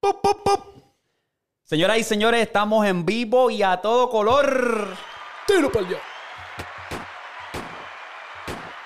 ¡Pup, 0.00 0.22
pup, 0.22 0.42
pup! 0.44 0.60
Señoras 1.64 1.98
y 1.98 2.04
señores, 2.04 2.42
estamos 2.42 2.86
en 2.86 3.04
vivo 3.04 3.50
y 3.50 3.62
a 3.62 3.76
todo 3.78 4.08
color. 4.08 4.96
Tiro 5.46 5.72
para 5.72 5.86
allá. 5.86 5.98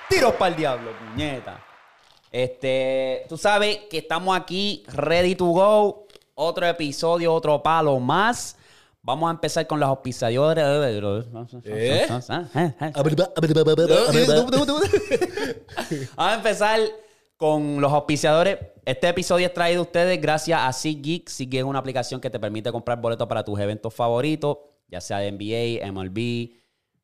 Tiros 0.09 0.33
para 0.33 0.49
el 0.49 0.55
diablo, 0.55 0.91
puñeta. 0.97 1.63
Este, 2.31 3.25
tú 3.29 3.37
sabes 3.37 3.77
que 3.89 3.99
estamos 3.99 4.35
aquí, 4.35 4.83
ready 4.87 5.35
to 5.35 5.45
go. 5.45 6.07
Otro 6.35 6.65
episodio, 6.65 7.31
otro 7.31 7.61
palo 7.61 7.99
más. 7.99 8.57
Vamos 9.03 9.27
a 9.27 9.31
empezar 9.31 9.67
con 9.67 9.79
los 9.79 9.89
auspiciadores. 9.89 10.63
¿Eh? 10.65 12.07
Vamos 16.15 16.17
a 16.17 16.35
empezar 16.35 16.79
con 17.37 17.79
los 17.79 17.91
auspiciadores. 17.93 18.57
Este 18.85 19.07
episodio 19.07 19.47
es 19.47 19.53
traído 19.53 19.79
a 19.79 19.83
ustedes 19.83 20.19
gracias 20.19 20.59
a 20.61 20.73
SeatGeek. 20.73 21.29
SeatGeek 21.29 21.61
es 21.61 21.63
una 21.63 21.79
aplicación 21.79 22.19
que 22.19 22.29
te 22.29 22.37
permite 22.37 22.69
comprar 22.69 22.99
boletos 22.99 23.29
para 23.29 23.45
tus 23.45 23.57
eventos 23.57 23.93
favoritos, 23.93 24.57
ya 24.89 24.99
sea 24.99 25.19
de 25.19 25.31
NBA, 25.31 25.89
MLB, 25.89 26.51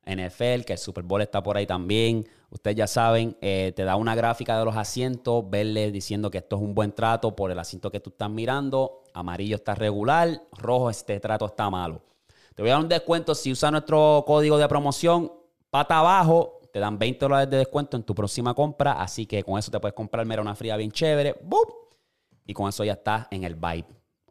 NFL, 0.06 0.66
que 0.66 0.74
el 0.74 0.78
Super 0.78 1.06
Bowl 1.06 1.22
está 1.22 1.42
por 1.42 1.56
ahí 1.56 1.66
también. 1.66 2.28
Ustedes 2.50 2.76
ya 2.76 2.88
saben, 2.88 3.38
eh, 3.40 3.72
te 3.78 3.86
da 3.86 3.96
una 3.96 4.14
gráfica 4.14 4.60
de 4.60 4.66
los 4.66 4.76
asientos, 4.76 5.50
verle 5.50 5.90
diciendo 5.90 6.30
que 6.30 6.40
esto 6.40 6.58
es 6.58 6.62
un 6.62 6.76
buen 6.76 6.92
trato 6.92 7.34
por 7.34 7.50
el 7.50 7.58
asiento 7.58 7.90
que 7.90 8.02
tú 8.02 8.10
estás 8.10 8.30
mirando. 8.30 9.04
Amarillo 9.14 9.56
está 9.56 9.74
regular, 9.74 10.44
rojo 10.58 10.90
este 10.90 11.18
trato 11.22 11.46
está 11.46 11.70
malo. 11.70 12.02
Te 12.56 12.62
voy 12.62 12.72
a 12.72 12.74
dar 12.74 12.84
un 12.84 12.90
descuento 12.90 13.34
si 13.34 13.54
usas 13.54 13.72
nuestro 13.72 14.26
código 14.28 14.58
de 14.58 14.68
promoción, 14.68 15.32
pata 15.70 16.00
abajo, 16.00 16.59
te 16.72 16.80
dan 16.80 16.98
20 16.98 17.26
dólares 17.26 17.50
de 17.50 17.58
descuento 17.58 17.98
en 17.98 18.04
tu 18.04 18.14
próxima 18.16 18.54
compra. 18.54 18.94
Así 18.94 19.26
que 19.26 19.44
con 19.44 19.58
eso 19.58 19.72
te 19.72 19.80
puedes 19.80 19.96
comprar 19.96 20.26
mira, 20.26 20.42
una 20.42 20.56
fría 20.56 20.78
bien 20.78 20.92
chévere. 20.92 21.36
¡Bum! 21.44 21.66
Y 22.46 22.54
con 22.54 22.68
eso 22.70 22.84
ya 22.84 22.94
estás 22.94 23.28
en 23.32 23.44
el 23.44 23.56
vibe. 23.56 23.86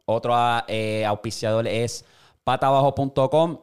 Otro 0.05 0.35
eh, 0.67 1.05
auspiciador 1.05 1.67
es 1.67 2.03
patabajo.com. 2.43 3.59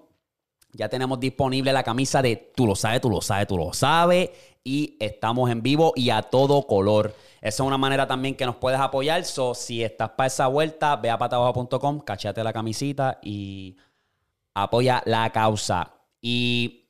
Ya 0.73 0.89
tenemos 0.89 1.19
disponible 1.19 1.73
la 1.73 1.83
camisa 1.83 2.23
de 2.23 2.53
Tú 2.55 2.67
lo 2.67 2.77
sabes, 2.77 3.01
tú 3.01 3.11
lo 3.11 3.21
sabes, 3.21 3.47
tú 3.47 3.59
lo 3.59 3.73
sabes. 3.73 4.31
Y 4.63 4.97
estamos 5.01 5.51
en 5.51 5.63
vivo 5.63 5.93
y 5.97 6.11
a 6.11 6.23
todo 6.23 6.67
color. 6.67 7.15
Esa 7.41 7.63
es 7.63 7.67
una 7.67 7.79
manera 7.79 8.07
también 8.07 8.35
que 8.35 8.47
nos 8.47 8.57
puedes 8.57 8.81
apoyar. 8.81 9.25
So, 9.25 9.55
si 9.55 9.83
estás 9.83 10.11
para 10.11 10.27
esa 10.27 10.47
vuelta, 10.49 10.97
ve 10.97 11.11
a 11.11 11.19
patabajo.com, 11.19 12.01
cachate 12.01 12.43
la 12.43 12.53
camisita 12.53 13.19
y 13.23 13.77
apoya 14.55 15.03
la 15.07 15.31
causa. 15.31 15.93
Y 16.21 16.86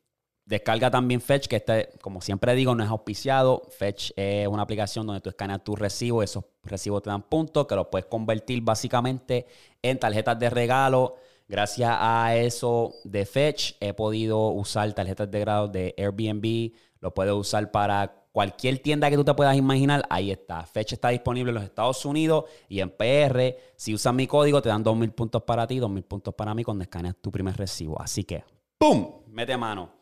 descarga 0.46 0.90
también 0.90 1.20
Fetch, 1.20 1.48
que 1.48 1.56
este, 1.56 1.90
como 2.00 2.20
siempre 2.20 2.54
digo, 2.54 2.74
no 2.74 2.82
es 2.82 2.88
auspiciado. 2.88 3.62
Fetch 3.76 4.12
es 4.16 4.48
una 4.48 4.62
aplicación 4.62 5.06
donde 5.06 5.20
tú 5.20 5.28
escaneas 5.28 5.62
tus 5.62 5.78
recibos, 5.78 6.24
esos 6.24 6.44
recibos 6.62 7.02
te 7.02 7.10
dan 7.10 7.22
puntos, 7.22 7.66
que 7.66 7.74
los 7.74 7.88
puedes 7.88 8.06
convertir 8.06 8.62
básicamente 8.62 9.46
en 9.82 9.98
tarjetas 9.98 10.38
de 10.38 10.48
regalo. 10.48 11.16
Gracias 11.48 11.90
a 11.92 12.34
eso 12.36 12.94
de 13.04 13.26
Fetch 13.26 13.74
he 13.80 13.92
podido 13.92 14.48
usar 14.48 14.92
tarjetas 14.94 15.30
de 15.30 15.40
grado 15.40 15.68
de 15.68 15.94
Airbnb, 15.96 16.72
lo 17.00 17.12
puedes 17.14 17.34
usar 17.34 17.70
para 17.70 18.24
cualquier 18.32 18.80
tienda 18.80 19.08
que 19.10 19.16
tú 19.16 19.24
te 19.24 19.32
puedas 19.34 19.56
imaginar, 19.56 20.04
ahí 20.10 20.30
está. 20.30 20.64
Fetch 20.66 20.92
está 20.92 21.08
disponible 21.08 21.50
en 21.50 21.54
los 21.54 21.64
Estados 21.64 22.04
Unidos 22.04 22.44
y 22.68 22.80
en 22.80 22.90
PR. 22.90 23.56
Si 23.76 23.94
usas 23.94 24.12
mi 24.12 24.26
código, 24.26 24.60
te 24.60 24.68
dan 24.68 24.84
2.000 24.84 25.12
puntos 25.12 25.42
para 25.42 25.66
ti, 25.66 25.78
2.000 25.78 26.02
puntos 26.02 26.34
para 26.34 26.54
mí 26.54 26.62
cuando 26.62 26.82
escaneas 26.82 27.16
tu 27.20 27.30
primer 27.30 27.56
recibo. 27.56 28.00
Así 28.00 28.24
que, 28.24 28.44
¡pum! 28.78 29.22
Mete 29.28 29.56
mano. 29.56 29.95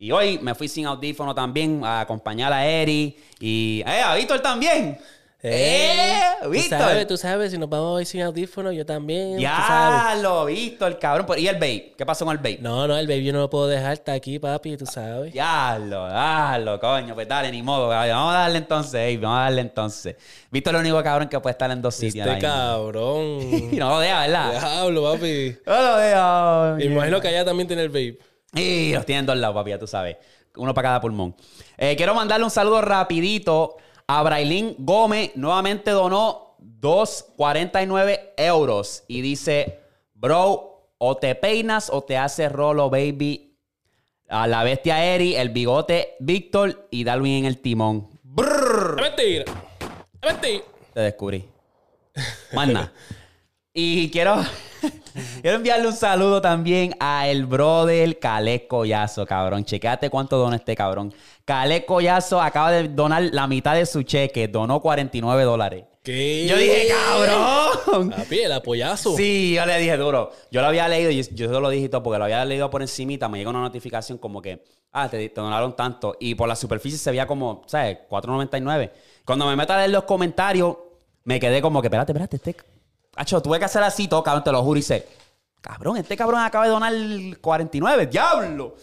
Y 0.00 0.12
hoy 0.12 0.38
me 0.38 0.54
fui 0.54 0.68
sin 0.68 0.86
audífono 0.86 1.34
también 1.34 1.84
a 1.84 2.00
acompañar 2.00 2.52
a 2.52 2.64
Eri 2.64 3.16
y 3.40 3.82
¡eh, 3.84 4.00
a 4.00 4.14
Víctor 4.14 4.40
también! 4.40 4.98
¡Eh, 5.40 6.20
Tú 6.42 6.50
Víctor! 6.50 6.78
sabes, 6.80 7.06
tú 7.06 7.16
sabes, 7.16 7.52
si 7.52 7.58
nos 7.58 7.68
vamos 7.68 7.96
hoy 7.96 8.04
sin 8.04 8.22
audífono, 8.22 8.72
yo 8.72 8.84
también. 8.84 9.38
Ya 9.38 10.16
lo 10.20 10.46
Víctor, 10.46 10.98
cabrón. 10.98 11.26
¿Y 11.38 11.46
el 11.46 11.54
babe? 11.56 11.94
¿Qué 11.96 12.04
pasó 12.04 12.24
con 12.24 12.32
el 12.36 12.38
babe? 12.42 12.58
No, 12.60 12.88
no, 12.88 12.96
el 12.96 13.06
baby 13.06 13.24
yo 13.24 13.32
no 13.32 13.38
lo 13.38 13.48
puedo 13.50 13.68
dejar, 13.68 13.92
está 13.92 14.14
aquí, 14.14 14.40
papi, 14.40 14.76
tú 14.76 14.84
sabes. 14.86 15.32
Ya 15.32 15.78
lo, 15.78 16.08
lo, 16.64 16.80
coño. 16.80 17.14
Pues 17.14 17.28
dale, 17.28 17.52
ni 17.52 17.62
modo. 17.62 17.88
cabrón. 17.88 18.16
Vamos 18.16 18.34
a 18.34 18.38
darle 18.38 18.58
entonces, 18.58 18.94
ey, 18.94 19.16
vamos 19.16 19.38
a 19.38 19.42
darle 19.42 19.60
entonces. 19.60 20.16
Víctor 20.50 20.74
es 20.74 20.80
el 20.80 20.86
único 20.86 21.02
cabrón 21.04 21.28
que 21.28 21.38
puede 21.38 21.52
estar 21.52 21.70
en 21.70 21.82
dos 21.82 21.94
sitios. 21.94 22.26
Este 22.26 22.40
cabrón. 22.40 23.70
No 23.78 23.90
lo 23.90 24.00
deja, 24.00 24.20
¿verdad? 24.22 24.50
Diablo, 24.50 25.12
papi. 25.12 25.56
No 25.66 25.82
lo 25.82 25.96
deja. 25.98 26.76
Imagino 26.84 27.20
que 27.20 27.28
allá 27.28 27.44
también 27.44 27.68
tiene 27.68 27.82
el 27.82 27.90
babe. 27.90 28.18
Y 28.54 28.92
los 28.92 29.04
tienen 29.06 29.26
dos 29.26 29.36
lados, 29.36 29.54
papi, 29.54 29.70
ya 29.70 29.78
tú 29.78 29.86
sabes. 29.86 30.16
Uno 30.56 30.74
para 30.74 30.88
cada 30.88 31.00
pulmón. 31.00 31.36
Eh, 31.76 31.94
quiero 31.96 32.14
mandarle 32.14 32.44
un 32.44 32.50
saludo 32.50 32.80
rapidito 32.80 33.76
a 34.06 34.22
Brailín 34.22 34.74
Gómez. 34.78 35.32
Nuevamente 35.36 35.90
donó 35.90 36.56
2.49 36.80 38.30
euros. 38.36 39.04
Y 39.06 39.20
dice, 39.20 39.80
bro, 40.14 40.92
o 40.98 41.16
te 41.16 41.34
peinas 41.34 41.90
o 41.92 42.02
te 42.02 42.16
haces 42.16 42.50
rolo, 42.50 42.90
baby. 42.90 43.56
A 44.28 44.46
la 44.46 44.62
bestia 44.62 45.04
Eri, 45.04 45.36
el 45.36 45.48
bigote 45.50 46.16
Víctor 46.20 46.88
y 46.90 47.04
Darwin 47.04 47.34
en 47.34 47.44
el 47.46 47.58
timón. 47.58 48.08
Brrr, 48.22 48.96
Es 48.98 49.02
mentira. 49.02 49.44
Es 50.20 50.32
mentira. 50.32 50.64
te 50.92 51.00
descubrí. 51.00 51.44
Más 52.52 52.68
nada. 52.68 52.92
Y 53.72 54.10
quiero, 54.10 54.36
quiero 55.42 55.56
enviarle 55.56 55.88
un 55.88 55.92
saludo 55.92 56.40
también 56.40 56.94
a 57.00 57.28
el 57.28 57.46
brother 57.46 58.18
Calé 58.18 58.66
Collazo, 58.66 59.26
cabrón. 59.26 59.64
Chequéate 59.64 60.10
cuánto 60.10 60.36
dona 60.38 60.56
este 60.56 60.76
cabrón. 60.76 61.12
Calé 61.44 61.84
Collazo 61.84 62.40
acaba 62.40 62.70
de 62.70 62.88
donar 62.88 63.22
la 63.32 63.46
mitad 63.46 63.74
de 63.74 63.86
su 63.86 64.02
cheque. 64.02 64.48
Donó 64.48 64.80
49 64.80 65.42
dólares. 65.44 65.84
¿Qué? 66.02 66.46
Yo 66.48 66.56
dije, 66.56 66.88
cabrón. 66.88 68.10
Papi, 68.10 68.38
el 68.40 68.52
apoyazo. 68.52 69.16
Sí, 69.16 69.54
yo 69.54 69.66
le 69.66 69.78
dije 69.78 69.96
duro. 69.96 70.30
Yo 70.50 70.60
lo 70.60 70.68
había 70.68 70.88
leído 70.88 71.10
y 71.10 71.22
yo 71.22 71.48
se 71.48 71.60
lo 71.60 71.68
dije 71.70 71.88
todo 71.88 72.02
porque 72.02 72.18
lo 72.18 72.24
había 72.24 72.44
leído 72.44 72.70
por 72.70 72.82
encimita. 72.82 73.28
Me 73.28 73.38
llegó 73.38 73.50
una 73.50 73.60
notificación 73.60 74.18
como 74.18 74.40
que, 74.40 74.64
ah, 74.92 75.08
te, 75.08 75.28
te 75.28 75.40
donaron 75.40 75.74
tanto. 75.76 76.16
Y 76.20 76.34
por 76.34 76.48
la 76.48 76.56
superficie 76.56 76.98
se 76.98 77.10
veía 77.10 77.26
como, 77.26 77.62
¿sabes? 77.66 77.98
4.99. 78.08 78.90
Cuando 79.24 79.46
me 79.46 79.56
meto 79.56 79.72
a 79.72 79.78
leer 79.78 79.90
los 79.90 80.04
comentarios, 80.04 80.76
me 81.24 81.38
quedé 81.38 81.60
como 81.60 81.82
que, 81.82 81.88
espérate, 81.88 82.12
espérate, 82.12 82.36
este... 82.36 82.56
Hacho, 83.18 83.40
tuve 83.42 83.58
que 83.58 83.64
hacer 83.64 83.82
así 83.82 84.06
todo, 84.08 84.22
cabrón, 84.22 84.44
te 84.44 84.52
lo 84.52 84.62
juro. 84.62 84.78
Y 84.78 84.82
sé, 84.82 85.06
cabrón, 85.60 85.96
este 85.96 86.16
cabrón 86.16 86.40
acaba 86.40 86.64
de 86.66 86.70
donar 86.70 86.92
49, 87.40 88.06
diablo. 88.06 88.76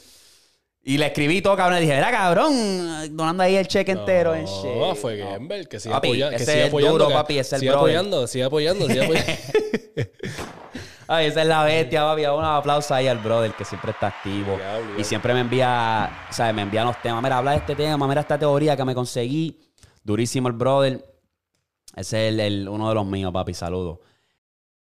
Y 0.88 0.98
le 1.00 1.08
escribí 1.08 1.42
todo, 1.42 1.56
cabrón. 1.56 1.80
Y 1.80 1.82
dije, 1.82 1.94
era 1.96 2.12
cabrón, 2.12 3.16
donando 3.18 3.42
ahí 3.42 3.56
el 3.56 3.68
cheque 3.68 3.92
entero. 3.92 4.36
en 4.36 4.44
No, 4.46 4.92
shit. 4.94 5.02
fue. 5.02 5.18
Gamble, 5.18 5.66
que 5.66 5.80
sigue 5.80 5.96
Papi, 5.96 6.10
apoyando. 6.10 6.38
Que 6.38 6.46
sigue 6.46 6.62
es 6.62 6.68
apoyando. 6.68 6.98
duro, 7.00 7.10
papi, 7.12 7.40
ese 7.40 7.42
es 7.42 7.54
el 7.54 7.60
sigue 7.62 7.72
brother. 7.72 7.96
apoyando, 7.98 8.28
sigue 8.28 8.44
apoyando, 8.44 8.88
sigue 8.88 9.04
apoyando. 9.04 9.32
Ay, 11.08 11.28
esa 11.28 11.42
es 11.44 11.48
la 11.48 11.64
bestia, 11.64 12.02
papi. 12.04 12.26
Un 12.26 12.44
aplauso 12.44 12.94
ahí 12.94 13.08
al 13.08 13.20
brother 13.20 13.54
que 13.54 13.64
siempre 13.66 13.92
está 13.92 14.08
activo. 14.08 14.58
Diablo, 14.58 15.00
y 15.00 15.04
siempre 15.04 15.34
me 15.34 15.40
envía, 15.42 16.26
¿sabes? 16.32 16.54
Me 16.54 16.64
envía 16.64 16.84
los 16.84 17.00
temas. 17.02 17.22
Mira, 17.24 17.38
habla 17.38 17.52
de 17.52 17.58
este 17.58 17.76
tema, 17.76 18.08
mira 18.08 18.22
esta 18.22 18.38
teoría 18.38 18.76
que 18.76 18.84
me 18.86 18.94
conseguí. 18.96 19.60
Durísimo 20.04 20.48
el 20.48 20.54
brother. 20.54 21.04
Ese 21.96 22.28
es 22.28 22.34
el, 22.34 22.40
el- 22.40 22.70
uno 22.70 22.90
de 22.90 22.96
los 22.96 23.06
míos, 23.06 23.32
papi. 23.32 23.54
Saludos. 23.54 24.00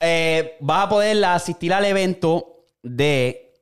Eh, 0.04 0.58
vas 0.60 0.86
a 0.86 0.90
poder 0.90 1.24
asistir 1.26 1.72
al 1.72 1.86
evento 1.86 2.66
de 2.82 3.54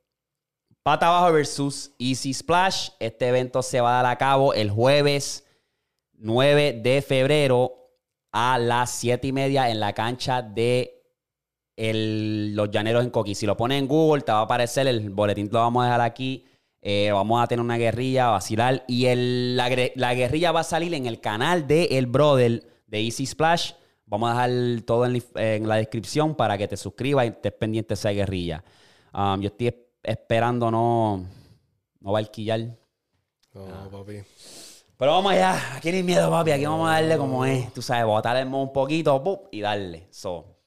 Pata 0.83 1.07
Abajo 1.09 1.33
versus 1.33 1.91
Easy 1.99 2.33
Splash. 2.33 2.91
Este 2.97 3.27
evento 3.27 3.61
se 3.61 3.81
va 3.81 3.99
a 3.99 4.03
dar 4.03 4.13
a 4.13 4.17
cabo 4.17 4.53
el 4.53 4.71
jueves 4.71 5.45
9 6.13 6.79
de 6.81 7.01
febrero 7.01 7.91
a 8.31 8.57
las 8.57 8.91
7 8.91 9.27
y 9.27 9.31
media 9.33 9.69
en 9.69 9.81
la 9.81 9.91
cancha 9.91 10.41
de 10.41 10.95
los 11.75 12.71
llaneros 12.71 13.03
en 13.03 13.09
Coqui. 13.09 13.35
Si 13.35 13.45
lo 13.45 13.57
pones 13.57 13.79
en 13.79 13.87
Google, 13.87 14.21
te 14.21 14.31
va 14.31 14.39
a 14.39 14.43
aparecer 14.43 14.87
el 14.87 15.09
boletín, 15.09 15.49
lo 15.51 15.59
vamos 15.59 15.83
a 15.83 15.87
dejar 15.87 16.01
aquí. 16.01 16.45
Eh, 16.81 17.09
vamos 17.11 17.43
a 17.43 17.47
tener 17.47 17.63
una 17.63 17.77
guerrilla, 17.77 18.27
vacilar. 18.29 18.85
Y 18.87 19.07
la, 19.13 19.69
la 19.95 20.13
guerrilla 20.13 20.53
va 20.53 20.61
a 20.61 20.63
salir 20.63 20.93
en 20.93 21.05
el 21.05 21.19
canal 21.19 21.67
de 21.67 21.83
El 21.97 22.05
Brother 22.05 22.63
de 22.87 23.01
Easy 23.01 23.25
Splash. 23.25 23.73
Vamos 24.09 24.31
a 24.35 24.47
dejar 24.47 24.81
todo 24.83 25.05
en, 25.05 25.13
la- 25.13 25.41
en 25.55 25.67
la 25.67 25.75
descripción 25.75 26.33
para 26.35 26.57
que 26.57 26.67
te 26.67 26.75
suscribas 26.77 27.25
y 27.25 27.29
estés 27.29 27.53
pendiente 27.53 27.89
de 27.89 27.93
esa 27.93 28.09
guerrilla. 28.09 28.63
Um, 29.13 29.39
yo 29.39 29.47
estoy 29.49 29.67
es- 29.67 29.75
esperando 30.03 30.71
no, 30.71 31.25
no 32.01 32.11
barquillar. 32.11 32.61
No, 33.53 33.89
papi. 33.91 34.21
Pero 34.97 35.11
vamos 35.11 35.31
allá. 35.31 35.75
Aquí 35.77 35.91
no 35.91 35.97
hay 35.97 36.03
miedo, 36.03 36.29
papi. 36.31 36.51
Aquí 36.51 36.65
vamos 36.65 36.89
a 36.89 36.93
darle 36.93 37.17
como 37.17 37.45
es. 37.45 37.71
Tú 37.73 37.81
sabes, 37.81 38.05
botar 38.05 38.35
el 38.37 38.47
un 38.47 38.73
poquito 38.73 39.47
y 39.51 39.61
darle. 39.61 40.07
So, 40.09 40.57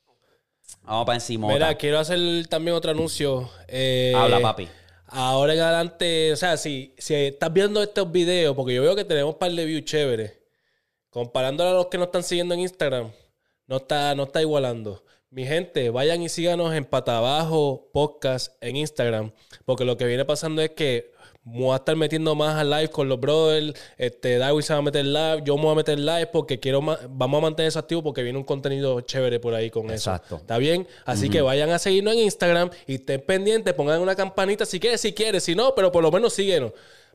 vamos 0.84 1.04
para 1.04 1.16
encima. 1.16 1.48
Mira, 1.48 1.74
quiero 1.76 1.98
hacer 1.98 2.46
también 2.48 2.76
otro 2.76 2.92
anuncio. 2.92 3.50
Eh, 3.68 4.12
Habla, 4.16 4.40
papi. 4.40 4.68
Ahora 5.08 5.52
en 5.52 5.60
adelante, 5.60 6.32
o 6.32 6.36
sea, 6.36 6.56
si, 6.56 6.94
si 6.96 7.14
estás 7.14 7.52
viendo 7.52 7.82
estos 7.82 8.10
videos, 8.10 8.56
porque 8.56 8.74
yo 8.74 8.82
veo 8.82 8.96
que 8.96 9.04
tenemos 9.04 9.34
un 9.34 9.38
par 9.38 9.50
de 9.52 9.64
views 9.66 9.84
chéveres, 9.84 10.32
comparándolo 11.10 11.70
a 11.70 11.74
los 11.74 11.86
que 11.88 11.98
nos 11.98 12.06
están 12.06 12.22
siguiendo 12.22 12.54
en 12.54 12.60
Instagram, 12.60 13.10
no 13.72 13.78
está, 13.78 14.14
no 14.14 14.24
está 14.24 14.42
igualando. 14.42 15.02
Mi 15.30 15.46
gente, 15.46 15.88
vayan 15.88 16.20
y 16.20 16.28
síganos 16.28 16.74
en 16.74 16.84
Patabajo 16.84 17.88
Podcast 17.90 18.52
en 18.60 18.76
Instagram, 18.76 19.32
porque 19.64 19.86
lo 19.86 19.96
que 19.96 20.04
viene 20.04 20.26
pasando 20.26 20.60
es 20.60 20.72
que 20.72 21.10
voy 21.42 21.72
a 21.72 21.76
estar 21.76 21.96
metiendo 21.96 22.34
más 22.34 22.56
al 22.56 22.68
live 22.68 22.88
con 22.90 23.08
los 23.08 23.18
brothers. 23.18 23.72
Este, 23.96 24.36
Darwin 24.36 24.62
se 24.62 24.74
va 24.74 24.80
a 24.80 24.82
meter 24.82 25.06
live, 25.06 25.40
yo 25.46 25.56
me 25.56 25.62
voy 25.62 25.72
a 25.72 25.76
meter 25.76 25.98
live 25.98 26.26
porque 26.26 26.60
quiero 26.60 26.82
ma- 26.82 26.98
vamos 27.08 27.38
a 27.38 27.40
mantener 27.40 27.68
eso 27.68 27.78
activo 27.78 28.02
porque 28.02 28.22
viene 28.22 28.38
un 28.38 28.44
contenido 28.44 29.00
chévere 29.00 29.40
por 29.40 29.54
ahí 29.54 29.70
con 29.70 29.90
Exacto. 29.90 30.34
eso. 30.34 30.36
¿Está 30.36 30.58
bien? 30.58 30.86
Así 31.06 31.30
que 31.30 31.40
vayan 31.40 31.70
a 31.70 31.78
seguirnos 31.78 32.12
en 32.12 32.20
Instagram 32.20 32.68
y 32.86 32.96
estén 32.96 33.22
pendientes, 33.22 33.72
pongan 33.72 34.02
una 34.02 34.14
campanita 34.14 34.66
si 34.66 34.78
quieres, 34.78 35.00
si 35.00 35.14
quieres, 35.14 35.44
si 35.44 35.54
no, 35.54 35.74
pero 35.74 35.90
por 35.90 36.02
lo 36.02 36.12
menos 36.12 36.34
síguenos. 36.34 36.72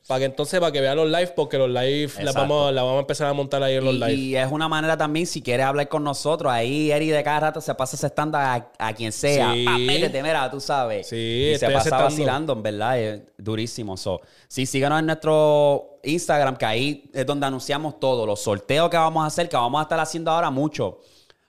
Para 0.07 0.19
que 0.19 0.25
entonces, 0.25 0.59
para 0.59 0.71
que 0.71 0.79
vean 0.79 0.95
los 0.95 1.07
live, 1.07 1.27
porque 1.35 1.57
los 1.57 1.69
live 1.69 2.03
Exacto. 2.05 2.33
vamos, 2.33 2.73
la 2.73 2.81
vamos 2.83 2.97
a 2.97 2.99
empezar 3.01 3.27
a 3.27 3.33
montar 3.33 3.61
ahí 3.63 3.75
en 3.75 3.83
los 3.85 3.93
Y, 3.95 3.97
live. 3.97 4.13
y 4.13 4.35
es 4.37 4.51
una 4.51 4.69
manera 4.69 4.95
también, 4.97 5.25
si 5.25 5.41
quieres 5.41 5.65
hablar 5.65 5.87
con 5.89 6.03
nosotros, 6.03 6.51
ahí 6.51 6.91
Eri 6.91 7.07
de 7.09 7.23
cada 7.23 7.39
rato 7.41 7.59
se 7.61 7.73
pasa 7.75 7.95
ese 7.97 8.07
estándar 8.07 8.71
a, 8.79 8.87
a 8.87 8.93
quien 8.93 9.11
sea. 9.11 9.51
Sí. 9.53 9.65
Pa, 9.65 9.77
métete, 9.77 10.23
mira, 10.23 10.49
tú 10.49 10.61
sabes. 10.61 11.07
Sí, 11.07 11.51
y 11.53 11.57
se 11.57 11.65
pasa 11.65 11.79
aceptando. 11.79 12.05
vacilando, 12.05 12.53
en 12.53 12.63
verdad, 12.63 12.99
es 12.99 13.21
durísimo. 13.37 13.97
So, 13.97 14.21
sí, 14.47 14.65
síganos 14.65 14.99
en 14.99 15.07
nuestro 15.07 15.99
Instagram, 16.03 16.55
que 16.55 16.65
ahí 16.65 17.09
es 17.13 17.25
donde 17.25 17.45
anunciamos 17.45 17.99
todo. 17.99 18.25
Los 18.25 18.39
sorteos 18.41 18.89
que 18.89 18.97
vamos 18.97 19.23
a 19.23 19.27
hacer, 19.27 19.49
que 19.49 19.57
vamos 19.57 19.79
a 19.79 19.83
estar 19.83 19.99
haciendo 19.99 20.31
ahora 20.31 20.49
mucho. 20.49 20.99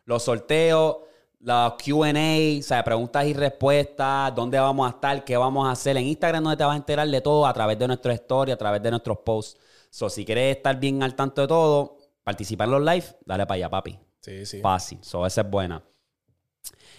Los 0.04 0.24
sorteos, 0.24 0.96
los 1.40 1.74
QA, 1.74 2.58
o 2.58 2.62
sea, 2.62 2.82
preguntas 2.84 3.24
y 3.26 3.32
respuestas, 3.32 4.34
dónde 4.34 4.58
vamos 4.58 4.86
a 4.86 4.94
estar, 4.94 5.24
qué 5.24 5.36
vamos 5.36 5.68
a 5.68 5.72
hacer. 5.72 5.96
En 5.96 6.04
Instagram 6.06 6.42
donde 6.42 6.56
te 6.56 6.64
vas 6.64 6.74
a 6.74 6.76
enterar 6.76 7.08
de 7.08 7.20
todo 7.20 7.46
a 7.46 7.52
través 7.52 7.78
de 7.78 7.86
nuestra 7.86 8.12
story, 8.14 8.52
a 8.52 8.56
través 8.56 8.82
de 8.82 8.90
nuestros 8.90 9.18
posts. 9.18 9.60
So, 9.90 10.10
si 10.10 10.24
quieres 10.24 10.56
estar 10.56 10.78
bien 10.78 11.02
al 11.02 11.14
tanto 11.14 11.40
de 11.40 11.48
todo, 11.48 11.96
participar 12.24 12.66
en 12.66 12.72
los 12.72 12.82
live, 12.82 13.04
dale 13.24 13.46
para 13.46 13.56
allá, 13.56 13.70
papi. 13.70 13.98
Sí, 14.20 14.44
sí. 14.46 14.60
Fácil. 14.60 14.98
So, 15.02 15.24
esa 15.24 15.42
es 15.42 15.50
buena. 15.50 15.82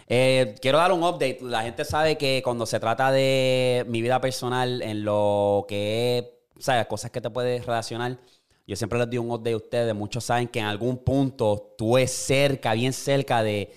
Eh, 0.08 0.56
quiero 0.62 0.78
dar 0.78 0.92
un 0.92 1.04
update. 1.04 1.40
La 1.42 1.62
gente 1.62 1.86
sabe 1.86 2.18
que 2.18 2.42
cuando 2.44 2.66
se 2.66 2.80
trata 2.80 3.12
de 3.12 3.86
mi 3.88 4.02
vida 4.02 4.20
personal, 4.22 4.82
en 4.82 5.04
lo 5.04 5.66
que 5.68 6.18
es, 6.18 6.26
¿sabes? 6.64 6.88
Cosas 6.88 7.12
que 7.12 7.22
te 7.22 7.30
puedes 7.30 7.66
relacionar. 7.66 8.18
Yo 8.66 8.76
siempre 8.76 8.98
les 9.00 9.10
doy 9.10 9.18
un 9.20 9.32
update 9.32 9.54
a 9.54 9.58
ustedes. 9.58 9.96
Muchos 9.96 10.24
saben 10.24 10.48
que 10.48 10.60
en 10.60 10.66
algún 10.66 10.98
punto 10.98 11.76
tuve 11.78 12.08
cerca, 12.08 12.74
bien 12.74 12.94
cerca 12.94 13.44
de, 13.44 13.72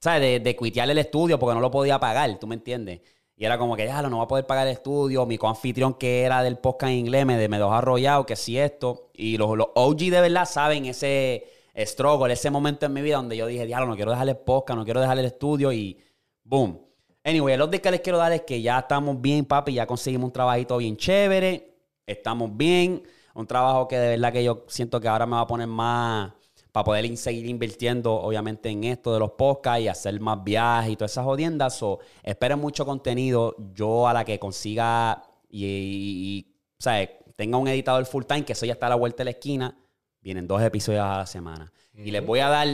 ¿sabes? 0.00 0.20
De, 0.20 0.40
de 0.40 0.56
quitear 0.56 0.88
el 0.90 0.98
estudio 0.98 1.38
porque 1.38 1.54
no 1.54 1.60
lo 1.60 1.70
podía 1.70 1.98
pagar. 1.98 2.38
¿Tú 2.38 2.46
me 2.46 2.54
entiendes? 2.54 3.00
Y 3.36 3.44
era 3.44 3.56
como 3.56 3.76
que, 3.76 3.86
ya, 3.86 4.02
no 4.02 4.16
voy 4.16 4.24
a 4.24 4.28
poder 4.28 4.46
pagar 4.46 4.66
el 4.66 4.72
estudio. 4.72 5.24
Mi 5.24 5.38
coanfitrión 5.38 5.94
que 5.94 6.22
era 6.22 6.42
del 6.42 6.58
podcast 6.58 6.90
en 6.90 6.98
inglés 6.98 7.24
me, 7.24 7.48
me 7.48 7.58
dejó 7.58 7.72
arrollado, 7.72 8.26
que 8.26 8.34
sí 8.34 8.58
esto. 8.58 9.10
Y 9.14 9.36
los, 9.36 9.56
los 9.56 9.68
OG 9.74 9.98
de 9.98 10.20
verdad 10.20 10.44
saben 10.44 10.86
ese 10.86 11.46
struggle, 11.86 12.32
ese 12.32 12.50
momento 12.50 12.86
en 12.86 12.92
mi 12.92 13.02
vida 13.02 13.16
donde 13.16 13.36
yo 13.36 13.46
dije, 13.46 13.66
diablo, 13.66 13.86
no 13.86 13.96
quiero 13.96 14.10
dejar 14.10 14.28
el 14.28 14.36
podcast, 14.38 14.76
no 14.76 14.84
quiero 14.84 15.00
dejar 15.00 15.18
el 15.18 15.26
estudio 15.26 15.72
y 15.72 15.98
boom. 16.42 16.80
Anyway, 17.24 17.54
el 17.54 17.62
update 17.62 17.82
que 17.82 17.90
les 17.90 18.00
quiero 18.00 18.18
dar 18.18 18.32
es 18.32 18.42
que 18.42 18.60
ya 18.60 18.78
estamos 18.78 19.20
bien, 19.20 19.44
papi, 19.44 19.74
ya 19.74 19.86
conseguimos 19.86 20.26
un 20.26 20.32
trabajito 20.32 20.76
bien 20.78 20.96
chévere, 20.96 21.76
estamos 22.06 22.56
bien, 22.56 23.02
un 23.34 23.46
trabajo 23.46 23.86
que 23.86 23.98
de 23.98 24.08
verdad 24.08 24.32
que 24.32 24.42
yo 24.42 24.64
siento 24.68 25.00
que 25.00 25.08
ahora 25.08 25.26
me 25.26 25.32
va 25.32 25.42
a 25.42 25.46
poner 25.46 25.66
más 25.66 26.32
para 26.78 26.84
poder 26.84 27.16
seguir 27.16 27.46
invirtiendo, 27.46 28.14
obviamente, 28.14 28.68
en 28.68 28.84
esto 28.84 29.12
de 29.12 29.18
los 29.18 29.32
podcasts 29.32 29.82
y 29.82 29.88
hacer 29.88 30.20
más 30.20 30.44
viajes 30.44 30.92
y 30.92 30.96
todas 30.96 31.10
esas 31.10 31.24
jodiendas. 31.24 31.74
So, 31.76 31.98
esperen 32.22 32.60
mucho 32.60 32.86
contenido. 32.86 33.56
Yo 33.74 34.06
a 34.06 34.12
la 34.12 34.24
que 34.24 34.38
consiga 34.38 35.24
y, 35.50 35.64
y- 35.64 36.38
y, 36.38 36.54
¿sabes? 36.78 37.08
tenga 37.34 37.58
un 37.58 37.66
editador 37.66 38.06
full 38.06 38.22
time, 38.24 38.44
que 38.44 38.52
eso 38.52 38.64
ya 38.64 38.74
está 38.74 38.86
a 38.86 38.90
la 38.90 38.94
vuelta 38.94 39.18
de 39.18 39.24
la 39.24 39.30
esquina, 39.30 39.76
vienen 40.20 40.46
dos 40.46 40.62
episodios 40.62 41.02
a 41.04 41.18
la 41.18 41.26
semana. 41.26 41.72
Y 41.94 42.12
les 42.12 42.24
voy 42.24 42.38
a 42.38 42.48
dar, 42.48 42.68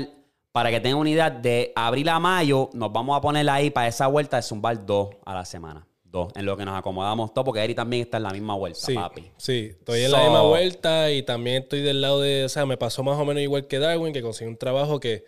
para 0.53 0.71
que 0.71 0.81
tengan 0.81 0.99
una 1.01 1.09
idea, 1.09 1.31
de 1.31 1.73
abril 1.75 2.11
a 2.11 2.19
mayo, 2.19 2.69
nos 2.75 2.93
vamos 2.93 3.17
a 3.17 3.23
poner 3.23 3.49
ahí 3.49 3.71
para 3.71 3.89
esa 3.89 4.07
vuelta 4.07 4.37
de 4.37 4.43
zumbar 4.43 4.85
dos 4.85 5.15
a 5.25 5.33
la 5.35 5.47
semana. 5.47 5.87
Dos, 6.15 6.33
en 6.37 6.47
lo 6.47 6.57
que 6.57 6.65
nos 6.65 6.79
acomodamos 6.79 7.35
todo, 7.35 7.45
porque 7.47 7.65
Eri 7.65 7.75
también 7.75 8.03
está 8.03 8.19
en 8.19 8.23
la 8.23 8.31
misma 8.31 8.55
vuelta, 8.55 8.79
Sí, 8.79 8.95
papi. 8.95 9.33
sí, 9.37 9.71
estoy 9.73 10.03
en 10.03 10.11
So- 10.11 10.17
la 10.17 10.23
misma 10.23 10.43
vuelta 10.43 11.11
y 11.11 11.25
también 11.25 11.65
estoy 11.65 11.81
del 11.83 12.01
lado 12.01 12.21
de, 12.21 12.45
o 12.45 12.49
sea, 12.49 12.65
me 12.67 12.77
pasó 12.77 13.03
más 13.03 13.19
o 13.19 13.25
menos 13.25 13.43
igual 13.43 13.67
que 13.67 13.81
Darwin, 13.81 14.13
que 14.13 14.23
conseguí 14.23 14.49
un 14.49 14.57
trabajo 14.57 15.01
que 15.01 15.25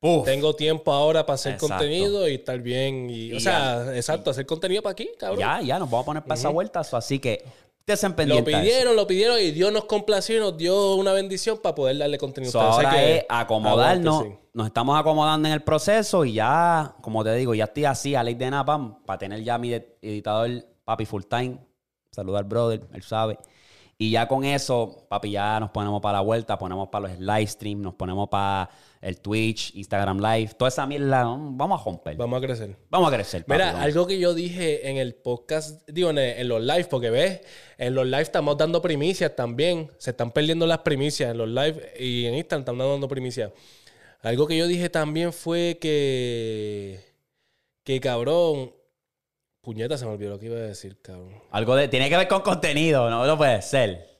Uf. 0.00 0.24
tengo 0.24 0.54
tiempo 0.54 0.92
ahora 0.92 1.26
para 1.26 1.34
hacer 1.34 1.54
Exacto. 1.54 1.74
contenido 1.74 2.28
y 2.28 2.34
estar 2.34 2.56
bien. 2.60 3.10
Y, 3.10 3.30
Y 3.30 3.34
o 3.34 3.40
sea, 3.40 3.96
exacto, 3.96 4.30
hacer 4.30 4.46
contenido 4.46 4.80
para 4.80 4.92
aquí, 4.92 5.10
cabrón. 5.18 5.40
Ya, 5.40 5.60
ya, 5.60 5.78
nos 5.80 5.90
vamos 5.90 6.04
a 6.04 6.06
poner 6.06 6.22
para 6.22 6.38
esa 6.38 6.50
vuelta. 6.50 6.84
so, 6.84 6.96
así 6.96 7.18
que 7.18 7.44
Lo 7.86 8.16
pendientes. 8.16 8.54
pidieron, 8.54 8.96
lo 8.96 9.06
pidieron 9.06 9.40
y 9.40 9.50
Dios 9.50 9.72
nos 9.72 9.84
complació 9.84 10.36
y 10.36 10.40
nos 10.40 10.56
dio 10.56 10.94
una 10.94 11.12
bendición 11.12 11.58
para 11.62 11.74
poder 11.74 11.98
darle 11.98 12.18
contenido 12.18 12.52
So, 12.52 12.60
a 12.60 12.72
ahora 12.72 12.90
que 12.90 13.16
es 13.16 13.24
acomodarnos. 13.28 14.26
Nos 14.54 14.66
estamos 14.66 14.98
acomodando 14.98 15.48
en 15.48 15.54
el 15.54 15.62
proceso 15.62 16.24
y 16.24 16.34
ya, 16.34 16.94
como 17.00 17.24
te 17.24 17.34
digo, 17.34 17.54
ya 17.54 17.64
estoy 17.64 17.86
así 17.86 18.14
a 18.14 18.22
ley 18.22 18.34
de 18.34 18.50
Napam 18.50 19.02
para 19.04 19.18
tener 19.18 19.42
ya 19.42 19.56
mi 19.56 19.72
editador, 19.72 20.50
papi, 20.84 21.06
full 21.06 21.22
time. 21.22 21.58
Saludar 22.10 22.42
al 22.42 22.48
brother, 22.48 22.82
él 22.92 23.02
sabe. 23.02 23.38
Y 23.96 24.10
ya 24.10 24.28
con 24.28 24.44
eso, 24.44 25.06
papi, 25.08 25.30
ya 25.30 25.58
nos 25.58 25.70
ponemos 25.70 26.02
para 26.02 26.18
la 26.18 26.22
vuelta, 26.22 26.58
ponemos 26.58 26.88
para 26.88 27.08
los 27.08 27.18
live 27.18 27.46
streams, 27.46 27.82
nos 27.82 27.94
ponemos 27.94 28.28
para 28.28 28.68
el 29.02 29.18
Twitch, 29.20 29.74
Instagram 29.74 30.20
Live, 30.20 30.54
toda 30.56 30.68
esa 30.68 30.86
mierda. 30.86 31.24
Vamos 31.24 31.80
a 31.80 31.84
romper. 31.84 32.16
Vamos 32.16 32.38
a 32.38 32.46
crecer. 32.46 32.76
Vamos 32.88 33.12
a 33.12 33.14
crecer. 33.14 33.44
papi, 33.44 33.52
Mira, 33.52 33.66
vamos. 33.72 33.82
algo 33.82 34.06
que 34.06 34.18
yo 34.18 34.32
dije 34.32 34.88
en 34.88 34.96
el 34.96 35.14
podcast, 35.14 35.86
digo, 35.88 36.10
en, 36.10 36.18
en 36.18 36.48
los 36.48 36.62
live, 36.62 36.84
porque 36.84 37.10
ves, 37.10 37.40
en 37.78 37.94
los 37.94 38.06
live 38.06 38.22
estamos 38.22 38.56
dando 38.56 38.80
primicias 38.80 39.34
también. 39.34 39.90
Se 39.98 40.10
están 40.10 40.30
perdiendo 40.30 40.66
las 40.66 40.78
primicias 40.78 41.32
en 41.32 41.38
los 41.38 41.48
live 41.48 41.92
y 41.98 42.26
en 42.26 42.34
Instagram 42.36 42.60
están 42.62 42.78
dando 42.78 43.08
primicias. 43.08 43.50
Algo 44.22 44.46
que 44.46 44.56
yo 44.56 44.68
dije 44.68 44.88
también 44.88 45.32
fue 45.32 45.78
que. 45.80 47.00
Que 47.82 48.00
cabrón. 48.00 48.72
Puñeta, 49.60 49.98
se 49.98 50.04
me 50.06 50.12
olvidó 50.12 50.30
lo 50.30 50.38
que 50.38 50.46
iba 50.46 50.56
a 50.56 50.60
decir, 50.60 51.00
cabrón. 51.02 51.34
Algo 51.50 51.74
de, 51.74 51.88
tiene 51.88 52.08
que 52.08 52.16
ver 52.16 52.28
con 52.28 52.42
contenido, 52.42 53.10
no 53.10 53.26
lo 53.26 53.36
puede 53.36 53.62
ser. 53.62 54.10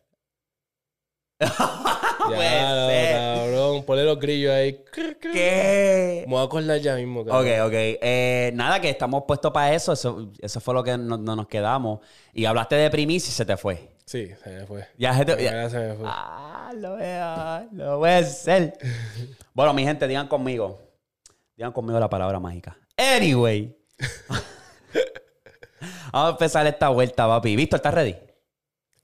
Puede 2.35 2.61
no, 2.63 2.89
ser. 2.89 3.17
cabrón. 3.17 3.85
Ponle 3.85 4.05
los 4.05 4.19
grillos 4.21 4.53
ahí. 4.53 4.81
¿Qué? 5.21 6.25
Me 6.27 6.33
voy 6.33 6.41
a 6.43 6.45
acordar 6.45 6.79
ya 6.81 6.95
mismo, 6.97 7.21
Ok, 7.21 7.29
cabrón. 7.29 7.61
ok. 7.67 7.73
Eh, 7.75 8.51
nada, 8.55 8.81
que 8.81 8.91
estamos 8.91 9.25
puestos 9.27 9.51
para 9.53 9.75
eso. 9.75 9.93
Eso, 9.93 10.31
eso 10.41 10.61
fue 10.61 10.75
lo 10.75 10.83
que 10.85 10.97
no, 10.99 11.17
no 11.17 11.37
nos 11.37 11.49
quedamos. 11.49 12.01
Y 12.33 12.45
hablaste 12.45 12.77
de 12.77 12.91
primicia 12.91 13.29
y 13.31 13.33
se 13.33 13.45
te 13.45 13.57
fue. 13.57 13.91
Sí, 14.05 14.31
se 14.43 14.51
me 14.51 14.67
fue. 14.67 14.87
Ya 14.99 15.17
se 15.17 15.25
te- 15.25 15.43
ya- 15.43 15.53
Ya 15.53 15.71
se 15.71 15.79
me 15.79 15.95
fue. 15.95 16.07
Ah, 16.09 16.73
lo 16.77 16.97
veo. 16.97 17.69
Lo 17.73 17.99
puede 18.01 18.25
ser. 18.25 18.77
bueno, 19.55 19.73
mi 19.73 19.85
gente, 19.85 20.07
digan 20.09 20.29
conmigo. 20.29 20.81
Digan 21.57 21.73
conmigo 21.73 21.99
la 22.01 22.11
palabra 22.11 22.39
mágica. 22.41 22.77
Anyway. 22.97 23.77
Vamos 26.13 26.29
a 26.29 26.31
empezar 26.33 26.67
esta 26.67 26.89
vuelta, 26.91 27.27
papi. 27.27 27.57
¿Víctor, 27.57 27.79
estás 27.79 27.95
ready? 27.95 28.15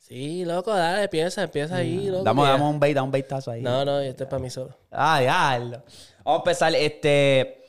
Sí, 0.08 0.44
loco, 0.44 0.72
dale, 0.74 1.04
empieza, 1.04 1.42
empieza 1.42 1.76
ahí, 1.76 2.06
loco. 2.06 2.24
Damos, 2.24 2.46
ya- 2.46 2.52
damos 2.52 2.72
un 2.72 2.80
bait, 2.80 2.94
damos 2.94 3.08
un 3.08 3.12
baitazo 3.12 3.50
ahí. 3.50 3.60
No, 3.62 3.84
no, 3.84 4.00
este 4.00 4.24
es 4.24 4.28
para 4.30 4.40
mí 4.42 4.48
solo. 4.48 4.74
Ah, 4.90 5.20
diablo. 5.20 5.82
Vamos 6.24 6.38
a 6.38 6.42
empezar 6.42 6.74
este. 6.74 7.62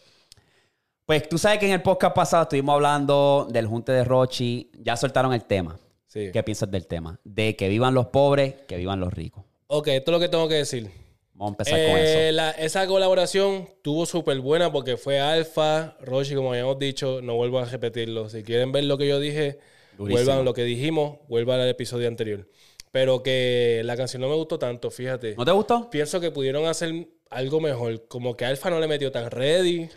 Pues 1.06 1.28
tú 1.28 1.38
sabes 1.38 1.60
que 1.60 1.66
en 1.66 1.74
el 1.74 1.82
podcast 1.82 2.16
pasado 2.16 2.44
estuvimos 2.44 2.76
hablando 2.76 3.48
del 3.50 3.66
junte 3.68 3.92
de 3.92 4.04
Rochi. 4.04 4.72
Ya 4.80 4.96
soltaron 4.96 5.34
el 5.34 5.44
tema. 5.44 5.78
Sí. 6.08 6.30
¿Qué 6.32 6.44
piensas 6.44 6.70
del 6.72 6.88
tema? 6.88 7.20
De 7.24 7.56
que 7.56 7.68
vivan 7.68 7.94
los 7.94 8.08
pobres, 8.08 8.54
que 8.68 8.78
vivan 8.78 9.00
los 9.00 9.14
ricos. 9.14 9.44
Ok, 9.68 9.88
esto 9.90 10.12
es 10.12 10.14
lo 10.14 10.20
que 10.20 10.30
tengo 10.30 10.48
que 10.48 10.56
decir. 10.56 10.90
Vamos 11.34 11.52
a 11.52 11.54
empezar 11.54 11.74
con 11.88 11.98
Eh, 11.98 12.28
eso. 12.30 12.36
la- 12.36 12.52
esa 12.52 12.86
colaboración 12.88 13.70
tuvo 13.82 14.06
súper 14.06 14.40
buena 14.40 14.72
porque 14.72 14.98
fue 14.98 15.20
Alfa, 15.20 15.96
Roshi, 16.02 16.36
como 16.36 16.52
habíamos 16.52 16.78
dicho, 16.80 17.22
no 17.22 17.36
vuelvo 17.36 17.60
a 17.60 17.66
repetirlo. 17.66 18.30
Si 18.30 18.44
quieren 18.44 18.72
ver 18.72 18.84
lo 18.86 18.98
que 18.98 19.08
yo 19.08 19.20
dije, 19.20 19.60
Durísimo. 20.00 20.26
vuelvan 20.26 20.46
lo 20.46 20.54
que 20.54 20.64
dijimos, 20.64 21.20
vuelvan 21.28 21.60
al 21.60 21.68
episodio 21.68 22.08
anterior. 22.08 22.48
Pero 22.92 23.22
que 23.22 23.82
la 23.84 23.98
canción 23.98 24.22
no 24.22 24.30
me 24.30 24.36
gustó 24.36 24.58
tanto, 24.58 24.90
fíjate. 24.90 25.36
¿No 25.36 25.44
te 25.44 25.52
gustó? 25.52 25.90
Pienso 25.90 26.22
que 26.22 26.32
pudieron 26.32 26.66
hacer 26.66 27.08
algo 27.30 27.60
mejor. 27.60 28.08
Como 28.08 28.36
que 28.36 28.46
Alfa 28.46 28.70
no 28.70 28.80
le 28.80 28.88
metió 28.88 29.12
tan 29.12 29.30
ready. 29.30 29.90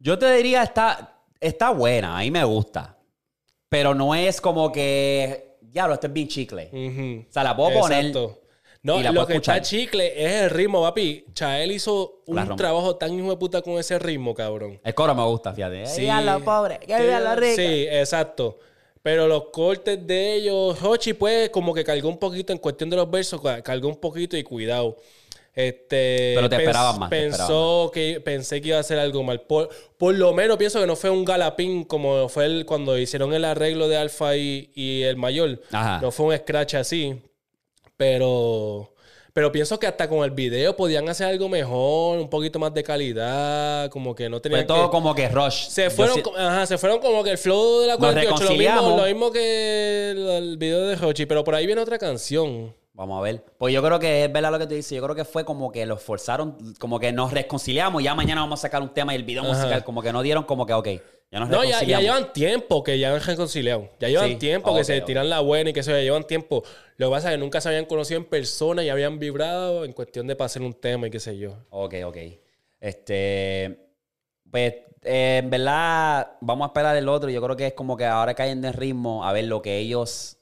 Yo 0.00 0.18
te 0.18 0.30
diría, 0.32 0.64
está, 0.64 1.22
está 1.40 1.70
buena, 1.70 2.18
a 2.18 2.20
mí 2.20 2.30
me 2.32 2.42
gusta. 2.42 2.98
Pero 3.68 3.94
no 3.94 4.14
es 4.14 4.40
como 4.40 4.72
que, 4.72 5.56
diablo, 5.60 5.94
esto 5.94 6.08
es 6.08 6.12
bien 6.12 6.26
chicle. 6.26 6.68
Ujú. 6.72 7.28
O 7.28 7.32
sea, 7.32 7.44
la 7.44 7.56
puedo 7.56 7.80
poner. 7.80 8.06
Exacto. 8.06 8.42
No, 8.82 8.98
y 9.00 9.02
la 9.02 9.10
lo 9.12 9.26
que 9.26 9.34
está 9.34 9.56
escuchar. 9.56 9.62
chicle 9.62 10.24
es 10.24 10.42
el 10.42 10.50
ritmo, 10.50 10.82
papi. 10.82 11.26
Chael 11.32 11.72
hizo 11.72 12.22
un 12.26 12.56
trabajo 12.56 12.96
tan 12.96 13.12
hijo 13.18 13.30
de 13.30 13.36
puta 13.36 13.62
con 13.62 13.78
ese 13.78 13.98
ritmo, 13.98 14.34
cabrón. 14.34 14.80
El 14.84 14.94
coro 14.94 15.14
me 15.14 15.24
gusta, 15.24 15.52
fíjate. 15.52 15.86
Sí. 15.86 15.96
Que 15.96 16.02
vivan 16.02 16.26
los 16.26 16.42
pobres, 16.42 16.78
que 16.80 17.00
vivan 17.00 17.24
los 17.24 17.36
ricos. 17.36 17.56
Sí, 17.56 17.86
exacto. 17.90 18.58
Pero 19.02 19.26
los 19.26 19.44
cortes 19.50 20.06
de 20.06 20.34
ellos, 20.34 20.76
Hochi, 20.82 21.12
pues, 21.14 21.50
como 21.50 21.72
que 21.72 21.84
cargó 21.84 22.08
un 22.08 22.18
poquito 22.18 22.52
en 22.52 22.58
cuestión 22.58 22.90
de 22.90 22.96
los 22.96 23.10
versos, 23.10 23.40
ca- 23.40 23.62
cargó 23.62 23.88
un 23.88 23.96
poquito 24.00 24.36
y 24.36 24.42
cuidado. 24.42 24.96
Este, 25.54 26.34
Pero 26.36 26.48
te 26.48 26.56
esperabas 26.56 26.98
más, 26.98 27.10
te 27.10 27.16
Pensó 27.20 27.90
que 27.92 28.20
pensé 28.20 28.60
que 28.60 28.68
iba 28.68 28.76
a 28.76 28.80
hacer 28.80 28.98
algo 28.98 29.24
mal. 29.24 29.40
Por, 29.40 29.68
por 29.96 30.14
lo 30.14 30.32
menos 30.32 30.56
pienso 30.56 30.80
que 30.80 30.86
no 30.86 30.94
fue 30.94 31.10
un 31.10 31.24
galapín 31.24 31.82
como 31.84 32.28
fue 32.28 32.46
el, 32.46 32.64
cuando 32.66 32.96
hicieron 32.96 33.34
el 33.34 33.44
arreglo 33.44 33.88
de 33.88 33.96
Alfa 33.96 34.36
y, 34.36 34.70
y 34.76 35.02
el 35.02 35.16
mayor. 35.16 35.60
Ajá. 35.72 36.00
No 36.00 36.12
fue 36.12 36.26
un 36.26 36.36
scratch 36.36 36.74
así. 36.74 37.20
Pero, 37.96 38.94
Pero 39.38 39.52
pienso 39.52 39.78
que 39.78 39.86
hasta 39.86 40.08
con 40.08 40.24
el 40.24 40.32
video 40.32 40.74
podían 40.74 41.08
hacer 41.08 41.28
algo 41.28 41.48
mejor, 41.48 42.18
un 42.18 42.28
poquito 42.28 42.58
más 42.58 42.74
de 42.74 42.82
calidad, 42.82 43.88
como 43.88 44.12
que 44.12 44.28
no 44.28 44.40
tenían 44.40 44.62
Fue 44.62 44.66
todo 44.66 44.86
que... 44.86 44.90
como 44.90 45.14
que 45.14 45.28
rush. 45.28 45.68
Se 45.68 45.90
fueron, 45.90 46.20
ajá, 46.36 46.66
se 46.66 46.76
fueron 46.76 46.98
como 46.98 47.22
que 47.22 47.30
el 47.30 47.38
flow 47.38 47.82
de 47.82 47.86
la 47.86 47.96
48, 47.98 48.42
lo 48.42 48.50
mismo, 48.56 48.96
lo 48.96 49.04
mismo 49.04 49.30
que 49.30 50.10
el, 50.10 50.28
el 50.28 50.56
video 50.56 50.88
de 50.88 50.96
Hochi, 50.96 51.26
pero 51.26 51.44
por 51.44 51.54
ahí 51.54 51.66
viene 51.66 51.80
otra 51.80 51.98
canción. 51.98 52.74
Vamos 52.94 53.16
a 53.16 53.22
ver. 53.22 53.44
Pues 53.58 53.72
yo 53.72 53.80
creo 53.80 54.00
que 54.00 54.24
es 54.24 54.32
verdad 54.32 54.50
lo 54.50 54.58
que 54.58 54.66
tú 54.66 54.74
dices. 54.74 54.90
Yo 54.90 55.04
creo 55.04 55.14
que 55.14 55.24
fue 55.24 55.44
como 55.44 55.70
que 55.70 55.86
los 55.86 56.02
forzaron, 56.02 56.58
como 56.80 56.98
que 56.98 57.12
nos 57.12 57.32
reconciliamos. 57.32 58.02
Ya 58.02 58.16
mañana 58.16 58.40
vamos 58.40 58.58
a 58.58 58.62
sacar 58.62 58.82
un 58.82 58.88
tema 58.88 59.12
y 59.12 59.18
el 59.18 59.22
video 59.22 59.44
Ajá. 59.44 59.52
musical, 59.52 59.84
como 59.84 60.02
que 60.02 60.12
no 60.12 60.20
dieron 60.22 60.42
como 60.42 60.66
que, 60.66 60.72
ok, 60.72 60.88
ya 61.30 61.40
nos 61.40 61.48
No, 61.50 61.64
ya, 61.64 61.80
llevan 61.82 62.32
tiempo 62.32 62.82
que 62.82 62.98
ya 62.98 63.14
han 63.14 63.20
reconciliado. 63.20 63.90
Ya 64.00 64.08
llevan 64.08 64.30
Sí. 64.30 64.36
tiempo 64.36 64.74
que 64.74 64.84
se 64.84 65.00
tiran 65.02 65.28
la 65.28 65.40
buena 65.40 65.70
y 65.70 65.72
que 65.72 65.82
se 65.82 65.90
ya 65.92 66.00
llevan 66.00 66.24
tiempo. 66.24 66.62
Lo 66.96 67.08
que 67.08 67.10
pasa 67.12 67.28
es 67.28 67.34
que 67.34 67.38
nunca 67.38 67.60
se 67.60 67.68
habían 67.68 67.84
conocido 67.84 68.18
en 68.18 68.24
persona 68.26 68.82
y 68.82 68.88
habían 68.88 69.18
vibrado 69.18 69.84
en 69.84 69.92
cuestión 69.92 70.26
de 70.26 70.36
hacer 70.38 70.62
un 70.62 70.74
tema 70.74 71.06
y 71.06 71.10
qué 71.10 71.20
sé 71.20 71.36
yo. 71.38 71.56
Ok, 71.70 71.94
ok. 72.04 72.16
Este. 72.80 73.78
Pues, 74.50 74.74
eh, 75.04 75.40
en 75.42 75.50
verdad, 75.50 76.32
vamos 76.40 76.64
a 76.64 76.68
esperar 76.68 76.96
el 76.96 77.08
otro. 77.08 77.28
Yo 77.30 77.42
creo 77.42 77.56
que 77.56 77.66
es 77.68 77.72
como 77.74 77.96
que 77.96 78.04
ahora 78.06 78.34
caen 78.34 78.60
de 78.62 78.72
ritmo 78.72 79.24
a 79.24 79.32
ver 79.32 79.44
lo 79.44 79.60
que 79.62 79.78
ellos. 79.78 80.36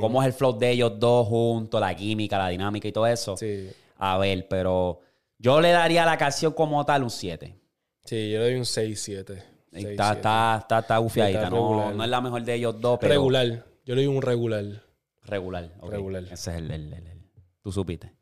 Cómo 0.00 0.22
es 0.22 0.26
el 0.28 0.32
flow 0.32 0.58
de 0.58 0.70
ellos 0.70 0.92
dos 0.98 1.28
juntos, 1.28 1.78
la 1.78 1.94
química, 1.94 2.38
la 2.38 2.48
dinámica 2.48 2.88
y 2.88 2.92
todo 2.92 3.06
eso. 3.06 3.36
Sí. 3.36 3.68
A 3.98 4.16
ver, 4.16 4.48
pero 4.48 5.00
yo 5.38 5.60
le 5.60 5.70
daría 5.72 6.04
a 6.04 6.06
la 6.06 6.16
canción 6.16 6.52
como 6.54 6.84
tal 6.86 7.02
un 7.02 7.10
7. 7.10 7.54
Sí, 8.04 8.30
yo 8.30 8.38
le 8.38 8.44
doy 8.44 8.54
un 8.54 8.64
6-7. 8.64 9.42
Está, 9.72 10.12
está, 10.12 10.58
está, 10.60 10.78
está 10.78 10.98
gufiadita. 10.98 11.38
Está 11.44 11.50
no, 11.50 11.92
no 11.92 12.02
es 12.04 12.08
la 12.10 12.20
mejor 12.20 12.42
de 12.42 12.54
ellos 12.54 12.80
dos, 12.80 12.98
pero. 13.00 13.12
Regular. 13.14 13.46
Yo 13.84 13.94
le 13.94 14.04
doy 14.04 14.06
un 14.16 14.22
regular. 14.22 14.64
Regular. 15.24 15.70
Regular. 15.82 16.22
Ese 16.24 16.32
es 16.50 16.56
el, 16.56 16.70
el- 16.70 16.92
el- 16.92 17.06
el- 17.06 17.22
Tú 17.62 17.70
supiste. 17.72 18.12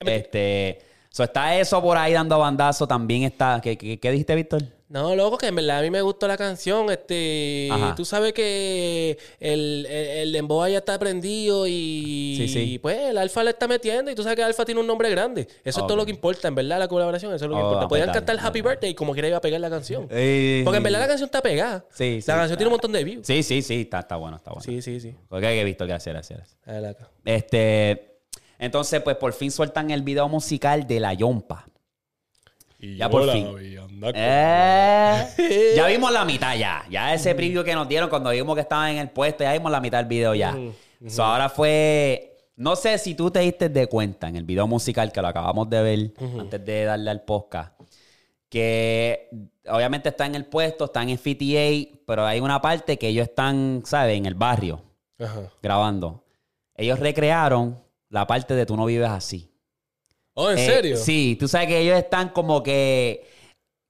Este. 0.00 0.78
So 1.10 1.24
está 1.24 1.58
eso 1.58 1.80
por 1.82 1.96
ahí 1.96 2.12
dando 2.12 2.38
bandazo. 2.38 2.86
También 2.86 3.22
está. 3.24 3.60
¿Qué, 3.62 3.76
qué, 3.78 3.98
qué 3.98 4.10
dijiste, 4.10 4.34
Víctor? 4.34 4.62
No, 4.88 5.14
loco, 5.14 5.36
que 5.36 5.48
en 5.48 5.54
verdad 5.54 5.78
a 5.80 5.82
mí 5.82 5.90
me 5.90 6.00
gustó 6.00 6.26
la 6.26 6.36
canción. 6.38 6.90
Este, 6.90 7.68
Ajá. 7.70 7.94
tú 7.94 8.04
sabes 8.06 8.32
que 8.32 9.18
el, 9.38 9.86
el, 9.86 10.34
el 10.34 10.48
ya 10.70 10.78
está 10.78 10.98
prendido 10.98 11.66
y, 11.66 12.36
Sí, 12.38 12.48
sí. 12.48 12.78
pues 12.78 12.96
el 12.98 13.18
Alfa 13.18 13.44
le 13.44 13.50
está 13.50 13.68
metiendo 13.68 14.10
y 14.10 14.14
tú 14.14 14.22
sabes 14.22 14.36
que 14.36 14.42
Alfa 14.42 14.64
tiene 14.64 14.80
un 14.80 14.86
nombre 14.86 15.10
grande. 15.10 15.46
Eso 15.62 15.80
es 15.80 15.86
todo 15.86 15.94
lo 15.96 16.04
que 16.06 16.10
importa, 16.10 16.48
en 16.48 16.54
verdad, 16.54 16.78
la 16.78 16.88
colaboración. 16.88 17.34
Eso 17.34 17.44
es 17.44 17.50
lo 17.50 17.56
que 17.56 17.62
Oh, 17.62 17.66
importa. 17.66 17.88
Podían 17.88 18.06
cantar 18.12 18.36
dale, 18.36 18.48
Happy 18.48 18.60
dale. 18.60 18.70
Birthday 18.70 18.90
y 18.90 18.94
como 18.94 19.12
quiera 19.12 19.28
iba 19.28 19.36
a 19.36 19.40
pegar 19.42 19.60
la 19.60 19.68
canción. 19.68 20.06
Eh, 20.10 20.62
Porque 20.64 20.78
en 20.78 20.82
verdad 20.82 21.00
la 21.00 21.08
canción 21.08 21.26
está 21.26 21.42
pegada. 21.42 21.84
Sí. 21.90 22.20
La 22.26 22.36
canción 22.36 22.56
tiene 22.56 22.68
un 22.68 22.72
montón 22.72 22.92
de 22.92 23.04
views. 23.04 23.26
Sí, 23.26 23.42
sí, 23.42 23.60
sí. 23.60 23.82
Está, 23.82 23.98
está 24.00 24.16
bueno, 24.16 24.36
está 24.38 24.50
bueno. 24.52 24.62
Sí, 24.62 24.80
sí, 24.80 25.00
sí. 25.00 25.14
Ok, 25.28 25.40
que 25.40 25.64
Víctor, 25.64 25.86
gracias, 25.86 26.14
gracias. 26.14 26.38
gracias. 26.38 26.58
Dale 26.64 26.88
acá. 26.88 27.10
Este. 27.24 28.20
Entonces, 28.58 29.02
pues 29.02 29.16
por 29.16 29.32
fin 29.34 29.50
sueltan 29.50 29.90
el 29.90 30.02
video 30.02 30.28
musical 30.28 30.86
de 30.86 30.98
La 30.98 31.12
Yompa. 31.14 31.66
Ya 32.78 33.10
por 33.10 33.30
fin. 33.30 33.48
Eh, 34.14 35.72
ya 35.76 35.86
vimos 35.86 36.12
la 36.12 36.24
mitad 36.24 36.56
ya. 36.56 36.84
Ya 36.88 37.12
ese 37.12 37.34
preview 37.34 37.64
que 37.64 37.74
nos 37.74 37.88
dieron 37.88 38.08
cuando 38.08 38.30
vimos 38.30 38.54
que 38.54 38.60
estaba 38.60 38.90
en 38.90 38.98
el 38.98 39.10
puesto, 39.10 39.42
ya 39.42 39.52
vimos 39.52 39.72
la 39.72 39.80
mitad 39.80 39.98
del 39.98 40.06
video 40.06 40.34
ya. 40.34 40.56
So, 41.06 41.24
ahora 41.24 41.48
fue... 41.48 42.36
No 42.56 42.74
sé 42.74 42.98
si 42.98 43.14
tú 43.14 43.30
te 43.30 43.38
diste 43.40 43.68
de 43.68 43.86
cuenta 43.86 44.28
en 44.28 44.34
el 44.34 44.42
video 44.44 44.66
musical 44.66 45.12
que 45.12 45.22
lo 45.22 45.28
acabamos 45.28 45.70
de 45.70 45.82
ver 45.82 46.12
antes 46.40 46.64
de 46.64 46.84
darle 46.84 47.10
al 47.10 47.22
podcast. 47.22 47.80
Que 48.48 49.28
obviamente 49.68 50.08
está 50.08 50.26
en 50.26 50.34
el 50.34 50.44
puesto, 50.46 50.86
están 50.86 51.08
en 51.08 51.18
FTA, 51.18 51.98
pero 52.06 52.26
hay 52.26 52.40
una 52.40 52.60
parte 52.60 52.98
que 52.98 53.08
ellos 53.08 53.28
están, 53.28 53.82
¿sabes? 53.84 54.16
En 54.16 54.26
el 54.26 54.34
barrio 54.34 54.82
grabando. 55.62 56.24
Ellos 56.74 56.98
recrearon 56.98 57.78
la 58.08 58.26
parte 58.26 58.54
de 58.54 58.66
Tú 58.66 58.76
no 58.76 58.86
vives 58.86 59.10
así. 59.10 59.47
Oh, 60.40 60.50
¿en 60.52 60.58
Eh, 60.58 60.66
serio? 60.66 60.96
Sí, 60.96 61.36
tú 61.38 61.48
sabes 61.48 61.66
que 61.66 61.80
ellos 61.80 61.98
están 61.98 62.28
como 62.28 62.62
que. 62.62 63.26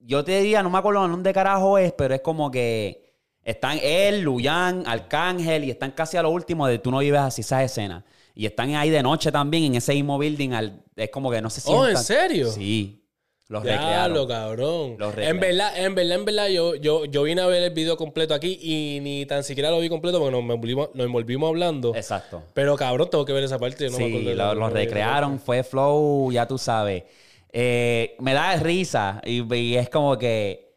Yo 0.01 0.25
te 0.25 0.41
diría, 0.41 0.63
no 0.63 0.71
me 0.71 0.79
acuerdo 0.79 1.07
dónde 1.07 1.33
carajo 1.35 1.77
es, 1.77 1.93
pero 1.93 2.15
es 2.15 2.23
como 2.23 2.51
que 2.51 3.13
están 3.43 3.79
él, 3.83 4.23
Luyan, 4.23 4.85
Arcángel 4.87 5.65
y 5.65 5.71
están 5.71 5.91
casi 5.91 6.17
a 6.17 6.23
lo 6.23 6.31
último 6.31 6.67
de 6.67 6.79
Tú 6.79 6.91
no 6.91 7.01
vives 7.01 7.21
así, 7.21 7.43
esas 7.43 7.65
escenas. 7.65 8.03
Y 8.35 8.47
están 8.47 8.75
ahí 8.77 8.89
de 8.89 9.03
noche 9.03 9.31
también 9.31 9.65
en 9.65 9.75
ese 9.75 9.93
mismo 9.93 10.17
building. 10.19 10.53
al- 10.53 10.83
es 10.97 11.11
como 11.11 11.31
que 11.31 11.43
no 11.43 11.51
sé 11.51 11.61
si. 11.61 11.71
Oh, 11.71 11.87
¿en 11.87 11.99
serio? 11.99 12.51
Sí. 12.51 13.05
Los 13.51 13.65
Ya, 13.65 14.09
lo 14.09 14.29
cabrón. 14.29 14.97
Los 14.99 15.17
en 15.17 15.41
verdad, 15.41 15.73
en 15.79 15.95
verdad, 15.95 16.17
en 16.19 16.25
verdad, 16.27 16.49
yo, 16.49 16.75
yo, 16.75 17.07
yo 17.07 17.23
vine 17.23 17.41
a 17.41 17.47
ver 17.47 17.63
el 17.63 17.71
video 17.73 17.97
completo 17.97 18.35
aquí 18.35 18.59
y 18.61 19.01
ni 19.01 19.25
tan 19.25 19.43
siquiera 19.43 19.71
lo 19.71 19.81
vi 19.81 19.89
completo 19.89 20.19
porque 20.19 20.33
nos 20.33 20.41
envolvimos, 20.43 20.91
nos 20.95 21.07
envolvimos 21.07 21.49
hablando. 21.49 21.95
Exacto. 21.97 22.43
Pero 22.53 22.77
cabrón, 22.77 23.09
tengo 23.11 23.25
que 23.25 23.33
ver 23.33 23.45
esa 23.45 23.59
parte. 23.59 23.89
No 23.89 23.99
me 23.99 24.05
sí, 24.07 24.25
de 24.25 24.35
lo, 24.35 24.45
la- 24.49 24.55
lo 24.55 24.61
no 24.61 24.67
vi 24.67 24.73
esa 24.73 24.79
recrearon, 24.85 25.39
fue 25.41 25.63
flow, 25.65 26.31
ya 26.31 26.47
tú 26.47 26.59
sabes. 26.59 27.05
Eh, 27.51 28.17
me 28.19 28.35
da 28.35 28.55
risa 28.57 29.23
y, 29.25 29.43
y 29.55 29.77
es 29.77 29.89
como 29.89 30.19
que 30.19 30.69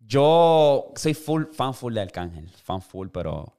yo 0.00 0.92
soy 0.96 1.12
full 1.12 1.44
fan 1.52 1.74
full 1.74 1.92
de 1.92 2.00
Arcángel, 2.00 2.48
fan 2.48 2.80
full, 2.80 3.08
pero... 3.12 3.54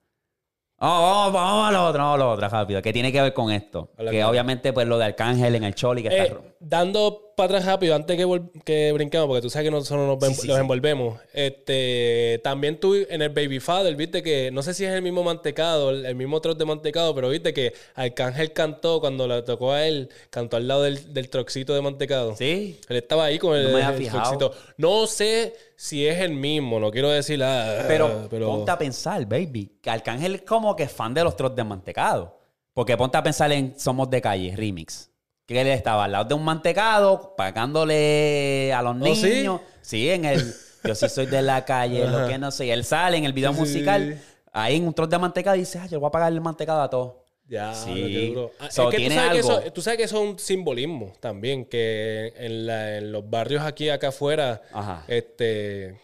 Oh, 0.81 1.29
vamos, 1.31 1.33
vamos 1.33 1.67
a 1.67 1.71
lo 1.73 1.85
otro, 1.87 1.99
vamos 2.01 2.15
a 2.15 2.17
lo 2.23 2.31
otro, 2.31 2.47
rápido, 2.47 2.81
que 2.81 2.93
tiene 2.93 3.11
que 3.11 3.21
ver 3.21 3.33
con 3.33 3.51
esto. 3.51 3.91
Que 4.09 4.23
obviamente 4.23 4.71
pues 4.71 4.87
lo 4.87 4.97
de 4.97 5.05
Arcángel 5.05 5.53
en 5.55 5.65
el 5.65 5.75
Choli 5.75 6.01
que 6.01 6.07
Eh, 6.07 6.23
está... 6.23 6.37
dando 6.61 7.28
para 7.39 7.57
atrás 7.57 7.65
rápido, 7.65 7.95
antes 7.95 8.17
que, 8.17 8.41
que 8.63 8.91
brinquemos, 8.91 9.27
porque 9.27 9.41
tú 9.41 9.49
sabes 9.49 9.67
que 9.67 9.71
nosotros 9.71 10.07
nos, 10.07 10.19
ven- 10.19 10.35
Sí, 10.35 10.41
sí, 10.41 10.47
los 10.47 10.57
sí. 10.57 10.61
envolvemos. 10.61 11.19
Este, 11.33 12.39
también 12.43 12.79
tú 12.79 12.95
en 12.95 13.21
el 13.21 13.29
Baby 13.29 13.59
Father, 13.59 13.95
viste 13.95 14.21
que, 14.23 14.51
no 14.51 14.61
sé 14.61 14.73
si 14.73 14.85
es 14.85 14.91
el 14.91 15.01
mismo 15.01 15.23
mantecado, 15.23 15.89
el, 15.91 16.05
el 16.05 16.15
mismo 16.15 16.41
troc 16.41 16.57
de 16.57 16.65
mantecado, 16.65 17.13
pero 17.15 17.29
viste 17.29 17.53
que 17.53 17.73
Arcángel 17.95 18.53
cantó 18.53 18.99
cuando 18.99 19.27
le 19.27 19.41
tocó 19.43 19.71
a 19.71 19.85
él, 19.87 20.09
cantó 20.29 20.57
al 20.57 20.67
lado 20.67 20.83
del, 20.83 21.13
del 21.13 21.29
trocito 21.29 21.73
de 21.73 21.81
mantecado. 21.81 22.35
Sí, 22.35 22.79
Él 22.89 22.97
estaba 22.97 23.25
ahí 23.25 23.39
con 23.39 23.55
el, 23.57 23.71
No 23.71 23.77
el 23.77 24.09
trocito. 24.09 24.51
No 24.77 25.07
sé 25.07 25.55
si 25.75 26.05
es 26.07 26.19
el 26.19 26.31
mismo, 26.31 26.79
no 26.79 26.91
quiero 26.91 27.09
decir 27.09 27.39
la. 27.39 27.85
pero, 27.87 28.27
ponte 28.29 28.71
a 28.71 28.77
pensar, 28.77 29.25
baby, 29.25 29.77
que 29.81 29.89
Arcángel 29.89 30.35
es 30.35 30.41
como 30.41 30.75
que 30.75 30.87
fan 30.87 31.13
de 31.13 31.23
los 31.23 31.35
trozos 31.35 31.55
de 31.55 31.63
mantecado. 31.63 32.37
Porque 32.73 32.95
ponte 32.95 33.17
a 33.17 33.23
pensar 33.23 33.51
en 33.51 33.77
Somos 33.79 34.09
de 34.09 34.21
Calle, 34.21 34.55
remix. 34.55 35.08
Que 35.49 35.61
él 35.61 35.67
estaba 35.67 36.05
al 36.05 36.11
lado 36.11 36.25
de 36.25 36.33
un 36.35 36.43
mantecado, 36.45 37.33
pagándole 37.35 38.71
a 38.73 38.81
los 38.83 38.95
¿Oh, 38.95 38.99
niños. 38.99 39.61
Sí, 39.81 40.09
en 40.09 40.25
el 40.25 40.53
Yo 40.83 40.95
sí 40.95 41.09
soy 41.09 41.25
de 41.25 41.41
la 41.41 41.65
calle, 41.65 42.07
lo 42.07 42.27
que 42.27 42.37
no 42.37 42.51
sé. 42.51 42.67
Y 42.67 42.71
él 42.71 42.85
sale 42.85 43.17
en 43.17 43.25
el 43.25 43.33
video 43.33 43.51
Sí, 43.53 43.59
musical, 43.59 44.15
sí. 44.17 44.35
ahí 44.53 44.77
en 44.77 44.85
un 44.87 44.93
trozo 44.93 45.09
de 45.09 45.17
mantecado 45.17 45.55
y 45.55 45.61
dice, 45.61 45.79
ah, 45.79 45.87
yo 45.87 45.99
voy 45.99 46.07
a 46.07 46.11
pagar 46.11 46.31
el 46.31 46.39
mantecado 46.39 46.81
a 46.81 46.89
todos. 46.89 47.13
Ya, 47.47 47.73
Sí. 47.73 48.27
duro. 48.29 48.51
Ah, 48.59 48.69
So, 48.69 48.89
es 48.91 48.95
que 48.95 49.07
tú 49.09 49.13
sabes, 49.15 49.31
que 49.31 49.37
algo. 49.39 49.59
eso, 49.59 49.73
tú 49.73 49.81
sabes 49.81 49.97
que 49.97 50.03
eso 50.03 50.23
es 50.23 50.29
un 50.29 50.37
simbolismo 50.39 51.13
también, 51.19 51.65
que 51.65 52.31
en, 52.37 52.67
la- 52.67 52.97
en 52.99 53.11
los 53.11 53.27
barrios 53.27 53.63
aquí, 53.63 53.89
acá 53.89 54.09
afuera, 54.09 54.61
Ajá. 54.71 55.03
este... 55.07 55.99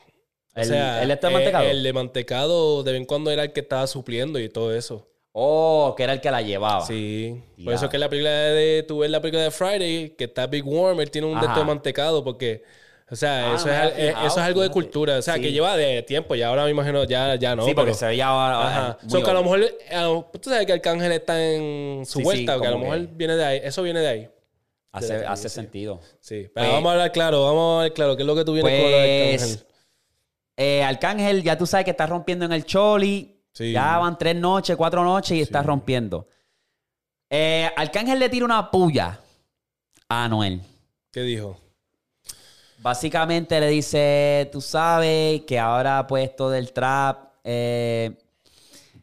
o 0.55 0.59
¿El- 0.59 0.65
sea, 0.65 1.03
el 1.03 1.11
este 1.11 1.27
de 1.27 1.31
eh, 1.31 1.35
mantecado? 1.35 1.63
El 1.65 1.83
de 1.83 1.93
mantecado 1.93 2.83
de 2.83 2.91
vez 2.93 2.99
en 3.01 3.05
cuando 3.05 3.29
era 3.29 3.43
el 3.43 3.53
que 3.53 3.59
estaba 3.59 3.85
supliendo 3.85 4.39
y 4.39 4.49
todo 4.49 4.73
eso. 4.75 5.07
Oh, 5.37 5.93
que 5.97 6.03
era 6.03 6.13
el 6.13 6.21
que 6.21 6.31
la 6.31 6.41
llevaba. 6.41 6.85
Sí. 6.85 7.43
Por 7.61 7.73
eso 7.73 7.85
es 7.85 7.91
que 7.91 7.97
la 7.97 8.07
película 8.07 8.31
de... 8.31 8.85
Tú 8.87 8.99
ves 8.99 9.11
la 9.11 9.19
película 9.19 9.43
de 9.43 9.51
Friday, 9.51 10.09
que 10.17 10.23
está 10.23 10.47
Big 10.47 10.65
Worm, 10.65 11.01
él 11.01 11.11
tiene 11.11 11.27
un 11.27 11.33
de 11.33 11.39
Ajá. 11.39 11.47
estos 11.47 11.59
de 11.63 11.65
mantecado 11.67 12.23
porque... 12.23 12.63
O 13.11 13.15
sea, 13.17 13.51
Ah, 13.51 13.55
eso, 13.55 13.69
es, 13.69 13.75
eh, 13.97 14.07
fijado, 14.07 14.27
eso 14.27 14.39
es 14.39 14.45
algo 14.45 14.61
de 14.61 14.69
cultura. 14.69 15.17
O 15.17 15.21
sea, 15.21 15.35
Sí. 15.35 15.41
que 15.41 15.51
lleva 15.51 15.75
de 15.75 16.01
tiempo. 16.03 16.35
Ya 16.35 16.47
ahora 16.47 16.63
me 16.63 16.71
imagino, 16.71 17.03
ya, 17.03 17.35
ya 17.35 17.53
no. 17.55 17.65
sí, 17.65 17.73
porque 17.73 17.89
pero- 17.91 17.97
se 17.99 18.05
veía 18.07 18.27
ahora. 18.27 18.97
So, 19.07 19.21
que 19.21 19.29
a 19.29 19.33
lo 19.33 19.43
mejor, 19.43 19.59
tú 20.41 20.49
sabes 20.49 20.65
que 20.65 20.71
Arcángel 20.73 21.11
está 21.11 21.39
en 21.53 22.05
su 22.05 22.13
Sí, 22.13 22.17
sí, 22.19 22.23
vuelta, 22.23 22.59
que 22.59 22.67
a 22.67 22.71
lo 22.71 22.79
mejor 22.79 22.99
que- 23.01 23.07
viene 23.13 23.35
de 23.35 23.45
ahí. 23.45 23.59
Eso 23.63 23.83
viene 23.83 23.99
de 23.99 24.07
ahí. 24.07 24.29
Hace, 24.93 25.17
de 25.19 25.25
hace 25.27 25.49
sentido. 25.49 25.99
Sí. 26.21 26.47
Pero 26.53 26.65
Pues- 26.65 26.69
vamos 26.71 26.89
a 26.89 26.91
hablar 26.93 27.11
claro, 27.11 27.43
vamos 27.43 27.61
a 27.61 27.75
hablar 27.81 27.93
claro. 27.93 28.15
¿Qué 28.15 28.23
es 28.23 28.27
lo 28.27 28.35
que 28.35 28.45
tú 28.45 28.53
vienes 28.53 28.71
con 28.71 28.89
Pues, 28.89 29.41
Arcángel? 29.43 29.67
eh, 30.57 30.83
Arcángel, 30.83 31.43
ya 31.43 31.57
tú 31.57 31.67
sabes 31.67 31.83
que 31.83 31.91
está 31.91 32.07
rompiendo 32.07 32.45
en 32.45 32.53
el 32.53 32.63
Choli. 32.65 33.34
Sí. 33.55 33.71
Ya 33.71 33.97
van 33.97 34.17
tres 34.17 34.35
noches, 34.35 34.75
cuatro 34.75 35.01
noches 35.05 35.37
y 35.37 35.41
está 35.41 35.63
rompiendo. 35.63 36.27
Eh, 37.29 37.69
Arcángel 37.77 38.19
le 38.19 38.27
tira 38.27 38.43
una 38.43 38.69
puya 38.69 39.17
a 40.09 40.25
Anuel. 40.25 40.61
¿Qué 41.09 41.21
dijo? 41.21 41.57
Básicamente 42.79 43.57
le 43.61 43.69
dice, 43.69 44.49
tú 44.51 44.59
sabes 44.59 45.41
que 45.43 45.57
ahora 45.57 46.05
pues 46.05 46.35
todo 46.35 46.53
el 46.53 46.73
trap 46.73 47.29
eh, 47.45 48.17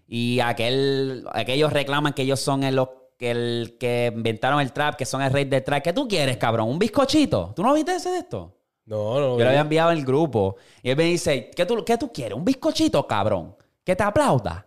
y 0.07 0.39
aquel, 0.41 1.27
aquellos 1.33 1.73
reclaman 1.73 2.13
que 2.13 2.21
ellos 2.21 2.39
son 2.39 2.63
el, 2.63 2.79
que 3.17 3.31
el 3.31 3.77
que 3.81 4.13
inventaron 4.15 4.61
el 4.61 4.75
trap, 4.75 4.97
que 4.97 5.07
son 5.07 5.23
el 5.23 5.33
rey 5.33 5.47
del 5.47 5.65
trap. 5.65 5.83
¿Qué 5.83 5.95
tú 5.95 6.07
quieres, 6.07 6.37
cabrón? 6.37 6.69
¿Un 6.69 6.79
bizcochito? 6.79 7.55
¿Tú 7.57 7.63
no 7.63 7.73
viste 7.73 7.95
ese 7.95 8.11
de 8.11 8.19
esto? 8.19 8.55
No, 8.85 9.19
no. 9.19 9.39
Yo 9.39 9.45
lo 9.45 9.49
había 9.49 9.61
enviado 9.61 9.93
en 9.93 9.99
el 9.99 10.05
grupo. 10.05 10.57
Y 10.83 10.91
él 10.91 10.97
me 10.99 11.05
dice, 11.05 11.51
¿qué 11.57 11.65
tú, 11.65 11.83
qué 11.83 11.97
tú 11.97 12.13
quieres? 12.13 12.37
¿Un 12.37 12.45
bizcochito, 12.45 13.07
cabrón? 13.07 13.57
Que 13.85 13.97
te 13.97 14.03
aplauda. 14.03 14.67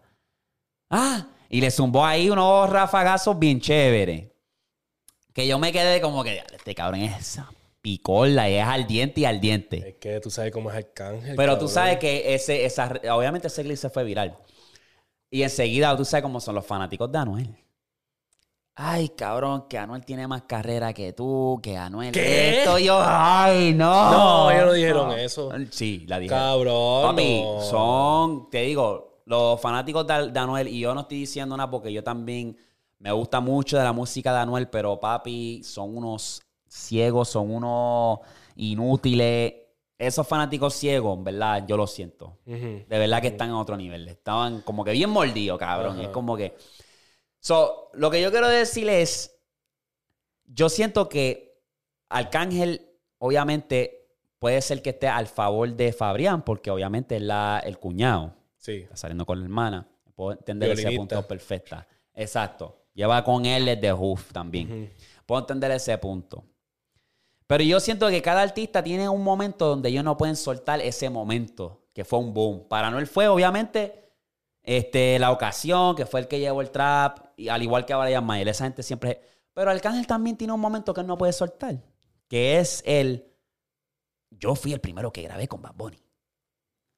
Ah, 0.89 1.27
y 1.49 1.61
le 1.61 1.71
zumbó 1.71 2.05
ahí 2.05 2.29
unos 2.29 2.69
rafagazos 2.69 3.37
bien 3.37 3.59
chéveres. 3.59 4.27
Que 5.33 5.47
yo 5.47 5.59
me 5.59 5.71
quedé 5.71 6.01
como 6.01 6.23
que, 6.23 6.43
este 6.53 6.75
cabrón 6.75 7.01
es 7.01 7.19
esa 7.19 7.49
picola 7.81 8.49
y 8.49 8.55
es 8.55 8.65
al 8.65 8.87
diente 8.87 9.21
y 9.21 9.25
al 9.25 9.39
diente. 9.39 9.89
Es 9.89 9.95
que 9.95 10.19
tú 10.19 10.31
sabes 10.31 10.51
cómo 10.51 10.71
es 10.71 10.77
Arcángel. 10.77 11.35
Pero 11.35 11.57
tú 11.57 11.67
sabes 11.67 11.97
que 11.97 12.33
ese, 12.33 12.65
esa, 12.65 12.91
obviamente 13.11 13.47
ese 13.47 13.63
clip 13.63 13.77
se 13.77 13.89
fue 13.89 14.03
viral. 14.03 14.37
Y 15.29 15.43
enseguida 15.43 15.95
tú 15.95 16.03
sabes 16.03 16.23
cómo 16.23 16.39
son 16.39 16.55
los 16.55 16.65
fanáticos 16.65 17.11
de 17.11 17.17
Anuel. 17.17 17.64
Ay, 18.77 19.09
cabrón, 19.09 19.65
que 19.69 19.77
Anuel 19.77 20.03
tiene 20.03 20.27
más 20.27 20.43
carrera 20.43 20.91
que 20.93 21.13
tú, 21.13 21.59
que 21.63 21.77
Anuel 21.77 22.11
¿Qué? 22.11 22.59
esto. 22.59 22.77
Yo, 22.77 22.99
ay, 23.01 23.73
no. 23.73 24.11
No, 24.11 24.51
ellos 24.51 24.65
no 24.65 24.73
dijeron 24.73 25.11
eso. 25.13 25.51
Sí, 25.71 26.03
la 26.07 26.19
dijeron. 26.19 26.43
Cabrón. 26.43 27.03
Papi, 27.03 27.41
no. 27.41 27.61
son, 27.61 28.49
te 28.49 28.63
digo, 28.63 29.21
los 29.25 29.61
fanáticos 29.61 30.05
de, 30.05 30.29
de 30.29 30.39
Anuel, 30.39 30.67
y 30.67 30.79
yo 30.79 30.93
no 30.93 31.01
estoy 31.01 31.19
diciendo 31.19 31.55
nada 31.55 31.71
porque 31.71 31.93
yo 31.93 32.03
también 32.03 32.57
me 32.99 33.13
gusta 33.13 33.39
mucho 33.39 33.77
de 33.77 33.83
la 33.83 33.93
música 33.93 34.33
de 34.33 34.39
Anuel, 34.39 34.67
pero 34.67 34.99
papi, 34.99 35.63
son 35.63 35.95
unos 35.95 36.41
ciegos, 36.67 37.29
son 37.29 37.53
unos 37.55 38.19
inútiles. 38.57 39.53
Esos 39.97 40.27
fanáticos 40.27 40.73
ciegos, 40.73 41.23
¿verdad? 41.23 41.63
Yo 41.65 41.77
lo 41.77 41.87
siento. 41.87 42.39
De 42.45 42.85
verdad 42.89 43.21
que 43.21 43.29
están 43.29 43.47
en 43.47 43.55
otro 43.55 43.77
nivel. 43.77 44.09
Estaban 44.09 44.59
como 44.61 44.83
que 44.83 44.91
bien 44.91 45.09
mordidos, 45.09 45.57
cabrón. 45.57 46.01
Es 46.01 46.09
como 46.09 46.35
que. 46.35 46.53
So, 47.45 47.91
lo 47.93 48.09
que 48.09 48.23
yo 48.23 48.31
quiero 48.31 48.47
decir 48.47 48.89
es. 48.89 49.39
Yo 50.47 50.67
siento 50.67 51.07
que 51.09 51.61
Arcángel, 52.09 52.89
obviamente, 53.19 54.09
puede 54.39 54.63
ser 54.63 54.81
que 54.81 54.89
esté 54.89 55.07
al 55.07 55.27
favor 55.27 55.71
de 55.71 55.93
Fabrián, 55.93 56.41
porque 56.41 56.71
obviamente 56.71 57.17
es 57.17 57.21
la, 57.21 57.61
el 57.63 57.77
cuñado. 57.77 58.33
Sí. 58.57 58.77
Está 58.77 58.97
saliendo 58.97 59.27
con 59.27 59.37
la 59.37 59.45
hermana. 59.45 59.87
Puedo 60.15 60.31
entender 60.31 60.71
ese 60.71 60.91
punto 60.93 61.21
perfecta. 61.27 61.87
Exacto. 62.15 62.87
Lleva 62.95 63.23
con 63.23 63.45
él 63.45 63.67
el 63.67 63.79
de 63.79 63.91
Hoof 63.91 64.31
también. 64.31 64.91
Puedo 65.27 65.41
entender 65.41 65.69
ese 65.69 65.95
punto. 65.99 66.43
Pero 67.45 67.63
yo 67.63 67.79
siento 67.79 68.09
que 68.09 68.23
cada 68.23 68.41
artista 68.41 68.83
tiene 68.83 69.07
un 69.07 69.23
momento 69.23 69.67
donde 69.67 69.89
ellos 69.89 70.03
no 70.03 70.17
pueden 70.17 70.35
soltar 70.35 70.81
ese 70.81 71.11
momento, 71.11 71.85
que 71.93 72.05
fue 72.05 72.17
un 72.17 72.33
boom. 72.33 72.67
Para 72.67 72.89
Noel 72.89 73.05
fue, 73.05 73.27
obviamente, 73.27 74.04
este, 74.65 75.17
la 75.19 75.31
ocasión, 75.31 75.95
que 75.95 76.05
fue 76.05 76.19
el 76.21 76.27
que 76.27 76.39
llevó 76.39 76.61
el 76.61 76.71
trap, 76.71 77.19
y 77.37 77.49
al 77.49 77.61
igual 77.63 77.85
que 77.85 77.93
a 77.93 77.97
Brian 77.97 78.25
Mayer. 78.25 78.47
Esa 78.49 78.65
gente 78.65 78.83
siempre. 78.83 79.21
Pero 79.53 79.71
Arcángel 79.71 80.05
también 80.07 80.35
tiene 80.37 80.53
un 80.53 80.59
momento 80.59 80.93
que 80.93 81.01
él 81.01 81.07
no 81.07 81.17
puede 81.17 81.33
soltar, 81.33 81.75
que 82.27 82.59
es 82.59 82.81
el. 82.85 83.31
Yo 84.29 84.55
fui 84.55 84.73
el 84.73 84.81
primero 84.81 85.11
que 85.11 85.21
grabé 85.21 85.47
con 85.47 85.61
Bad 85.61 85.75
Bunny. 85.75 86.03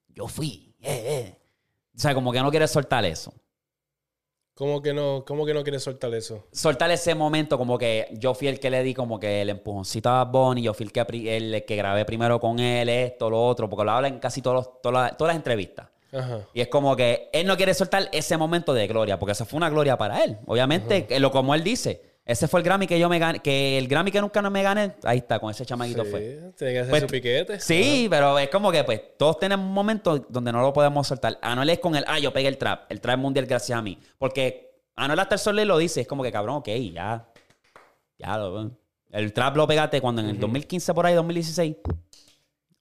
Yo 0.07 0.27
fui. 0.27 0.75
eh, 0.79 1.03
eh. 1.07 1.39
O 1.95 1.99
sea, 1.99 2.13
como 2.15 2.31
que 2.31 2.41
no 2.41 2.49
quiere 2.49 2.67
soltar 2.67 3.05
eso. 3.05 3.33
¿Cómo 4.55 4.81
que 4.81 4.91
no, 4.91 5.23
cómo 5.27 5.45
que 5.45 5.53
no 5.53 5.61
quieres 5.61 5.83
soltar 5.83 6.11
eso? 6.15 6.47
soltar 6.51 6.89
ese 6.89 7.13
momento 7.13 7.59
como 7.59 7.77
que 7.77 8.07
yo 8.13 8.33
fui 8.33 8.47
el 8.47 8.59
que 8.59 8.71
le 8.71 8.81
di 8.81 8.95
como 8.95 9.19
que 9.19 9.43
el 9.43 9.51
empujoncito 9.51 10.09
a 10.09 10.23
Bad 10.23 10.31
Bunny, 10.31 10.61
yo 10.63 10.73
fui 10.73 10.87
el 10.87 10.91
que, 10.91 11.37
el 11.37 11.63
que 11.63 11.75
grabé 11.75 12.05
primero 12.05 12.39
con 12.39 12.57
él, 12.57 12.89
esto, 12.89 13.29
lo 13.29 13.45
otro, 13.45 13.69
porque 13.69 13.85
lo 13.85 13.91
hablan 13.91 14.13
en 14.15 14.19
casi 14.19 14.41
todos 14.41 14.55
los- 14.55 14.81
todas, 14.81 15.09
las, 15.11 15.17
todas 15.17 15.29
las 15.29 15.37
entrevistas. 15.37 15.89
Ajá. 16.11 16.41
Y 16.53 16.61
es 16.61 16.67
como 16.67 16.95
que 16.95 17.29
él 17.33 17.45
no 17.47 17.57
quiere 17.57 17.73
soltar 17.73 18.09
ese 18.11 18.37
momento 18.37 18.73
de 18.73 18.87
gloria, 18.87 19.19
porque 19.19 19.33
esa 19.33 19.45
fue 19.45 19.57
una 19.57 19.69
gloria 19.69 19.97
para 19.97 20.23
él. 20.23 20.37
Obviamente, 20.45 21.05
que 21.05 21.19
lo 21.19 21.31
como 21.31 21.53
él 21.53 21.63
dice, 21.63 22.01
ese 22.25 22.47
fue 22.47 22.59
el 22.59 22.63
Grammy 22.65 22.87
que 22.87 22.99
yo 22.99 23.07
me 23.07 23.19
gané, 23.19 23.39
que 23.39 23.77
el 23.77 23.87
Grammy 23.87 24.11
que 24.11 24.19
nunca 24.19 24.41
no 24.41 24.51
me 24.51 24.61
gané, 24.61 24.95
ahí 25.03 25.19
está, 25.19 25.39
con 25.39 25.49
ese 25.49 25.65
chamaquito 25.65 26.03
Sí, 26.03 26.11
fue. 26.11 26.19
Tiene 26.57 26.73
que 26.73 26.79
hacer 26.79 26.89
Pues, 26.89 27.01
su 27.03 27.07
piquete. 27.07 27.59
Sí, 27.59 28.07
pero 28.09 28.37
es 28.37 28.49
como 28.49 28.71
que 28.71 28.83
pues 28.83 29.01
todos 29.17 29.39
tenemos 29.39 29.65
un 29.65 29.73
momento 29.73 30.25
donde 30.29 30.51
no 30.51 30.61
lo 30.61 30.73
podemos 30.73 31.07
soltar. 31.07 31.37
Anuel 31.41 31.69
es 31.69 31.79
con 31.79 31.95
el, 31.95 32.03
ah, 32.07 32.19
yo 32.19 32.33
pegué 32.33 32.49
el 32.49 32.57
trap, 32.57 32.91
el 32.91 32.99
trap 32.99 33.17
mundial 33.19 33.45
gracias 33.45 33.77
a 33.77 33.81
mí. 33.81 33.97
Porque 34.17 34.81
Anuel 34.95 35.19
hasta 35.19 35.35
el 35.35 35.39
sol 35.39 35.55
le 35.55 35.65
lo 35.65 35.77
dice, 35.77 36.01
es 36.01 36.07
como 36.07 36.23
que 36.23 36.31
cabrón, 36.31 36.57
ok, 36.57 36.67
ya. 36.93 37.27
Ya 38.17 38.37
lo. 38.37 38.71
El 39.11 39.31
trap 39.31 39.55
lo 39.55 39.65
pegaste 39.67 40.01
cuando 40.01 40.21
en 40.21 40.29
el 40.29 40.39
2015 40.39 40.93
por 40.93 41.05
ahí, 41.05 41.13
2016. 41.15 41.75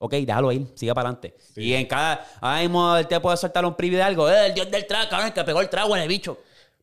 Ok, 0.07 0.13
déjalo 0.15 0.51
ir, 0.53 0.67
sigue 0.75 0.95
para 0.95 1.09
adelante. 1.11 1.35
Y 1.57 1.73
en 1.75 1.87
cada. 1.87 2.27
Ay, 2.41 2.69
mo, 2.69 2.97
él 2.97 3.07
te 3.07 3.21
puede 3.21 3.37
soltar 3.37 3.65
un 3.65 3.75
preview 3.77 3.99
de 3.99 4.03
algo. 4.05 4.31
Eh, 4.31 4.47
el 4.47 4.55
dios 4.55 4.71
del 4.71 4.87
trap, 4.87 5.09
cabrón, 5.11 5.29
el 5.29 5.35
que 5.35 5.45
pegó 5.45 5.61
el 5.61 5.69
trap, 5.69 5.91
el 5.95 6.09
bicho. 6.09 6.39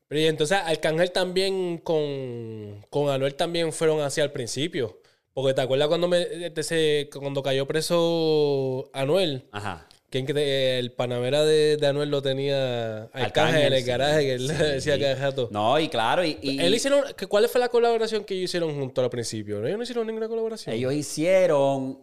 Pero 0.08 0.22
y 0.22 0.28
entonces 0.28 0.60
Arcángel 0.64 1.12
también 1.12 1.80
con, 1.80 2.86
con 2.90 3.10
Anuel 3.10 3.34
también 3.36 3.74
fueron 3.74 4.02
así 4.02 4.22
al 4.22 4.32
principio. 4.32 5.00
Porque 5.34 5.54
te 5.56 5.62
acuerdas 5.62 5.88
cuando 5.88 6.08
me 6.08 6.22
este, 6.22 6.62
se- 6.62 7.10
cuando 7.12 7.42
cayó 7.42 7.66
preso 7.66 8.90
Anuel, 8.94 9.46
Ajá. 9.52 9.88
que 10.12 10.78
el 10.78 10.92
Panamera 10.92 11.44
de, 11.44 11.78
de 11.78 11.88
Anuel 11.88 12.10
lo 12.10 12.22
tenía 12.22 13.06
Arcángel, 13.14 13.64
en 13.68 13.74
el 13.74 13.82
sí, 13.82 13.88
garaje, 13.88 14.20
que 14.22 14.34
él 14.34 14.48
sí. 14.50 14.54
decía 14.54 15.00
cada 15.00 15.16
rato. 15.16 15.48
No, 15.52 15.80
y 15.80 15.90
claro, 15.90 16.24
y. 16.24 16.38
y- 16.42 16.60
Él 16.60 16.76
hicieron, 16.76 17.04
¿Cuál 17.28 17.50
fue 17.50 17.60
la 17.60 17.70
colaboración 17.70 18.24
que 18.24 18.36
ellos 18.36 18.46
hicieron 18.52 18.76
juntos 18.76 19.04
al 19.04 19.10
principio? 19.10 19.60
¿No? 19.60 19.66
Ellos 19.66 19.78
no 19.78 19.84
hicieron 19.84 20.06
ninguna 20.06 20.28
colaboración. 20.28 20.76
Ellos 20.76 20.94
hicieron. 20.94 21.98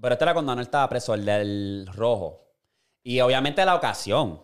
Pero 0.00 0.12
este 0.12 0.24
era 0.24 0.32
cuando 0.32 0.52
Anuel 0.52 0.66
estaba 0.66 0.88
preso, 0.88 1.14
el 1.14 1.24
del 1.24 1.88
rojo. 1.92 2.46
Y 3.02 3.20
obviamente 3.20 3.64
la 3.64 3.74
ocasión. 3.74 4.42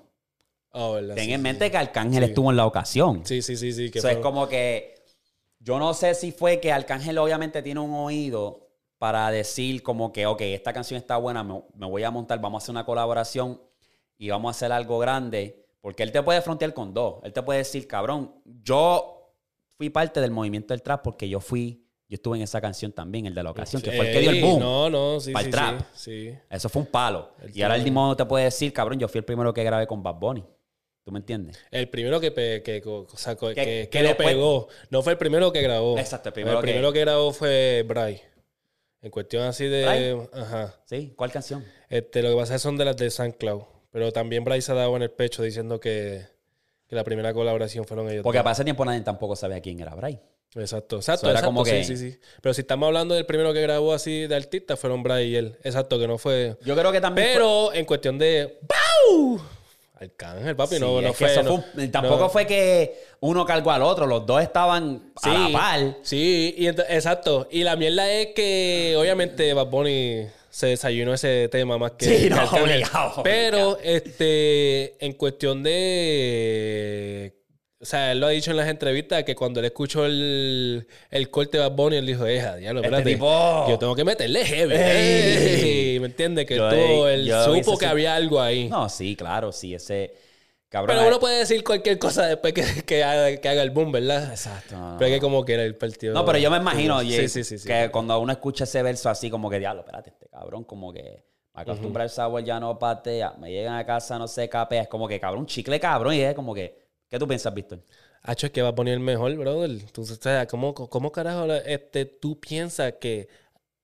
Verdad, 0.72 1.14
Ten 1.14 1.26
sí, 1.26 1.32
en 1.32 1.38
sí, 1.38 1.42
mente 1.42 1.64
sí. 1.66 1.70
que 1.70 1.76
Arcángel 1.76 2.24
estuvo 2.24 2.50
en 2.50 2.56
la 2.56 2.66
ocasión. 2.66 3.24
Sí, 3.24 3.42
sí, 3.42 3.56
sí, 3.56 3.72
sí. 3.72 3.90
Que 3.90 3.98
es 3.98 4.16
como 4.18 4.48
que. 4.48 4.94
Yo 5.60 5.78
no 5.78 5.94
sé 5.94 6.14
si 6.14 6.32
fue 6.32 6.60
que 6.60 6.72
Arcángel 6.72 7.16
obviamente 7.16 7.62
tiene 7.62 7.80
un 7.80 7.94
oído 7.94 8.68
para 8.98 9.30
decir 9.30 9.82
como 9.82 10.12
que, 10.12 10.26
ok, 10.26 10.40
esta 10.42 10.72
canción 10.72 10.98
está 10.98 11.16
buena, 11.16 11.42
me, 11.42 11.62
me 11.74 11.86
voy 11.86 12.02
a 12.02 12.10
montar, 12.10 12.38
vamos 12.40 12.62
a 12.62 12.64
hacer 12.64 12.72
una 12.72 12.84
colaboración 12.84 13.62
y 14.18 14.28
vamos 14.30 14.48
a 14.48 14.56
hacer 14.56 14.72
algo 14.72 14.98
grande. 14.98 15.64
Porque 15.80 16.02
él 16.02 16.12
te 16.12 16.22
puede 16.22 16.40
frontear 16.40 16.72
con 16.74 16.94
dos. 16.94 17.16
Él 17.24 17.32
te 17.32 17.42
puede 17.42 17.58
decir, 17.58 17.86
cabrón, 17.86 18.34
yo 18.44 19.14
fui 19.76 19.90
parte 19.90 20.20
del 20.20 20.30
movimiento 20.30 20.72
del 20.72 20.82
trap 20.82 21.02
porque 21.02 21.28
yo 21.28 21.40
fui, 21.40 21.83
yo 22.08 22.14
estuve 22.16 22.36
en 22.36 22.42
esa 22.42 22.60
canción 22.60 22.92
también, 22.92 23.26
el 23.26 23.34
de 23.34 23.42
la 23.42 23.50
ocasión, 23.50 23.80
que 23.82 23.90
fue 23.92 24.06
el 24.08 24.12
que 24.14 24.20
dio 24.20 24.30
el 24.30 24.40
boom. 24.42 24.60
No, 24.60 24.90
no, 24.90 25.20
sí, 25.20 25.32
Pa'l 25.32 25.44
sí, 25.46 25.50
trap. 25.50 25.80
sí, 25.94 26.30
sí. 26.30 26.38
Eso 26.50 26.68
fue 26.68 26.82
un 26.82 26.86
palo. 26.88 27.32
El 27.42 27.56
y 27.56 27.62
ahora 27.62 27.76
el 27.76 27.82
mismo 27.82 28.14
te 28.16 28.24
puede 28.26 28.44
decir, 28.44 28.72
cabrón, 28.72 28.98
yo 28.98 29.08
fui 29.08 29.18
el 29.18 29.24
primero 29.24 29.52
que 29.54 29.64
grabé 29.64 29.86
con 29.86 30.02
Bad 30.02 30.16
Bunny. 30.16 30.44
¿Tú 31.02 31.12
me 31.12 31.18
entiendes? 31.18 31.58
El 31.70 31.88
primero 31.90 32.18
que, 32.18 32.30
pe- 32.30 32.62
que, 32.62 32.82
o 32.86 33.06
sea, 33.14 33.36
que, 33.36 33.88
Que- 33.90 34.02
le 34.02 34.14
pegó. 34.14 34.68
No 34.90 35.02
fue 35.02 35.12
el 35.12 35.18
primero 35.18 35.52
que 35.52 35.60
grabó. 35.60 35.98
Exacto, 35.98 36.30
el 36.30 36.32
primero 36.32 36.62
que- 36.62 36.72
que... 36.92 37.00
grabó 37.00 37.30
fue 37.32 37.84
Bray. 37.86 38.20
En 39.02 39.10
cuestión 39.10 39.42
así 39.42 39.66
de... 39.66 39.82
¿Bray? 39.84 40.42
Ajá. 40.42 40.74
¿Sí? 40.86 41.12
¿Cuál 41.14 41.30
canción? 41.30 41.62
Este, 41.90 42.22
lo 42.22 42.30
que 42.30 42.36
pasa 42.36 42.54
es 42.54 42.62
que 42.62 42.62
son 42.62 42.78
de 42.78 42.86
las 42.86 42.96
de 42.96 43.10
San 43.10 43.32
Cloud. 43.32 43.64
Pero 43.90 44.12
también 44.12 44.44
Bray 44.44 44.62
se 44.62 44.72
ha 44.72 44.74
dado 44.74 44.96
en 44.96 45.02
el 45.02 45.10
pecho 45.10 45.42
diciendo 45.42 45.78
que, 45.78 46.24
que 46.88 46.96
la 46.96 47.04
primera 47.04 47.34
colaboración 47.34 47.84
fueron 47.84 48.08
ellos. 48.10 48.22
Porque 48.22 48.38
para 48.38 48.52
ese 48.52 48.64
tiempo 48.64 48.82
nadie 48.86 49.02
tampoco 49.02 49.36
sabía 49.36 49.60
quién 49.60 49.78
era 49.80 49.94
Bray. 49.94 50.18
Exacto, 50.56 50.96
exacto. 50.96 51.26
Era 51.26 51.40
exacto, 51.40 51.46
como 51.48 51.64
que- 51.64 51.82
Sí, 51.84 51.96
sí, 51.96 52.10
sí. 52.10 52.18
Pero 52.40 52.54
si 52.54 52.60
estamos 52.60 52.86
hablando 52.86 53.14
del 53.14 53.26
primero 53.26 53.52
que 53.52 53.60
grabó 53.60 53.92
así 53.92 54.26
de 54.26 54.34
artista, 54.36 54.76
fueron 54.76 55.02
Bray 55.02 55.28
y 55.32 55.36
él. 55.36 55.56
Exacto, 55.64 55.98
que 55.98 56.06
no 56.06 56.16
fue... 56.18 56.56
Yo 56.64 56.76
creo 56.76 56.92
que 56.92 57.00
también. 57.00 57.28
Pero 57.32 57.72
en 57.72 57.84
cuestión 57.84 58.18
de... 58.18 58.58
¡Bau! 58.62 59.40
Arcángel, 60.00 60.54
papi, 60.56 60.74
Sí, 60.74 60.80
no, 60.80 61.00
no 61.00 61.12
fue... 61.12 61.30
eso 61.32 61.42
no- 61.42 61.62
fue 61.72 61.84
un- 61.84 61.90
tampoco 61.90 62.18
no. 62.24 62.28
fue 62.28 62.46
que 62.46 63.00
uno 63.20 63.44
cargó 63.46 63.70
al 63.70 63.82
otro, 63.82 64.06
los 64.06 64.26
dos 64.26 64.42
estaban 64.42 65.12
a 65.22 65.38
la 65.38 65.52
par. 65.52 65.96
Sí, 66.02 66.54
y 66.58 66.66
exacto. 66.66 67.48
Y 67.50 67.62
la 67.64 67.74
mierda 67.76 68.10
es 68.12 68.28
que 68.34 68.94
obviamente 68.98 69.52
Bad 69.54 69.66
Bunny 69.68 70.26
se 70.50 70.66
desayunó 70.68 71.14
ese 71.14 71.48
tema 71.48 71.78
más 71.78 71.92
que, 71.92 72.04
Sí, 72.18 72.28
no, 72.30 72.44
obligado, 72.44 73.22
Pero 73.22 73.78
este 73.82 75.04
en 75.04 75.12
cuestión 75.14 75.62
de 75.62 77.32
o 77.84 77.86
sea, 77.86 78.12
él 78.12 78.18
lo 78.20 78.26
ha 78.26 78.30
dicho 78.30 78.50
en 78.50 78.56
las 78.56 78.68
entrevistas 78.68 79.22
que 79.24 79.34
cuando 79.36 79.60
él 79.60 79.66
escuchó 79.66 80.06
el, 80.06 80.86
el 81.10 81.30
corte 81.30 81.58
de 81.58 81.64
Bad 81.68 81.76
Bunny, 81.76 81.96
él 81.96 82.06
dijo, 82.06 82.24
deja, 82.24 82.56
diablo, 82.56 82.80
Este 82.80 82.88
espérate. 82.88 83.10
tipo- 83.12 83.66
Yo 83.68 83.78
tengo 83.78 83.94
que 83.94 84.04
meterle 84.04 84.44
heavy. 84.44 84.74
Ey. 84.74 85.90
Ey, 85.92 86.00
¿Me 86.00 86.06
entiendes? 86.06 86.46
Que 86.46 86.56
Yo- 86.56 86.68
tú, 86.70 87.06
él 87.06 87.26
yo 87.26 87.44
supo 87.44 87.76
que 87.78 87.86
había 87.86 88.14
algo 88.14 88.40
ahí. 88.40 88.68
No, 88.68 88.88
sí, 88.88 89.14
claro, 89.16 89.52
sí, 89.52 89.74
ese. 89.74 90.14
Cabrón. 90.70 90.96
Pero 90.96 91.08
uno 91.08 91.20
puede 91.20 91.38
decir 91.38 91.62
cualquier 91.62 91.98
cosa 92.00 92.26
después 92.26 92.52
que, 92.52 92.64
que 92.84 93.04
haga, 93.04 93.36
que 93.36 93.48
haga 93.48 93.62
el 93.62 93.70
boom, 93.70 93.92
¿verdad? 93.92 94.30
Exacto. 94.30 94.76
no. 94.76 94.96
Pero 94.98 95.08
es 95.08 95.14
que 95.16 95.20
como 95.20 95.44
que 95.44 95.54
era 95.54 95.62
el 95.62 95.76
partido. 95.76 96.14
No, 96.14 96.24
pero 96.24 96.38
yo 96.38 96.50
me 96.50 96.56
imagino 96.56 97.00
Sí, 97.02 97.28
sí, 97.28 97.44
sí, 97.44 97.58
sí. 97.58 97.68
que 97.68 97.90
cuando 97.92 98.18
uno 98.18 98.32
escucha 98.32 98.64
ese 98.64 98.82
verso 98.82 99.08
así, 99.08 99.30
como 99.30 99.48
que 99.48 99.60
diablo, 99.60 99.82
espérate, 99.82 100.10
este 100.10 100.26
cabrón, 100.28 100.64
como 100.64 100.92
que 100.92 101.22
me 101.54 101.62
acostumbra 101.62 102.02
el 102.02 102.10
sabor, 102.10 102.42
ya 102.42 102.58
no 102.58 102.76
patea, 102.78 103.34
me 103.38 103.52
llegan 103.52 103.76
a 103.76 103.86
casa, 103.86 104.18
no 104.18 104.26
sé, 104.26 104.48
capea, 104.48 104.82
es 104.82 104.88
como 104.88 105.06
que 105.06 105.20
cabrón, 105.20 105.46
chicle 105.46 105.78
cabrón, 105.78 106.14
y 106.14 106.20
es 106.22 106.34
como 106.34 106.52
que, 106.52 106.83
¿qué 107.14 107.18
tú 107.20 107.28
piensas, 107.28 107.54
Víctor? 107.54 107.80
Hacho, 108.22 108.46
es 108.46 108.52
que 108.52 108.60
va 108.60 108.70
a 108.70 108.74
poner 108.74 108.94
el 108.94 109.00
mejor, 109.00 109.32
brother. 109.36 109.88
Tú, 109.92 110.02
o 110.02 110.04
sea, 110.04 110.48
¿cómo, 110.48 110.74
cómo 110.74 111.12
carajo 111.12 111.44
este, 111.52 112.06
tú 112.06 112.40
piensas 112.40 112.94
que 113.00 113.28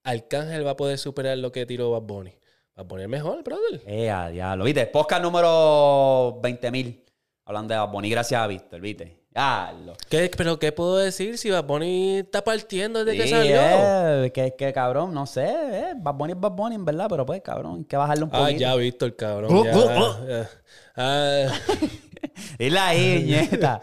Arcángel 0.03 0.67
va 0.67 0.73
a 0.73 0.77
poder 0.77 0.99
superar 0.99 1.39
lo 1.39 1.53
que 1.53 1.65
tiró 1.65 1.93
Bad 1.93 2.03
Bunny? 2.03 2.33
Va 2.77 2.83
a 2.83 2.89
poner 2.89 3.07
mejor, 3.07 3.45
brother. 3.45 3.83
Eh, 3.87 4.11
a 4.11 4.31
diablo, 4.31 4.65
¿viste? 4.65 4.85
Podcast 4.87 5.23
número 5.23 6.41
20.000, 6.43 7.05
hablando 7.45 7.73
de 7.73 7.79
Bad 7.79 7.93
Bunny, 7.93 8.11
gracias 8.11 8.41
a 8.41 8.49
Víctor, 8.49 8.81
¿viste? 8.81 9.21
Diablo. 9.31 9.95
¿Qué, 10.09 10.29
pero 10.37 10.59
¿qué 10.59 10.73
puedo 10.73 10.97
decir 10.97 11.39
si 11.39 11.51
Bad 11.51 11.63
Bunny 11.63 12.19
está 12.19 12.43
partiendo 12.43 13.05
desde 13.05 13.17
que 13.17 13.25
Sí, 13.29 13.31
salió? 13.31 13.61
eh, 13.61 14.33
que, 14.35 14.57
que 14.57 14.73
cabrón, 14.73 15.15
no 15.15 15.27
sé, 15.27 15.47
eh, 15.47 15.93
Bad 15.97 16.15
Bunny 16.15 16.33
es 16.33 16.41
Bad 16.41 16.51
Bunny, 16.51 16.75
en 16.75 16.85
verdad, 16.85 17.07
pero 17.09 17.25
pues, 17.25 17.41
cabrón, 17.43 17.77
hay 17.79 17.85
que 17.85 17.97
bajarle 17.97 18.25
un 18.25 18.31
poquito. 18.31 18.69
Ah, 18.69 18.77
ya 18.77 19.07
el 19.07 19.15
cabrón. 19.15 19.57
Uh, 19.57 19.65
ya, 19.65 19.77
uh, 19.77 19.81
uh. 19.81 20.29
ya. 20.29 20.51
Ah, 20.97 21.47
Es 22.67 22.73
la 22.73 22.93
nieta. 22.95 23.81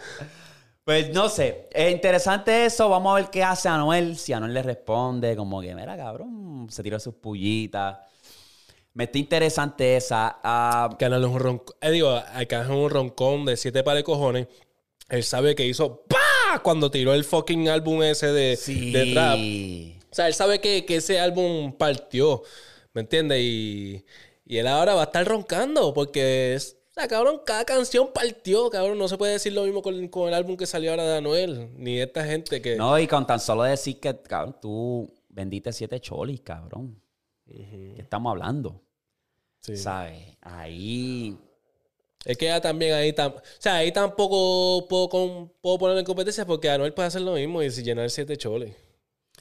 Pues 0.83 1.09
no 1.13 1.27
sé, 1.29 1.67
es 1.73 1.91
interesante 1.91 2.65
eso. 2.65 2.87
Vamos 2.89 3.11
a 3.11 3.15
ver 3.21 3.29
qué 3.29 3.43
hace 3.43 3.67
Anuel. 3.67 4.17
Si 4.17 4.31
Anuel 4.33 4.53
le 4.53 4.63
responde, 4.63 5.35
como 5.35 5.59
que, 5.61 5.75
mira, 5.75 5.97
cabrón, 5.97 6.67
se 6.69 6.81
tiró 6.83 6.99
sus 6.99 7.15
pullitas. 7.15 7.97
Me 8.93 9.03
está 9.05 9.17
interesante 9.17 9.97
esa. 9.97 10.39
Ah, 10.43 10.89
Canal 10.97 11.23
es 11.23 11.29
un 11.29 11.39
roncón. 11.39 11.75
Eh, 11.81 11.91
digo, 11.91 12.09
Arcángel 12.11 12.75
es 12.77 12.83
un 12.83 12.89
roncón 12.89 13.45
de 13.45 13.57
siete 13.57 13.83
pares 13.83 13.99
de 13.99 14.03
cojones. 14.05 14.47
Él 15.09 15.23
sabe 15.23 15.55
que 15.55 15.65
hizo 15.67 16.03
¡Pa! 16.07 16.17
¡ah! 16.53 16.59
Cuando 16.63 16.89
tiró 16.89 17.13
el 17.13 17.23
fucking 17.25 17.67
álbum 17.69 18.01
ese 18.03 18.27
de, 18.27 18.55
Sí. 18.55 18.91
de 18.91 19.11
trap. 19.13 19.39
O 20.09 20.15
sea, 20.15 20.27
él 20.27 20.33
sabe 20.33 20.61
que, 20.61 20.85
que 20.85 20.95
ese 20.97 21.19
álbum 21.19 21.73
partió. 21.73 22.43
¿Me 22.93 23.01
entiendes? 23.01 23.39
Y, 23.41 24.05
y 24.45 24.57
él 24.57 24.67
ahora 24.67 24.93
va 24.95 25.01
a 25.01 25.05
estar 25.05 25.25
roncando 25.27 25.93
porque, 25.93 26.55
es- 26.55 26.76
o 26.97 26.99
sea, 26.99 27.07
cabrón, 27.07 27.41
cada 27.45 27.63
canción 27.63 28.11
partió, 28.11 28.69
cabrón. 28.71 28.97
No 28.97 29.07
se 29.07 29.17
puede 29.17 29.33
decir 29.33 29.53
lo 29.53 29.63
mismo 29.65 29.83
con, 29.83 30.07
con 30.07 30.27
el 30.27 30.33
álbum 30.33 30.57
que 30.57 30.65
salió 30.65 30.89
ahora 30.91 31.03
de 31.03 31.17
Anuel, 31.17 31.69
ni 31.75 31.99
esta 31.99 32.25
gente 32.25 32.59
que... 32.61 32.75
No, 32.75 32.97
y 32.97 33.05
con 33.05 33.27
tan 33.27 33.39
solo 33.39 33.63
decir 33.63 33.99
que, 33.99 34.19
cabrón, 34.21 34.55
tú 34.59 35.13
vendiste 35.29 35.71
siete 35.71 35.99
cholis, 35.99 36.41
cabrón. 36.41 36.99
¿Qué 37.45 37.95
estamos 37.99 38.31
hablando? 38.31 38.81
Sí. 39.59 39.77
¿Sabes? 39.77 40.35
Ahí. 40.41 41.37
Es 42.25 42.37
que 42.37 42.45
ya 42.45 42.59
también 42.59 42.93
ahí, 42.93 43.11
tam- 43.13 43.35
o 43.35 43.41
sea, 43.59 43.75
ahí 43.75 43.91
tampoco 43.91 44.87
puedo, 44.87 45.07
con- 45.07 45.53
puedo 45.61 45.77
poner 45.77 45.97
en 45.99 46.05
competencia 46.05 46.45
porque 46.45 46.69
Anuel 46.69 46.93
puede 46.93 47.07
hacer 47.07 47.21
lo 47.21 47.33
mismo 47.33 47.61
y 47.61 47.69
si 47.69 47.83
llenar 47.83 48.09
siete 48.09 48.35
choles. 48.37 48.75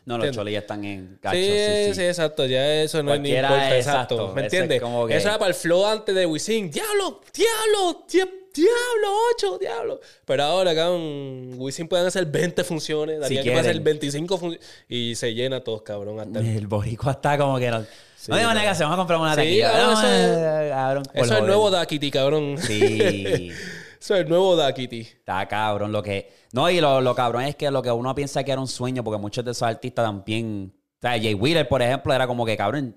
No, 0.07 0.17
los 0.19 0.31
cholis 0.31 0.53
ya 0.55 0.61
están 0.61 0.85
en 0.85 1.19
gacho. 1.21 1.37
Sí, 1.37 1.43
sí, 1.89 1.95
sí, 1.95 2.03
exacto. 2.05 2.47
Ya 2.47 2.83
eso 2.83 3.03
no 3.03 3.13
es 3.13 3.21
ni 3.21 3.31
importa. 3.35 3.77
exacto. 3.77 4.15
Exacto. 4.15 4.35
¿Me 4.35 4.41
es 4.41 4.45
entiendes? 4.47 4.81
como 4.81 5.07
que- 5.07 5.17
Eso 5.17 5.29
era 5.29 5.39
para 5.39 5.49
el 5.49 5.55
flow 5.55 5.85
antes 5.85 6.15
de 6.15 6.25
Wisin. 6.27 6.71
¡Diablo! 6.71 7.21
¡Diablo! 7.35 8.05
¡Diablo! 8.09 9.19
¡Ocho! 9.35 9.59
¡Diablo! 9.59 10.01
Pero 10.25 10.43
ahora, 10.45 10.75
cabrón, 10.75 11.55
Wisin 11.59 11.89
pueden 11.89 12.07
hacer 12.07 12.25
20 12.27 12.65
funciones. 12.65 13.21
Darían 13.21 13.43
que 13.45 13.51
puede 13.51 13.63
quieren. 13.65 13.71
hacer 13.79 13.83
25 13.83 14.39
funciones. 14.39 14.67
Y 14.89 15.15
se 15.17 15.35
llena 15.35 15.63
todos, 15.63 15.83
cabrón. 15.83 16.21
Hasta 16.21 16.39
el- 16.39 16.47
El 16.57 16.67
boricua 16.67 17.13
está 17.13 17.37
como 17.37 17.59
que 17.59 17.71
no. 17.71 17.83
Sí, 18.17 18.31
no 18.33 18.37
manera 18.37 18.71
que 18.71 18.75
se 18.77 18.83
vamos 18.83 18.95
a 18.95 18.99
comprar 18.99 19.19
una 19.21 19.31
Sí, 19.35 19.37
taquilla. 19.37 19.73
cabrón, 19.73 19.93
No, 19.93 20.01
eso 20.01 20.09
es- 20.09 20.71
cabrón, 20.71 21.03
Eso 21.15 21.25
es 21.35 21.41
el 21.41 21.47
nuevo 21.47 21.71
Dakiti, 21.71 22.11
cabrón. 22.11 22.57
Sí. 22.61 23.51
Eso 24.01 24.15
es 24.15 24.23
el 24.23 24.29
nuevo 24.29 24.57
Dakiti. 24.57 25.01
Está 25.01 25.47
cabrón. 25.49 25.93
Lo 25.93 26.03
que. 26.03 26.31
No, 26.53 26.69
y 26.71 26.81
lo, 26.81 27.01
lo 27.01 27.15
cabrón 27.15 27.43
es 27.43 27.57
que 27.57 27.71
lo 27.71 27.83
que 27.83 27.91
uno 27.91 28.15
piensa 28.15 28.45
que 28.45 28.53
era 28.53 28.61
un 28.61 28.69
sueño, 28.69 29.03
porque 29.05 29.21
muchos 29.21 29.45
de 29.45 29.51
esos 29.51 29.63
artistas 29.63 30.05
también. 30.05 30.73
O 30.75 31.01
sea, 31.01 31.13
Jay 31.13 31.35
Wheeler, 31.35 31.69
por 31.69 31.83
ejemplo, 31.83 32.13
era 32.13 32.27
como 32.27 32.45
que 32.47 32.57
cabrón. 32.57 32.97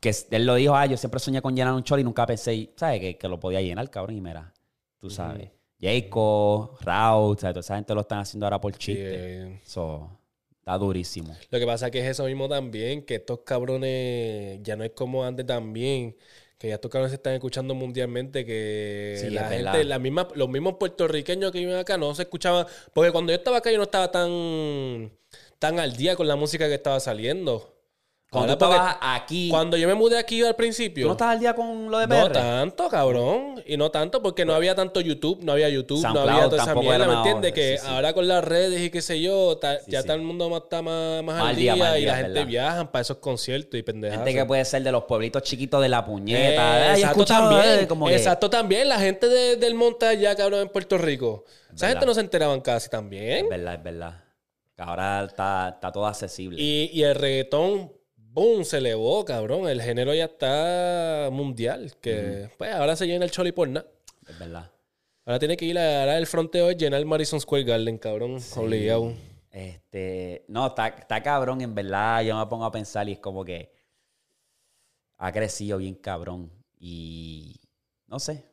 Que 0.00 0.12
él 0.32 0.44
lo 0.44 0.56
dijo, 0.56 0.74
ah, 0.74 0.84
yo 0.86 0.96
siempre 0.98 1.18
soñé 1.18 1.40
con 1.40 1.56
llenar 1.56 1.72
un 1.72 1.82
cholo 1.82 2.00
y 2.00 2.04
nunca 2.04 2.26
pensé, 2.26 2.70
¿sabes? 2.76 3.00
Que, 3.00 3.16
que 3.16 3.28
lo 3.28 3.40
podía 3.40 3.62
llenar, 3.62 3.88
cabrón. 3.88 4.16
Y 4.16 4.20
mira, 4.20 4.52
tú 4.98 5.08
sabes. 5.08 5.50
Jacob, 5.80 6.76
Raúl, 6.80 7.38
¿sabes? 7.38 7.54
Toda 7.54 7.60
esa 7.60 7.76
gente 7.76 7.94
lo 7.94 8.00
están 8.02 8.18
haciendo 8.20 8.46
ahora 8.46 8.60
por 8.60 8.72
chiste. 8.76 9.42
eh. 9.42 9.60
Eso 9.64 10.10
está 10.58 10.76
durísimo. 10.78 11.34
Lo 11.50 11.58
que 11.58 11.66
pasa 11.66 11.86
es 11.86 11.92
que 11.92 12.00
es 12.00 12.06
eso 12.06 12.24
mismo 12.24 12.48
también, 12.48 13.04
que 13.04 13.16
estos 13.16 13.40
cabrones 13.40 14.60
ya 14.62 14.76
no 14.76 14.84
es 14.84 14.92
como 14.92 15.24
antes 15.24 15.46
también, 15.46 16.16
que 16.58 16.68
ya 16.68 16.74
estos 16.74 16.90
cabrones 16.90 17.10
se 17.10 17.16
están 17.16 17.34
escuchando 17.34 17.74
mundialmente, 17.74 18.44
que 18.44 19.18
Sí, 19.20 19.30
la 19.30 19.48
gente, 19.48 19.84
la 19.84 19.98
misma, 19.98 20.28
los 20.34 20.48
mismos 20.48 20.74
puertorriqueños 20.78 21.52
que 21.52 21.58
viven 21.58 21.76
acá 21.76 21.98
no 21.98 22.14
se 22.14 22.22
escuchaban, 22.22 22.66
porque 22.92 23.10
cuando 23.12 23.32
yo 23.32 23.38
estaba 23.38 23.58
acá 23.58 23.70
yo 23.70 23.78
no 23.78 23.84
estaba 23.84 24.10
tan, 24.10 25.10
tan 25.58 25.78
al 25.80 25.96
día 25.96 26.16
con 26.16 26.28
la 26.28 26.36
música 26.36 26.68
que 26.68 26.74
estaba 26.74 27.00
saliendo. 27.00 27.73
Cuando 28.34 28.58
tú 28.58 28.64
estabas 28.66 28.96
aquí, 29.00 29.48
cuando 29.48 29.76
yo 29.76 29.88
me 29.88 29.94
mudé 29.94 30.18
aquí 30.18 30.42
al 30.42 30.50
¿tú 30.50 30.56
principio, 30.56 31.06
no 31.06 31.12
estabas 31.12 31.34
al 31.34 31.40
día 31.40 31.54
con 31.54 31.90
lo 31.90 31.98
de 31.98 32.06
no 32.06 32.14
PR? 32.24 32.32
tanto, 32.32 32.88
cabrón. 32.88 33.62
Y 33.66 33.76
no 33.76 33.90
tanto 33.90 34.22
porque 34.22 34.44
no 34.44 34.54
había 34.54 34.74
tanto 34.74 35.00
YouTube, 35.00 35.42
no 35.42 35.52
había 35.52 35.68
YouTube, 35.68 36.02
no 36.02 36.20
había 36.20 36.48
toda 36.48 36.62
esa 36.62 36.74
mierda, 36.74 37.06
¿me 37.06 37.14
entiendes? 37.14 37.52
Que 37.52 37.78
sí, 37.78 37.84
sí. 37.86 37.92
ahora 37.92 38.12
con 38.12 38.28
las 38.28 38.44
redes 38.44 38.80
y 38.82 38.90
qué 38.90 39.00
sé 39.00 39.20
yo, 39.20 39.56
ta- 39.58 39.78
Sí, 39.80 39.90
ya 39.90 40.00
sí. 40.02 40.06
todo 40.06 40.16
el 40.16 40.22
mundo 40.22 40.48
más- 40.50 40.62
está 40.62 40.82
más, 40.82 41.22
más 41.22 41.40
al 41.42 41.56
día, 41.56 41.74
y 41.98 42.04
la 42.04 42.16
gente 42.16 42.32
verdad. 42.32 42.46
viajan 42.46 42.88
para 42.92 43.02
esos 43.02 43.16
conciertos 43.18 43.78
y 43.78 43.82
pendejas. 43.82 44.18
Gente 44.18 44.34
que 44.34 44.44
puede 44.44 44.64
ser 44.64 44.82
de 44.82 44.92
los 44.92 45.04
pueblitos 45.04 45.42
chiquitos 45.42 45.80
de 45.80 45.88
la 45.88 46.04
puñeta. 46.04 46.86
Eh, 46.86 46.88
Ay, 46.90 47.00
exacto 47.02 47.24
también. 47.24 47.78
eh, 47.80 47.86
como 47.88 48.06
que- 48.06 48.14
Exacto 48.16 48.50
también. 48.50 48.88
La 48.88 48.98
gente 48.98 49.28
de- 49.28 49.56
del 49.56 49.74
monte 49.74 50.06
allá, 50.06 50.34
cabrón, 50.36 50.60
en 50.60 50.68
Puerto 50.68 50.98
Rico. 50.98 51.44
Esa 51.74 51.86
verdad. 51.86 51.88
gente 51.88 52.06
no 52.06 52.14
se 52.14 52.20
enteraban 52.20 52.60
casi 52.60 52.88
también. 52.88 53.44
Es 53.44 53.48
verdad, 53.50 53.74
es 53.74 53.82
verdad. 53.82 54.20
Ahora 54.76 55.24
está, 55.24 55.68
está 55.74 55.92
todo 55.92 56.04
accesible. 56.06 56.60
Y, 56.60 56.90
y 56.92 57.04
el 57.04 57.14
reggaetón, 57.14 57.92
boom, 58.34 58.64
se 58.64 58.78
elevó, 58.78 59.24
cabrón. 59.24 59.68
El 59.68 59.80
género 59.80 60.12
ya 60.12 60.24
está 60.24 61.30
mundial. 61.32 61.94
Que 62.00 62.50
pues 62.58 62.72
ahora 62.72 62.96
se 62.96 63.06
llena 63.06 63.24
el 63.24 63.30
choli 63.30 63.52
por 63.52 63.68
nada. 63.68 63.86
Es 64.28 64.38
verdad. 64.38 64.70
Ahora 65.24 65.38
tiene 65.38 65.56
que 65.56 65.64
ir 65.64 65.78
a 65.78 66.00
ahora 66.00 66.18
el 66.18 66.26
fronteo 66.26 66.68
es 66.68 66.76
llenar 66.76 67.00
el 67.00 67.06
Madison 67.06 67.40
Square 67.40 67.64
Garden, 67.64 67.96
cabrón. 67.96 68.38
Obligado. 68.56 69.14
Este, 69.50 70.44
no, 70.48 70.66
está, 70.66 70.88
está 70.88 71.22
cabrón, 71.22 71.60
en 71.60 71.74
verdad. 71.74 72.22
Yo 72.22 72.36
me 72.36 72.46
pongo 72.46 72.64
a 72.64 72.72
pensar 72.72 73.08
y 73.08 73.12
es 73.12 73.20
como 73.20 73.44
que 73.44 73.72
ha 75.16 75.32
crecido 75.32 75.78
bien 75.78 75.94
cabrón. 75.94 76.50
Y 76.78 77.60
no 78.06 78.18
sé. 78.18 78.44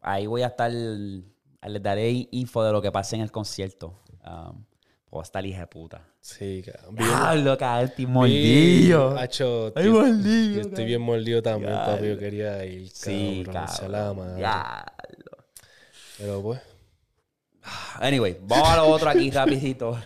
Ahí 0.00 0.26
voy 0.26 0.42
a 0.42 0.46
estar. 0.46 0.70
Les 0.70 1.82
daré 1.82 2.28
info 2.30 2.62
de 2.62 2.72
lo 2.72 2.80
que 2.80 2.92
pase 2.92 3.16
en 3.16 3.22
el 3.22 3.32
concierto. 3.32 3.98
Um, 4.24 4.64
puedo 5.04 5.22
estar 5.22 5.44
hija 5.44 5.60
de 5.60 5.66
puta. 5.66 6.06
Sí, 6.26 6.62
cabrón. 6.66 6.96
Diablo, 6.96 7.56
cabrón, 7.56 7.84
estoy 7.88 8.06
mordido. 8.06 9.16
Acho, 9.16 9.72
Ay, 9.76 9.84
tío, 9.84 9.92
mordido, 9.92 10.54
Yo 10.62 10.68
estoy 10.68 10.84
bien 10.84 11.00
mordido 11.00 11.40
también, 11.42 11.70
Diablo. 11.72 11.92
papi. 11.94 12.08
Yo 12.08 12.18
quería 12.18 12.64
ir, 12.64 12.88
Sí, 12.90 13.42
cabrón. 13.46 13.92
la 13.92 13.98
cabrón. 13.98 14.16
madre. 14.16 14.36
Diablo. 14.36 15.44
Pero 16.18 16.42
pues. 16.42 16.60
Anyway, 18.00 18.38
vamos 18.42 18.68
a 18.68 18.76
lo 18.76 18.86
otro 18.88 19.08
aquí 19.10 19.30
rapidito. 19.30 19.98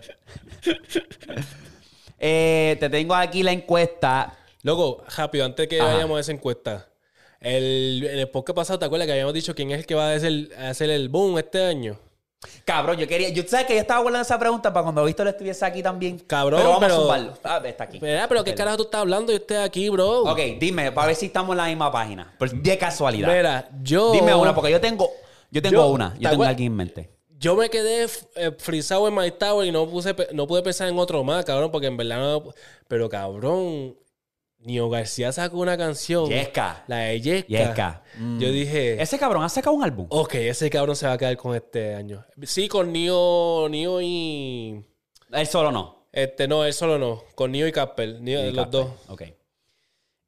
Eh, 2.23 2.77
te 2.79 2.91
tengo 2.91 3.15
aquí 3.15 3.43
la 3.43 3.51
encuesta. 3.53 4.37
Loco, 4.63 5.03
rápido, 5.17 5.47
antes 5.47 5.67
que 5.69 5.81
Ajá. 5.81 5.95
vayamos 5.95 6.19
a 6.19 6.21
esa 6.21 6.33
encuesta. 6.33 6.87
El, 7.41 8.07
en 8.07 8.19
el 8.19 8.29
podcast 8.29 8.57
pasado, 8.57 8.79
¿te 8.79 8.85
acuerdas 8.85 9.07
que 9.07 9.13
habíamos 9.13 9.33
dicho 9.33 9.55
quién 9.55 9.71
es 9.71 9.79
el 9.79 9.87
que 9.87 9.95
va 9.95 10.11
a 10.11 10.15
hacer, 10.15 10.51
a 10.59 10.69
hacer 10.69 10.91
el 10.91 11.09
boom 11.09 11.39
este 11.39 11.65
año? 11.65 11.99
Cabrón, 12.65 12.97
yo 12.97 13.07
quería. 13.07 13.29
Yo 13.29 13.43
sabes 13.47 13.67
que 13.67 13.75
yo 13.75 13.81
estaba 13.81 14.01
guardando 14.01 14.23
esa 14.25 14.39
pregunta 14.39 14.73
para 14.73 14.85
cuando 14.85 15.05
Víctor 15.05 15.29
estuviese 15.29 15.65
aquí 15.65 15.83
también. 15.83 16.19
Cabrón, 16.21 16.59
pero 16.61 16.71
vamos 16.71 16.85
pero- 16.85 16.95
a 16.95 16.99
zumbarlo. 16.99 17.33
Ah, 17.45 17.61
está 17.65 17.85
aquí. 17.85 17.99
Mira, 18.01 18.27
pero 18.29 18.43
¿qué 18.43 18.55
carajo 18.55 18.79
tú 18.79 18.83
estás 18.85 19.03
hablando? 19.03 19.31
Yo 19.31 19.39
estoy 19.39 19.59
aquí, 19.59 19.89
bro. 19.91 20.23
Ok, 20.23 20.39
dime, 20.59 20.91
para 20.91 21.09
ver 21.09 21.17
si 21.17 21.27
estamos 21.27 21.51
en 21.53 21.59
la 21.59 21.67
misma 21.67 21.93
página. 21.93 22.35
De 22.53 22.79
casualidad. 22.79 23.29
Mira, 23.29 23.69
yo. 23.83 24.13
Dime 24.13 24.35
una, 24.35 24.55
porque 24.55 24.71
yo 24.71 24.81
tengo. 24.81 25.11
Yo 25.51 25.61
tengo 25.61 25.77
Yo- 25.83 25.87
una. 25.89 26.15
¿te 26.15 26.21
Yo 26.21 26.31
tengo 26.31 26.45
alguien 26.45 26.73
en 26.73 26.77
mente. 26.77 27.11
Yo 27.39 27.57
me 27.57 27.69
quedé 27.71 28.07
eh, 28.37 28.53
frisado 28.59 29.09
en 29.09 29.15
My 29.15 29.31
Tower 29.31 29.67
y 29.67 29.73
no, 29.73 29.89
puse, 29.89 30.15
no 30.33 30.47
pude 30.47 30.63
pensar 30.63 30.89
en 30.89 30.99
otro 30.99 31.25
más, 31.25 31.45
cabrón, 31.45 31.71
porque 31.71 31.87
en 31.89 31.97
verdad 31.97 32.19
no. 32.19 32.45
Pero 32.87 33.09
cabrón, 33.09 33.97
Nio 34.63 34.91
García 34.91 35.33
sacó 35.33 35.59
una 35.59 35.77
canción. 35.79 36.29
Yesca. 36.29 36.85
La 36.87 36.99
de 36.99 37.21
Yesca. 37.21 37.49
Yesca. 37.49 38.03
Mm. 38.19 38.39
Yo 38.41 38.51
dije. 38.53 39.01
Ese 39.01 39.19
cabrón 39.19 39.43
ha 39.43 39.49
sacado 39.49 39.75
un 39.75 39.83
álbum. 39.83 40.07
Ok, 40.11 40.35
ese 40.35 40.69
cabrón 40.69 40.97
se 40.97 41.07
va 41.07 41.15
a 41.15 41.19
quedar 41.19 41.37
con 41.37 41.55
este 41.55 41.95
año. 41.95 42.25
Sí, 42.43 42.69
con 42.69 42.93
Nio, 42.93 43.69
Nio 43.71 44.01
y. 44.03 44.85
Él 45.33 45.47
solo 45.47 45.73
no. 45.73 46.07
Este, 46.13 46.47
no, 46.49 46.65
él 46.65 46.73
solo 46.75 46.99
no. 46.99 47.23
Con 47.35 47.53
Nio 47.53 47.67
y 47.67 47.73
Casper. 47.73 48.21
Nio, 48.21 48.43
Ni 48.43 48.51
los 48.53 48.71
dos. 48.71 48.89
Ok. 49.09 49.23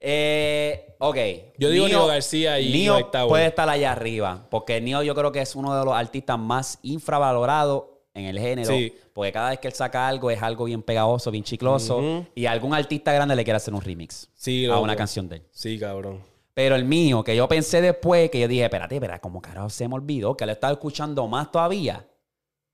Eh, 0.01 0.97
ok. 0.99 1.17
Yo 1.59 1.69
digo 1.71 1.87
Nio- 1.87 1.99
Nio 1.99 2.07
García 2.07 2.59
y 2.59 2.73
Nio 2.73 3.11
puede 3.29 3.47
estar 3.47 3.69
allá 3.69 3.93
arriba. 3.93 4.47
Porque 4.51 4.81
Nio 4.81 5.03
yo 5.03 5.15
creo 5.15 5.31
que 5.31 5.41
es 5.41 5.55
uno 5.55 5.79
de 5.79 5.85
los 5.85 5.95
artistas 5.95 6.39
más 6.39 6.79
infravalorados 6.83 7.85
en 8.15 8.27
el 8.27 8.39
género. 8.39 8.69
Sí. 8.69 8.95
Porque 9.13 9.33
cada 9.33 9.51
vez 9.51 9.59
que 9.59 9.69
él 9.69 9.75
saca 9.75 10.07
algo 10.07 10.31
es 10.31 10.43
algo 10.43 10.65
bien 10.65 10.83
pegajoso, 10.83 11.31
bien 11.31 11.45
chicloso. 11.45 12.27
Y 12.35 12.47
algún 12.47 12.75
artista 12.75 13.13
grande 13.13 13.37
le 13.37 13.45
quiere 13.45 13.57
hacer 13.57 13.75
un 13.75 13.81
remix 13.81 14.29
Sí, 14.35 14.67
a 14.67 14.79
una 14.79 14.97
canción 14.97 15.29
de 15.29 15.37
él. 15.37 15.43
Sí, 15.51 15.79
cabrón. 15.79 16.21
Pero 16.55 16.77
el 16.77 16.85
mío, 16.85 17.25
que 17.25 17.35
yo 17.35 17.49
pensé 17.49 17.81
después, 17.81 18.31
que 18.31 18.41
yo 18.41 18.49
dije, 18.49 18.65
espérate, 18.65 18.97
espérate, 18.97 19.21
como 19.21 19.41
carajo 19.41 19.71
se 19.71 19.89
me 19.89 19.95
olvidó, 19.95 20.37
que 20.37 20.45
lo 20.45 20.53
estaba 20.53 20.73
escuchando 20.73 21.27
más 21.27 21.51
todavía, 21.51 22.07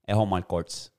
es 0.05 0.15
Omar 0.15 0.45
Courts. 0.45 0.91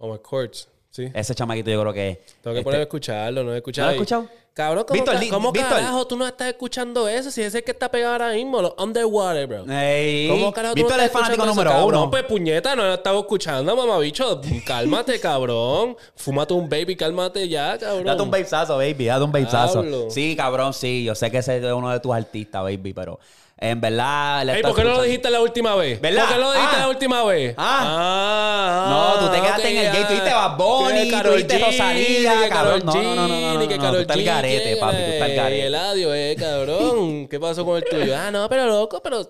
My 0.00 0.18
courts. 0.18 0.68
Sí. 0.92 1.10
Ese 1.14 1.34
chamaquito 1.34 1.70
yo 1.70 1.80
creo 1.80 1.92
que... 1.94 2.22
Tengo 2.42 2.52
que 2.52 2.58
este, 2.60 2.62
ponerme 2.64 2.82
a 2.82 2.84
escucharlo, 2.84 3.42
no 3.42 3.48
he 3.48 3.52
¿No 3.52 3.56
escuchado. 3.56 3.86
lo 3.86 3.90
has 3.90 3.94
escuchado? 3.94 4.28
Cabrón, 4.52 4.84
¿cómo, 4.86 5.00
Víctor, 5.00 5.28
cómo 5.30 5.50
Víctor. 5.52 5.70
carajo 5.70 6.06
tú 6.06 6.14
no 6.18 6.26
estás 6.26 6.48
escuchando 6.48 7.08
eso? 7.08 7.30
Si 7.30 7.40
ese 7.40 7.48
es 7.48 7.54
el 7.54 7.64
que 7.64 7.70
está 7.70 7.90
pegado 7.90 8.12
ahora 8.12 8.32
mismo, 8.32 8.60
los 8.60 8.74
Underwater, 8.76 9.46
bro. 9.46 9.64
Ey, 9.72 10.28
¿Cómo 10.28 10.52
carajo 10.52 10.74
tú 10.74 10.82
no 10.82 10.86
Víctor 10.88 11.00
estás 11.00 11.06
es 11.06 11.12
fanático 11.12 11.44
escuchando 11.44 11.62
número 11.64 11.70
eso, 11.70 11.86
uno. 11.86 12.10
Pues 12.10 12.24
puñeta, 12.24 12.76
no 12.76 12.82
lo 12.82 12.92
estaba 12.92 13.18
escuchando, 13.18 13.74
mamabicho. 13.74 14.42
Cálmate, 14.66 15.18
cabrón. 15.20 15.96
Fúmate 16.14 16.52
un 16.52 16.68
baby, 16.68 16.94
cálmate 16.94 17.48
ya, 17.48 17.78
cabrón. 17.78 18.04
Date 18.04 18.22
un 18.22 18.30
babesazo, 18.30 18.76
baby. 18.76 19.06
Date 19.06 19.24
un 19.24 19.32
babesazo. 19.32 20.10
Sí, 20.10 20.36
cabrón, 20.36 20.74
sí. 20.74 21.04
Yo 21.04 21.14
sé 21.14 21.30
que 21.30 21.38
ese 21.38 21.56
es 21.56 21.72
uno 21.72 21.90
de 21.90 22.00
tus 22.00 22.12
artistas, 22.12 22.62
baby, 22.62 22.92
pero 22.92 23.18
en 23.64 23.80
verdad... 23.80 24.48
Ey, 24.48 24.60
¿por 24.60 24.74
qué 24.74 24.82
no 24.82 24.90
lo 24.90 25.02
dijiste 25.02 25.30
la 25.30 25.40
última 25.40 25.76
vez? 25.76 26.00
¿Verdad? 26.00 26.24
¿Por 26.24 26.34
qué 26.34 26.40
no 26.40 26.46
lo 26.48 26.52
dijiste 26.52 26.76
Ah. 26.76 26.80
la 26.80 26.88
última 26.88 27.24
vez? 27.24 27.54
Ah. 27.56 27.84
Ah, 27.86 28.86
No, 29.20 29.26
tú 29.26 29.32
te 29.32 29.40
quedaste 29.40 29.62
ok, 29.62 29.68
en 29.68 29.76
el 29.78 29.86
ah. 29.86 29.92
Tú 29.92 29.98
dijiste 30.08 30.30
Bad 30.34 30.56
Bunny, 30.56 31.10
tú 31.22 31.28
dijiste 31.30 31.58
Rosalía, 31.60 32.48
cabrón. 32.48 32.82
No, 32.84 32.92
no, 32.94 33.14
no, 33.14 33.28
no, 33.28 33.40
no, 33.40 33.58
no, 33.58 33.90
tú 33.92 33.98
estás 33.98 34.16
G, 34.16 34.24
garete, 34.24 34.76
papi, 34.78 34.96
tú 34.96 35.02
estás 35.12 35.28
Y 35.28 35.34
garete. 35.34 35.66
el 35.66 35.74
audio, 35.76 36.14
eh, 36.14 36.36
cabrón. 36.38 37.28
¿Qué 37.28 37.38
pasó 37.38 37.64
con 37.64 37.76
el 37.76 37.84
tuyo? 37.84 38.16
Ah, 38.16 38.30
no, 38.32 38.48
pero 38.48 38.66
loco, 38.66 39.00
pero... 39.00 39.22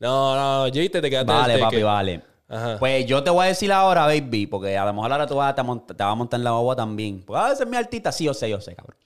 No, 0.00 0.34
no, 0.36 0.68
G, 0.68 0.90
te, 0.90 1.00
te 1.00 1.08
quedaste 1.10 1.32
el 1.32 1.38
Vale, 1.38 1.58
papi, 1.58 1.82
vale. 1.82 2.22
Ajá. 2.48 2.76
Pues 2.78 3.06
yo 3.06 3.22
te 3.24 3.30
voy 3.30 3.44
a 3.44 3.48
decir 3.48 3.72
ahora, 3.72 4.04
baby, 4.04 4.46
porque 4.46 4.76
a 4.76 4.84
lo 4.84 4.92
mejor 4.92 5.10
ahora 5.12 5.26
tú 5.26 5.36
vas, 5.36 5.54
te, 5.54 5.62
vas 5.62 5.86
a 5.98 6.14
montar 6.14 6.38
en 6.38 6.44
la 6.44 6.50
boba 6.50 6.76
también. 6.76 7.22
Pues, 7.22 7.40
ah, 7.42 7.52
ese 7.52 7.62
es 7.62 7.68
mi 7.70 7.76
artista. 7.78 8.12
Sí, 8.12 8.24
yo 8.24 8.34
sé, 8.34 8.50
yo 8.50 8.60
sé, 8.60 8.74
cabrón. 8.74 8.98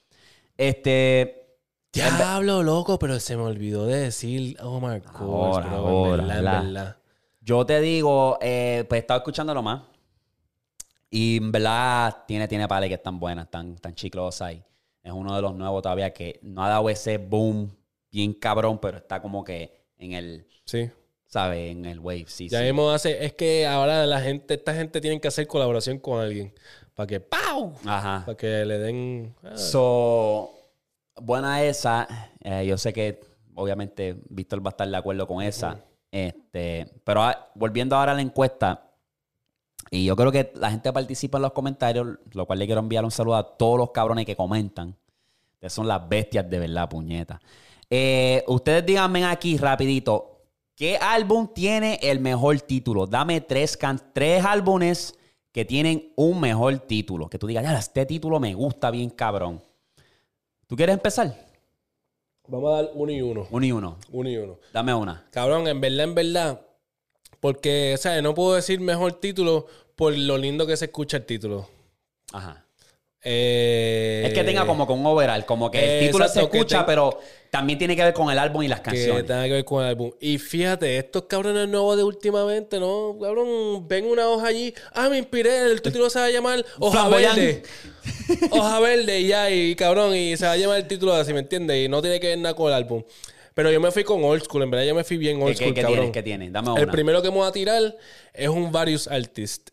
Este... 0.57 1.46
Diablo, 1.93 2.61
loco, 2.63 2.99
pero 2.99 3.19
se 3.19 3.35
me 3.35 3.43
olvidó 3.43 3.85
de 3.85 3.97
decir 3.97 4.55
Omar 4.61 5.01
Courtz, 5.01 5.19
Ahora, 5.57 5.67
bro, 5.67 5.77
ahora, 5.87 6.21
en 6.21 6.27
verdad, 6.27 6.43
la- 6.43 6.57
en 6.59 6.73
verdad. 6.73 6.97
Yo 7.41 7.65
te 7.65 7.79
digo, 7.81 8.37
eh, 8.41 8.85
pues 8.87 8.99
he 8.99 9.01
estado 9.01 9.19
escuchándolo 9.19 9.61
más. 9.63 9.81
Y 11.09 11.37
en 11.37 11.51
verdad 11.51 12.23
tiene, 12.27 12.47
tiene 12.47 12.67
pales 12.67 12.89
que 12.89 12.95
están 12.95 13.19
buenas, 13.19 13.45
están, 13.45 13.73
están 13.75 13.95
chiclosas. 13.95 14.53
Y 14.53 14.63
es 15.01 15.11
uno 15.11 15.33
de 15.35 15.41
los 15.41 15.55
nuevos 15.55 15.81
todavía 15.81 16.11
que 16.13 16.39
no 16.43 16.63
ha 16.63 16.69
dado 16.69 16.89
ese 16.89 17.17
boom 17.17 17.73
bien 18.11 18.33
cabrón, 18.33 18.77
pero 18.79 18.97
está 18.97 19.21
como 19.21 19.43
que 19.43 19.85
en 19.97 20.11
el, 20.13 20.45
Sí. 20.65 20.89
¿sabes? 21.25 21.71
En 21.71 21.85
el 21.85 21.99
wave, 21.99 22.25
sí, 22.27 22.49
Ya 22.49 22.59
sí. 22.59 22.65
mismo 22.65 22.91
hace, 22.91 23.25
es 23.25 23.33
que 23.33 23.65
ahora 23.65 24.05
la 24.05 24.19
gente, 24.19 24.55
esta 24.55 24.73
gente 24.75 24.99
tiene 24.99 25.19
que 25.21 25.29
hacer 25.29 25.47
colaboración 25.47 25.97
con 25.99 26.19
alguien. 26.19 26.53
Para 26.93 27.07
que 27.07 27.19
¡pau! 27.21 27.73
Ajá. 27.85 28.23
Para 28.25 28.37
que 28.37 28.65
le 28.65 28.77
den. 28.77 29.35
ah, 29.43 29.55
So, 29.55 30.51
buena 31.21 31.63
esa. 31.63 32.07
Eh, 32.41 32.65
yo 32.67 32.77
sé 32.77 32.93
que 32.93 33.21
obviamente 33.55 34.21
Víctor 34.29 34.65
va 34.65 34.69
a 34.69 34.71
estar 34.71 34.87
de 34.87 34.97
acuerdo 34.97 35.27
con 35.27 35.41
esa. 35.43 35.79
Este, 36.11 36.87
pero 37.03 37.23
volviendo 37.55 37.95
ahora 37.95 38.13
a 38.13 38.15
la 38.15 38.21
encuesta, 38.21 38.83
y 39.89 40.05
yo 40.05 40.15
creo 40.15 40.31
que 40.31 40.51
la 40.55 40.69
gente 40.71 40.91
participa 40.91 41.37
en 41.37 41.43
los 41.43 41.53
comentarios, 41.53 42.19
lo 42.33 42.45
cual 42.45 42.59
le 42.59 42.65
quiero 42.65 42.81
enviar 42.81 43.05
un 43.05 43.11
saludo 43.11 43.35
a 43.35 43.57
todos 43.57 43.77
los 43.77 43.91
cabrones 43.91 44.25
que 44.25 44.35
comentan. 44.35 44.95
Que 45.59 45.69
son 45.69 45.87
las 45.87 46.07
bestias 46.07 46.49
de 46.49 46.59
verdad, 46.59 46.87
puñeta. 46.87 47.39
Eh, 47.89 48.43
ustedes 48.47 48.85
díganme 48.85 49.25
aquí 49.25 49.57
rapidito, 49.57 50.41
¿qué 50.75 50.97
álbum 50.97 51.47
tiene 51.53 51.99
el 52.03 52.19
mejor 52.19 52.59
título? 52.61 53.07
Dame 53.07 53.41
tres, 53.41 53.75
can- 53.77 54.01
tres 54.13 54.45
álbumes 54.45 55.17
que 55.51 55.65
tienen 55.65 56.11
un 56.15 56.39
mejor 56.39 56.77
título. 56.79 57.27
Que 57.29 57.39
tú 57.39 57.47
digas, 57.47 57.63
ya, 57.63 57.77
este 57.77 58.05
título 58.05 58.39
me 58.39 58.53
gusta 58.53 58.91
bien 58.91 59.09
cabrón. 59.09 59.63
¿Tú 60.67 60.75
quieres 60.75 60.93
empezar? 60.93 61.33
Vamos 62.47 62.73
a 62.73 62.81
dar 62.81 62.91
uno 62.93 63.11
y 63.11 63.21
uno. 63.21 63.47
Uno 63.49 63.65
y 63.65 63.71
uno. 63.71 63.97
Uno 64.11 64.29
y 64.29 64.37
uno. 64.37 64.59
Dame 64.73 64.93
una. 64.93 65.25
Cabrón, 65.31 65.67
en 65.67 65.79
verdad, 65.81 66.03
en 66.03 66.15
verdad. 66.15 66.61
Porque, 67.39 67.95
¿sabes? 67.97 68.21
No 68.21 68.33
puedo 68.33 68.55
decir 68.55 68.79
mejor 68.79 69.13
título 69.13 69.67
por 69.95 70.17
lo 70.17 70.37
lindo 70.37 70.67
que 70.67 70.77
se 70.77 70.85
escucha 70.85 71.17
el 71.17 71.25
título. 71.25 71.69
Ajá. 72.33 72.66
Eh, 73.23 74.23
Es 74.27 74.33
que 74.33 74.43
tenga 74.43 74.65
como 74.65 74.85
con 74.87 74.99
un 74.99 75.05
overall, 75.07 75.45
como 75.45 75.69
que 75.71 75.79
el 75.79 76.03
eh, 76.03 76.05
título 76.07 76.25
exacto, 76.25 76.45
se 76.45 76.51
que 76.51 76.57
escucha, 76.59 76.85
pero 76.85 77.19
también 77.49 77.77
tiene 77.79 77.95
que 77.95 78.03
ver 78.03 78.13
con 78.13 78.31
el 78.31 78.37
álbum 78.39 78.63
y 78.63 78.67
las 78.67 78.79
que 78.79 78.91
canciones. 78.91 79.25
tenga 79.25 79.43
que 79.45 79.51
ver 79.53 79.65
con 79.65 79.83
el 79.83 79.89
álbum. 79.89 80.11
Y 80.21 80.37
fíjate, 80.37 80.97
estos 80.97 81.23
cabrones 81.23 81.67
nuevos 81.67 81.97
de 81.97 82.03
últimamente, 82.03 82.79
¿no? 82.79 83.17
Cabrón, 83.21 83.87
ven 83.87 84.05
una 84.05 84.29
hoja 84.29 84.47
allí. 84.47 84.73
Ah, 84.93 85.09
me 85.09 85.17
inspiré, 85.17 85.63
el 85.63 85.81
título 85.81 86.09
se 86.09 86.19
va 86.19 86.25
a 86.25 86.29
llamar 86.29 86.63
Hoja. 86.79 87.09
Verde. 87.09 87.63
hoja 88.51 88.79
Verde 88.79 89.19
y 89.19 89.27
ya, 89.27 89.49
y 89.49 89.75
cabrón, 89.75 90.15
y 90.15 90.37
se 90.37 90.45
va 90.45 90.51
a 90.53 90.57
llamar 90.57 90.77
el 90.77 90.87
título 90.87 91.13
así, 91.13 91.33
¿me 91.33 91.39
entiendes? 91.39 91.85
Y 91.85 91.89
no 91.89 92.01
tiene 92.01 92.19
que 92.19 92.27
ver 92.27 92.37
nada 92.37 92.55
con 92.55 92.67
el 92.67 92.73
álbum. 92.75 93.03
Pero 93.53 93.71
yo 93.71 93.79
me 93.81 93.89
fui 93.91 94.03
con 94.03 94.23
old 94.23 94.43
school, 94.43 94.61
en 94.63 94.69
verdad 94.69 94.85
yo 94.85 94.93
me 94.93 95.03
fui 95.03 95.17
bien 95.17 95.37
¿Qué, 95.39 95.43
old 95.43 95.57
qué, 95.57 95.63
school, 95.63 95.73
qué 95.73 95.81
cabrón. 95.81 96.11
¿Qué 96.11 96.21
tiene? 96.23 96.51
Dame 96.51 96.69
una. 96.71 96.79
El 96.81 96.87
primero 96.89 97.21
que 97.23 97.29
voy 97.29 97.47
a 97.47 97.51
tirar 97.51 97.97
es 98.33 98.47
un 98.49 98.71
Various 98.71 99.07
Artist. 99.07 99.69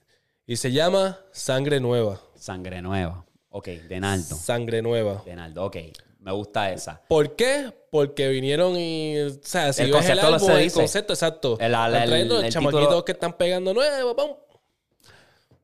Y 0.46 0.56
se 0.56 0.72
llama 0.72 1.20
Sangre 1.32 1.80
Nueva. 1.80 2.20
Sangre 2.34 2.80
nueva. 2.82 3.24
Ok, 3.56 3.68
de 3.68 4.00
Naldo. 4.00 4.34
Sangre 4.34 4.82
Nueva. 4.82 5.22
De 5.24 5.36
Naldo, 5.36 5.64
ok. 5.66 5.76
Me 6.18 6.32
gusta 6.32 6.72
esa. 6.72 7.00
¿Por 7.06 7.36
qué? 7.36 7.72
Porque 7.90 8.28
vinieron 8.28 8.76
y. 8.76 9.16
O 9.20 9.30
sea, 9.42 9.72
si 9.72 9.82
El 9.82 9.88
ves 9.92 9.96
concepto 9.96 10.22
el 10.24 10.30
lo 10.30 10.34
álbum, 10.34 10.48
se 10.48 10.54
el 10.56 10.62
dice. 10.64 10.74
concepto, 10.80 11.12
exacto. 11.12 11.56
El- 11.60 11.72
el- 11.74 11.90
trayendo 12.06 12.36
el 12.38 12.42
los 12.46 12.52
chamaquitos 12.52 12.80
título- 12.88 13.04
que 13.04 13.12
están 13.12 13.32
pegando 13.34 13.72
nuevo. 13.72 14.40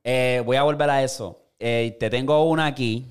Eh, 0.04 0.40
voy 0.44 0.56
a 0.56 0.62
volver 0.62 0.88
a 0.88 1.02
eso. 1.02 1.40
Eh, 1.58 1.96
te 1.98 2.08
tengo 2.10 2.44
una 2.44 2.66
aquí. 2.66 3.06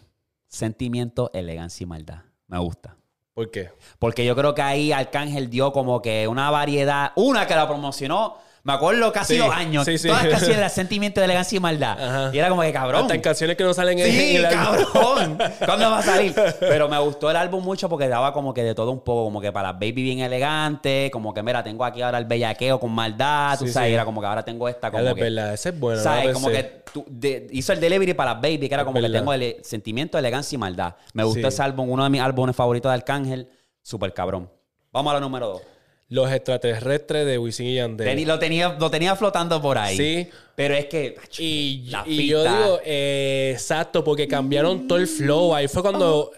Sentimiento, 0.48 1.30
elegancia 1.34 1.84
y 1.84 1.88
maldad. 1.88 2.20
Me 2.48 2.58
gusta. 2.60 2.96
¿Por 3.34 3.52
qué? 3.52 3.70
Porque 4.00 4.26
yo 4.26 4.36
creo 4.36 4.56
que 4.56 4.62
ahí 4.62 4.92
Arcángel 4.92 5.50
dio 5.50 5.72
como 5.74 6.02
que 6.02 6.28
una 6.28 6.50
variedad. 6.52 7.12
Una 7.16 7.46
que 7.46 7.56
la 7.56 7.68
promocionó. 7.68 8.38
Me 8.64 8.74
acuerdo 8.74 9.12
casi 9.14 9.34
Sí, 9.36 9.40
dos 9.40 9.54
años. 9.56 9.86
sí, 9.86 9.98
sí. 9.98 10.08
Todas 10.10 10.28
casi 10.28 10.52
era 10.52 10.68
sentimiento 10.70 11.22
de 11.22 11.26
elegancia 11.26 11.56
y 11.56 11.60
maldad. 11.60 11.98
Ajá. 12.04 12.32
Y 12.34 12.38
era 12.40 12.50
como 12.50 12.62
que 12.62 12.74
cabrón. 12.74 13.02
Hasta 13.04 13.16
en 13.16 13.22
canciones 13.22 13.56
que 13.56 13.64
no 13.64 13.74
salen 13.74 13.98
en 14.00 14.12
Sí, 14.12 14.36
el 14.36 14.50
cabrón. 14.50 15.38
¿Cuándo 15.66 15.90
va 15.90 16.00
a 16.00 16.04
salir? 16.04 16.36
Pero 16.60 16.90
me 16.90 17.00
gustó 17.00 17.30
el 17.32 17.38
álbum 17.38 17.64
mucho 17.64 17.88
porque 17.90 18.08
daba 18.10 18.34
como 18.34 18.54
que 18.54 18.64
de 18.64 18.76
todo 18.76 18.92
un 18.92 19.00
poco, 19.00 19.24
como 19.24 19.40
que 19.42 19.52
para 19.52 19.70
las 19.70 19.80
baby 19.80 20.04
bien 20.04 20.20
elegante, 20.20 21.10
como 21.12 21.34
que 21.34 21.42
mira, 21.42 21.64
tengo 21.64 21.86
aquí 21.86 22.02
ahora 22.02 22.18
el 22.18 22.26
bellaqueo 22.26 22.80
con 22.80 22.92
maldad, 22.92 23.58
tú 23.58 23.68
sabes, 23.68 23.94
era 23.94 24.04
como 24.06 24.20
que 24.22 24.28
ahora 24.28 24.44
tengo 24.44 24.68
esta 24.68 24.92
como 24.92 25.04
Es 25.08 25.14
que 25.14 25.22
verdad, 25.24 25.54
ese 25.54 25.70
es 25.70 25.80
bueno. 25.80 25.98
no 25.98 26.04
¿Sabes? 26.04 26.34
Como 26.34 26.50
que 26.50 26.84
tú- 26.94 27.06
de- 27.08 27.48
hizo 27.52 27.72
el 27.74 27.80
delivery 27.80 28.14
para 28.14 28.34
las 28.34 28.42
baby, 28.42 28.68
que 28.68 28.74
era 28.74 28.82
Es 28.82 28.86
como 28.86 28.96
que 28.98 29.02
verdad. 29.04 29.20
tengo 29.20 29.34
el 29.34 29.56
sentimiento, 29.64 30.18
elegancia 30.18 30.56
y 30.56 30.60
maldad. 30.60 30.96
Me 31.14 31.24
gustó 31.24 31.48
ese 31.48 31.62
álbum, 31.64 31.90
uno 31.90 32.04
de 32.04 32.10
mis 32.10 32.22
álbumes 32.22 32.56
favoritos 32.56 32.90
de 32.92 32.96
Arcángel, 32.96 33.50
súper 33.82 34.14
cabrón. 34.14 34.50
Vamos 34.92 35.12
a 35.12 35.14
la 35.16 35.20
número 35.22 35.48
dos. 35.48 35.62
Los 36.10 36.32
extraterrestres 36.32 37.26
de 37.26 37.38
Wisin 37.38 37.68
y 37.68 37.76
Yandel. 37.76 38.28
Lo, 38.28 38.40
tenía, 38.40 38.76
lo 38.80 38.90
tenía 38.90 39.16
flotando 39.16 39.62
por 39.62 39.78
ahí. 39.78 39.96
Sí. 39.96 40.30
Pero 40.56 40.74
es 40.74 40.88
que. 40.88 41.16
Y, 41.38 41.90
y 42.06 42.28
yo 42.28 42.44
digo, 42.44 42.80
eh, 42.84 43.52
exacto, 43.54 44.04
porque 44.04 44.28
cambiaron 44.28 44.88
todo 44.88 44.98
el 44.98 45.08
flow. 45.08 45.54
Ahí 45.54 45.68
fue 45.68 45.84
cuando. 45.84 46.32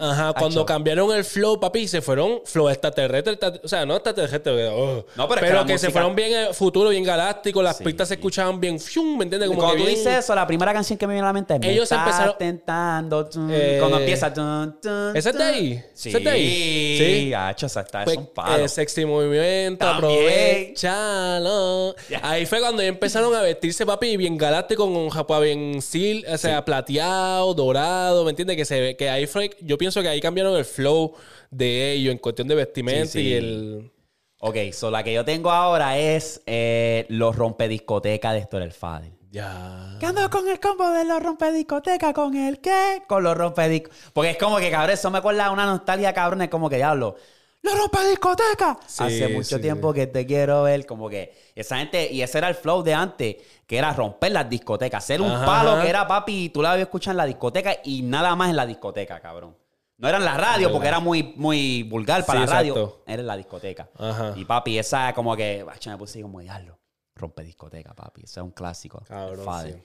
Ajá, 0.00 0.32
cuando 0.32 0.60
Acho. 0.60 0.66
cambiaron 0.66 1.12
el 1.14 1.24
flow, 1.24 1.60
papi, 1.60 1.86
se 1.86 2.00
fueron 2.00 2.40
flow 2.44 2.68
extraterrestre. 2.68 3.32
extra- 3.34 3.60
O 3.62 3.68
sea, 3.68 3.84
no 3.86 3.94
extraterrestre, 3.96 4.68
oh. 4.68 5.04
No, 5.16 5.28
pero 5.28 5.46
es 5.46 5.52
que 5.52 5.58
que 5.66 5.78
se 5.78 5.86
música- 5.86 5.90
fueron 5.92 6.16
bien 6.16 6.32
eh, 6.32 6.54
futuro, 6.54 6.90
bien 6.90 7.04
galáctico. 7.04 7.62
Las 7.62 7.76
Sí. 7.78 7.84
pistas 7.84 8.08
se 8.08 8.14
escuchaban 8.14 8.58
bien, 8.60 8.80
fium, 8.80 9.16
¿me 9.18 9.24
entiendes? 9.24 9.48
Como 9.48 9.60
Cuando 9.60 9.76
que 9.76 9.80
tú 9.82 9.86
bien- 9.86 9.98
dices 9.98 10.18
eso, 10.24 10.34
la 10.34 10.46
primera 10.46 10.72
canción 10.72 10.98
que 10.98 11.06
me 11.06 11.12
viene 11.14 11.24
a 11.26 11.28
la 11.28 11.32
mente 11.34 11.54
es 11.54 11.60
Ellos 11.62 11.90
empezaron- 11.92 12.36
tentando. 12.38 13.26
tun, 13.26 13.48
Eh, 13.52 13.76
cuando 13.78 13.98
empieza. 13.98 14.32
tun, 14.32 14.78
tun, 14.80 15.16
¿Ese 15.16 15.30
es 15.30 15.36
de 15.36 15.44
ahí? 15.44 15.84
Sí. 15.94 16.08
¿Ese 16.08 16.18
es 16.18 16.24
de 16.24 16.30
ahí? 16.30 16.98
Sí. 16.98 17.04
Sí. 17.26 17.34
Hacho, 17.34 17.66
esa 17.66 17.80
está, 17.82 18.04
Pues, 18.04 18.14
son 18.14 18.26
palos. 18.28 18.60
eh, 18.60 18.68
sexy 18.68 19.04
movimiento, 19.04 19.84
También. 19.84 20.72
aprovechalo. 20.80 21.94
Ya. 22.08 22.20
Ahí 22.22 22.46
fue 22.46 22.60
cuando 22.60 22.82
empezaron 22.82 23.34
a 23.34 23.42
vestirse, 23.42 23.84
papi, 23.86 24.16
bien 24.16 24.36
galáctico, 24.36 24.84
con 24.84 24.96
un 24.96 25.10
japa 25.10 25.38
bien 25.40 25.80
sil, 25.82 26.24
o 26.32 26.38
sea, 26.38 26.64
plateado, 26.64 27.52
dorado, 27.54 28.24
¿me 28.24 28.30
entiendes? 28.30 28.56
Que 28.56 28.64
se 28.64 28.96
que 28.96 29.08
ahí 29.10 29.26
fue, 29.26 29.50
yo 29.60 29.76
pienso 29.78 29.89
que 30.02 30.08
ahí 30.08 30.20
cambiaron 30.20 30.56
el 30.56 30.64
flow 30.64 31.14
de 31.50 31.92
ellos 31.92 32.12
en 32.12 32.18
cuestión 32.18 32.48
de 32.48 32.54
vestimenta 32.54 33.18
Sí, 33.18 33.20
sí. 33.20 33.28
y 33.28 33.32
el... 33.34 33.92
Ok, 34.38 34.56
so 34.72 34.90
la 34.90 35.02
que 35.02 35.12
yo 35.12 35.24
tengo 35.24 35.50
ahora 35.50 35.98
es 35.98 36.42
eh, 36.46 37.06
los 37.10 37.36
rompediscotecas 37.36 38.32
de 38.32 38.38
Héctor 38.40 38.62
el 38.62 38.72
Fader. 38.72 39.12
Ya. 39.30 39.96
¿Qué 39.98 40.06
ando 40.06 40.28
con 40.30 40.48
el 40.48 40.58
combo 40.58 40.90
de 40.90 41.04
los 41.04 41.22
rompediscotecas? 41.22 42.12
¿Con 42.14 42.34
el 42.36 42.60
qué? 42.60 43.02
Con 43.06 43.22
los 43.22 43.36
rompediscotecas. 43.36 44.10
Porque 44.12 44.30
es 44.30 44.38
como 44.38 44.58
que, 44.58 44.70
cabrón, 44.70 44.90
eso 44.90 45.10
me 45.10 45.18
acuerda 45.18 45.50
una 45.50 45.66
nostalgia, 45.66 46.12
cabrón. 46.14 46.42
Es 46.42 46.48
como 46.48 46.70
que 46.70 46.76
diablo. 46.76 47.16
¡Los 47.62 47.76
rompediscotecas! 47.78 48.78
Sí, 48.86 49.04
Hace 49.04 49.28
mucho 49.28 49.56
sí, 49.56 49.60
tiempo 49.60 49.92
que 49.92 50.06
te 50.06 50.24
quiero 50.26 50.62
ver. 50.62 50.86
Como 50.86 51.08
que 51.10 51.34
esa 51.54 51.76
gente, 51.78 52.10
y 52.10 52.22
ese 52.22 52.38
era 52.38 52.48
el 52.48 52.54
flow 52.54 52.82
de 52.82 52.94
antes, 52.94 53.36
que 53.66 53.76
era 53.78 53.92
romper 53.92 54.32
las 54.32 54.48
discotecas. 54.48 55.04
Hacer 55.04 55.20
un 55.20 55.36
Ajá, 55.36 55.44
palo 55.44 55.78
que 55.78 55.88
era 55.88 56.06
papi, 56.06 56.44
y 56.46 56.48
tú 56.48 56.62
la 56.62 56.72
habías 56.72 56.86
escuchado 56.86 57.12
en 57.12 57.16
la 57.18 57.26
discoteca 57.26 57.76
y 57.84 58.02
nada 58.02 58.34
más 58.34 58.48
en 58.50 58.56
la 58.56 58.66
discoteca, 58.66 59.20
cabrón. 59.20 59.54
No 60.00 60.08
era 60.08 60.16
en 60.18 60.24
la 60.24 60.36
radio 60.36 60.72
porque 60.72 60.88
era 60.88 60.98
muy, 60.98 61.34
muy 61.36 61.82
vulgar 61.82 62.24
para 62.24 62.40
Sí, 62.40 62.46
la 62.46 62.52
radio. 62.52 62.72
exacto. 62.72 63.02
Era 63.06 63.20
en 63.20 63.26
la 63.26 63.36
discoteca. 63.36 63.90
Ajá. 63.98 64.32
Y 64.36 64.44
papi, 64.46 64.78
esa 64.78 65.12
como 65.12 65.36
que, 65.36 65.64
me 65.86 65.96
puse 65.98 66.22
como 66.22 66.40
diablo. 66.40 66.78
Rompe 67.14 67.44
discoteca, 67.44 67.94
papi. 67.94 68.22
Ese 68.24 68.40
es 68.40 68.44
un 68.44 68.50
clásico. 68.50 69.02
Cabrón, 69.06 69.44
Fader. 69.44 69.74
sí. 69.74 69.82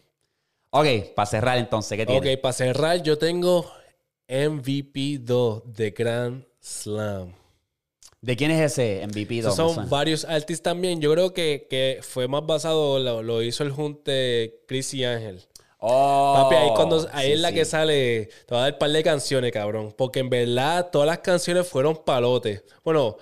Ok, 0.69 1.13
para 1.15 1.25
cerrar 1.25 1.57
entonces, 1.57 1.97
¿qué 1.97 2.05
tiene? 2.05 2.33
Ok, 2.35 2.41
para 2.41 2.53
cerrar, 2.53 3.03
yo 3.03 3.17
tengo 3.17 3.69
MVP 4.27 5.19
2 5.21 5.63
de 5.73 5.91
Grand 5.91 6.45
Slam. 6.61 7.33
¿De 8.21 8.35
quién 8.35 8.51
es 8.51 8.71
ese 8.71 9.05
MVP? 9.05 9.39
Esos 9.39 9.55
Dom? 9.57 9.75
son 9.75 9.83
Eso- 9.85 9.89
varios 9.95 10.25
artistas 10.25 10.63
también. 10.73 10.99
Yo 10.99 11.11
creo 11.11 11.33
que, 11.33 11.67
que 11.69 11.99
fue 12.01 12.27
más 12.27 12.45
basado, 12.45 12.99
lo, 12.99 13.21
lo 13.21 13.41
hizo 13.43 13.63
el 13.63 13.71
junte 13.71 14.63
Chris 14.67 14.93
y 14.93 15.03
Ángel. 15.03 15.43
Oh, 15.87 16.33
Papi, 16.43 16.55
ahí, 16.55 16.69
cuando, 16.75 17.07
ahí 17.13 17.27
sí, 17.27 17.33
es 17.33 17.39
la 17.39 17.49
sí. 17.49 17.55
que 17.55 17.65
sale. 17.65 18.25
Te 18.47 18.55
voy 18.55 18.57
a 18.57 18.61
dar 18.63 18.73
un 18.73 18.79
par 18.79 18.89
de 18.89 19.03
canciones, 19.03 19.51
cabrón. 19.51 19.93
Porque 19.95 20.19
en 20.19 20.29
verdad 20.31 20.89
todas 20.91 21.05
las 21.05 21.19
canciones 21.19 21.67
fueron 21.67 22.03
palotes. 22.03 22.63
Bueno, 22.83 23.17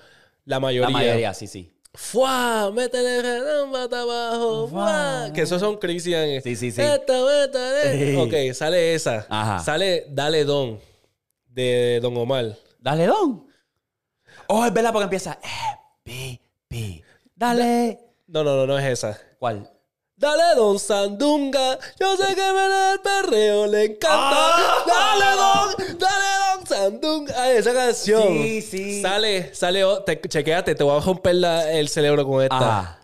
la 0.45 0.55
La 0.55 0.59
mayoría. 0.61 0.89
mayoría, 0.89 1.33
sí, 1.33 1.47
sí. 1.47 1.69
¡Fua! 1.93 2.71
Métele 2.73 3.21
bata 3.71 4.01
abajo. 4.01 4.67
¡Fua! 4.69 5.29
Que 5.33 5.41
esos 5.41 5.59
son 5.59 5.77
Chris 5.77 6.07
y 6.07 6.15
Ángel. 6.15 6.41
Sí, 6.41 6.55
sí, 6.55 6.71
sí. 6.71 6.81
Esto, 6.81 7.29
esto, 7.29 7.59
esto. 7.83 8.23
Ok, 8.23 8.53
sale 8.53 8.93
esa. 8.95 9.27
Ajá. 9.29 9.59
Sale 9.59 10.05
Dale 10.09 10.43
Don 10.45 10.79
de 11.47 11.99
Don 12.01 12.15
Omar. 12.17 12.55
Dale, 12.79 13.05
Don. 13.07 13.45
Oh, 14.47 14.65
es 14.65 14.73
verdad 14.73 14.91
porque 14.91 15.03
empieza 15.03 15.37
MVP. 16.05 17.03
Dale. 17.35 17.99
No, 18.27 18.43
no, 18.43 18.55
no, 18.55 18.65
no 18.67 18.79
es 18.79 18.85
esa. 18.85 19.19
¿Cuál? 19.37 19.69
Dale 20.23 20.55
Don 20.55 20.79
Sandunga, 20.79 21.77
yo 21.99 22.15
sé 22.15 22.33
que 22.33 22.41
me 22.53 22.67
da 22.69 22.93
el 22.93 22.99
perreo, 23.01 23.67
le 23.67 23.83
encanta. 23.83 24.09
¡Ah! 24.09 24.83
Dale 24.87 25.35
Don, 25.35 25.99
dale 25.99 26.55
Don 26.55 26.65
Sandunga. 26.65 27.43
Ay, 27.43 27.57
esa 27.57 27.73
canción. 27.73 28.23
Sí, 28.23 28.61
sí. 28.61 29.01
Sale, 29.01 29.53
sale, 29.53 29.83
oh, 29.83 30.01
te, 30.01 30.21
chequéate, 30.21 30.75
te 30.75 30.83
voy 30.85 30.95
a 30.95 31.01
romper 31.01 31.35
la- 31.35 31.69
el 31.73 31.89
cerebro 31.89 32.25
con 32.25 32.41
esta. 32.41 32.57
Ah. 32.61 32.99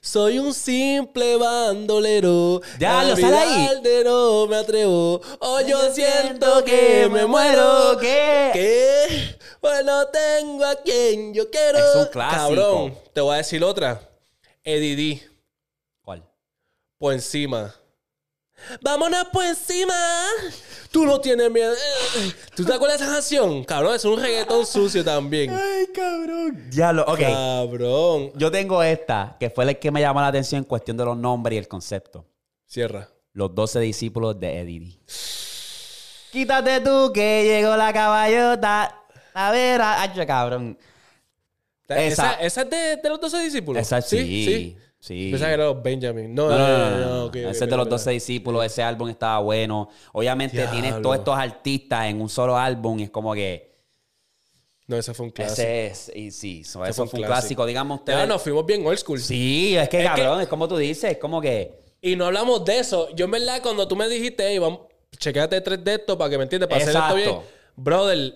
Soy 0.00 0.38
un 0.38 0.54
simple 0.54 1.36
bandolero. 1.38 2.60
Ya, 2.78 3.02
lo 3.02 3.16
sale 3.16 3.36
ahí. 3.36 3.68
no 4.04 4.46
me 4.46 4.56
atrevo. 4.58 5.20
Oh, 5.40 5.60
yo 5.60 5.92
siento 5.92 6.62
que 6.64 7.08
me 7.10 7.26
muero. 7.26 7.98
¿Qué? 8.00 8.50
¿Qué? 8.52 9.36
Pues 9.60 9.84
no 9.84 10.06
tengo 10.06 10.64
a 10.66 10.76
quien 10.76 11.34
yo 11.34 11.50
quiero. 11.50 11.78
Es 11.78 11.96
un 11.96 12.06
clásico. 12.12 12.36
Cabrón, 12.38 12.98
te 13.12 13.20
voy 13.20 13.34
a 13.34 13.38
decir 13.38 13.64
otra. 13.64 14.00
Eddie 14.62 14.94
D. 14.94 15.33
por 17.04 17.12
encima. 17.12 17.74
Vámonos 18.80 19.24
por 19.26 19.44
encima. 19.44 19.94
Tú 20.90 21.04
no 21.04 21.20
tienes 21.20 21.50
miedo. 21.50 21.74
¿Tú 22.56 22.64
te 22.64 22.72
acuerdas 22.72 22.98
de 22.98 23.04
esa 23.04 23.12
canción? 23.14 23.62
Cabrón, 23.64 23.94
es 23.94 24.06
un 24.06 24.18
reggaetón 24.18 24.64
sucio 24.64 25.04
también. 25.04 25.50
Ay, 25.50 25.86
cabrón. 25.94 26.66
Ya 26.70 26.94
lo, 26.94 27.02
ok. 27.02 27.18
Cabrón. 27.20 28.32
Yo 28.36 28.50
tengo 28.50 28.82
esta, 28.82 29.36
que 29.38 29.50
fue 29.50 29.66
la 29.66 29.74
que 29.74 29.90
me 29.90 30.00
llamó 30.00 30.22
la 30.22 30.28
atención 30.28 30.60
en 30.60 30.64
cuestión 30.64 30.96
de 30.96 31.04
los 31.04 31.14
nombres 31.14 31.56
y 31.56 31.58
el 31.58 31.68
concepto. 31.68 32.24
Cierra. 32.66 33.06
Los 33.34 33.54
12 33.54 33.80
discípulos 33.80 34.40
de 34.40 34.60
Eddie 34.60 34.80
D. 34.80 34.98
Quítate 36.32 36.80
tú 36.80 37.12
que 37.12 37.44
llegó 37.44 37.76
la 37.76 37.92
caballota. 37.92 39.02
A 39.34 39.50
ver, 39.52 39.82
hacho, 39.82 40.26
cabrón. 40.26 40.78
Esa, 41.86 42.00
Esa- 42.06 42.32
esa 42.40 42.62
es 42.62 42.70
de, 42.70 42.96
de 42.96 43.08
los 43.10 43.20
12 43.20 43.40
discípulos. 43.40 43.82
Esa 43.82 44.00
sí, 44.00 44.16
sí. 44.46 44.78
Pensaba 45.08 45.50
que 45.50 45.54
era 45.54 45.64
los 45.66 45.82
Benjamin. 45.82 46.34
No, 46.34 46.48
No, 46.48 47.28
no, 47.30 47.32
Ese 47.50 47.66
de 47.66 47.76
los 47.76 47.86
ok. 47.86 47.90
12 47.90 48.10
discípulos, 48.12 48.64
ese 48.64 48.82
álbum 48.82 49.08
estaba 49.08 49.38
bueno. 49.40 49.88
Obviamente 50.12 50.56
Diablo. 50.56 50.72
tienes 50.80 51.02
todos 51.02 51.16
estos 51.16 51.36
artistas 51.38 52.06
en 52.06 52.20
un 52.20 52.28
solo 52.28 52.56
álbum 52.56 52.98
y 53.00 53.04
es 53.04 53.10
como 53.10 53.34
que 53.34 53.74
No, 54.86 54.96
ese 54.96 55.12
fue 55.14 55.26
un 55.26 55.32
clásico. 55.32 55.62
ese 55.62 55.86
es, 55.86 56.12
y 56.14 56.30
sí, 56.30 56.60
eso, 56.62 56.78
fue 56.78 56.88
un 56.88 56.92
clásico. 57.08 57.16
clásico, 57.26 57.66
digamos 57.66 57.98
ustedes. 58.00 58.18
Ya 58.20 58.26
nos 58.26 58.40
fuimos 58.42 58.64
bien 58.66 58.86
old 58.86 58.98
school. 58.98 59.18
Sí, 59.20 59.76
es 59.76 59.88
que 59.88 60.00
Es 60.00 60.06
cabrón, 60.06 60.40
es 60.40 60.48
como 60.48 60.68
tú 60.68 60.76
dices, 60.76 61.12
es 61.12 61.18
como 61.18 61.40
que 61.40 61.80
Y 62.00 62.16
no 62.16 62.26
hablamos 62.26 62.64
de 62.64 62.78
eso. 62.78 63.08
Yo 63.14 63.24
en 63.26 63.30
verdad, 63.30 63.60
cuando 63.62 63.86
tú 63.88 63.96
me 63.96 64.08
dijiste, 64.08 64.44
hey, 64.46 64.58
vamos, 64.58 64.80
chequéate 65.18 65.60
tres 65.60 65.82
de 65.84 65.94
estos 65.94 66.16
para 66.16 66.30
que 66.30 66.36
me 66.38 66.44
entiendas, 66.44 66.68
para 66.68 66.82
hacer 66.82 66.94
esto 66.96 67.16
Exacto. 67.18 67.40
bien. 67.40 67.54
Brother, 67.76 68.34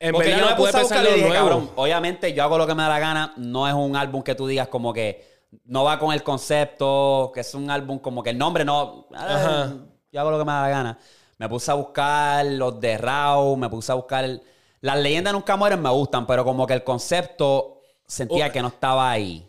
en 0.00 0.12
Porque 0.12 0.28
verdad 0.28 0.40
yo 0.40 0.44
no 0.44 0.50
me 0.52 0.56
pude 0.56 0.72
pensar 0.72 1.04
lo 1.04 1.16
nuevo. 1.16 1.32
cabrón, 1.34 1.70
obviamente 1.76 2.32
yo 2.32 2.42
hago 2.44 2.56
lo 2.58 2.66
que 2.66 2.74
me 2.74 2.82
da 2.82 2.88
la 2.88 2.98
gana, 2.98 3.32
no 3.36 3.66
es 3.66 3.74
un 3.74 3.96
álbum 3.96 4.22
que 4.22 4.34
tú 4.34 4.46
digas 4.46 4.68
como 4.68 4.92
que 4.92 5.37
no 5.64 5.84
va 5.84 5.98
con 5.98 6.12
el 6.12 6.22
concepto, 6.22 7.30
que 7.34 7.40
es 7.40 7.54
un 7.54 7.70
álbum 7.70 7.98
como 7.98 8.22
que 8.22 8.30
el 8.30 8.38
nombre 8.38 8.64
no, 8.64 9.06
Ajá. 9.14 9.74
yo 10.12 10.20
hago 10.20 10.30
lo 10.30 10.38
que 10.38 10.44
me 10.44 10.52
da 10.52 10.62
la 10.62 10.68
gana. 10.68 10.98
Me 11.38 11.48
puse 11.48 11.70
a 11.70 11.74
buscar 11.74 12.44
los 12.46 12.80
de 12.80 12.98
Raw, 12.98 13.56
me 13.56 13.68
puse 13.68 13.92
a 13.92 13.94
buscar, 13.94 14.24
el- 14.24 14.42
las 14.80 14.98
leyendas 14.98 15.32
nunca 15.32 15.56
mueren, 15.56 15.80
me 15.80 15.90
gustan, 15.90 16.26
pero 16.26 16.44
como 16.44 16.66
que 16.66 16.74
el 16.74 16.84
concepto 16.84 17.80
sentía 18.06 18.48
Oh. 18.48 18.52
que 18.52 18.60
no 18.62 18.68
estaba 18.68 19.10
ahí. 19.10 19.44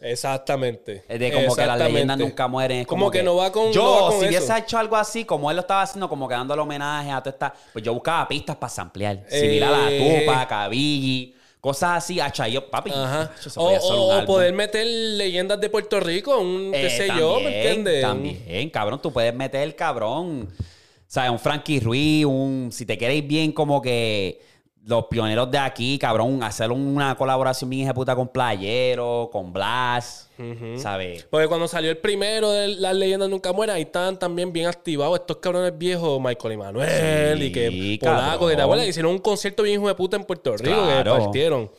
Exactamente. 0.00 1.04
Es 1.08 1.18
de 1.18 1.32
como 1.32 1.54
que 1.54 1.66
las 1.66 1.78
leyendas 1.78 2.18
nunca 2.18 2.46
mueren. 2.46 2.80
es 2.80 2.86
Como 2.86 3.10
que 3.10 3.22
no 3.22 3.36
va 3.36 3.50
con- 3.50 3.72
Yo, 3.72 3.82
no 3.82 3.90
va 3.92 4.00
con 4.10 4.20
si 4.20 4.26
eso. 4.26 4.28
hubiese 4.28 4.58
hecho 4.58 4.78
algo 4.78 4.96
así, 4.96 5.24
como 5.24 5.50
él 5.50 5.56
lo 5.56 5.60
estaba 5.62 5.82
haciendo, 5.82 6.08
como 6.08 6.28
que 6.28 6.34
dándole 6.34 6.60
homenaje 6.60 7.10
a 7.10 7.20
toda 7.22 7.30
esta. 7.30 7.54
Pues 7.72 7.82
yo 7.84 7.94
buscaba 7.94 8.28
pistas 8.28 8.56
para 8.56 8.70
samplear. 8.70 9.24
Eh. 9.30 9.40
Similar 9.40 9.72
a 9.74 9.90
la 9.90 9.98
Tupa, 10.26 10.48
Cabigi, 10.48 11.33
cosas 11.64 11.96
así. 12.04 12.20
Hacha, 12.20 12.46
yo, 12.46 12.68
papi. 12.70 12.90
Ajá. 12.90 13.32
O, 13.56 13.70
o- 13.70 14.18
o 14.22 14.26
poder 14.26 14.52
meter 14.52 14.86
leyendas 14.86 15.58
de 15.58 15.70
Puerto 15.70 15.98
Rico, 15.98 16.38
un 16.38 16.70
qué 16.72 16.86
Eh, 16.88 16.90
sé 16.90 17.08
yo, 17.18 17.40
¿me 17.40 17.56
entiendes? 17.56 18.02
También, 18.02 18.68
cabrón, 18.68 19.00
tú 19.00 19.10
puedes 19.10 19.34
meter, 19.34 19.74
cabrón. 19.74 20.48
O 20.50 21.06
sea, 21.14 21.30
un 21.32 21.38
Frankie 21.38 21.80
Ruiz, 21.80 22.26
un. 22.26 22.68
Si 22.70 22.84
te 22.84 22.98
queréis 22.98 23.26
bien, 23.26 23.50
como 23.52 23.80
que. 23.80 24.40
Los 24.86 25.06
pioneros 25.06 25.50
de 25.50 25.56
aquí, 25.56 25.98
cabrón, 25.98 26.42
hacer 26.42 26.70
una 26.70 27.14
colaboración 27.16 27.70
bien 27.70 27.90
puta 27.94 28.14
con 28.14 28.28
Playero, 28.28 29.30
con 29.32 29.50
Blas, 29.50 30.28
¿sabes? 30.76 31.24
Porque 31.30 31.48
cuando 31.48 31.66
salió 31.66 31.90
el 31.90 31.96
primero 31.96 32.50
de 32.50 32.68
Las 32.68 32.94
Leyendas 32.94 33.30
Nunca 33.30 33.50
Mueren, 33.54 33.74
ahí 33.76 33.82
estaban 33.82 34.18
también 34.18 34.52
bien 34.52 34.66
activados 34.66 35.18
estos 35.20 35.38
cabrones 35.38 35.78
viejos, 35.78 36.20
Michael 36.20 36.52
Emanuel 36.54 37.38
Sí, 37.38 37.44
y 37.44 37.50
que. 37.52 37.98
Polaco, 38.06 38.46
que 38.46 38.56
te 38.56 38.62
acuerdas, 38.62 38.86
hicieron 38.86 39.12
un 39.12 39.18
concierto 39.20 39.62
bien 39.62 39.80
hijo 39.80 39.88
de 39.88 39.94
puta 39.94 40.16
en 40.16 40.24
Puerto 40.24 40.54
Rico 40.54 40.82
Claro. 40.82 41.14
que 41.16 41.20
partieron. 41.22 41.70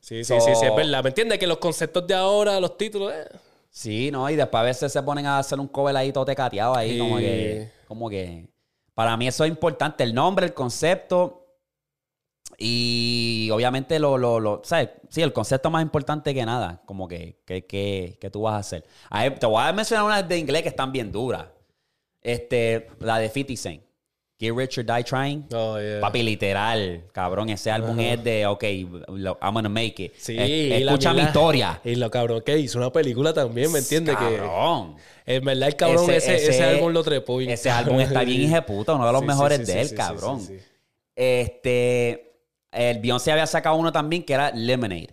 Sí, 0.00 0.22
sí, 0.24 0.34
sí, 0.40 0.50
sí, 0.60 0.66
es 0.66 0.76
verdad. 0.76 1.02
¿Me 1.02 1.08
entiendes? 1.08 1.38
Que 1.38 1.46
los 1.46 1.58
conceptos 1.58 2.06
de 2.06 2.14
ahora, 2.14 2.60
los 2.60 2.76
títulos, 2.76 3.12
eh, 3.14 3.28
Sí, 3.70 4.10
¿no? 4.10 4.28
Y 4.28 4.36
después 4.36 4.60
a 4.60 4.64
veces 4.64 4.92
se 4.92 5.02
ponen 5.02 5.24
a 5.26 5.38
hacer 5.38 5.58
un 5.60 5.68
cover 5.68 5.96
ahí 5.96 6.12
todo 6.12 6.24
tecateado 6.26 6.76
ahí, 6.76 6.92
Sí. 6.92 6.98
como 6.98 7.16
que, 7.18 7.70
como 7.88 8.10
que... 8.10 8.46
Para 8.94 9.16
mí 9.16 9.26
eso 9.28 9.44
es 9.44 9.48
importante, 9.50 10.02
el 10.04 10.12
nombre, 10.12 10.44
el 10.46 10.52
concepto 10.52 11.39
y 12.62 13.48
obviamente 13.50 13.98
lo, 13.98 14.18
lo, 14.18 14.38
lo 14.38 14.60
¿sabes? 14.62 14.90
Sí, 15.08 15.22
el 15.22 15.32
concepto 15.32 15.70
más 15.70 15.80
importante 15.82 16.34
que 16.34 16.44
nada, 16.44 16.82
como 16.84 17.08
que, 17.08 17.38
que, 17.46 17.64
que, 17.64 18.18
que 18.20 18.30
tú 18.30 18.42
vas 18.42 18.54
a 18.54 18.58
hacer. 18.58 18.84
Ahí, 19.08 19.30
te 19.30 19.46
voy 19.46 19.62
a 19.64 19.72
mencionar 19.72 20.04
unas 20.04 20.28
de 20.28 20.36
inglés 20.38 20.62
que 20.62 20.68
están 20.68 20.92
bien 20.92 21.10
duras. 21.10 21.46
Este, 22.20 22.88
la 23.00 23.18
de 23.18 23.30
50 23.30 23.56
Cent. 23.62 23.82
Get 24.38 24.54
Rich 24.54 24.78
or 24.78 24.84
Die 24.84 25.04
Trying. 25.04 25.46
Oh, 25.54 25.78
yeah. 25.78 26.00
Papi, 26.00 26.22
literal, 26.22 27.04
cabrón, 27.12 27.48
ese 27.48 27.70
álbum 27.70 27.98
es 28.00 28.22
de, 28.24 28.46
ok, 28.46 28.64
lo- 29.08 29.38
I'm 29.42 29.54
gonna 29.54 29.68
make 29.70 30.02
it. 30.04 30.12
Sí, 30.18 30.36
Es- 30.38 30.82
escucha 30.82 31.14
mi 31.14 31.22
historia. 31.22 31.80
Y 31.82 31.94
lo 31.94 32.10
cabrón 32.10 32.42
que 32.44 32.58
hizo 32.58 32.76
una 32.78 32.90
película 32.92 33.32
también, 33.32 33.72
¿me 33.72 33.78
entiendes? 33.78 34.16
Cabrón. 34.16 34.96
Que 35.26 35.36
en 35.36 35.44
verdad 35.44 35.68
el 35.68 35.76
cabrón 35.76 36.10
ese, 36.10 36.36
ese, 36.36 36.62
álbum 36.62 36.92
lo 36.92 37.02
trepó. 37.02 37.40
Ese 37.40 37.70
álbum 37.70 38.00
está 38.00 38.22
bien 38.22 38.42
hijeputa, 38.42 38.94
uno 38.94 39.06
de 39.06 39.12
los 39.12 39.20
Sí, 39.22 39.26
mejores 39.26 39.58
sí, 39.58 39.64
de 39.72 39.80
él, 39.80 39.94
cabrón. 39.94 40.40
Este, 41.14 42.29
el 42.72 43.00
Beyoncé 43.00 43.32
había 43.32 43.46
sacado 43.46 43.76
uno 43.76 43.92
también 43.92 44.24
que 44.24 44.34
era 44.34 44.50
Lemonade. 44.52 45.08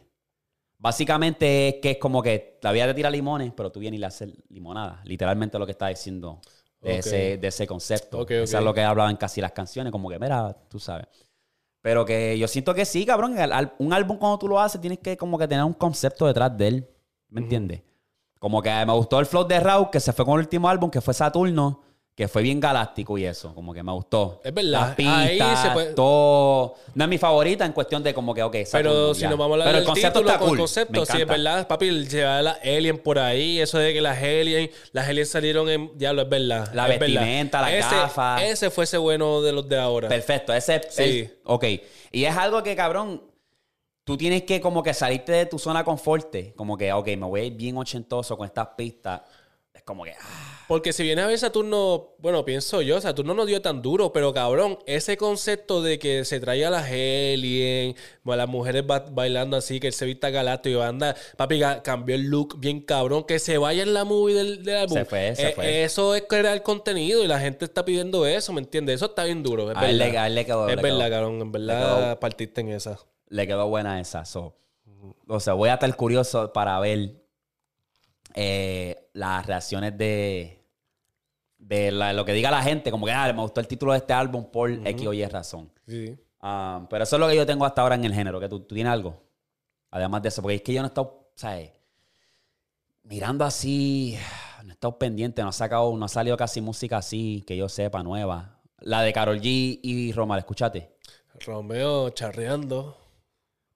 Básicamente 0.80 1.70
es 1.70 1.76
que 1.82 1.92
es 1.92 1.98
como 1.98 2.22
que 2.22 2.60
la 2.62 2.72
vida 2.72 2.86
te 2.86 2.94
tira 2.94 3.10
limones, 3.10 3.52
pero 3.56 3.72
tú 3.72 3.80
vienes 3.80 3.98
y 3.98 4.02
le 4.02 4.06
haces 4.06 4.30
limonada. 4.50 5.02
Literalmente 5.06 5.58
lo 5.58 5.66
que 5.66 5.72
está 5.72 5.88
diciendo 5.88 6.40
de, 6.82 7.00
ese, 7.00 7.38
de 7.38 7.48
ese 7.48 7.66
concepto. 7.66 8.20
Ok, 8.20 8.32
Eso 8.32 8.58
ok. 8.58 8.62
es 8.62 8.66
lo 8.66 8.74
que 8.74 8.82
hablaban 8.82 9.18
casi 9.18 9.42
las 9.42 9.54
canciones, 9.54 9.92
como 9.92 10.10
que, 10.10 10.20
mira, 10.20 10.56
tú 10.70 10.80
sabes. 10.80 11.08
Pero 11.82 12.06
que 12.06 12.38
yo 12.38 12.48
siento 12.48 12.76
que 12.76 12.86
sí, 12.86 13.06
cabrón. 13.06 13.36
un 13.80 13.94
álbum 13.94 14.18
cuando 14.18 14.38
tú 14.38 14.48
lo 14.48 14.60
haces 14.60 14.80
tienes 14.80 15.00
que 15.00 15.18
como 15.18 15.38
que 15.38 15.48
tener 15.48 15.64
un 15.64 15.74
concepto 15.74 16.28
detrás 16.28 16.56
de 16.58 16.68
él. 16.68 16.90
¿Me 17.30 17.42
entiendes? 17.42 17.82
Como 18.40 18.62
que 18.62 18.70
me 18.86 18.94
gustó 18.94 19.20
el 19.20 19.26
flow 19.26 19.48
de 19.48 19.60
Raúl, 19.60 19.90
que 19.90 20.00
se 20.00 20.14
fue 20.14 20.26
con 20.26 20.36
el 20.36 20.42
último 20.42 20.70
álbum, 20.70 20.92
que 20.92 21.02
fue 21.02 21.14
Saturno, 21.14 21.82
que 22.18 22.28
fue 22.28 22.42
bien 22.42 22.60
galáctico 22.60 23.16
y 23.20 23.26
eso. 23.26 23.54
Como 23.54 23.72
que 23.76 23.84
me 23.84 23.92
gustó. 23.92 24.42
Es 24.44 24.52
verdad. 24.52 24.72
Las 24.88 24.96
pistas, 24.96 25.18
Ahí 25.20 25.40
se 25.62 25.70
puede- 25.70 25.94
todo. 25.94 26.74
No 26.96 27.04
es 27.04 27.10
mi 27.12 27.20
favorita 27.20 27.64
en 27.64 27.74
cuestión 27.74 28.02
de 28.02 28.12
como 28.12 28.34
que, 28.34 28.42
ok, 28.42 28.56
Pero 28.72 29.14
si 29.14 29.26
nos 29.26 29.38
vamos 29.38 29.52
a 29.52 29.54
hablar 29.54 29.68
Pero 29.68 29.74
del 29.78 29.84
el 29.84 29.88
concepto 29.88 30.20
título 30.20 30.30
está 30.32 30.40
con 30.40 30.48
cool. 30.50 30.58
concepto, 30.58 31.06
sí, 31.06 31.22
es 31.22 31.28
verdad, 31.28 31.68
papi, 31.68 31.92
llevar 32.08 32.44
las 32.44 32.58
aliens 32.64 33.00
por 33.02 33.20
ahí, 33.20 33.60
eso 33.60 33.78
de 33.78 33.94
que 33.94 34.02
las 34.02 34.18
aliens, 34.18 34.72
las 34.94 35.08
aliens 35.08 35.30
salieron 35.30 35.70
en, 35.70 35.96
diablo, 35.96 36.24
es 36.24 36.30
verdad. 36.30 36.72
La 36.74 36.86
es 36.92 37.00
verdad. 37.00 37.22
vestimenta, 37.22 37.62
las 37.62 37.72
Ese- 37.74 37.96
gafas. 37.96 38.42
Ese 38.42 38.72
fuese 38.72 38.98
bueno 38.98 39.42
de 39.44 39.52
los 39.52 39.70
de 39.70 39.78
ahora. 39.78 40.10
Perfecto, 40.10 40.52
ese 40.54 40.78
es 40.78 40.88
Sí. 40.90 41.04
el- 41.20 41.38
ok. 41.44 41.66
Y 42.14 42.24
es 42.26 42.36
algo 42.36 42.64
que, 42.64 42.76
cabrón, 42.76 43.22
tú 44.04 44.18
tienes 44.18 44.42
que 44.42 44.60
como 44.60 44.82
que 44.82 44.96
salirte 44.96 45.34
de 45.34 45.46
tu 45.46 45.60
zona 45.60 45.80
de 45.82 45.86
confort. 45.86 46.34
Como 46.56 46.78
que, 46.78 46.92
ok, 46.92 47.08
me 47.10 47.26
voy 47.28 47.42
a 47.42 47.44
ir 47.44 47.54
bien 47.54 47.78
ochentoso 47.78 48.36
con 48.38 48.48
estas 48.48 48.70
pistas. 48.76 49.22
Es 49.78 49.84
como 49.84 50.04
que, 50.04 50.12
ah, 50.12 50.66
Porque 50.68 50.92
si 50.92 51.04
viene 51.04 51.22
a 51.22 51.28
ver 51.28 51.38
Saturno, 51.40 52.16
bueno, 52.20 52.44
pienso 52.44 52.82
yo, 52.82 53.00
Saturno 53.00 53.34
no 53.34 53.46
dio 53.46 53.62
tan 53.62 53.82
duro, 53.82 54.12
pero 54.12 54.34
cabrón, 54.34 54.80
ese 54.86 55.16
concepto 55.16 55.82
de 55.82 55.98
que 56.00 56.26
se 56.26 56.40
traía 56.40 56.68
a 56.68 56.72
las 56.72 56.86
aliens, 56.88 57.96
bueno, 58.24 58.38
las 58.38 58.50
mujeres 58.50 58.86
ba- 58.86 59.06
bailando 59.12 59.56
así, 59.58 59.80
que 59.80 59.88
él 59.88 59.94
se 59.94 60.06
vista 60.06 60.30
galato 60.30 60.68
y 60.70 60.76
banda, 60.76 61.16
papi, 61.38 61.62
cambió 61.84 62.16
el 62.16 62.24
look 62.24 62.60
bien 62.60 62.82
cabrón, 62.82 63.24
que 63.24 63.40
se 63.40 63.58
vaya 63.58 63.84
en 63.84 63.94
la 63.94 64.04
movie 64.04 64.36
del, 64.36 64.64
del 64.64 64.76
álbum. 64.78 64.98
Se 64.98 65.06
fue, 65.06 65.36
se 65.36 65.50
Eh, 65.50 65.52
fue. 65.54 65.84
Eso 65.84 66.16
es 66.16 66.24
crear 66.28 66.62
contenido 66.64 67.24
y 67.24 67.28
la 67.28 67.40
gente 67.40 67.66
está 67.66 67.86
pidiendo 67.86 68.26
eso, 68.26 68.52
¿me 68.54 68.62
entiendes? 68.62 68.96
Eso 68.96 69.06
está 69.06 69.24
bien 69.24 69.44
duro, 69.44 69.72
es 69.72 69.78
A 69.78 69.90
él 69.90 69.98
verdad. 70.00 70.12
le- 70.12 70.18
a 70.18 70.28
él 70.28 70.36
le 70.36 70.46
quedó- 70.46 70.68
es 70.70 70.82
verdad, 70.82 71.10
cabrón, 71.10 71.42
en 71.42 71.52
verdad 71.52 72.20
partiste 72.20 72.62
en 72.62 72.70
esa. 72.70 72.98
le 73.30 73.46
quedó 73.48 73.68
buena 73.68 74.00
esa. 74.00 74.26
So. 74.26 74.56
O 75.28 75.40
sea, 75.40 75.54
voy 75.54 75.70
a 75.70 75.76
estar 75.76 75.96
curioso 75.96 76.52
para 76.54 76.80
ver 76.80 77.12
eh, 78.40 79.10
las 79.14 79.46
reacciones 79.48 79.98
de, 79.98 80.64
de 81.58 81.92
la- 81.92 82.14
lo 82.14 82.24
que 82.24 82.34
diga 82.34 82.52
la 82.52 82.62
gente. 82.62 82.92
Como 82.92 83.06
que, 83.08 83.12
ah, 83.12 83.34
me 83.34 83.42
gustó 83.42 83.60
el 83.62 83.68
título 83.68 83.94
de 83.94 83.98
este 83.98 84.14
álbum 84.14 84.46
por 84.52 84.70
X 84.70 85.08
o 85.08 85.12
Y 85.14 85.26
razón. 85.26 85.72
Sí. 85.88 86.16
Ah, 86.40 86.86
pero 86.90 87.04
eso 87.04 87.16
es 87.16 87.20
lo 87.20 87.28
que 87.28 87.36
yo 87.36 87.46
tengo 87.48 87.66
hasta 87.66 87.82
ahora 87.82 87.96
en 87.96 88.06
el 88.06 88.14
género. 88.14 88.40
que 88.40 88.48
¿Tú, 88.48 88.60
tú 88.60 88.76
tienes 88.76 88.94
algo? 88.94 89.24
Además 89.90 90.22
de 90.22 90.30
eso, 90.30 90.42
porque 90.44 90.56
es 90.56 90.62
que 90.62 90.74
yo 90.74 90.82
no 90.82 90.86
he 90.88 90.90
estado, 90.90 91.32
¿sabes? 91.36 91.72
Mirando 93.04 93.46
así, 93.46 94.18
no 94.64 94.70
he 94.70 94.74
estado 94.74 95.00
pendiente, 95.00 95.42
no 95.42 95.48
ha 95.50 95.54
sacado, 95.54 95.96
no 95.98 96.06
ha 96.06 96.10
salido 96.10 96.36
casi 96.38 96.60
música 96.62 96.98
así, 96.98 97.44
que 97.48 97.56
yo 97.58 97.70
sepa, 97.70 98.04
nueva. 98.04 98.60
La 98.80 99.02
de 99.02 99.14
Carol 99.14 99.40
G 99.40 99.80
y 99.82 100.12
Roma, 100.12 100.36
¿la 100.36 100.40
escuchaste? 100.42 100.92
Romeo 101.46 102.10
charreando, 102.12 102.98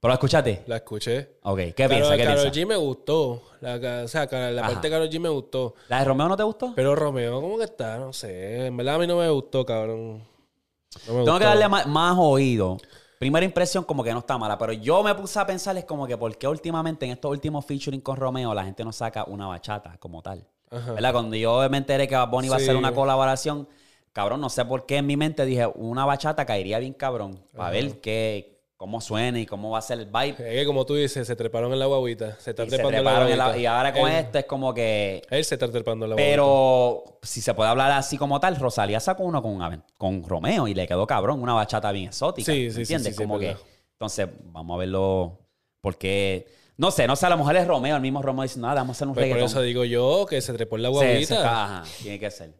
¿Pero 0.01 0.09
la 0.09 0.13
escuchaste? 0.15 0.63
la 0.65 0.77
escuché. 0.77 1.37
Ok, 1.43 1.57
¿qué 1.57 1.73
Karol- 1.75 1.89
piensas? 1.89 2.17
¿Qué 2.17 2.23
Karol 2.23 2.41
piensas? 2.41 2.57
G 2.57 2.67
me 2.67 2.75
gustó. 2.75 3.43
La, 3.61 3.75
o 4.03 4.07
sea, 4.07 4.27
la 4.31 4.61
Ajá. 4.61 4.73
parte 4.73 4.87
de 4.87 4.91
Karol 4.91 5.09
G 5.09 5.19
me 5.19 5.29
gustó. 5.29 5.75
¿La 5.89 5.99
de 5.99 6.05
Romeo 6.05 6.27
no 6.27 6.35
te 6.37 6.43
gustó? 6.43 6.73
Pero 6.75 6.95
Romeo, 6.95 7.39
¿cómo 7.39 7.57
que 7.59 7.65
está? 7.65 7.97
No 7.99 8.11
sé. 8.11 8.65
En 8.65 8.77
verdad 8.77 8.95
a 8.95 8.97
mí 8.97 9.05
no 9.07 9.17
me 9.17 9.29
gustó, 9.29 9.63
cabrón. 9.65 10.17
No 10.17 10.19
me 10.19 11.05
Tengo 11.05 11.19
gustó. 11.21 11.39
que 11.39 11.45
darle 11.45 11.69
más, 11.69 11.85
más 11.85 12.17
oído. 12.19 12.77
Primera 13.19 13.45
impresión 13.45 13.83
como 13.83 14.03
que 14.03 14.11
no 14.11 14.19
está 14.19 14.35
mala, 14.39 14.57
pero 14.57 14.73
yo 14.73 15.03
me 15.03 15.13
puse 15.13 15.37
a 15.39 15.45
pensar 15.45 15.77
es 15.77 15.85
como 15.85 16.07
que 16.07 16.17
por 16.17 16.35
qué 16.35 16.47
últimamente 16.47 17.05
en 17.05 17.11
estos 17.11 17.29
últimos 17.29 17.63
featuring 17.63 18.01
con 18.01 18.17
Romeo 18.17 18.51
la 18.55 18.63
gente 18.63 18.83
no 18.83 18.91
saca 18.91 19.23
una 19.25 19.45
bachata 19.45 19.95
como 19.99 20.23
tal. 20.23 20.47
Ajá. 20.71 20.93
¿Verdad? 20.93 21.11
Cuando 21.13 21.35
yo 21.35 21.69
me 21.69 21.77
enteré 21.77 22.07
que 22.07 22.17
Bunny 22.25 22.47
iba 22.47 22.55
a 22.55 22.59
hacer 22.59 22.75
una 22.75 22.91
colaboración, 22.95 23.67
cabrón, 24.11 24.41
no 24.41 24.49
sé 24.49 24.65
por 24.65 24.87
qué 24.87 24.97
en 24.97 25.05
mi 25.05 25.17
mente 25.17 25.45
dije 25.45 25.67
una 25.75 26.05
bachata 26.05 26.47
caería 26.47 26.79
bien 26.79 26.93
cabrón 26.93 27.39
para 27.55 27.69
ver 27.69 28.01
qué, 28.01 28.60
cómo 28.81 28.99
suena 28.99 29.39
y 29.39 29.45
cómo 29.45 29.69
va 29.69 29.77
a 29.77 29.81
ser 29.83 29.99
el 29.99 30.07
vibe. 30.07 30.29
Es 30.39 30.61
que 30.61 30.65
como 30.65 30.87
tú 30.87 30.95
dices, 30.95 31.27
se 31.27 31.35
treparon 31.35 31.71
en 31.71 31.77
la 31.77 31.85
guaguita. 31.85 32.35
Se 32.39 32.49
está 32.49 32.63
Y, 32.63 32.69
se 32.71 32.77
trepando 32.77 32.97
en 32.97 33.03
la 33.03 33.11
treparon 33.11 33.31
en 33.31 33.37
la- 33.37 33.43
guaguita. 33.45 33.61
y 33.61 33.65
ahora 33.67 33.93
con 33.93 34.09
él, 34.09 34.17
esto 34.25 34.39
es 34.39 34.45
como 34.45 34.73
que... 34.73 35.21
Él 35.29 35.45
se 35.45 35.53
está 35.53 35.71
trepando 35.71 36.05
en 36.05 36.09
la 36.09 36.15
guaguita. 36.15 36.31
Pero 36.31 37.19
si 37.21 37.41
se 37.41 37.53
puede 37.53 37.69
hablar 37.69 37.91
así 37.91 38.17
como 38.17 38.39
tal, 38.39 38.55
Rosalía 38.55 38.99
sacó 38.99 39.21
uno 39.23 39.43
con, 39.43 39.83
con 39.97 40.23
Romeo 40.23 40.67
y 40.67 40.73
le 40.73 40.87
quedó 40.87 41.05
cabrón, 41.05 41.43
una 41.43 41.53
bachata 41.53 41.91
bien 41.91 42.07
exótica. 42.07 42.51
Sí, 42.51 42.71
sí, 42.71 42.71
sí, 42.71 42.81
¿Entiendes? 42.81 43.13
sí, 43.15 43.17
sí, 43.21 43.23
como 43.23 43.37
que. 43.37 43.55
Entonces, 43.93 44.27
vamos 44.45 44.73
a 44.75 44.79
verlo. 44.79 45.37
Porque. 45.79 46.47
No 46.77 46.89
sé, 46.89 47.05
no 47.05 47.15
sé, 47.15 47.27
a 47.27 47.29
lo 47.29 47.37
mejor 47.37 47.55
es 47.57 47.67
Romeo, 47.67 47.95
el 47.95 48.01
mismo 48.01 48.23
Romeo 48.23 48.41
dice, 48.41 48.59
nada, 48.59 48.73
vamos 48.75 48.95
a 48.95 48.97
hacer 48.97 49.07
un 49.07 49.13
Pues 49.13 49.25
por 49.27 49.35
reggaetón. 49.35 49.51
eso 49.51 49.61
digo 49.61 49.83
yo 49.85 50.25
que 50.27 50.41
se 50.41 50.51
trepó 50.53 50.77
en 50.77 50.81
la 50.81 50.87
Sí, 50.89 50.93
guaguita. 50.95 51.25
se 51.27 51.35
ajá, 51.37 51.83
tiene 52.01 52.19
que 52.19 52.31
ser. 52.31 52.53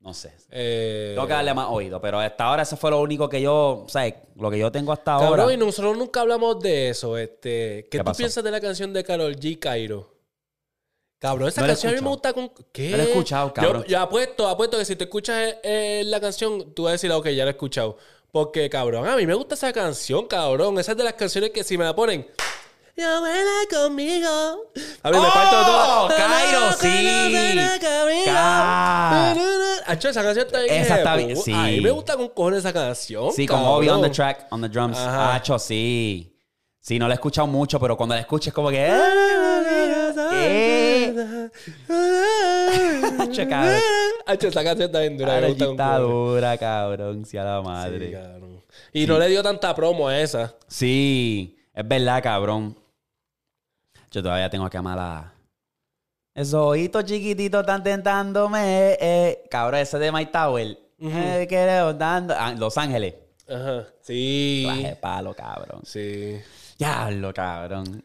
No 0.00 0.14
sé. 0.14 0.32
Eh, 0.50 1.12
Tengo 1.14 1.26
que 1.26 1.32
darle 1.32 1.52
más 1.54 1.66
oído, 1.70 2.00
pero 2.00 2.20
hasta 2.20 2.44
ahora 2.44 2.62
eso 2.62 2.76
fue 2.76 2.90
lo 2.90 3.00
único 3.00 3.28
que 3.28 3.40
yo, 3.42 3.82
o 3.84 3.88
sea, 3.88 4.14
lo 4.36 4.50
que 4.50 4.58
yo 4.58 4.70
tengo 4.70 4.92
hasta 4.92 5.18
Cabrón, 5.18 5.40
ahora. 5.40 5.52
y 5.52 5.56
nosotros 5.56 5.96
nunca 5.98 6.20
hablamos 6.20 6.60
de 6.60 6.90
eso. 6.90 7.18
Este, 7.18 7.84
¿Qué, 7.84 7.88
¿Qué 7.90 7.98
tú 7.98 8.04
pasó? 8.04 8.18
piensas 8.18 8.44
de 8.44 8.50
la 8.50 8.60
canción 8.60 8.92
de 8.92 9.02
Carol 9.04 9.34
G. 9.36 9.58
Cairo? 9.58 10.14
Cabrón, 11.18 11.48
esa 11.48 11.62
No 11.62 11.66
canción 11.66 11.92
a 11.92 11.96
mí 11.96 12.00
me 12.02 12.08
gusta 12.10 12.32
con. 12.32 12.48
¿Qué? 12.72 12.90
No 12.90 12.96
la 12.96 13.02
he 13.02 13.06
escuchado, 13.08 13.52
cabrón. 13.52 13.82
Yo, 13.82 13.88
yo 13.88 14.00
apuesto, 14.00 14.46
apuesto 14.46 14.78
que 14.78 14.84
si 14.84 14.94
tú 14.94 15.02
escuchas 15.04 15.56
eh, 15.64 16.02
la 16.06 16.20
canción, 16.20 16.72
tú 16.74 16.84
vas 16.84 16.90
a 16.90 16.92
decir, 16.92 17.10
ok, 17.10 17.26
ya 17.30 17.44
la 17.44 17.50
he 17.50 17.54
escuchado. 17.54 17.96
Porque, 18.30 18.70
cabrón, 18.70 19.08
a 19.08 19.16
mí 19.16 19.26
me 19.26 19.34
gusta 19.34 19.56
esa 19.56 19.72
canción, 19.72 20.26
cabrón. 20.28 20.78
Esa 20.78 20.92
es 20.92 20.98
de 20.98 21.02
las 21.04 21.14
canciones 21.14 21.50
que 21.50 21.64
si 21.64 21.76
me 21.76 21.84
la 21.84 21.94
ponen. 21.96 22.24
Baila 22.96 23.50
conmigo. 23.70 24.28
A 25.02 25.10
mí 25.10 25.18
me 25.18 25.26
¡Oh! 25.26 25.32
parto 25.32 25.56
todo. 25.64 26.08
Cairo, 26.08 26.72
sí. 26.72 27.56
Ca- 28.24 28.57
Acho, 29.88 30.08
esa 30.10 30.22
canción 30.22 30.46
está 30.46 30.60
bien. 30.60 30.74
Esa 30.82 30.98
está 30.98 31.16
bien, 31.16 31.36
sí. 31.36 31.52
A 31.52 31.62
mí 31.64 31.80
me 31.80 31.90
gusta 31.90 32.16
con 32.16 32.28
cojones 32.28 32.58
esa 32.60 32.72
canción. 32.72 33.32
Sí, 33.32 33.46
con. 33.46 33.58
Obi 33.60 33.88
on 33.88 34.02
the 34.02 34.10
track, 34.10 34.46
on 34.50 34.60
the 34.60 34.68
drums. 34.68 34.98
Ajá. 34.98 35.34
Hacho, 35.36 35.58
sí. 35.58 36.34
Sí, 36.80 36.98
no 36.98 37.08
la 37.08 37.14
he 37.14 37.16
escuchado 37.16 37.46
mucho, 37.46 37.78
pero 37.80 37.96
cuando 37.96 38.14
la 38.14 38.20
escuches 38.22 38.52
como 38.52 38.70
que... 38.70 38.76
¿Qué? 40.30 41.14
Hacho, 43.18 43.48
cabrón. 43.48 43.80
Hacho, 44.26 44.48
esa 44.48 44.64
canción 44.64 44.86
está 44.86 45.00
bien 45.00 45.18
dura. 45.18 45.34
Ahora 45.34 45.48
sí 45.48 45.56
está 45.62 45.98
dura, 45.98 46.56
cabrón. 46.58 47.24
Sí, 47.26 47.36
a 47.36 47.44
la 47.44 47.60
Sí, 47.60 47.66
madre. 47.66 48.12
cabrón. 48.12 48.62
Y 48.92 49.06
no 49.06 49.18
le 49.18 49.28
dio 49.28 49.42
tanta 49.42 49.74
promo 49.74 50.08
a 50.08 50.18
esa. 50.20 50.54
Sí, 50.66 51.58
es 51.74 51.86
verdad, 51.86 52.22
cabrón. 52.22 52.78
Yo 54.10 54.22
todavía 54.22 54.48
tengo 54.48 54.68
que 54.70 54.76
amar 54.78 54.98
a... 54.98 55.32
Esos 56.38 56.54
ojitos 56.54 57.04
chiquititos 57.04 57.62
están 57.62 57.82
tentándome. 57.82 58.96
Eh. 59.00 59.42
Cabrón, 59.50 59.80
ese 59.80 59.98
de 59.98 60.12
My 60.12 60.26
Tower. 60.26 60.78
Eh, 61.00 61.46
que 61.48 61.56
dando... 61.98 62.32
Ah, 62.38 62.54
Los 62.56 62.78
Ángeles. 62.78 63.16
Ajá. 63.48 63.88
Sí. 64.02 64.64
De 64.84 64.94
palo, 64.94 65.34
cabrón. 65.34 65.80
Sí. 65.82 66.38
Diablo, 66.78 67.34
cabrón. 67.34 68.04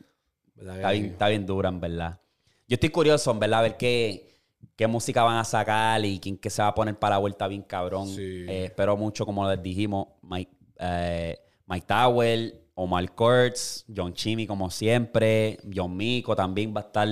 ¿Verdad 0.55 0.77
Está 0.77 0.91
bien, 0.93 1.05
está 1.05 1.27
bien 1.27 1.45
dura, 1.45 1.69
en 1.69 1.79
verdad. 1.79 2.19
Yo 2.67 2.73
estoy 2.73 2.89
curioso, 2.89 3.29
en 3.29 3.39
verdad, 3.39 3.59
a 3.59 3.61
ver 3.61 3.77
qué, 3.77 4.39
qué 4.75 4.87
música 4.87 5.21
van 5.21 5.37
a 5.37 5.43
sacar 5.43 6.03
y 6.03 6.19
quién 6.19 6.35
que 6.35 6.49
se 6.49 6.63
va 6.63 6.69
a 6.69 6.73
poner 6.73 6.97
para 6.97 7.17
la 7.17 7.19
vuelta 7.19 7.47
bien 7.47 7.61
cabrón. 7.61 8.07
Sí. 8.07 8.45
Eh, 8.49 8.65
espero 8.65 8.97
mucho, 8.97 9.27
como 9.27 9.47
les 9.47 9.61
dijimos, 9.61 10.07
Mike, 10.23 10.51
eh, 10.79 11.37
Mike 11.67 11.85
Tower, 11.85 12.63
Omar 12.73 13.11
Kurtz, 13.13 13.85
John 13.95 14.11
Chimmy, 14.11 14.47
como 14.47 14.71
siempre. 14.71 15.59
John 15.71 15.95
Mico 15.95 16.35
también 16.35 16.73
va 16.75 16.81
a 16.81 16.85
estar 16.85 17.07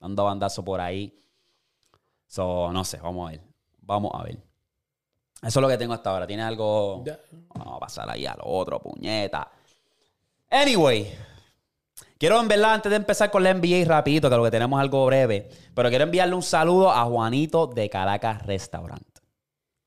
dando 0.00 0.24
bandazo 0.24 0.64
por 0.64 0.80
ahí. 0.80 1.14
So, 2.26 2.72
no 2.72 2.84
sé, 2.84 2.98
vamos 2.98 3.28
a 3.28 3.30
ver. 3.32 3.40
Vamos 3.80 4.12
a 4.14 4.22
ver. 4.22 4.38
Eso 5.42 5.60
es 5.60 5.62
lo 5.62 5.68
que 5.68 5.78
tengo 5.78 5.94
hasta 5.94 6.10
ahora. 6.10 6.26
¿Tiene 6.26 6.42
algo? 6.42 7.04
Vamos 7.54 7.76
a 7.76 7.78
pasar 7.78 8.10
ahí 8.10 8.26
a 8.26 8.34
lo 8.34 8.44
otro, 8.44 8.80
puñeta. 8.80 9.50
Anyway, 10.50 11.14
quiero 12.18 12.40
en 12.40 12.48
verdad, 12.48 12.74
antes 12.74 12.90
de 12.90 12.96
empezar 12.96 13.30
con 13.30 13.42
la 13.42 13.54
NBA 13.54 13.84
rapidito, 13.86 14.28
que 14.28 14.36
lo 14.36 14.44
que 14.44 14.50
tenemos 14.50 14.78
es 14.78 14.82
algo 14.82 15.06
breve, 15.06 15.48
pero 15.74 15.88
quiero 15.88 16.04
enviarle 16.04 16.34
un 16.34 16.42
saludo 16.42 16.90
a 16.90 17.04
Juanito 17.04 17.66
de 17.66 17.88
Caracas 17.88 18.44
Restaurant. 18.46 19.06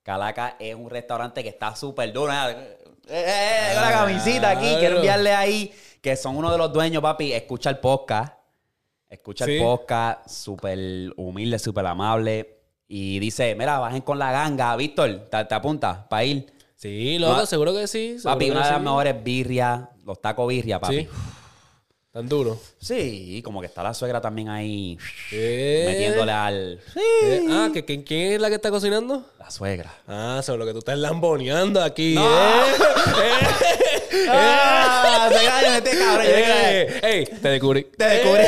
Caracas 0.04 0.56
es 0.60 0.74
un 0.74 0.90
restaurante 0.90 1.44
que 1.44 1.50
está 1.50 1.76
súper 1.76 2.12
duro. 2.12 2.34
Eh, 2.34 2.78
eh, 3.08 3.26
eh, 3.28 3.74
con 3.74 3.84
la 3.84 3.92
camisita 3.92 4.50
aquí. 4.52 4.76
Quiero 4.80 4.98
enviarle 4.98 5.34
ahí, 5.34 5.74
que 6.02 6.16
son 6.16 6.38
uno 6.38 6.52
de 6.52 6.58
los 6.58 6.72
dueños, 6.74 7.02
papi. 7.02 7.34
Escucha 7.34 7.70
el 7.70 7.80
podcast. 7.80 8.41
Escucha 9.12 9.46
Sí. 9.46 9.58
el 9.58 9.62
podcast, 9.62 10.28
súper 10.30 10.80
humilde, 11.18 11.60
súper 11.60 11.86
amable. 11.86 12.58
Y 12.88 13.20
dice, 13.20 13.54
mira, 13.56 13.78
bajen 13.78 14.02
con 14.02 14.18
la 14.18 14.32
ganga. 14.32 14.76
Víctor, 14.78 15.28
¿te, 15.30 15.46
te 15.46 15.54
apuntas 15.56 16.00
para 16.10 16.24
ir? 16.24 16.52
Sí, 16.78 17.20
loco, 17.20 17.34
Ma- 17.34 17.46
seguro 17.46 17.74
que 17.74 17.88
sí. 17.88 18.18
seguro 18.18 18.34
Papi, 18.36 18.46
que 18.46 18.52
una 18.52 18.66
de 18.66 18.72
las 18.72 18.82
mejores 18.82 19.24
birrias, 19.24 19.82
los 20.06 20.20
tacos 20.22 20.48
birria, 20.48 20.80
papi. 20.80 21.02
Sí. 21.02 21.08
Tan 22.12 22.28
duro. 22.28 22.60
Sí, 22.82 23.42
como 23.42 23.62
que 23.62 23.68
está 23.68 23.82
la 23.84 23.94
suegra 23.94 24.20
también 24.20 24.50
ahí 24.50 24.98
Eh. 25.32 25.86
metiéndole 25.88 26.32
al... 26.34 26.80
Eh, 27.24 27.46
Ah, 27.50 27.70
¿que, 27.74 27.86
que- 27.86 28.04
¿quién 28.04 28.34
es 28.34 28.42
la 28.42 28.50
que 28.50 28.56
está 28.56 28.70
cocinando? 28.70 29.26
La 29.40 29.50
suegra. 29.50 29.94
Ah, 30.10 30.42
sobre 30.44 30.60
lo 30.60 30.66
que 30.66 30.74
tú 30.74 30.80
estás 30.80 30.98
lamboneando 30.98 31.82
aquí. 31.82 32.16
No. 32.16 32.26
¿eh? 32.28 32.64
¡Ah! 34.30 35.30
Se 35.32 35.46
cae, 35.46 35.78
este 35.78 35.98
cabrón. 35.98 36.26
Eh, 36.28 37.00
¡Ey! 37.02 37.26
Te 37.40 37.50
descubrí. 37.50 37.84
Te 37.98 38.04
descubrí. 38.06 38.44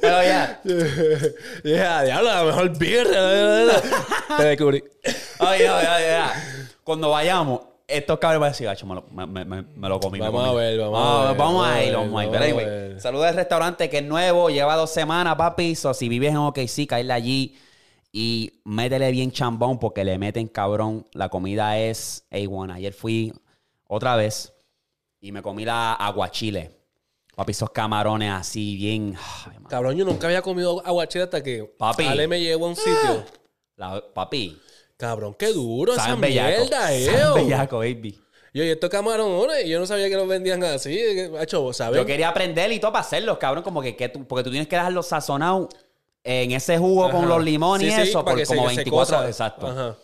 Pero 0.00 0.22
ya. 0.22 0.60
Ya, 1.64 2.02
diablo, 2.04 2.28
la 2.32 2.44
mejor 2.44 2.78
birra. 2.78 3.82
Te 4.36 4.44
descubrí. 4.44 4.84
Oye, 5.40 5.68
oye, 5.70 5.88
oye, 5.88 6.06
ya. 6.06 6.68
Cuando 6.84 7.10
vayamos, 7.10 7.62
estos 7.90 8.18
cabros 8.18 8.40
van 8.40 8.48
a 8.48 8.50
decir, 8.52 8.66
gacho, 8.66 8.86
me 8.86 8.94
lo, 8.94 9.04
me, 9.10 9.26
me- 9.26 9.44
me- 9.44 9.62
me 9.62 9.88
lo 9.88 9.98
comí. 10.00 10.18
Vamos 10.18 10.40
comí". 10.46 10.50
a 10.50 10.52
ver, 10.60 10.78
vamos 10.80 10.98
a 11.00 11.28
ver, 11.28 11.36
Vamos 11.38 11.66
a 11.66 11.84
ir, 11.84 11.94
vamos 11.94 12.20
a 12.20 12.24
ir. 12.24 12.30
Pero 12.30 12.44
anyway, 12.44 12.64
vamos 12.64 12.78
a 12.80 12.82
ver. 12.88 13.00
saludos 13.00 13.26
al 13.26 13.34
restaurante 13.36 13.90
que 13.90 13.98
es 13.98 14.04
nuevo, 14.04 14.50
lleva 14.50 14.76
dos 14.76 14.90
semanas, 14.90 15.36
papi. 15.36 15.74
So, 15.74 15.92
si 15.94 16.08
vives 16.08 16.30
en 16.30 16.36
OKC, 16.38 16.86
caerle 16.88 17.12
allí 17.12 17.56
y 18.12 18.60
métele 18.64 19.10
bien 19.12 19.30
chambón 19.32 19.78
porque 19.78 20.04
le 20.04 20.18
meten 20.18 20.48
cabrón. 20.48 21.06
La 21.12 21.28
comida 21.28 21.78
es 21.78 22.26
A1. 22.30 22.72
Ayer 22.74 22.92
fui 22.92 23.32
otra 23.86 24.16
vez 24.16 24.52
y 25.20 25.32
me 25.32 25.42
comí 25.42 25.64
la 25.64 25.94
aguachile. 25.94 26.78
Papi, 27.36 27.52
esos 27.52 27.70
camarones 27.70 28.32
así 28.32 28.76
bien... 28.76 29.16
ay. 29.46 29.56
Cabrón, 29.68 29.96
yo 29.96 30.04
nunca 30.04 30.26
había 30.26 30.42
comido 30.42 30.82
aguachile 30.84 31.24
hasta 31.24 31.42
que 31.42 31.64
Papi. 31.64 32.04
Ale 32.04 32.26
me 32.28 32.40
llevó 32.40 32.66
a 32.66 32.68
un 32.70 32.76
sitio. 32.76 33.24
La- 33.76 34.02
papi, 34.12 34.60
Cabrón, 35.00 35.34
qué 35.38 35.46
duro 35.46 35.94
esa 35.94 36.02
saben 36.04 36.20
bellaco. 36.20 36.60
mierda, 36.60 36.94
eh. 36.94 37.10
Bellaco, 37.34 37.78
baby. 37.78 38.20
Yo, 38.52 38.64
y 38.64 38.68
estos 38.68 38.90
camarones, 38.90 39.66
yo 39.66 39.78
no 39.78 39.86
sabía 39.86 40.10
que 40.10 40.16
los 40.16 40.28
vendían 40.28 40.62
así. 40.62 40.90
que, 40.90 41.30
Macho, 41.32 41.72
¿sabes? 41.72 41.98
Yo 41.98 42.04
quería 42.04 42.28
aprender 42.28 42.70
y 42.70 42.78
todo 42.78 42.92
para 42.92 43.04
hacerlos, 43.04 43.38
cabrón. 43.38 43.64
Como 43.64 43.80
que, 43.80 43.96
que 43.96 44.10
tú, 44.10 44.26
porque 44.26 44.44
tú 44.44 44.50
tienes 44.50 44.68
que 44.68 44.76
dejarlos 44.76 45.06
sazonados 45.06 45.68
en 46.22 46.52
ese 46.52 46.76
jugo 46.76 47.04
Ajá. 47.06 47.16
con 47.16 47.28
los 47.28 47.42
limones 47.42 47.94
Sí, 47.94 47.98
y 47.98 48.02
eso 48.02 48.22
por 48.22 48.34
como 48.44 48.68
se 48.68 48.76
24 48.76 49.16
cosa. 49.16 49.26
Exacto. 49.26 49.66
Ajá. 49.68 49.96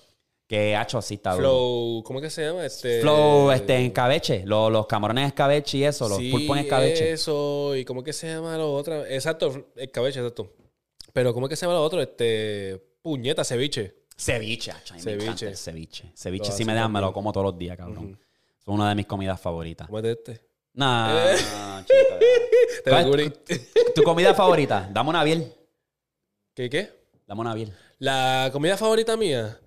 Que 0.47 0.77
hacho 0.77 0.99
así 0.99 1.15
está. 1.15 1.35
Flow, 1.35 2.03
¿cómo 2.05 2.21
es 2.21 2.25
que 2.25 2.31
se 2.31 2.47
llama? 2.47 2.65
Este... 2.65 3.01
Flow, 3.01 3.51
este, 3.51 3.77
en 3.77 3.87
escabeche. 3.87 4.45
Los, 4.47 4.73
los 4.73 4.87
camarones 4.87 5.27
escabeche 5.27 5.79
y 5.79 5.85
eso, 5.85 6.09
los 6.09 6.19
sí, 6.19 6.31
pulpos 6.31 6.57
en 6.57 6.65
escabeche. 6.65 7.13
eso. 7.13 7.75
¿Y 7.77 7.85
cómo 7.85 8.01
es 8.01 8.05
que 8.07 8.13
se 8.15 8.29
llama 8.29 8.57
lo 8.57 8.73
otro? 8.73 9.05
Exacto, 9.05 9.67
escabeche, 9.75 10.21
exacto. 10.21 10.53
Pero 11.13 11.35
¿cómo 11.35 11.47
es 11.47 11.51
que 11.51 11.57
se 11.57 11.67
llama 11.67 11.75
lo 11.79 11.85
otro? 11.85 12.01
Este... 12.01 12.81
Puñeta, 13.03 13.45
ceviche. 13.45 14.06
Ceviche, 14.17 14.71
hacho. 14.73 14.95
a 14.95 14.97
mí 14.97 15.03
Me 15.05 15.11
Ceviche. 15.11 15.25
encanta 15.27 15.47
el 15.49 15.57
ceviche. 15.57 16.13
Ceviche, 16.15 16.53
si 16.53 16.65
me 16.65 16.73
dejan, 16.75 16.91
me 16.93 17.01
lo 17.01 17.13
como 17.13 17.33
todos 17.33 17.47
los 17.47 17.59
días, 17.59 17.77
cabrón. 17.77 18.19
Es 18.61 18.67
una 18.67 18.89
de 18.89 18.95
mis 18.95 19.07
comidas 19.07 19.41
favoritas. 19.41 19.87
¿Cómo 19.87 19.99
es 19.99 20.05
este? 20.07 20.41
Nah, 20.75 21.15
Eh. 21.33 21.37
nah, 21.53 21.81
chica. 21.83 22.19
Te 22.85 22.91
¿Cuál 22.91 23.21
es 23.21 23.33
descubrí. 23.47 23.65
tu, 23.87 23.93
tu 23.95 24.03
comida 24.03 24.35
favorita? 24.35 24.89
Dame 24.93 25.11
una 25.11 25.23
biel. 25.25 25.53
¿Qué, 26.55 26.69
qué? 26.71 26.93
Dame 27.27 27.41
una 27.43 27.55
biel. 27.55 27.73
La 27.99 28.51
comida 28.53 28.77
favorita 28.77 29.17
mía. 29.17 29.59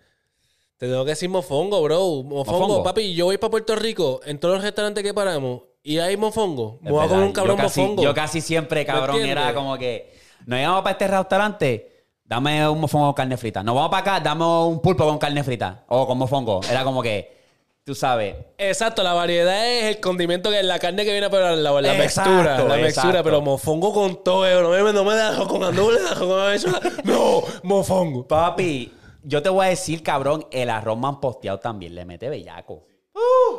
Te 0.78 0.88
tengo 0.88 1.04
que 1.04 1.12
decir 1.12 1.30
mofongo, 1.30 1.82
bro. 1.84 2.24
Mofongo, 2.24 2.60
¿Mofongo? 2.60 2.84
papi. 2.84 3.14
Yo 3.14 3.26
voy 3.26 3.38
para 3.38 3.52
Puerto 3.52 3.76
Rico, 3.76 4.22
en 4.26 4.40
todos 4.40 4.56
los 4.56 4.64
restaurantes 4.64 5.04
que 5.04 5.14
paramos, 5.14 5.62
y 5.84 5.98
hay 5.98 6.16
mofongo. 6.16 6.80
Me 6.82 6.92
voy 6.92 7.06
a 7.06 7.08
comer 7.10 7.26
un 7.26 7.34
cabrón 7.34 7.58
yo 7.58 7.64
casi, 7.64 7.82
mofongo. 7.82 8.04
Yo 8.04 8.14
casi 8.14 8.42
siempre, 8.42 8.86
cabrón, 8.86 9.22
era 9.22 9.54
como 9.54 9.78
que 9.78 10.14
nos 10.46 10.60
íbamos 10.60 10.82
para 10.84 10.92
este 10.92 11.08
restaurante, 11.08 11.89
dame 12.30 12.70
un 12.70 12.80
mofongo 12.80 13.08
con 13.08 13.14
carne 13.16 13.38
frita. 13.38 13.64
Nos 13.64 13.74
vamos 13.74 13.90
para 13.90 14.02
acá, 14.18 14.20
dame 14.24 14.46
un 14.46 14.80
pulpo 14.82 15.04
con 15.06 15.18
carne 15.18 15.44
frita. 15.44 15.84
O 15.88 16.06
con 16.06 16.16
mofongo. 16.20 16.62
Era 16.70 16.84
como 16.84 17.02
que, 17.02 17.36
tú 17.84 17.96
sabes. 17.96 18.36
Exacto, 18.60 19.02
la 19.02 19.14
variedad 19.14 19.68
es 19.68 19.96
el 19.96 20.00
condimento 20.00 20.52
que 20.52 20.60
es 20.60 20.66
la 20.66 20.78
carne 20.78 21.04
que 21.04 21.12
viene 21.12 21.28
por 21.28 21.40
la, 21.40 21.56
la, 21.56 21.82
la 21.82 22.04
Exacto, 22.04 22.30
mixtura. 22.32 22.64
La 22.68 22.80
exacto. 22.88 23.24
pero 23.24 23.42
mofongo 23.42 23.92
con 23.92 24.24
todo. 24.24 24.46
eh, 24.46 24.62
No 24.62 24.70
me, 24.86 24.94
no 24.94 25.04
me 25.04 25.16
dejo 25.16 25.48
con 25.48 25.64
andule, 25.64 25.98
con 26.20 26.54
eso. 26.54 26.70
No, 27.04 27.42
mofongo. 27.64 28.28
Papi, 28.28 28.94
yo 29.24 29.42
te 29.42 29.50
voy 29.50 29.66
a 29.66 29.70
decir, 29.70 30.04
cabrón, 30.04 30.46
el 30.52 30.70
arroz 30.70 31.00
manposteado 31.00 31.58
también 31.60 31.96
le 31.96 32.06
mete 32.06 32.30
bellaco. 32.30 32.86
Uh. 33.16 33.58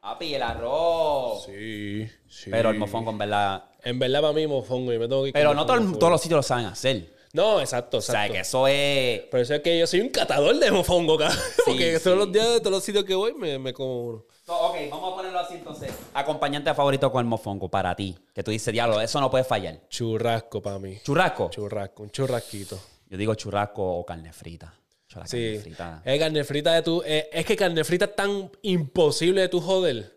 Papi, 0.00 0.34
el 0.36 0.42
arroz. 0.42 1.46
Sí, 1.46 2.08
sí. 2.28 2.48
Pero 2.48 2.70
el 2.70 2.78
mofongo, 2.78 3.10
en 3.10 3.18
verdad. 3.18 3.64
En 3.82 3.98
verdad, 3.98 4.20
para 4.20 4.32
mí, 4.34 4.46
mofongo. 4.46 4.92
Yo 4.92 5.00
me 5.00 5.08
tengo 5.08 5.24
que 5.24 5.32
Pero 5.32 5.52
no 5.52 5.66
todo 5.66 5.80
todos 5.98 6.12
los 6.12 6.20
sitios 6.20 6.38
lo 6.38 6.42
saben 6.44 6.66
hacer. 6.66 7.15
No, 7.36 7.60
exacto, 7.60 7.98
O 7.98 8.00
sea, 8.00 8.26
exacto. 8.26 8.32
que 8.32 8.40
eso 8.40 8.66
es. 8.66 9.20
Por 9.30 9.40
eso 9.40 9.54
es 9.54 9.60
que 9.60 9.78
yo 9.78 9.86
soy 9.86 10.00
un 10.00 10.08
catador 10.08 10.56
de 10.58 10.70
mofongo, 10.70 11.16
cabrón. 11.18 11.38
Porque 11.66 11.98
sí. 11.98 12.04
todos 12.04 12.18
los 12.18 12.32
días, 12.32 12.48
de 12.54 12.60
todos 12.60 12.72
los 12.72 12.82
sitios 12.84 13.04
que 13.04 13.14
voy, 13.14 13.34
me, 13.34 13.58
me 13.58 13.72
como 13.72 14.02
uno. 14.04 14.24
So, 14.44 14.54
ok, 14.58 14.76
vamos 14.90 15.12
a 15.12 15.16
ponerlo 15.16 15.38
así 15.40 15.54
entonces. 15.54 15.90
Acompañante 16.14 16.72
favorito 16.74 17.10
con 17.12 17.20
el 17.20 17.26
mofongo 17.26 17.68
para 17.68 17.94
ti. 17.94 18.16
Que 18.34 18.42
tú 18.42 18.50
dices, 18.50 18.72
diablo, 18.72 19.00
eso 19.00 19.20
no 19.20 19.30
puede 19.30 19.44
fallar. 19.44 19.80
Churrasco 19.88 20.62
para 20.62 20.78
mí. 20.78 20.98
Churrasco. 21.04 21.50
Churrasco, 21.50 22.02
un 22.04 22.10
churrasquito. 22.10 22.78
Yo 23.08 23.16
digo 23.18 23.34
churrasco 23.34 23.82
o 23.98 24.04
carne 24.06 24.32
frita. 24.32 24.74
La 25.14 25.26
Sí. 25.26 25.36
carne 25.54 25.60
frita. 25.60 26.02
Es 26.04 26.18
carne 26.18 26.44
frita 26.44 26.72
de 26.74 26.82
tu. 26.82 27.02
eh, 27.04 27.28
es 27.32 27.44
que 27.46 27.56
carne 27.56 27.84
frita 27.84 28.04
es 28.06 28.16
tan 28.16 28.50
imposible 28.62 29.40
de 29.42 29.48
tu 29.48 29.60
joder. 29.60 30.15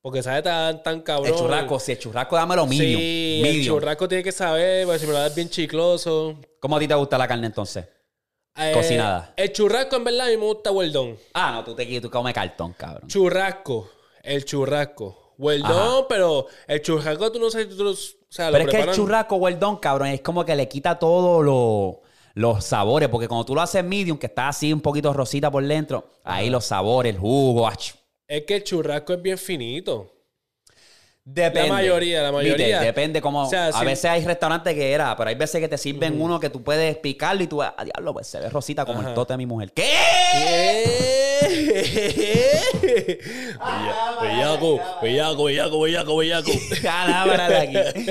Porque 0.00 0.22
sabe 0.22 0.42
tan, 0.42 0.82
tan 0.82 1.00
cabrón. 1.02 1.26
El 1.32 1.34
churrasco, 1.38 1.78
si 1.80 1.92
el 1.92 1.98
churrasco, 1.98 2.36
dámelo 2.36 2.66
medium. 2.66 3.00
Sí, 3.00 3.42
el 3.44 3.66
churrasco 3.66 4.08
tiene 4.08 4.22
que 4.24 4.32
saber, 4.32 4.86
porque 4.86 5.00
si 5.00 5.06
me 5.06 5.12
lo 5.12 5.18
das 5.18 5.34
bien 5.34 5.50
chicloso. 5.50 6.36
¿Cómo 6.60 6.76
a 6.76 6.78
ti 6.78 6.86
te 6.88 6.94
gusta 6.94 7.18
la 7.18 7.26
carne 7.26 7.46
entonces? 7.46 7.84
Eh, 8.56 8.72
Cocinada. 8.74 9.34
El 9.36 9.52
churrasco, 9.52 9.96
en 9.96 10.04
verdad, 10.04 10.26
a 10.26 10.30
mí 10.30 10.36
me 10.36 10.44
gusta 10.44 10.70
done. 10.70 11.16
Ah, 11.34 11.52
no, 11.52 11.64
tú 11.64 11.74
te 11.74 12.00
tú 12.00 12.10
comes 12.10 12.32
cartón, 12.34 12.72
cabrón. 12.74 13.08
Churrasco. 13.08 13.90
El 14.22 14.44
churrasco. 14.44 15.34
Done, 15.38 16.06
pero 16.08 16.46
el 16.66 16.82
churrasco 16.82 17.30
tú 17.30 17.38
no 17.38 17.48
sabes, 17.50 17.68
tú 17.76 17.88
o 17.88 17.94
sea, 18.28 18.50
Pero 18.50 18.64
lo 18.64 18.70
es 18.70 18.76
que 18.76 18.82
el 18.90 18.96
churrasco 18.96 19.38
done, 19.38 19.78
cabrón, 19.80 20.08
es 20.08 20.20
como 20.20 20.44
que 20.44 20.56
le 20.56 20.66
quita 20.68 20.98
todos 20.98 21.44
lo- 21.44 22.02
los 22.34 22.64
sabores. 22.64 23.08
Porque 23.08 23.28
cuando 23.28 23.44
tú 23.44 23.54
lo 23.54 23.60
haces 23.60 23.84
medium, 23.84 24.18
que 24.18 24.26
está 24.26 24.48
así 24.48 24.72
un 24.72 24.80
poquito 24.80 25.12
rosita 25.12 25.50
por 25.50 25.64
dentro, 25.64 26.10
ahí 26.24 26.50
los 26.50 26.64
sabores, 26.64 27.14
el 27.14 27.20
jugo, 27.20 27.66
ach. 27.68 27.92
Es 28.28 28.44
que 28.44 28.56
el 28.56 28.62
churrasco 28.64 29.14
es 29.14 29.22
bien 29.22 29.38
finito. 29.38 30.14
Depende. 31.24 31.68
La 31.68 31.74
mayoría, 31.74 32.22
la 32.22 32.30
mayoría. 32.32 32.66
Viste, 32.66 32.84
Depende 32.84 33.20
como... 33.22 33.46
O 33.46 33.50
sea, 33.50 33.68
a 33.68 33.72
si- 33.72 33.84
veces 33.84 34.04
hay 34.06 34.24
restaurantes 34.24 34.74
que 34.74 34.92
era, 34.92 35.14
pero 35.16 35.28
hay 35.30 35.34
veces 35.34 35.60
que 35.60 35.68
te 35.68 35.76
sirven 35.78 36.20
uno 36.20 36.38
que 36.38 36.48
tú 36.50 36.62
puedes 36.62 36.96
picarlo 36.98 37.42
y 37.42 37.46
tú... 37.46 37.62
Ah, 37.62 37.74
diablo, 37.84 38.12
pues 38.14 38.26
se 38.26 38.38
ve 38.38 38.48
rosita 38.50 38.84
como 38.84 39.06
el 39.06 39.14
tote 39.14 39.32
de 39.32 39.36
mi 39.38 39.46
mujer. 39.46 39.72
¿Qué? 39.72 39.90
¿Qué? 41.42 43.18
Bellaco, 44.22 44.80
bellaco, 45.02 45.44
bellaco, 45.44 45.80
bellaco, 45.80 46.16
bellaco. 46.16 46.50
Calábara 46.82 47.48
de 47.48 47.56
aquí. 47.56 48.10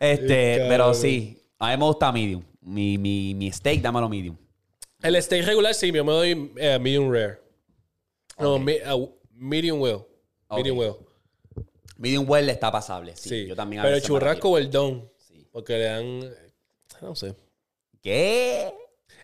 Este, 0.00 0.66
pero 0.68 0.94
sí, 0.94 1.40
a 1.58 1.70
mí 1.70 1.76
me 1.76 1.84
gusta 1.84 2.10
medium. 2.12 2.42
Mi, 2.62 2.98
mi, 2.98 3.34
mi 3.34 3.50
steak, 3.52 3.80
dámelo 3.80 4.08
medium. 4.08 4.36
El 5.02 5.20
steak 5.22 5.44
regular 5.46 5.74
sí, 5.74 5.92
yo 5.92 6.04
me 6.04 6.12
doy 6.12 6.52
eh, 6.56 6.78
medium 6.80 7.12
rare. 7.12 7.47
No, 8.38 8.58
mi- 8.58 8.78
uh, 8.92 9.08
medium 9.32 9.80
well. 9.80 10.06
Medium 10.50 10.78
Ok. 10.78 10.84
well. 10.84 10.96
Medium 11.96 12.24
well 12.28 12.48
está 12.48 12.70
pasable. 12.70 13.16
Sí, 13.16 13.28
Sí. 13.28 13.46
yo 13.46 13.56
también 13.56 13.80
a 13.80 13.82
Pero 13.84 13.96
el 13.96 14.02
me 14.02 14.06
churrasco 14.06 14.50
well 14.50 14.70
done. 14.70 15.08
Sí. 15.18 15.46
Porque 15.52 15.72
le 15.78 15.84
dan. 15.84 16.20
No 17.02 17.14
sé. 17.14 17.34
¿Qué? 18.02 18.72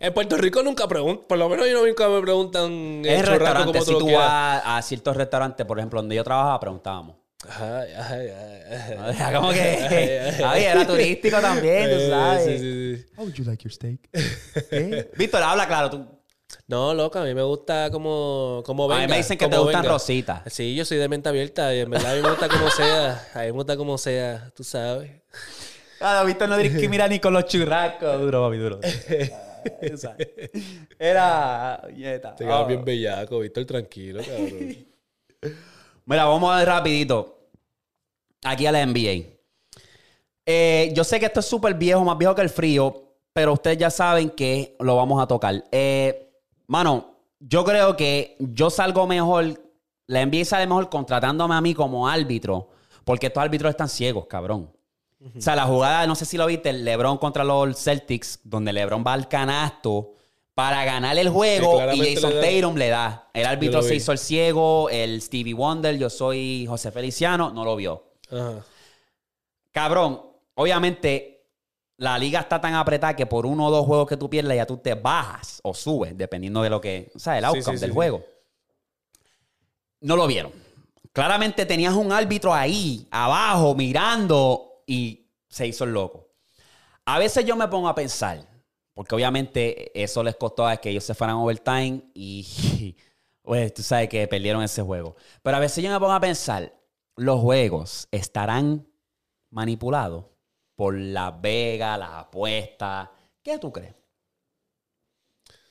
En 0.00 0.12
Puerto 0.12 0.36
Rico 0.36 0.62
nunca 0.62 0.88
preguntan. 0.88 1.26
Por 1.28 1.38
lo 1.38 1.48
menos 1.48 1.68
yo 1.68 1.86
nunca 1.86 2.08
me 2.08 2.20
preguntan 2.20 3.02
Es 3.04 3.12
el 3.12 3.24
churrasco 3.24 3.38
restaurante. 3.44 3.78
como 3.78 3.84
Si 3.84 3.98
tú 3.98 4.12
vas 4.12 4.62
a 4.64 4.82
ciertos 4.82 5.16
restaurantes, 5.16 5.64
por 5.66 5.78
ejemplo, 5.78 6.00
donde 6.00 6.16
yo 6.16 6.24
trabajaba, 6.24 6.58
preguntábamos. 6.60 7.16
Ay, 7.48 7.90
ay, 7.96 8.28
ay, 8.28 8.62
ay. 8.98 9.16
Era 9.16 9.32
como 9.38 9.50
que. 9.52 9.60
Ay, 10.44 10.64
era 10.64 10.86
turístico 10.86 11.40
también, 11.40 11.90
tú 11.90 11.96
Eh, 11.96 12.08
sabes. 12.08 12.44
sí, 12.44 12.58
sí, 12.58 12.96
sí. 12.96 13.06
How 13.16 13.24
would 13.24 13.34
you 13.34 13.44
like 13.44 13.62
your 13.62 13.72
steak? 13.72 14.00
¿Qué? 14.70 15.10
Víctor, 15.16 15.42
habla 15.42 15.66
claro. 15.68 15.90
Tú. 15.90 16.06
No, 16.66 16.94
loca, 16.94 17.20
a 17.22 17.24
mí 17.24 17.34
me 17.34 17.42
gusta 17.42 17.90
como, 17.90 18.62
como 18.64 18.84
A 18.84 18.88
venga. 18.88 19.06
mí 19.06 19.10
me 19.12 19.16
dicen 19.18 19.36
que 19.38 19.48
te 19.48 19.56
gustan 19.56 19.82
venga. 19.82 19.92
rositas. 19.94 20.42
Sí, 20.52 20.74
yo 20.74 20.84
soy 20.84 20.98
de 20.98 21.08
mente 21.08 21.28
abierta 21.28 21.74
y 21.74 21.80
en 21.80 21.90
verdad 21.90 22.12
a 22.12 22.14
mí 22.16 22.22
me 22.22 22.30
gusta 22.30 22.48
como 22.48 22.70
sea. 22.70 23.28
A 23.34 23.38
mí 23.40 23.46
me 23.46 23.50
gusta 23.52 23.76
como 23.76 23.98
sea, 23.98 24.50
tú 24.54 24.64
sabes. 24.64 25.10
Ah, 26.00 26.22
Víctor 26.26 26.48
no 26.48 26.56
que 26.58 26.88
mirar 26.88 27.08
ni 27.10 27.18
con 27.20 27.32
los 27.32 27.46
churrascos. 27.46 28.20
Duro, 28.20 28.42
papi, 28.46 28.56
duro. 28.58 28.80
Sabes. 29.96 30.28
Era. 30.98 31.80
Te 31.86 32.00
quedas 32.00 32.40
Ah. 32.48 32.64
bien 32.64 32.84
bellaco, 32.84 33.38
Víctor, 33.38 33.64
tranquilo, 33.64 34.22
cabrón. 34.22 34.76
Mira, 36.06 36.24
vamos 36.26 36.52
a 36.52 36.58
ver 36.58 36.68
rapidito. 36.68 37.48
Aquí 38.44 38.66
a 38.66 38.72
la 38.72 38.84
NBA. 38.84 39.24
Eh, 40.46 40.92
yo 40.94 41.02
sé 41.04 41.18
que 41.18 41.26
esto 41.26 41.40
es 41.40 41.46
súper 41.46 41.72
viejo, 41.74 42.04
más 42.04 42.18
viejo 42.18 42.34
que 42.34 42.42
el 42.42 42.50
frío, 42.50 43.14
pero 43.32 43.54
ustedes 43.54 43.78
ya 43.78 43.88
saben 43.90 44.28
que 44.30 44.76
lo 44.80 44.96
vamos 44.96 45.22
a 45.22 45.26
tocar. 45.26 45.64
Eh, 45.72 46.23
mano, 46.66 47.14
yo 47.40 47.64
creo 47.64 47.96
que 47.96 48.36
yo 48.38 48.70
salgo 48.70 49.06
mejor, 49.06 49.60
la 50.06 50.24
NBA 50.24 50.44
sale 50.44 50.66
mejor 50.66 50.88
contratándome 50.88 51.54
a 51.54 51.60
mí 51.60 51.74
como 51.74 52.08
árbitro, 52.08 52.70
porque 53.04 53.26
estos 53.26 53.42
árbitros 53.42 53.70
están 53.70 53.88
ciegos, 53.88 54.26
cabrón. 54.26 54.70
O 55.36 55.40
sea, 55.40 55.56
la 55.56 55.64
jugada, 55.64 56.06
no 56.06 56.14
sé 56.14 56.26
si 56.26 56.36
lo 56.36 56.46
viste, 56.46 56.68
el 56.68 56.84
LeBron 56.84 57.16
contra 57.16 57.44
los 57.44 57.78
Celtics, 57.78 58.40
donde 58.44 58.74
LeBron 58.74 59.02
va 59.06 59.14
al 59.14 59.26
canasto 59.26 60.12
para 60.54 60.84
ganar 60.84 61.16
el 61.16 61.30
juego 61.30 61.80
y 61.94 62.14
Jason 62.14 62.34
le. 62.34 62.60
Tatum 62.60 62.76
le 62.76 62.88
da. 62.90 63.30
El 63.32 63.46
árbitro 63.46 63.82
se 63.82 63.94
hizo 63.94 64.12
el 64.12 64.18
ciego, 64.18 64.90
el 64.90 65.22
Stevie 65.22 65.54
Wonder, 65.54 65.96
yo 65.96 66.10
soy 66.10 66.66
José 66.68 66.90
Feliciano, 66.90 67.50
no 67.50 67.64
lo 67.64 67.74
vio. 67.74 68.04
Ajá. 68.30 68.64
Cabrón, 69.72 70.22
obviamente 70.54 71.33
la 71.96 72.18
liga 72.18 72.40
está 72.40 72.60
tan 72.60 72.74
apretada 72.74 73.14
que 73.14 73.26
por 73.26 73.46
uno 73.46 73.66
o 73.66 73.70
dos 73.70 73.86
juegos 73.86 74.08
que 74.08 74.16
tú 74.16 74.28
pierdas 74.28 74.56
ya 74.56 74.66
tú 74.66 74.78
te 74.78 74.94
bajas 74.94 75.60
o 75.62 75.74
subes, 75.74 76.16
dependiendo 76.16 76.62
de 76.62 76.70
lo 76.70 76.80
que, 76.80 77.10
o 77.14 77.18
sea, 77.18 77.38
el 77.38 77.44
outcome 77.44 77.76
sí, 77.76 77.80
del 77.80 77.90
sí, 77.90 77.94
juego. 77.94 78.24
No 80.00 80.16
lo 80.16 80.26
vieron. 80.26 80.52
Claramente 81.12 81.64
tenías 81.64 81.94
un 81.94 82.10
árbitro 82.12 82.52
ahí, 82.52 83.06
abajo, 83.10 83.74
mirando 83.74 84.82
y 84.86 85.30
se 85.48 85.66
hizo 85.66 85.84
el 85.84 85.92
loco. 85.92 86.28
A 87.04 87.18
veces 87.18 87.44
yo 87.44 87.54
me 87.54 87.68
pongo 87.68 87.88
a 87.88 87.94
pensar, 87.94 88.44
porque 88.92 89.14
obviamente 89.14 90.02
eso 90.02 90.22
les 90.22 90.34
costó 90.34 90.66
a 90.66 90.76
que 90.78 90.90
ellos 90.90 91.04
se 91.04 91.14
fueran 91.14 91.36
overtime 91.36 92.02
y, 92.14 92.96
pues, 93.42 93.72
tú 93.72 93.82
sabes 93.82 94.08
que 94.08 94.26
perdieron 94.26 94.62
ese 94.62 94.82
juego. 94.82 95.14
Pero 95.42 95.56
a 95.56 95.60
veces 95.60 95.84
yo 95.84 95.90
me 95.90 96.00
pongo 96.00 96.12
a 96.12 96.20
pensar, 96.20 96.74
los 97.16 97.40
juegos 97.40 98.08
estarán 98.10 98.88
manipulados 99.50 100.33
por 100.74 100.98
Las 100.98 101.40
Vegas, 101.40 101.98
las 101.98 102.10
apuestas. 102.10 103.08
¿Qué 103.42 103.58
tú 103.58 103.72
crees? 103.72 103.94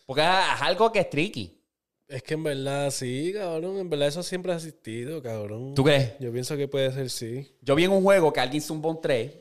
Porque 0.05 0.21
es 0.21 0.61
algo 0.61 0.91
que 0.91 0.99
es 0.99 1.09
tricky. 1.09 1.59
Es 2.07 2.21
que 2.21 2.33
en 2.35 2.43
verdad 2.43 2.91
sí, 2.91 3.31
cabrón. 3.33 3.77
En 3.77 3.89
verdad 3.89 4.09
eso 4.09 4.21
siempre 4.21 4.51
ha 4.51 4.55
existido, 4.55 5.21
cabrón. 5.21 5.73
¿Tú 5.73 5.83
crees? 5.83 6.13
Yo 6.19 6.31
pienso 6.31 6.55
que 6.57 6.67
puede 6.67 6.91
ser 6.91 7.09
sí. 7.09 7.57
Yo 7.61 7.75
vi 7.75 7.85
en 7.85 7.91
un 7.91 8.03
juego 8.03 8.31
que 8.31 8.39
alguien 8.39 8.61
zumbó 8.61 8.89
un 8.89 9.01
3 9.01 9.33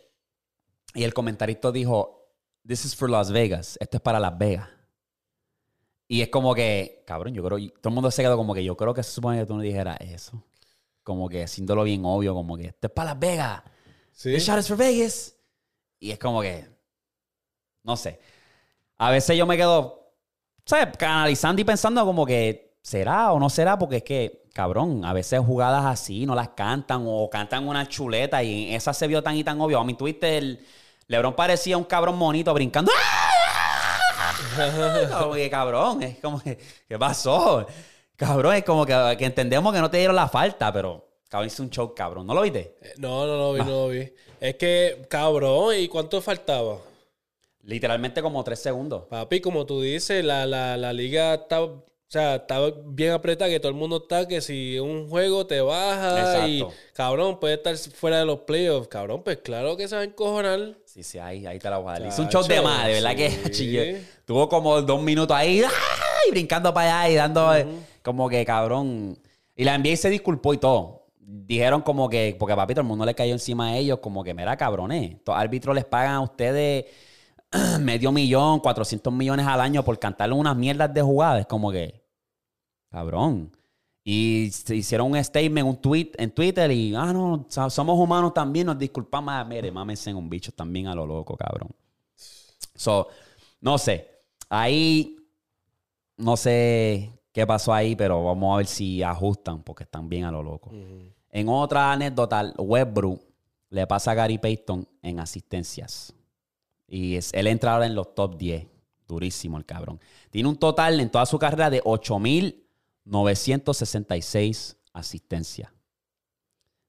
y 0.95 1.05
el 1.05 1.13
comentarista 1.13 1.73
dijo, 1.73 2.23
This 2.67 2.85
is 2.85 2.97
for 2.97 3.11
Las 3.11 3.33
Vegas. 3.33 3.77
Esto 3.81 3.97
es 3.97 4.03
para 4.03 4.21
Las 4.21 4.39
Vegas. 4.39 4.69
Y 6.07 6.21
es 6.21 6.29
como 6.29 6.55
que, 6.55 7.03
cabrón, 7.07 7.35
yo 7.35 7.43
creo, 7.43 7.59
todo 7.59 7.89
el 7.89 7.95
mundo 7.95 8.11
se 8.11 8.23
quedó 8.23 8.37
como 8.37 8.55
que 8.55 8.63
yo 8.63 8.77
creo 8.77 8.95
que 8.95 9.03
se 9.03 9.11
supone 9.11 9.41
que 9.41 9.47
tú 9.47 9.57
no 9.57 9.63
dijeras 9.63 9.97
eso. 10.01 10.45
Como 11.03 11.29
que 11.29 11.43
haciéndolo 11.43 11.83
bien 11.85 12.03
obvio, 12.05 12.35
como 12.35 12.57
que 12.57 12.67
esto 12.67 12.87
es 12.87 12.93
para 12.93 13.11
Las 13.11 13.19
Vegas. 13.19 13.63
Sí. 14.13 14.31
The 14.31 14.39
shot 14.39 14.59
is 14.61 14.69
for 14.69 14.77
Vegas. 14.77 15.35
Y 16.03 16.11
es 16.11 16.19
como 16.19 16.43
que, 16.43 16.69
no 17.85 17.97
sé. 17.97 18.19
A 18.99 19.13
veces 19.13 19.39
yo 19.39 19.47
me 19.47 19.57
quedo, 19.57 20.11
¿sabes? 20.67 20.89
Analizando 21.01 21.63
y 21.63 21.65
pensando 21.65 22.05
como 22.05 22.27
que, 22.27 22.77
¿será 22.83 23.31
o 23.31 23.39
no 23.39 23.49
será? 23.49 23.79
Porque 23.79 23.99
es 23.99 24.03
que, 24.03 24.43
cabrón, 24.53 25.05
a 25.05 25.13
veces 25.13 25.39
jugadas 25.39 25.85
así 25.85 26.27
no 26.27 26.35
las 26.35 26.49
cantan 26.49 27.05
o 27.07 27.31
cantan 27.31 27.69
una 27.69 27.89
chuleta 27.89 28.43
y 28.43 28.75
esa 28.75 28.93
se 28.93 29.07
vio 29.07 29.23
tan 29.23 29.37
y 29.37 29.45
tan 29.45 29.61
obvio. 29.61 29.79
A 29.79 29.85
mí 29.85 29.95
tuviste 29.95 30.39
el... 30.39 30.67
Lebron 31.07 31.35
parecía 31.35 31.79
un 31.79 31.85
cabrón 31.85 32.19
monito 32.19 32.53
brincando. 32.53 32.91
Como 35.21 35.35
que, 35.35 35.49
cabrón, 35.49 36.03
es 36.03 36.19
como 36.19 36.41
que, 36.41 36.59
¿qué 36.89 36.99
pasó? 36.99 37.65
Cabrón, 38.17 38.57
es 38.57 38.65
como 38.65 38.85
que, 38.85 39.17
que 39.17 39.25
entendemos 39.25 39.73
que 39.73 39.81
no 39.81 39.89
te 39.89 39.99
dieron 39.99 40.17
la 40.17 40.29
falta, 40.29 40.73
pero 40.73 41.12
cabrón 41.33 41.47
hizo 41.47 41.63
un 41.63 41.71
show, 41.71 41.95
cabrón. 41.95 42.27
¿No 42.27 42.35
lo 42.35 42.43
viste? 42.43 42.77
Eh, 42.83 42.93
No, 42.99 43.27
no 43.27 43.39
lo 43.39 43.53
vi, 43.55 43.61
no 43.61 43.71
lo 43.71 43.89
vi. 43.89 44.13
Es 44.39 44.57
que, 44.57 45.07
cabrón, 45.09 45.75
¿y 45.79 45.89
cuánto 45.89 46.21
faltaba? 46.21 46.77
Literalmente 47.63 48.21
como 48.21 48.45
tres 48.45 48.59
segundos. 48.59 49.05
Papi, 49.09 49.41
como 49.41 49.65
tú 49.65 49.81
dices, 49.81 50.23
la, 50.23 50.45
la, 50.45 50.77
la 50.77 50.93
liga 50.93 51.33
está, 51.33 51.63
o 51.63 51.87
sea, 52.07 52.35
está 52.35 52.59
bien 52.85 53.13
apretada, 53.13 53.49
que 53.51 53.61
todo 53.61 53.71
el 53.71 53.79
mundo 53.79 54.03
está, 54.03 54.29
que 54.29 54.43
si 54.43 54.79
un 54.79 55.09
juego 55.09 55.47
te 55.47 55.63
baja 55.63 56.47
y, 56.47 56.63
cabrón, 56.93 57.41
puede 57.41 57.55
estar 57.55 57.75
fuera 57.79 58.19
de 58.19 58.27
los 58.27 58.41
playoffs. 58.41 58.89
Cabrón, 58.89 59.23
pues 59.23 59.39
claro 59.39 59.75
que 59.75 59.89
se 59.89 59.95
va 59.95 60.03
a 60.03 60.05
encojonar. 60.05 60.75
Sí, 60.85 61.03
sí, 61.03 61.19
ahí, 61.19 61.47
ahí 61.47 61.59
te 61.59 61.71
la 61.71 61.79
voy 61.79 61.95
a 61.95 61.99
dar. 61.99 62.09
Hizo 62.09 62.21
un 62.21 62.29
show 62.29 62.43
de 62.47 62.61
más, 62.61 62.87
de 62.89 62.93
verdad 62.93 63.17
que 63.17 63.31
chillé. 63.51 64.03
Tuvo 64.27 64.51
como 64.51 64.83
dos 64.83 65.01
minutos 65.01 65.35
ahí, 65.35 65.63
¡ay! 65.63 66.31
brincando 66.31 66.75
para 66.75 67.05
allá 67.05 67.11
y 67.11 67.15
dando 67.15 67.57
eh, 67.57 67.67
como 68.03 68.29
que 68.29 68.45
cabrón. 68.45 69.19
Y 69.57 69.65
la 69.65 69.79
NBA 69.79 69.97
se 69.97 70.11
disculpó 70.11 70.53
y 70.53 70.59
todo. 70.59 71.02
Dijeron 71.25 71.83
como 71.83 72.09
que, 72.09 72.37
porque 72.39 72.57
papi, 72.57 72.75
todo 72.75 72.83
el 72.83 72.89
mundo 72.89 73.05
le 73.07 73.15
cayó 73.15 73.33
encima 73.33 73.69
a 73.69 73.77
ellos, 73.77 74.01
como 74.01 74.25
que, 74.25 74.35
mira, 74.35 74.57
cabrones, 74.57 75.13
estos 75.13 75.37
árbitros 75.37 75.75
les 75.75 75.85
pagan 75.85 76.15
a 76.15 76.21
ustedes 76.21 76.87
medio 77.81 78.11
millón, 78.13 78.61
400 78.61 79.13
millones 79.13 79.47
al 79.47 79.61
año 79.61 79.85
por 79.85 79.99
cantarle 79.99 80.35
unas 80.35 80.57
mierdas 80.57 80.93
de 80.93 81.01
jugadas. 81.03 81.47
Como 81.47 81.71
que, 81.71 82.03
cabrón. 82.91 83.57
Y 84.05 84.51
se 84.53 84.75
hicieron 84.77 85.13
un 85.13 85.23
statement, 85.25 85.67
un 85.69 85.77
tweet 85.77 86.11
en 86.19 86.31
Twitter 86.33 86.71
y, 86.73 86.95
ah, 86.97 87.13
no, 87.13 87.47
so- 87.49 87.71
somos 87.71 87.97
humanos 87.99 88.35
también, 88.35 88.67
nos 88.67 88.79
disculpamos. 88.79 89.47
Mire, 89.47 89.71
mámense 89.71 90.11
en 90.11 90.17
un 90.17 90.29
bicho 90.29 90.51
también 90.53 90.89
a 90.89 90.95
lo 90.95 91.07
loco, 91.07 91.37
cabrón. 91.37 91.71
So, 92.75 93.09
no 93.61 93.79
sé. 93.79 94.09
Ahí, 94.49 95.17
no 96.17 96.37
sé 96.37 97.13
qué 97.33 97.45
pasó 97.47 97.75
ahí, 97.75 97.95
pero 97.97 98.23
vamos 98.25 98.55
a 98.55 98.59
ver 98.59 98.67
si 98.67 99.03
ajustan 99.03 99.63
porque 99.63 99.85
están 99.85 100.07
bien 100.09 100.25
a 100.25 100.31
lo 100.31 100.43
loco. 100.43 100.71
En 101.31 101.49
otra 101.49 101.93
anécdota, 101.93 102.53
Westbrook 102.59 103.23
le 103.71 103.87
pasa 103.87 104.11
a 104.13 104.15
Gary 104.15 104.37
Payton 104.39 104.87
en 105.01 105.19
asistencias. 105.19 106.15
Y 106.87 107.17
es, 107.17 107.33
él 107.33 107.47
entra 107.47 107.73
ahora 107.73 107.87
en 107.87 107.95
los 107.95 108.15
top 108.15 108.37
10. 108.37 108.67
Durísimo 109.09 109.57
el 109.59 109.65
cabrón. 109.65 109.99
Tiene 110.31 110.49
un 110.49 110.57
total 110.57 111.01
en 111.01 111.11
toda 111.11 111.27
su 111.27 111.37
carrera 111.39 111.71
de 111.71 111.83
8.966 111.83 114.77
asistencias. 114.93 115.73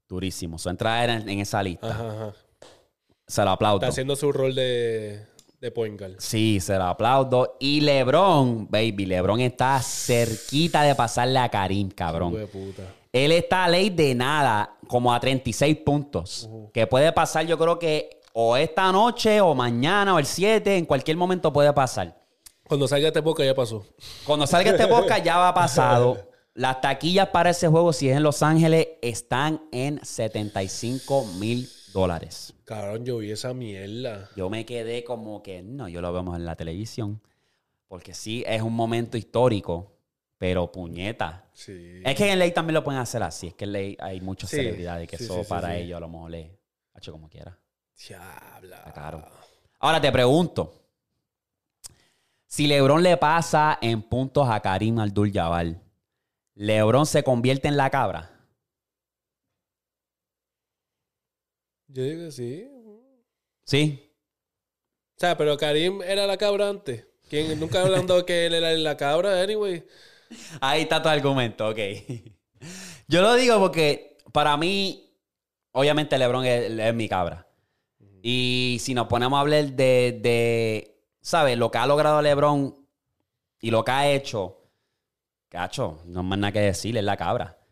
Durísimo. 0.08 0.60
Su 0.60 0.70
entrada 0.70 1.04
era 1.04 1.16
en, 1.16 1.28
en 1.28 1.40
esa 1.40 1.64
lista. 1.64 1.90
Ajá, 1.90 2.12
ajá. 2.12 2.36
Se 3.28 3.44
lo 3.44 3.50
aplaudo. 3.52 3.78
Está 3.78 3.88
haciendo 3.88 4.16
su 4.16 4.32
rol 4.32 4.54
de, 4.54 5.26
de 5.64 5.72
point 5.72 5.98
guard. 5.98 6.16
Sí, 6.20 6.60
se 6.60 6.78
lo 6.78 6.84
aplaudo. 6.84 7.56
Y 7.58 7.80
LeBron, 7.80 8.68
baby, 8.70 9.06
LeBron 9.06 9.40
está 9.40 9.80
cerquita 9.82 10.84
de 10.84 10.94
pasarle 10.94 11.40
a 11.40 11.48
Karim, 11.48 11.90
cabrón. 11.90 12.34
De 12.34 12.48
puta. 12.48 12.84
Él 13.14 13.32
está 13.32 13.64
a 13.64 13.70
ley 13.70 13.90
de 13.90 14.14
nada, 14.14 14.76
como 14.88 15.14
a 15.14 15.20
36 15.22 15.78
puntos. 15.78 16.50
Que 16.74 16.86
puede 16.86 17.14
pasar, 17.14 17.46
yo 17.46 17.58
creo 17.58 17.80
que 17.80 18.22
o 18.34 18.58
esta 18.58 18.92
noche, 18.92 19.40
o 19.40 19.56
mañana, 19.56 20.16
o 20.16 20.20
el 20.20 20.26
7, 20.26 20.76
en 20.78 20.86
cualquier 20.86 21.16
momento 21.16 21.54
puede 21.54 21.72
pasar. 21.72 22.22
Cuando 22.68 22.86
salga 22.86 23.08
este 23.08 23.22
podcast 23.22 23.48
ya 23.48 23.56
pasó. 23.56 23.86
Cuando 24.26 24.46
salga 24.46 24.72
este 24.72 24.88
podcast 24.88 25.24
ya 25.24 25.38
va 25.38 25.54
pasado. 25.54 26.18
Las 26.56 26.82
taquillas 26.82 27.30
para 27.30 27.52
ese 27.52 27.70
juego, 27.70 27.94
si 27.94 28.10
es 28.10 28.18
en 28.18 28.24
Los 28.24 28.44
Ángeles, 28.44 28.88
están 29.02 29.62
en 29.72 30.04
75 30.04 31.26
mil 31.40 31.70
dólares. 31.94 32.54
Cabrón, 32.66 33.06
yo 33.06 33.18
vi 33.18 33.32
esa 33.32 33.54
mierda. 33.54 34.30
Yo 34.36 34.50
me 34.50 34.66
quedé 34.66 35.04
como 35.04 35.44
que, 35.44 35.62
no, 35.62 35.90
yo 35.90 36.02
lo 36.02 36.14
vemos 36.14 36.36
en 36.36 36.46
la 36.46 36.56
televisión. 36.56 37.22
Porque 37.88 38.14
sí, 38.14 38.44
es 38.48 38.62
un 38.62 38.74
momento 38.74 39.18
histórico, 39.18 39.92
pero 40.38 40.72
puñeta. 40.72 41.46
Sí. 41.54 42.02
Es 42.04 42.16
que 42.16 42.32
en 42.32 42.40
ley 42.40 42.52
también 42.52 42.76
lo 42.76 42.84
pueden 42.84 43.02
hacer 43.02 43.22
así. 43.22 43.48
Es 43.48 43.54
que 43.54 43.66
en 43.66 43.72
ley 43.74 43.98
hay 44.00 44.22
muchas 44.22 44.50
Sí, 44.50 44.58
celebridades 44.58 45.08
que 45.08 45.18
sí, 45.18 45.26
eso 45.26 45.44
para 45.48 45.76
ellos 45.76 45.98
a 45.98 46.00
lo 46.00 46.10
mejor 46.10 46.32
le 46.32 46.58
ha 46.94 46.98
hecho 46.98 47.12
como 47.12 47.30
quiera. 47.30 47.58
Diabla. 47.96 48.78
Está 48.78 48.94
caro. 48.94 49.26
Ahora 49.80 50.02
te 50.02 50.12
pregunto. 50.12 50.74
Si 52.46 52.68
LeBron 52.68 53.02
le 53.02 53.18
pasa 53.18 53.78
en 53.82 54.02
puntos 54.02 54.48
a 54.48 54.60
Karim 54.60 55.00
Abdul-Jabbar, 55.00 55.76
¿LeBron 56.56 57.06
se 57.06 57.24
convierte 57.24 57.68
en 57.68 57.78
la 57.78 57.90
cabra? 57.90 58.33
Yo 61.94 62.04
digo 62.04 62.26
que 62.26 62.32
sí. 62.32 62.68
Sí. 63.66 64.12
O 65.16 65.20
sea, 65.20 65.38
pero 65.38 65.56
Karim 65.58 66.02
era 66.02 66.26
la 66.26 66.38
cabra 66.38 66.68
antes. 66.68 67.06
¿Quién? 67.30 67.60
Nunca 67.60 67.82
hablando 67.82 68.26
que 68.26 68.48
él 68.48 68.56
era 68.56 68.72
la 68.74 68.98
cabra, 68.98 69.40
anyway. 69.40 69.86
Ahí 70.60 70.82
está 70.82 71.04
tu 71.04 71.10
argumento, 71.10 71.70
ok. 71.70 71.78
Yo 73.08 73.22
lo 73.22 73.36
digo 73.36 73.60
porque 73.60 74.18
para 74.32 74.58
mí, 74.58 75.16
obviamente 75.72 76.18
LeBron 76.18 76.46
es, 76.46 76.72
es 76.72 76.94
mi 76.96 77.08
cabra. 77.08 77.48
Y 78.24 78.78
si 78.80 78.96
nos 78.96 79.06
ponemos 79.06 79.38
a 79.38 79.42
hablar 79.42 79.66
de, 79.74 80.20
de, 80.20 81.00
¿sabes? 81.22 81.60
Lo 81.60 81.70
que 81.70 81.78
ha 81.78 81.86
logrado 81.86 82.24
LeBron 82.24 82.76
y 83.60 83.70
lo 83.70 83.84
que 83.84 83.92
ha 83.92 84.10
hecho, 84.10 84.64
cacho, 85.48 86.02
no 86.06 86.22
hay 86.22 86.26
más 86.26 86.40
nada 86.40 86.52
que 86.52 86.60
decir, 86.60 86.98
es 86.98 87.04
la 87.04 87.18
cabra. 87.18 87.63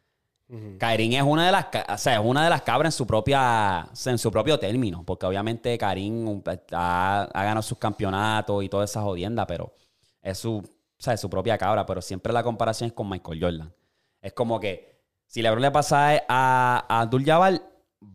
Ujú. 0.51 0.77
Karim 0.77 1.13
es 1.13 1.21
una 1.23 1.45
de 1.45 1.51
las, 1.53 1.67
o 1.87 1.97
sea, 1.97 2.15
es 2.15 2.21
una 2.21 2.43
de 2.43 2.49
las 2.49 2.61
cabras 2.63 2.93
en 2.93 2.97
su 2.97 3.07
propia, 3.07 3.87
en 4.05 4.17
su 4.17 4.31
propio 4.31 4.59
término, 4.59 5.03
porque 5.05 5.25
obviamente 5.25 5.77
Karim 5.77 6.27
um, 6.27 6.43
ha, 6.73 7.29
ganado 7.33 7.61
sus 7.61 7.77
campeonatos 7.77 8.61
y 8.63 8.67
toda 8.67 8.83
esa 8.83 9.01
jodienda, 9.01 9.47
pero 9.47 9.73
es 10.21 10.37
su, 10.39 10.57
o 10.57 10.63
sea, 10.97 11.13
es 11.13 11.21
su 11.21 11.29
propia 11.29 11.57
cabra, 11.57 11.85
pero 11.85 12.01
siempre 12.01 12.33
la 12.33 12.43
comparación 12.43 12.87
es 12.87 12.93
con 12.93 13.07
Michael 13.09 13.39
Jordan. 13.41 13.73
Es 14.21 14.33
como 14.33 14.59
que 14.59 14.99
si 15.25 15.41
LeBron 15.41 15.61
le 15.61 15.71
pasa 15.71 16.21
a, 16.27 16.85
a 16.89 17.01
Abdul-Jabbar, 17.01 17.61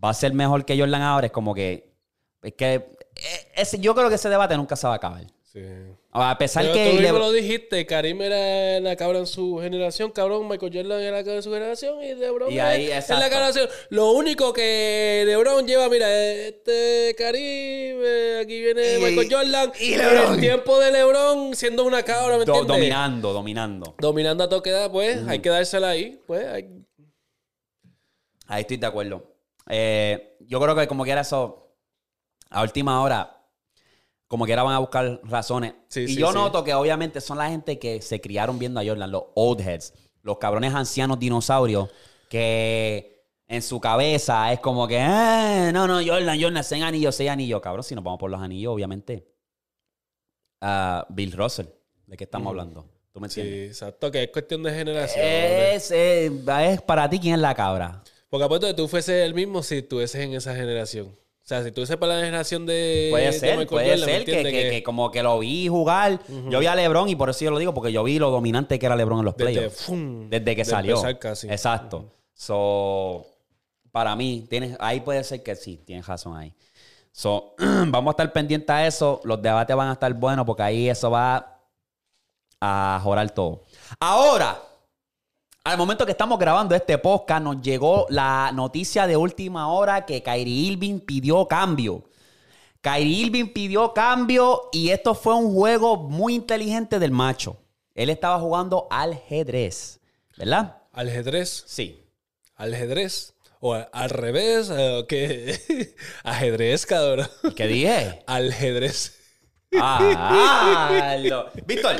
va 0.04 0.10
a 0.10 0.14
ser 0.14 0.34
mejor 0.34 0.64
que 0.66 0.78
Jordan 0.78 1.00
ahora, 1.02 1.26
es 1.26 1.32
como 1.32 1.54
que 1.54 1.94
que 2.56 2.74
eh, 2.74 3.52
ese- 3.56 3.80
yo 3.80 3.94
creo 3.94 4.08
que 4.10 4.14
ese 4.16 4.28
debate 4.28 4.56
nunca 4.56 4.76
se 4.76 4.86
va 4.86 4.92
a 4.92 4.96
acabar. 4.96 5.24
Sí. 5.56 5.62
A 6.12 6.36
pesar 6.36 6.64
Pero 6.64 6.74
que 6.74 6.84
tú 6.90 6.92
mismo 7.00 7.08
LeBron- 7.16 7.18
lo 7.20 7.32
dijiste, 7.32 7.86
Karim 7.86 8.20
era 8.20 8.78
la 8.80 8.94
cabra 8.94 9.18
en 9.20 9.26
su 9.26 9.58
generación, 9.58 10.10
cabrón, 10.10 10.46
Michael 10.48 10.70
Jordan 10.74 11.00
era 11.00 11.16
la 11.16 11.22
cabra 11.24 11.36
en 11.36 11.42
su 11.42 11.50
generación 11.52 12.02
y 12.04 12.14
LeBron 12.14 12.52
Y 12.52 12.58
ahí, 12.58 12.90
es, 12.90 13.08
es 13.08 13.18
la 13.18 13.28
generación. 13.30 13.66
Lo 13.88 14.10
único 14.12 14.52
que 14.52 15.22
LeBron 15.26 15.66
lleva, 15.66 15.88
mira, 15.88 16.08
este 16.12 17.14
Karim, 17.16 17.96
eh, 18.04 18.38
aquí 18.42 18.60
viene 18.60 18.98
Y- 18.98 19.02
Michael 19.02 19.28
Jordan, 19.32 19.72
y 19.80 19.96
LeBron. 19.96 20.34
el 20.34 20.40
tiempo 20.40 20.78
de 20.78 20.92
LeBron 20.92 21.54
siendo 21.54 21.84
una 21.84 22.02
cabra, 22.02 22.36
¿me 22.36 22.44
do- 22.44 22.52
entiendes? 22.54 22.68
dominando, 22.76 23.32
dominando. 23.32 23.94
Dominando 23.98 24.44
a 24.44 24.48
toque 24.50 24.70
edad, 24.70 24.90
pues, 24.90 25.26
hay 25.26 25.38
que 25.40 25.48
dársela 25.48 25.88
ahí, 25.90 26.20
pues, 26.26 26.46
hay- 26.46 26.68
Ahí 28.48 28.60
estoy 28.60 28.76
de 28.76 28.86
acuerdo. 28.86 29.34
Eh, 29.68 30.36
yo 30.40 30.60
creo 30.60 30.76
que 30.76 30.86
como 30.86 31.04
quiera 31.04 31.22
eso, 31.22 31.72
a 32.50 32.62
última 32.62 33.02
hora, 33.02 33.35
como 34.28 34.44
quiera 34.44 34.62
van 34.62 34.74
a 34.74 34.78
buscar 34.78 35.20
razones. 35.24 35.74
Sí, 35.88 36.00
y 36.02 36.08
sí, 36.08 36.16
yo 36.16 36.28
sí. 36.28 36.34
noto 36.34 36.64
que 36.64 36.74
obviamente 36.74 37.20
son 37.20 37.38
la 37.38 37.48
gente 37.48 37.78
que 37.78 38.02
se 38.02 38.20
criaron 38.20 38.58
viendo 38.58 38.80
a 38.80 38.84
Jordan, 38.84 39.10
los 39.10 39.24
old 39.34 39.60
heads, 39.60 39.92
los 40.22 40.38
cabrones 40.38 40.74
ancianos 40.74 41.18
dinosaurios, 41.18 41.88
que 42.28 43.24
en 43.48 43.62
su 43.62 43.80
cabeza 43.80 44.52
es 44.52 44.58
como 44.60 44.88
que, 44.88 44.98
"Ah, 45.00 45.70
no, 45.72 45.86
no, 45.86 45.94
Jordan, 46.04 46.40
Jordan, 46.40 46.64
seis 46.64 46.82
anillos, 46.82 47.14
seis 47.14 47.30
anillos. 47.30 47.60
Cabrón, 47.60 47.84
si 47.84 47.94
nos 47.94 48.02
vamos 48.02 48.18
por 48.18 48.30
los 48.30 48.40
anillos, 48.40 48.72
obviamente. 48.74 49.26
ah, 50.60 51.06
Bill 51.10 51.32
Russell, 51.32 51.66
¿de 52.06 52.16
qué 52.16 52.24
estamos 52.24 52.48
hablando? 52.50 52.86
¿Tú 53.12 53.20
me 53.20 53.28
sí, 53.28 53.40
entiendes? 53.40 53.70
exacto, 53.70 54.10
que 54.10 54.24
es 54.24 54.30
cuestión 54.30 54.62
de 54.62 54.72
generación. 54.74 55.24
Es, 55.24 55.90
eh, 55.90 56.30
es 56.70 56.82
para 56.82 57.08
ti 57.08 57.18
quién 57.20 57.34
es 57.34 57.40
la 57.40 57.54
cabra. 57.54 58.02
Porque 58.28 58.44
apuesto 58.44 58.66
que 58.66 58.74
tú 58.74 58.88
fueses 58.88 59.24
el 59.24 59.34
mismo 59.34 59.62
si 59.62 59.76
estuvieses 59.78 60.20
en 60.22 60.34
esa 60.34 60.54
generación. 60.54 61.16
O 61.46 61.48
sea, 61.48 61.62
si 61.62 61.70
tú 61.70 61.84
para 62.00 62.14
la 62.16 62.20
generación 62.24 62.66
de. 62.66 63.06
Puede 63.12 63.26
de 63.26 63.32
ser, 63.32 63.66
puede 63.68 63.90
Jordan, 63.90 64.00
¿me 64.06 64.12
ser 64.16 64.24
que, 64.24 64.42
que- 64.42 64.70
que 64.70 64.82
como 64.82 65.12
que 65.12 65.22
lo 65.22 65.38
vi 65.38 65.68
jugar. 65.68 66.18
Yo 66.50 66.58
vi 66.58 66.66
a 66.66 66.74
LeBron 66.74 67.08
y 67.08 67.14
por 67.14 67.30
eso 67.30 67.44
yo 67.44 67.52
lo 67.52 67.58
digo, 67.58 67.72
porque 67.72 67.92
yo 67.92 68.02
vi 68.02 68.18
lo 68.18 68.32
dominante 68.32 68.80
que 68.80 68.86
era 68.86 68.96
LeBron 68.96 69.20
en 69.20 69.26
los 69.26 69.36
Desde, 69.36 69.52
playoffs. 69.52 69.82
¡fum! 69.82 70.28
Desde 70.28 70.44
que 70.56 70.62
de 70.62 70.64
salió. 70.64 71.00
casi. 71.20 71.46
Exacto. 71.48 72.10
So, 72.34 73.26
para 73.92 74.16
mí, 74.16 74.44
tienes, 74.50 74.76
ahí 74.80 74.98
puede 75.02 75.22
ser 75.22 75.44
que 75.44 75.54
sí, 75.54 75.76
tienes 75.86 76.04
razón 76.04 76.36
ahí. 76.36 76.52
So, 77.12 77.54
vamos 77.58 78.08
a 78.08 78.14
estar 78.14 78.32
pendientes 78.32 78.68
a 78.68 78.84
eso. 78.84 79.20
Los 79.22 79.40
debates 79.40 79.76
van 79.76 79.88
a 79.90 79.92
estar 79.92 80.12
buenos 80.14 80.44
porque 80.44 80.64
ahí 80.64 80.88
eso 80.88 81.12
va 81.12 81.60
a 82.60 83.00
jorar 83.04 83.30
todo. 83.30 83.62
Ahora, 84.00 84.60
al 85.66 85.78
momento 85.78 86.06
que 86.06 86.12
estamos 86.12 86.38
grabando 86.38 86.76
este 86.76 86.96
podcast, 86.96 87.42
nos 87.42 87.60
llegó 87.60 88.06
la 88.08 88.52
noticia 88.54 89.06
de 89.08 89.16
última 89.16 89.72
hora 89.72 90.06
que 90.06 90.22
Kyrie 90.22 90.70
Irving 90.72 91.00
pidió 91.00 91.48
cambio. 91.48 92.04
Kyrie 92.80 93.26
Irving 93.26 93.46
pidió 93.52 93.92
cambio 93.92 94.68
y 94.72 94.90
esto 94.90 95.14
fue 95.16 95.34
un 95.34 95.52
juego 95.52 95.96
muy 95.96 96.36
inteligente 96.36 97.00
del 97.00 97.10
macho. 97.10 97.56
Él 97.96 98.10
estaba 98.10 98.38
jugando 98.38 98.86
ajedrez, 98.92 99.98
¿verdad? 100.36 100.76
Ajedrez. 100.92 101.64
Sí. 101.66 102.00
Ajedrez. 102.54 103.34
O 103.58 103.74
al 103.74 104.10
revés. 104.10 104.70
¿Qué? 105.08 105.94
Ajedrez, 106.22 106.86
cabrón. 106.86 107.28
¿Qué 107.56 107.66
dije? 107.66 108.22
Ajedrez. 108.28 109.18
Ah, 109.80 111.16
lo- 111.18 111.50
Víctor, 111.66 111.96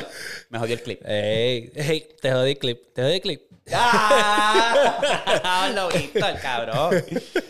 me 0.49 0.57
jodió 0.57 0.75
el 0.75 0.81
clip. 0.81 1.01
Ey, 1.05 1.69
ey, 1.75 2.07
te 2.21 2.31
jodí 2.31 2.55
clip. 2.55 2.93
Te 2.93 3.01
jodí 3.01 3.19
clip. 3.19 3.41
Ah, 3.73 5.69
lo 5.73 5.89
Víctor, 5.89 6.39
cabrón. 6.41 7.03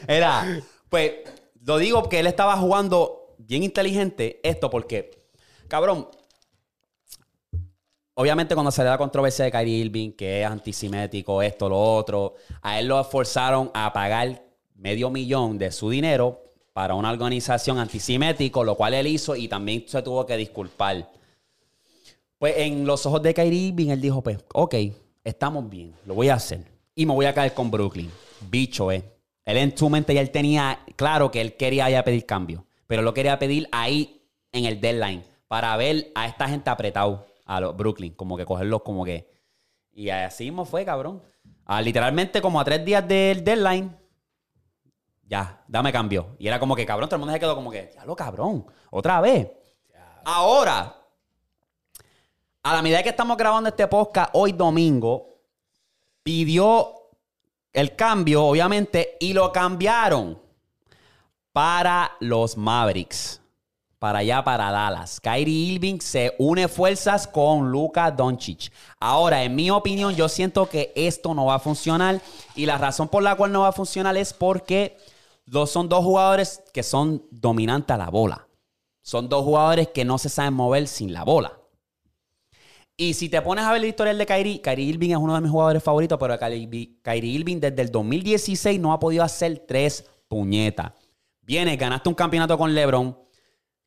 Era, 0.07 0.61
pues, 0.89 1.13
lo 1.63 1.77
digo 1.77 2.01
porque 2.01 2.19
él 2.19 2.27
estaba 2.27 2.57
jugando 2.57 3.35
bien 3.37 3.63
inteligente 3.63 4.39
esto 4.43 4.69
porque, 4.69 5.27
cabrón, 5.67 6.09
obviamente 8.15 8.55
cuando 8.55 8.71
da 8.71 8.83
la 8.83 8.97
controversia 8.97 9.45
de 9.45 9.51
Kyrie 9.51 9.85
Irving, 9.85 10.11
que 10.11 10.41
es 10.41 10.47
antisimético, 10.47 11.41
esto, 11.41 11.69
lo 11.69 11.79
otro, 11.79 12.35
a 12.61 12.79
él 12.79 12.87
lo 12.87 13.03
forzaron 13.03 13.69
a 13.73 13.93
pagar 13.93 14.43
medio 14.75 15.09
millón 15.09 15.57
de 15.57 15.71
su 15.71 15.89
dinero 15.89 16.43
para 16.73 16.93
una 16.93 17.11
organización 17.11 17.79
antisimético, 17.79 18.63
lo 18.63 18.75
cual 18.75 18.93
él 18.93 19.07
hizo 19.07 19.35
y 19.35 19.47
también 19.47 19.85
se 19.87 20.01
tuvo 20.01 20.25
que 20.25 20.37
disculpar. 20.37 21.09
Pues 22.37 22.55
en 22.57 22.85
los 22.85 23.05
ojos 23.05 23.21
de 23.23 23.33
Kyrie 23.33 23.69
Irving, 23.69 23.89
él 23.89 24.01
dijo, 24.01 24.21
pues, 24.21 24.37
ok, 24.53 24.75
estamos 25.27 25.69
bien, 25.69 25.93
lo 26.05 26.15
voy 26.15 26.29
a 26.29 26.35
hacer. 26.35 26.63
Y 26.95 27.05
me 27.05 27.13
voy 27.13 27.25
a 27.25 27.33
caer 27.33 27.53
con 27.53 27.69
Brooklyn. 27.69 28.11
Bicho, 28.49 28.91
eh. 28.91 29.03
Él 29.45 29.57
en 29.57 29.77
su 29.77 29.89
mente 29.89 30.13
ya 30.13 30.21
él 30.21 30.31
tenía 30.31 30.79
claro 30.95 31.29
que 31.31 31.41
él 31.41 31.55
quería 31.55 31.89
ya 31.89 32.03
pedir 32.03 32.25
cambio. 32.25 32.65
Pero 32.87 33.01
lo 33.01 33.13
quería 33.13 33.37
pedir 33.37 33.67
ahí 33.71 34.25
en 34.51 34.65
el 34.65 34.81
deadline. 34.81 35.23
Para 35.47 35.75
ver 35.77 36.11
a 36.15 36.27
esta 36.27 36.47
gente 36.47 36.69
apretado 36.69 37.27
a 37.45 37.59
los 37.59 37.75
Brooklyn. 37.75 38.13
Como 38.13 38.37
que 38.37 38.45
cogerlos 38.45 38.81
como 38.81 39.05
que... 39.05 39.29
Y 39.93 40.09
así 40.09 40.45
mismo 40.45 40.65
fue, 40.65 40.85
cabrón. 40.85 41.21
Ah, 41.65 41.81
literalmente 41.81 42.41
como 42.41 42.59
a 42.59 42.65
tres 42.65 42.83
días 42.83 43.07
del 43.07 43.43
deadline. 43.43 43.95
Ya, 45.23 45.63
dame 45.67 45.91
cambio. 45.91 46.35
Y 46.39 46.47
era 46.47 46.59
como 46.59 46.75
que, 46.75 46.85
cabrón, 46.85 47.09
todo 47.09 47.17
el 47.17 47.19
mundo 47.19 47.33
se 47.33 47.39
quedó 47.39 47.55
como 47.55 47.69
que, 47.69 47.91
ya 47.93 48.05
lo 48.05 48.15
cabrón, 48.15 48.65
otra 48.89 49.19
vez. 49.19 49.49
Ahora, 50.23 50.95
a 52.69 52.73
la 52.73 52.81
medida 52.81 53.01
que 53.01 53.09
estamos 53.09 53.37
grabando 53.37 53.69
este 53.69 53.87
podcast, 53.87 54.29
hoy 54.33 54.51
domingo, 54.51 55.29
pidió 56.21 56.95
el 57.71 57.95
cambio, 57.95 58.43
obviamente, 58.43 59.15
y 59.21 59.31
lo 59.31 59.53
cambiaron 59.53 60.37
para 61.53 62.11
los 62.19 62.57
Mavericks. 62.57 63.39
Para 63.99 64.19
allá, 64.19 64.43
para 64.43 64.69
Dallas. 64.69 65.21
Kyrie 65.21 65.75
Irving 65.75 65.99
se 66.01 66.35
une 66.39 66.67
fuerzas 66.67 67.25
con 67.25 67.71
Luka 67.71 68.11
Doncic. 68.11 68.69
Ahora, 68.99 69.43
en 69.43 69.55
mi 69.55 69.71
opinión, 69.71 70.13
yo 70.13 70.27
siento 70.27 70.67
que 70.67 70.91
esto 70.93 71.33
no 71.33 71.45
va 71.45 71.55
a 71.55 71.59
funcionar. 71.59 72.19
Y 72.53 72.65
la 72.65 72.77
razón 72.77 73.07
por 73.07 73.23
la 73.23 73.35
cual 73.35 73.53
no 73.53 73.61
va 73.61 73.69
a 73.69 73.71
funcionar 73.71 74.17
es 74.17 74.33
porque 74.33 74.97
son 75.67 75.87
dos 75.87 76.03
jugadores 76.03 76.61
que 76.73 76.83
son 76.83 77.23
dominantes 77.31 77.93
a 77.93 77.97
la 77.97 78.09
bola. 78.09 78.45
Son 79.01 79.29
dos 79.29 79.45
jugadores 79.45 79.87
que 79.87 80.03
no 80.03 80.17
se 80.17 80.27
saben 80.27 80.53
mover 80.53 80.89
sin 80.89 81.13
la 81.13 81.23
bola. 81.23 81.57
Y 82.99 83.13
si 83.13 83.29
te 83.29 83.39
pones 83.43 83.63
a 83.63 83.71
ver 83.71 83.83
el 83.83 83.89
historial 83.89 84.17
de 84.17 84.25
Kyrie, 84.25 84.59
Kyrie 84.59 84.87
Irving 84.87 85.11
es 85.11 85.17
uno 85.17 85.35
de 85.35 85.41
mis 85.41 85.51
jugadores 85.51 85.83
favoritos, 85.83 86.17
pero 86.19 86.35
Kyrie, 86.39 87.27
Irving 87.27 87.59
desde 87.59 87.83
el 87.83 87.91
2016 87.91 88.79
no 88.79 88.91
ha 88.91 88.99
podido 88.99 89.23
hacer 89.23 89.65
tres 89.67 90.03
puñetas. 90.27 90.93
Vienes, 91.43 91.77
ganaste 91.77 92.09
un 92.09 92.15
campeonato 92.15 92.57
con 92.57 92.73
LeBron, 92.73 93.15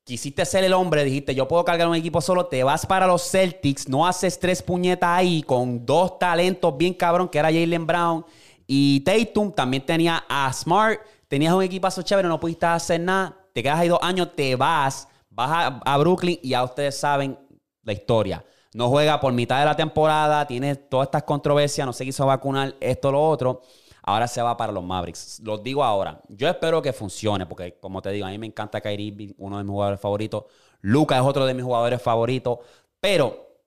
quisiste 0.05 0.45
ser 0.45 0.63
el 0.63 0.71
hombre, 0.71 1.03
dijiste, 1.03 1.35
yo 1.35 1.45
puedo 1.45 1.65
cargar 1.65 1.89
un 1.89 1.95
equipo 1.95 2.21
solo, 2.21 2.45
te 2.45 2.63
vas 2.63 2.85
para 2.85 3.05
los 3.05 3.29
Celtics, 3.29 3.89
no 3.89 4.07
haces 4.07 4.39
tres 4.39 4.63
puñetas 4.63 5.09
ahí 5.09 5.43
con 5.43 5.85
dos 5.85 6.17
talentos 6.17 6.77
bien 6.77 6.93
cabrón, 6.93 7.27
que 7.27 7.37
era 7.37 7.49
Jalen 7.49 7.85
Brown 7.85 8.25
y 8.65 9.01
Tatum, 9.01 9.51
también 9.51 9.85
tenía 9.85 10.23
a 10.29 10.53
Smart, 10.53 11.01
tenías 11.27 11.53
un 11.53 11.63
equipazo 11.63 12.01
chévere, 12.01 12.29
no 12.29 12.39
pudiste 12.39 12.65
hacer 12.65 13.01
nada, 13.01 13.37
te 13.53 13.61
quedas 13.61 13.79
ahí 13.79 13.89
dos 13.89 13.99
años, 14.01 14.29
te 14.37 14.55
vas, 14.55 15.09
vas 15.29 15.81
a 15.83 15.97
Brooklyn 15.97 16.39
y 16.41 16.51
ya 16.51 16.63
ustedes 16.63 16.97
saben 16.97 17.37
la 17.83 17.91
historia. 17.91 18.45
No 18.73 18.87
juega 18.87 19.19
por 19.19 19.33
mitad 19.33 19.59
de 19.59 19.65
la 19.65 19.75
temporada, 19.75 20.47
tiene 20.47 20.75
todas 20.75 21.07
estas 21.07 21.23
controversias, 21.23 21.85
no 21.85 21.91
se 21.91 22.05
quiso 22.05 22.25
vacunar, 22.25 22.75
esto, 22.79 23.11
lo 23.11 23.21
otro. 23.21 23.61
Ahora 24.03 24.27
se 24.27 24.41
va 24.41 24.57
para 24.57 24.71
los 24.71 24.83
Mavericks. 24.83 25.41
Los 25.43 25.61
digo 25.61 25.83
ahora. 25.83 26.21
Yo 26.29 26.47
espero 26.47 26.81
que 26.81 26.93
funcione, 26.93 27.45
porque 27.45 27.77
como 27.79 28.01
te 28.01 28.09
digo, 28.11 28.25
a 28.25 28.29
mí 28.29 28.37
me 28.37 28.47
encanta 28.47 28.81
Kyrie 28.81 29.07
Irving, 29.07 29.33
uno 29.37 29.57
de 29.57 29.63
mis 29.63 29.71
jugadores 29.71 29.99
favoritos. 29.99 30.45
Luca 30.79 31.17
es 31.17 31.21
otro 31.21 31.45
de 31.45 31.53
mis 31.53 31.63
jugadores 31.63 32.01
favoritos. 32.01 32.59
Pero, 32.99 33.59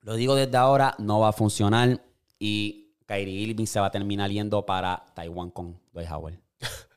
lo 0.00 0.14
digo 0.14 0.34
desde 0.34 0.56
ahora, 0.56 0.94
no 0.98 1.20
va 1.20 1.28
a 1.28 1.32
funcionar. 1.32 2.00
Y 2.38 2.94
Kyrie 3.06 3.40
Irving 3.40 3.66
se 3.66 3.80
va 3.80 3.86
a 3.86 3.90
terminar 3.90 4.30
yendo 4.30 4.64
para 4.64 5.06
Taiwán 5.14 5.50
con 5.50 5.80
Dwight 5.92 6.10
Howard. 6.10 6.38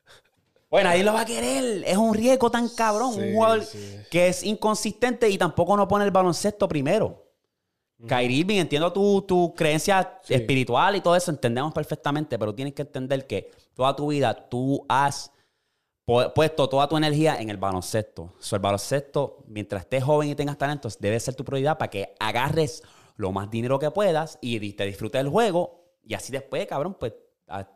Bueno, 0.70 0.90
ahí 0.90 1.02
lo 1.02 1.14
va 1.14 1.22
a 1.22 1.24
querer. 1.24 1.82
Es 1.86 1.96
un 1.96 2.12
riesgo 2.12 2.50
tan 2.50 2.68
cabrón. 2.68 3.14
un 3.14 3.32
jugador 3.32 3.64
que 4.10 4.28
es 4.28 4.42
inconsistente 4.42 5.26
y 5.30 5.38
tampoco 5.38 5.74
no 5.78 5.88
pone 5.88 6.04
el 6.04 6.10
baloncesto 6.10 6.68
primero. 6.68 7.27
Kyrie 8.06 8.38
Irving, 8.38 8.58
entiendo 8.58 8.92
tu, 8.92 9.22
tu 9.22 9.54
creencia 9.54 10.20
espiritual 10.28 10.96
y 10.96 11.00
todo 11.00 11.16
eso, 11.16 11.30
entendemos 11.30 11.72
perfectamente, 11.72 12.38
pero 12.38 12.54
tienes 12.54 12.74
que 12.74 12.82
entender 12.82 13.26
que 13.26 13.50
toda 13.74 13.94
tu 13.96 14.08
vida 14.08 14.48
tú 14.48 14.84
has 14.88 15.32
puesto 16.34 16.68
toda 16.68 16.88
tu 16.88 16.96
energía 16.96 17.40
en 17.40 17.50
el 17.50 17.56
baloncesto. 17.56 18.32
So, 18.38 18.56
el 18.56 18.62
baloncesto, 18.62 19.44
mientras 19.46 19.82
estés 19.82 20.02
joven 20.02 20.30
y 20.30 20.34
tengas 20.34 20.56
talentos, 20.56 20.98
debe 20.98 21.20
ser 21.20 21.34
tu 21.34 21.44
prioridad 21.44 21.76
para 21.76 21.90
que 21.90 22.14
agarres 22.18 22.82
lo 23.16 23.32
más 23.32 23.50
dinero 23.50 23.78
que 23.78 23.90
puedas 23.90 24.38
y 24.40 24.72
te 24.72 24.84
disfrutes 24.86 25.20
del 25.20 25.28
juego. 25.30 25.84
Y 26.02 26.14
así 26.14 26.32
después, 26.32 26.66
cabrón, 26.66 26.96
pues 26.98 27.12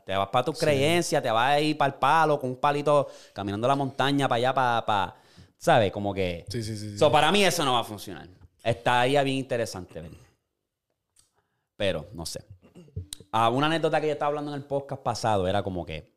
te 0.06 0.16
vas 0.16 0.28
para 0.28 0.44
tu 0.44 0.52
creencia, 0.52 1.20
te 1.20 1.30
vas 1.30 1.50
a 1.50 1.60
ir 1.60 1.76
para 1.76 1.92
el 1.92 1.98
palo 1.98 2.38
con 2.38 2.50
un 2.50 2.56
palito 2.56 3.08
caminando 3.34 3.68
la 3.68 3.76
montaña 3.76 4.28
para 4.28 4.36
allá, 4.36 4.54
para, 4.54 4.86
para 4.86 5.16
¿sabes? 5.58 5.92
Como 5.92 6.14
que... 6.14 6.46
Sí, 6.48 6.62
sí, 6.62 6.76
sí. 6.76 6.98
So, 6.98 7.12
para 7.12 7.30
mí 7.30 7.44
eso 7.44 7.64
no 7.64 7.74
va 7.74 7.80
a 7.80 7.84
funcionar. 7.84 8.28
Estaría 8.62 9.22
bien 9.22 9.38
interesante 9.38 10.02
Pero, 11.76 12.06
no 12.12 12.24
sé. 12.24 12.44
Ah, 13.32 13.50
una 13.50 13.66
anécdota 13.66 14.00
que 14.00 14.06
yo 14.06 14.12
estaba 14.12 14.28
hablando 14.28 14.52
en 14.52 14.58
el 14.58 14.64
podcast 14.64 15.02
pasado 15.02 15.48
era 15.48 15.62
como 15.62 15.84
que, 15.84 16.12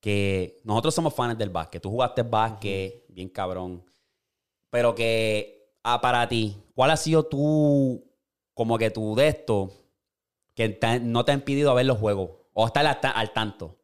que 0.00 0.60
nosotros 0.64 0.94
somos 0.94 1.14
fans 1.14 1.36
del 1.36 1.50
básquet. 1.50 1.82
Tú 1.82 1.90
jugaste 1.90 2.22
básquet, 2.22 3.04
bien 3.08 3.28
cabrón. 3.28 3.84
Pero 4.70 4.94
que, 4.94 5.74
ah, 5.82 6.00
para 6.00 6.28
ti, 6.28 6.56
¿cuál 6.74 6.90
ha 6.90 6.96
sido 6.96 7.24
tu, 7.24 8.04
como 8.52 8.78
que 8.78 8.90
tu 8.90 9.14
de 9.14 9.28
esto 9.28 9.72
que 10.54 10.78
no 11.02 11.24
te 11.24 11.32
ha 11.32 11.34
impedido 11.34 11.74
ver 11.74 11.86
los 11.86 11.98
juegos? 11.98 12.30
O 12.52 12.66
estar 12.66 12.86
al 12.86 13.32
tanto 13.32 13.83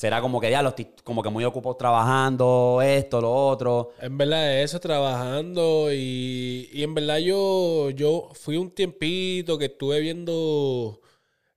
será 0.00 0.22
como 0.22 0.40
que 0.40 0.50
ya 0.50 0.62
los 0.62 0.72
como 1.04 1.22
que 1.22 1.28
muy 1.28 1.44
ocupado 1.44 1.76
trabajando, 1.76 2.80
esto, 2.82 3.20
lo 3.20 3.30
otro. 3.30 3.90
En 4.00 4.16
verdad, 4.16 4.62
eso, 4.62 4.80
trabajando. 4.80 5.92
Y, 5.92 6.70
y 6.72 6.82
en 6.82 6.94
verdad 6.94 7.18
yo, 7.18 7.90
yo 7.90 8.30
fui 8.32 8.56
un 8.56 8.70
tiempito 8.70 9.58
que 9.58 9.66
estuve 9.66 10.00
viendo 10.00 11.02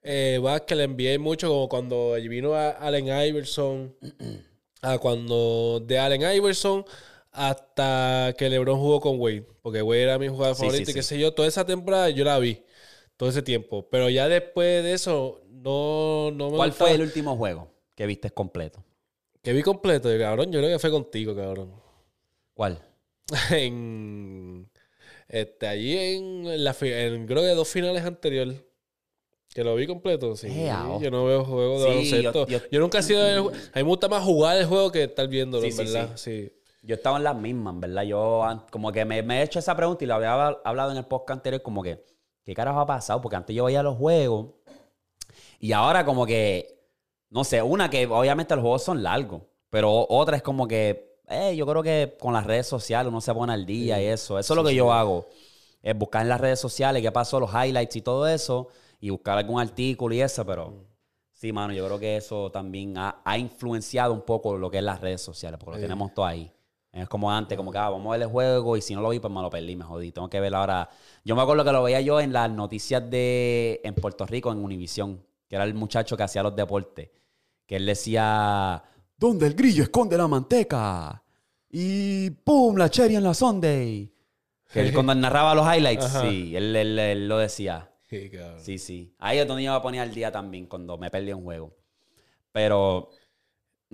eh, 0.02 0.42
que 0.68 0.76
le 0.76 0.84
envié 0.84 1.18
mucho, 1.20 1.48
como 1.48 1.70
cuando 1.70 2.16
vino 2.16 2.54
a 2.54 2.72
Allen 2.72 3.08
Iverson, 3.08 3.96
a 4.82 4.98
cuando 4.98 5.80
de 5.80 6.00
Allen 6.00 6.36
Iverson 6.36 6.84
hasta 7.32 8.36
que 8.38 8.50
LeBron 8.50 8.78
jugó 8.78 9.00
con 9.00 9.22
Wade, 9.22 9.48
porque 9.62 9.82
Wade 9.82 10.04
era 10.04 10.20
mi 10.20 10.28
jugador 10.28 10.58
favorito 10.58 10.92
y 10.92 10.94
qué 10.94 11.02
sé 11.02 11.18
yo, 11.18 11.34
toda 11.34 11.48
esa 11.48 11.66
temporada 11.66 12.10
yo 12.10 12.26
la 12.26 12.38
vi, 12.40 12.62
todo 13.16 13.30
ese 13.30 13.42
tiempo, 13.42 13.88
pero 13.90 14.10
ya 14.10 14.28
después 14.28 14.84
de 14.84 14.92
eso 14.92 15.42
no, 15.50 16.30
no 16.32 16.50
me 16.50 16.58
¿Cuál 16.58 16.74
fue 16.74 16.92
el 16.92 17.04
último 17.04 17.38
juego? 17.38 17.73
Que 17.96 18.06
viste 18.06 18.32
completo? 18.32 18.84
Que 19.42 19.54
vi 19.54 19.62
completo, 19.62 20.10
cabrón. 20.18 20.52
Yo 20.52 20.60
creo 20.60 20.72
que 20.72 20.80
fue 20.80 20.92
contigo, 20.92 21.36
cabrón. 21.36 21.74
¿Cuál? 22.54 22.80
en. 23.52 24.70
Este, 25.28 25.68
allí 25.68 25.98
en, 25.98 26.64
la, 26.64 26.76
en 26.82 27.26
creo 27.26 27.42
que 27.42 27.50
dos 27.50 27.68
finales 27.68 28.04
anteriores. 28.04 28.62
Que 29.54 29.64
lo 29.64 29.76
vi 29.76 29.86
completo, 29.86 30.36
sí. 30.36 30.48
Yo 31.00 31.12
no 31.12 31.26
veo 31.26 31.46
juegos 31.46 31.82
de 31.82 31.88
baloncesto. 31.88 32.48
Yo, 32.48 32.80
nunca 32.80 33.00
he 33.00 33.04
sido. 33.04 33.50
a 33.50 33.52
mí 33.52 33.54
me 33.76 33.84
gusta 33.84 34.08
más 34.08 34.24
jugar 34.24 34.58
el 34.58 34.66
juego 34.66 34.92
que 34.92 35.04
estar 35.04 35.28
viéndolo, 35.28 35.66
en 35.66 35.78
verdad. 35.78 36.12
Sí. 36.16 36.52
Yo 36.82 36.96
estaba 36.96 37.18
en 37.18 37.24
las 37.24 37.36
mismas, 37.36 37.76
en 37.76 37.82
verdad. 37.82 38.04
Yo 38.04 38.66
como 38.72 38.92
que 38.92 39.06
me, 39.06 39.22
me, 39.22 39.40
he 39.40 39.44
hecho 39.44 39.60
esa 39.60 39.76
pregunta 39.76 40.04
y 40.04 40.08
lo 40.08 40.16
había 40.16 40.34
hablado 40.34 40.92
en 40.92 40.98
el 40.98 41.06
podcast 41.06 41.38
anterior, 41.38 41.62
como 41.62 41.84
que, 41.84 42.04
¿qué 42.44 42.54
carajo 42.56 42.80
ha 42.80 42.86
pasado? 42.88 43.22
Porque 43.22 43.36
antes 43.36 43.56
yo 43.56 43.66
veía 43.66 43.84
los 43.84 43.96
juegos 43.96 44.56
y 45.60 45.72
ahora 45.72 46.04
como 46.04 46.26
que 46.26 46.83
no 47.34 47.44
sé, 47.44 47.64
una 47.64 47.90
que 47.90 48.06
obviamente 48.06 48.56
los 48.56 48.62
juegos 48.62 48.84
son 48.84 49.02
largos, 49.02 49.42
pero 49.72 50.06
otra 50.08 50.38
es 50.38 50.44
como 50.44 50.68
que, 50.68 51.18
eh, 51.28 51.56
yo 51.56 51.66
creo 51.66 51.82
que 51.82 52.16
con 52.20 52.32
las 52.32 52.46
redes 52.46 52.68
sociales 52.68 53.10
uno 53.10 53.22
se 53.22 53.34
pone 53.34 53.52
al 53.52 53.66
día 53.66 54.00
y 54.00 54.06
eso. 54.06 54.38
Eso 54.38 54.54
es 54.54 54.56
lo 54.56 54.64
que 54.64 54.76
yo 54.76 54.94
hago. 54.94 55.26
Es 55.82 55.98
buscar 55.98 56.22
en 56.22 56.30
las 56.30 56.40
redes 56.40 56.60
sociales 56.60 57.02
qué 57.02 57.12
pasó, 57.12 57.40
los 57.40 57.50
highlights 57.50 57.96
y 57.96 58.02
todo 58.02 58.28
eso, 58.28 58.68
y 59.00 59.10
buscar 59.10 59.40
algún 59.40 59.60
artículo 59.60 60.14
y 60.14 60.22
eso, 60.22 60.46
pero 60.46 60.86
sí, 61.32 61.52
mano, 61.52 61.74
yo 61.74 61.84
creo 61.88 62.00
que 62.00 62.18
eso 62.18 62.52
también 62.52 62.94
ha, 62.98 63.38
influenciado 63.40 64.14
un 64.14 64.22
poco 64.22 64.56
lo 64.56 64.70
que 64.70 64.78
es 64.78 64.84
las 64.84 65.02
redes 65.02 65.22
sociales, 65.22 65.60
porque 65.60 65.80
lo 65.80 65.88
tenemos 65.88 66.14
todo 66.14 66.28
ahí. 66.28 66.52
Es 66.92 67.10
como 67.10 67.32
antes, 67.32 67.58
como 67.58 67.72
que 67.72 67.80
ah, 67.80 67.90
vamos 67.90 68.06
a 68.10 68.12
ver 68.12 68.22
el 68.22 68.28
juego 68.28 68.78
y 68.78 68.82
si 68.84 68.94
no 68.94 69.02
lo 69.02 69.10
vi, 69.10 69.20
pues 69.20 69.34
me 69.34 69.42
lo 69.42 69.50
perdí, 69.50 69.76
me 69.76 69.84
jodí. 69.84 70.12
Tengo 70.12 70.30
que 70.30 70.40
verlo 70.40 70.60
ahora. 70.60 70.88
Yo 71.26 71.36
me 71.36 71.42
acuerdo 71.42 71.66
que 71.66 71.72
lo 71.72 71.82
veía 71.82 72.00
yo 72.02 72.22
en 72.22 72.32
las 72.32 72.52
noticias 72.52 73.10
de 73.10 73.82
en 73.84 73.96
Puerto 73.96 74.28
Rico, 74.28 74.52
en 74.52 74.64
Univisión, 74.64 75.26
que 75.48 75.56
era 75.56 75.64
el 75.64 75.74
muchacho 75.74 76.16
que 76.16 76.22
hacía 76.22 76.44
los 76.44 76.56
deportes 76.56 77.10
que 77.66 77.78
él 77.78 77.86
decía, 77.86 78.84
¿dónde 79.18 79.48
el 79.48 79.54
grillo 79.54 79.84
esconde 79.84 80.18
la 80.18 80.28
manteca? 80.28 81.24
Y 81.70 82.30
¡pum! 82.30 82.76
La 82.76 82.90
cherry 82.90 83.16
en 83.16 83.24
la 83.24 83.34
Sunday. 83.34 84.12
Que 84.72 84.82
él 84.82 84.94
cuando 84.94 85.14
narraba 85.16 85.56
los 85.56 85.66
highlights, 85.66 86.06
sí, 86.22 86.56
él, 86.56 87.28
lo 87.28 87.38
decía. 87.38 87.90
Sí, 88.60 88.78
sí. 88.78 89.16
Ahí 89.18 89.40
es 89.40 89.48
donde 89.48 89.64
yo 89.64 89.72
iba 89.72 89.76
a 89.76 89.82
poner 89.82 90.02
al 90.02 90.14
día 90.14 90.32
también 90.32 90.68
cuando 90.68 90.98
me 90.98 91.10
perdí 91.10 91.34
un 91.34 91.44
juego. 91.44 91.76
Pero 92.52 93.10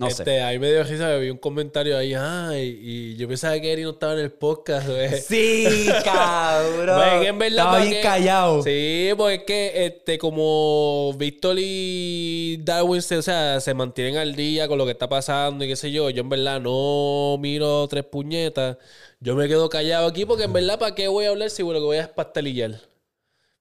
no 0.00 0.08
este, 0.08 0.24
sé. 0.24 0.40
Ahí 0.40 0.58
me 0.58 0.70
dio 0.70 0.82
risa, 0.82 1.14
vi 1.16 1.28
un 1.28 1.36
comentario 1.36 1.94
ahí, 1.96 2.14
ay, 2.14 2.78
y, 2.82 3.16
yo 3.16 3.28
pensaba 3.28 3.60
que 3.60 3.70
Eri 3.70 3.82
no 3.82 3.90
estaba 3.90 4.14
en 4.14 4.20
el 4.20 4.32
podcast, 4.32 4.88
güey. 4.88 5.20
Sí, 5.20 5.88
cabrón. 6.04 7.22
en 7.22 7.38
verdad, 7.38 7.58
estaba 7.58 7.78
bien 7.80 8.02
callado. 8.02 8.62
Sí, 8.62 9.10
porque 9.14 9.34
es 9.34 9.42
que 9.44 9.86
este, 9.86 10.16
como 10.16 11.12
Víctor 11.18 11.56
y 11.58 12.56
Darwin 12.64 13.02
se, 13.02 13.18
o 13.18 13.22
sea, 13.22 13.60
se 13.60 13.74
mantienen 13.74 14.16
al 14.16 14.34
día 14.34 14.68
con 14.68 14.78
lo 14.78 14.86
que 14.86 14.92
está 14.92 15.06
pasando 15.06 15.66
y 15.66 15.68
qué 15.68 15.76
sé 15.76 15.92
yo, 15.92 16.08
yo 16.08 16.22
en 16.22 16.30
verdad 16.30 16.62
no 16.62 17.36
miro 17.38 17.86
tres 17.86 18.04
puñetas. 18.04 18.78
Yo 19.20 19.36
me 19.36 19.48
quedo 19.48 19.68
callado 19.68 20.06
aquí 20.06 20.24
porque 20.24 20.44
en 20.44 20.54
verdad, 20.54 20.78
¿para 20.78 20.94
qué 20.94 21.08
voy 21.08 21.26
a 21.26 21.28
hablar 21.28 21.50
si 21.50 21.62
lo 21.62 21.74
que 21.74 21.80
voy 21.80 21.98
a 21.98 22.02
es 22.02 22.08
pastelillar? 22.08 22.89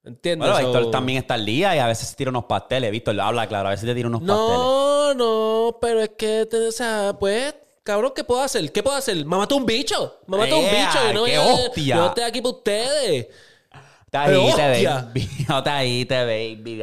¿Entiendes? 0.03 0.49
Bueno, 0.49 0.67
Víctor 0.67 0.91
también 0.91 1.19
está 1.19 1.33
al 1.33 1.45
día 1.45 1.75
y 1.75 1.79
a 1.79 1.87
veces 1.87 2.15
tira 2.15 2.29
unos 2.29 2.45
pasteles. 2.45 2.91
Víctor 2.91 3.19
habla 3.19 3.47
claro, 3.47 3.67
a 3.67 3.71
veces 3.71 3.85
te 3.85 3.93
tira 3.93 4.07
unos 4.07 4.21
no, 4.21 4.33
pasteles. 4.33 4.57
No, 4.57 5.13
no, 5.13 5.77
pero 5.79 6.01
es 6.01 6.09
que, 6.17 6.47
o 6.67 6.71
sea, 6.71 7.15
pues, 7.19 7.53
cabrón, 7.83 8.13
¿qué 8.15 8.23
puedo 8.23 8.41
hacer? 8.41 8.71
¿Qué 8.71 8.81
puedo 8.81 8.95
hacer? 8.95 9.17
Me 9.17 9.37
mató 9.37 9.55
un 9.57 9.65
bicho. 9.65 10.19
Me 10.27 10.37
mató 10.37 10.57
un 10.57 10.65
bicho. 10.65 10.99
Yo 11.07 11.13
no, 11.13 11.25
qué 11.25 11.37
hostia. 11.37 11.95
yo 11.95 12.07
estoy 12.07 12.23
aquí 12.23 12.41
para 12.41 12.55
ustedes. 12.55 13.27
Te 14.09 14.17
baby. 14.17 15.29
Está 15.47 15.75
ahí, 15.77 16.05
te 16.05 16.25
baby. 16.25 16.79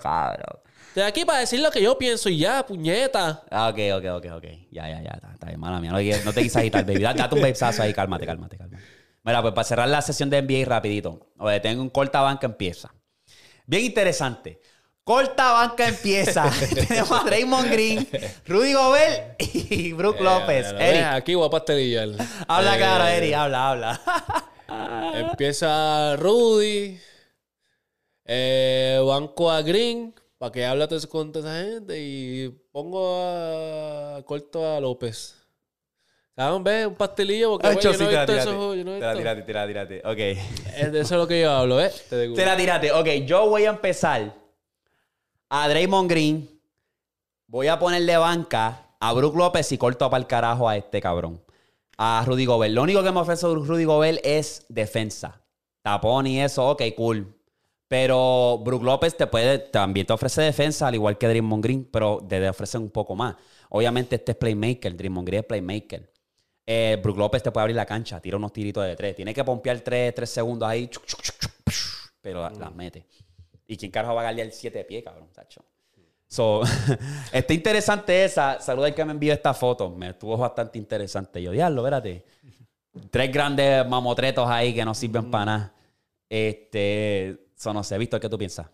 cabrón. 0.00 0.60
Estoy 0.88 1.02
aquí 1.02 1.24
para 1.26 1.40
decir 1.40 1.60
lo 1.60 1.70
que 1.70 1.82
yo 1.82 1.98
pienso 1.98 2.30
y 2.30 2.38
ya, 2.38 2.64
puñeta. 2.64 3.42
Ah, 3.50 3.68
ok, 3.68 3.78
ok, 3.96 4.04
ok, 4.16 4.26
ok. 4.36 4.44
Ya, 4.70 4.88
ya, 4.88 5.02
ya. 5.02 5.20
Está, 5.34 5.48
bien, 5.48 5.60
mala 5.60 5.78
mía. 5.78 5.90
No, 5.90 6.24
no 6.24 6.32
te 6.32 6.42
quise 6.42 6.58
agitar, 6.58 6.86
baby. 6.86 7.00
Date 7.00 7.34
un 7.34 7.42
besazo 7.42 7.82
ahí. 7.82 7.92
Cálmate, 7.92 8.24
cálmate, 8.24 8.56
cálmate. 8.56 8.82
Mira, 9.26 9.42
pues 9.42 9.54
para 9.54 9.64
cerrar 9.64 9.88
la 9.88 10.00
sesión 10.02 10.30
de 10.30 10.40
NBA 10.40 10.64
rapidito. 10.66 11.18
Oye, 11.38 11.58
tengo 11.58 11.82
un 11.82 11.90
corta 11.90 12.20
banca 12.20 12.46
empieza. 12.46 12.94
Bien 13.66 13.84
interesante. 13.84 14.60
Corta 15.02 15.52
banca 15.52 15.88
empieza. 15.88 16.48
Tenemos 16.88 17.10
a 17.10 17.24
Draymond 17.24 17.68
Green, 17.68 18.08
Rudy 18.46 18.72
Gobert 18.72 19.42
y 19.54 19.92
Brook 19.94 20.20
López. 20.20 20.66
Eh, 20.78 20.90
Eric, 20.90 21.04
Aquí 21.06 21.34
voy 21.34 21.50
a 21.52 21.56
habla 22.46 22.74
Eh, 22.74 22.78
claro, 22.78 23.04
Eric, 23.04 23.34
habla, 23.34 23.70
habla. 23.70 24.00
Empieza 25.14 26.14
Rudy. 26.16 26.96
Eh, 28.26 29.00
banco 29.04 29.50
a 29.50 29.60
Green. 29.62 30.14
Para 30.38 30.52
que 30.52 30.64
hable 30.64 30.86
con 31.08 31.32
toda 31.32 31.60
esa 31.60 31.68
gente. 31.68 32.00
Y 32.00 32.48
pongo 32.70 33.24
a. 33.24 34.22
Corto 34.24 34.76
a 34.76 34.78
López. 34.78 35.45
¿Saben? 36.36 36.62
¿Ves? 36.62 36.86
Un 36.86 36.94
pastelillo. 36.94 37.52
Porque 37.52 37.72
güey, 37.72 37.80
yo 37.80 37.92
no 37.94 38.10
he 38.10 38.16
visto 38.16 38.32
eso. 38.34 38.74
Yo 38.74 38.84
no 38.84 38.92
he 38.92 38.98
visto. 38.98 39.16
tírate, 39.16 39.42
tírate, 39.42 39.68
tírate. 39.72 40.02
Ok. 40.04 40.18
Es 40.76 40.92
de 40.92 41.00
eso 41.00 41.14
es 41.14 41.20
lo 41.20 41.26
que 41.26 41.40
yo 41.40 41.50
hablo, 41.50 41.80
¿eh? 41.80 41.90
Te. 42.10 42.28
Te 42.28 42.44
la 42.44 42.56
tírate. 42.56 42.92
Ok, 42.92 43.06
yo 43.24 43.48
voy 43.48 43.64
a 43.64 43.70
empezar 43.70 44.34
a 45.48 45.68
Draymond 45.68 46.10
Green. 46.10 46.50
Voy 47.46 47.68
a 47.68 47.78
ponerle 47.78 48.18
banca 48.18 48.90
a 49.00 49.12
Brook 49.14 49.34
López 49.34 49.72
y 49.72 49.78
corto 49.78 50.10
para 50.10 50.20
el 50.20 50.26
carajo 50.26 50.68
a 50.68 50.76
este 50.76 51.00
cabrón. 51.00 51.40
A 51.96 52.22
Rudy 52.26 52.44
Gobert. 52.44 52.74
Lo 52.74 52.82
único 52.82 53.02
que 53.02 53.12
me 53.12 53.20
ofrece 53.20 53.46
Rudy 53.46 53.84
Gobert 53.84 54.20
es 54.22 54.66
defensa. 54.68 55.40
Tapón 55.80 56.26
y 56.26 56.42
eso, 56.42 56.68
ok, 56.68 56.82
cool. 56.96 57.34
Pero 57.88 58.60
Brook 58.62 58.82
López 58.82 59.16
te 59.16 59.26
puede, 59.26 59.58
también 59.58 60.06
te 60.06 60.12
ofrece 60.12 60.42
defensa, 60.42 60.88
al 60.88 60.96
igual 60.96 61.16
que 61.16 61.28
Draymond 61.28 61.64
Green, 61.64 61.88
pero 61.90 62.18
te 62.28 62.46
ofrece 62.46 62.76
un 62.76 62.90
poco 62.90 63.14
más. 63.14 63.36
Obviamente 63.70 64.16
este 64.16 64.32
es 64.32 64.38
playmaker, 64.38 64.94
Draymond 64.94 65.26
Green 65.26 65.40
es 65.40 65.46
playmaker. 65.46 66.15
Eh, 66.66 66.98
Brook 67.00 67.16
López 67.16 67.42
te 67.42 67.52
puede 67.52 67.62
abrir 67.62 67.76
la 67.76 67.86
cancha, 67.86 68.20
tira 68.20 68.36
unos 68.36 68.52
tiritos 68.52 68.84
de 68.84 68.96
tres. 68.96 69.14
Tiene 69.14 69.32
que 69.32 69.44
pompear 69.44 69.80
tres, 69.80 70.12
tres 70.14 70.28
segundos 70.30 70.68
ahí, 70.68 70.88
chuc, 70.88 71.04
chuc, 71.06 71.22
chuc, 71.22 71.38
chuc, 71.38 71.52
psh, 71.64 72.10
pero 72.20 72.42
la- 72.42 72.50
las 72.50 72.74
mete. 72.74 73.06
¿Y 73.68 73.76
quién 73.76 73.90
carajo 73.90 74.14
va 74.14 74.22
a 74.22 74.24
darle 74.24 74.42
el 74.42 74.52
7 74.52 74.78
de 74.78 74.84
pie, 74.84 75.02
cabrón, 75.02 75.28
tacho? 75.32 75.64
So, 76.28 76.62
está 77.32 77.54
interesante 77.54 78.24
esa. 78.24 78.60
Saluda 78.60 78.86
al 78.88 78.94
que 78.94 79.04
me 79.04 79.12
envió 79.12 79.32
esta 79.32 79.54
foto. 79.54 79.90
Me 79.90 80.10
estuvo 80.10 80.36
bastante 80.36 80.76
interesante. 80.78 81.40
Yo, 81.40 81.52
diablo, 81.52 81.82
espérate. 81.82 82.24
Tres 83.10 83.32
grandes 83.32 83.86
mamotretos 83.86 84.48
ahí 84.48 84.74
que 84.74 84.84
no 84.84 84.94
sirven 84.94 85.30
para 85.30 85.44
nada. 85.44 85.74
Este, 86.28 87.46
eso 87.56 87.72
no 87.72 87.82
sé. 87.84 87.96
Víctor, 87.98 88.20
¿qué 88.20 88.28
tú 88.28 88.38
piensas? 88.38 88.66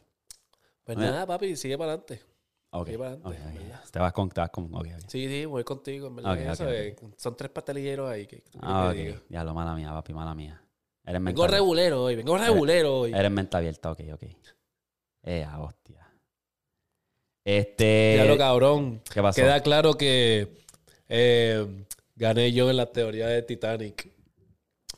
Pues 0.84 0.96
nada, 0.98 1.26
papi, 1.26 1.56
sigue 1.56 1.76
para 1.76 1.92
adelante. 1.92 2.20
Ok. 2.74 2.88
Sí, 2.88 2.96
para 2.96 3.14
ok, 3.14 3.26
adelante, 3.26 3.58
ok. 3.58 3.62
¿verdad? 3.62 3.84
Te 3.90 3.98
vas 3.98 4.12
con. 4.12 4.28
Te 4.30 4.40
vas 4.40 4.50
con 4.50 4.64
ok, 4.64 4.74
ok. 4.80 5.04
Sí, 5.06 5.28
sí, 5.28 5.44
voy 5.44 5.62
contigo, 5.62 6.06
en 6.06 6.16
verdad. 6.16 6.38
Eso, 6.52 6.70
eh, 6.70 6.96
Son 7.16 7.36
tres 7.36 7.50
pastelilleros 7.50 8.10
ahí. 8.10 8.26
Que, 8.26 8.42
Ah, 8.60 8.92
digo. 8.94 9.16
Diablo, 9.28 9.52
mala 9.52 9.74
mía, 9.74 9.90
papi, 9.90 10.14
mala 10.14 10.34
mía. 10.34 10.58
Eres 11.04 11.22
Vengo 11.22 11.46
regulero 11.46 12.04
hoy, 12.04 12.16
vengo 12.16 12.38
regulero 12.38 13.00
hoy. 13.00 13.12
Eres 13.12 13.30
mente 13.30 13.56
abierta, 13.56 13.90
ok, 13.90 14.00
ok. 14.14 14.22
Eh, 15.24 15.46
hostia. 15.58 16.08
Este. 17.44 18.14
Ya 18.16 18.24
lo 18.24 18.38
cabrón. 18.38 19.02
¿Qué 19.12 19.20
pasó? 19.20 19.40
Queda 19.40 19.60
claro 19.60 19.94
que 19.94 20.64
eh, 21.08 21.84
gané 22.14 22.52
yo 22.52 22.70
en 22.70 22.76
la 22.78 22.86
teoría 22.86 23.26
de 23.26 23.42
Titanic. 23.42 24.10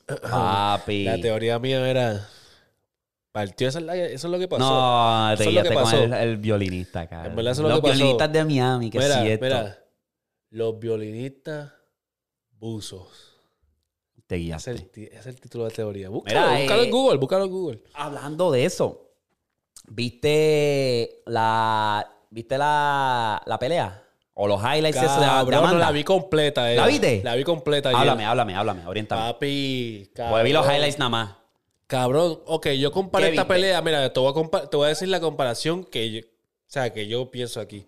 Papi. 0.30 1.04
La 1.04 1.20
teoría 1.20 1.58
mía 1.58 1.88
era. 1.88 2.28
Partió, 3.34 3.66
eso 3.68 3.80
es, 3.80 3.84
la- 3.84 3.96
eso 3.96 4.28
es 4.28 4.30
lo 4.32 4.38
que 4.38 4.46
pasó. 4.46 4.62
No, 4.62 5.36
te 5.36 5.44
guiaste 5.50 5.74
con 5.74 5.92
el, 5.92 6.12
el 6.12 6.36
violinista, 6.36 7.08
cara. 7.08 7.26
En 7.28 7.34
verdad, 7.34 7.50
eso 7.50 7.62
es 7.62 7.64
lo 7.64 7.68
Los 7.70 7.78
que 7.80 7.82
pasó. 7.88 7.94
violinistas 7.96 8.32
de 8.32 8.44
Miami, 8.44 8.90
que 8.90 8.98
mira, 9.00 9.16
es 9.16 9.22
cierto. 9.24 9.44
mira. 9.44 9.78
Los 10.50 10.78
violinistas 10.78 11.72
buzos. 12.52 13.08
Te 14.28 14.36
Es 14.36 14.40
guiaste. 14.40 14.70
el, 14.70 14.90
es 15.12 15.26
el 15.26 15.40
título 15.40 15.64
de 15.64 15.70
la 15.70 15.74
teoría. 15.74 16.08
Búscalo, 16.10 16.40
Mira, 16.40 16.58
búscalo 16.60 16.82
eh, 16.82 16.84
en 16.84 16.90
Google, 16.92 17.18
búscalo 17.18 17.44
en 17.46 17.50
Google. 17.50 17.80
Hablando 17.94 18.52
de 18.52 18.64
eso, 18.66 19.10
¿viste 19.88 21.22
la 21.26 22.08
viste 22.30 22.56
la, 22.56 23.42
la 23.46 23.58
pelea? 23.58 24.00
O 24.34 24.46
los 24.48 24.60
highlights 24.60 24.96
esos 24.96 25.20
de, 25.20 25.26
Cabrón, 25.26 25.50
no 25.50 25.58
Amanda. 25.68 25.86
la 25.86 25.90
vi 25.92 26.04
completa. 26.04 26.72
eh. 26.72 26.76
¿La 26.76 26.86
viste? 26.86 27.20
La 27.24 27.34
vi 27.34 27.44
completa. 27.44 27.88
ayer. 27.88 28.00
Háblame, 28.00 28.24
háblame, 28.26 28.54
háblame, 28.54 28.86
oriéntame. 28.86 29.22
Papi, 29.32 30.10
cabrón. 30.14 30.32
Pues 30.34 30.44
vi 30.44 30.52
los 30.52 30.66
highlights 30.66 30.98
nada 30.98 31.08
más. 31.08 31.34
Cabrón, 31.94 32.40
ok, 32.46 32.70
yo 32.70 32.90
comparé 32.90 33.26
¿Qué 33.26 33.30
esta 33.34 33.46
pelea. 33.46 33.80
Mira, 33.80 34.12
te 34.12 34.18
voy, 34.18 34.32
a 34.52 34.68
te 34.68 34.76
voy 34.76 34.86
a 34.86 34.88
decir 34.88 35.06
la 35.06 35.20
comparación 35.20 35.84
que 35.84 36.10
yo, 36.10 36.20
o 36.22 36.24
sea, 36.66 36.92
que 36.92 37.06
yo 37.06 37.30
pienso 37.30 37.60
aquí. 37.60 37.86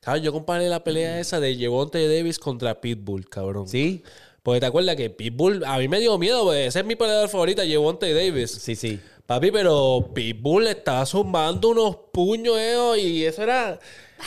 Cabrón, 0.00 0.24
yo 0.24 0.32
comparé 0.32 0.68
la 0.68 0.82
pelea 0.82 1.20
esa 1.20 1.38
de 1.38 1.54
Devontae 1.54 2.08
Davis 2.08 2.40
contra 2.40 2.80
Pitbull, 2.80 3.28
cabrón. 3.28 3.68
¿Sí? 3.68 4.02
Porque 4.42 4.58
te 4.58 4.66
acuerdas 4.66 4.96
que 4.96 5.08
Pitbull, 5.08 5.64
a 5.64 5.78
mí 5.78 5.86
me 5.86 6.00
dio 6.00 6.18
miedo, 6.18 6.42
porque 6.42 6.66
ese 6.66 6.80
es 6.80 6.84
mi 6.84 6.96
peleador 6.96 7.28
favorita, 7.28 7.62
Devontae 7.62 8.12
Davis. 8.12 8.50
Sí, 8.50 8.74
sí. 8.74 8.98
Papi, 9.24 9.52
pero 9.52 10.10
Pitbull 10.12 10.64
le 10.64 10.70
estaba 10.72 11.06
zumbando 11.06 11.68
unos 11.68 11.96
puños, 12.12 12.58
eo, 12.58 12.96
y 12.96 13.24
eso 13.24 13.44
era. 13.44 13.78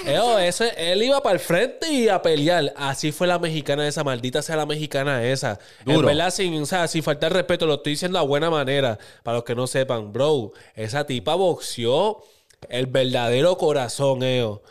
Eo, 0.06 0.40
eso, 0.40 0.64
él 0.76 1.02
iba 1.04 1.22
para 1.22 1.34
el 1.34 1.40
frente 1.40 1.92
y 1.92 2.10
a 2.10 2.22
pelear. 2.22 2.74
Así 2.76 3.12
fue 3.12 3.28
la 3.28 3.40
mexicana 3.40 3.88
esa, 3.88 4.04
maldita 4.04 4.42
sea 4.42 4.56
la 4.56 4.66
mexicana 4.66 5.24
esa. 5.24 5.60
En 5.86 6.06
verdad, 6.06 6.32
sin, 6.32 6.62
o 6.62 6.66
sea, 6.66 6.88
sin 6.88 7.04
faltar 7.04 7.34
respeto, 7.34 7.66
lo 7.66 7.76
estoy 7.76 7.94
diciendo 7.94 8.20
a 8.20 8.22
buena 8.22 8.50
manera. 8.50 8.98
Para 9.24 9.38
los 9.38 9.44
que 9.44 9.56
no 9.56 9.68
sepan, 9.68 10.12
bro, 10.14 10.52
esa 10.76 11.06
tipa 11.06 11.36
boxeó 11.36 12.24
el 12.70 12.88
verdadero 12.88 13.58
corazón, 13.58 14.24
eo. 14.24 14.62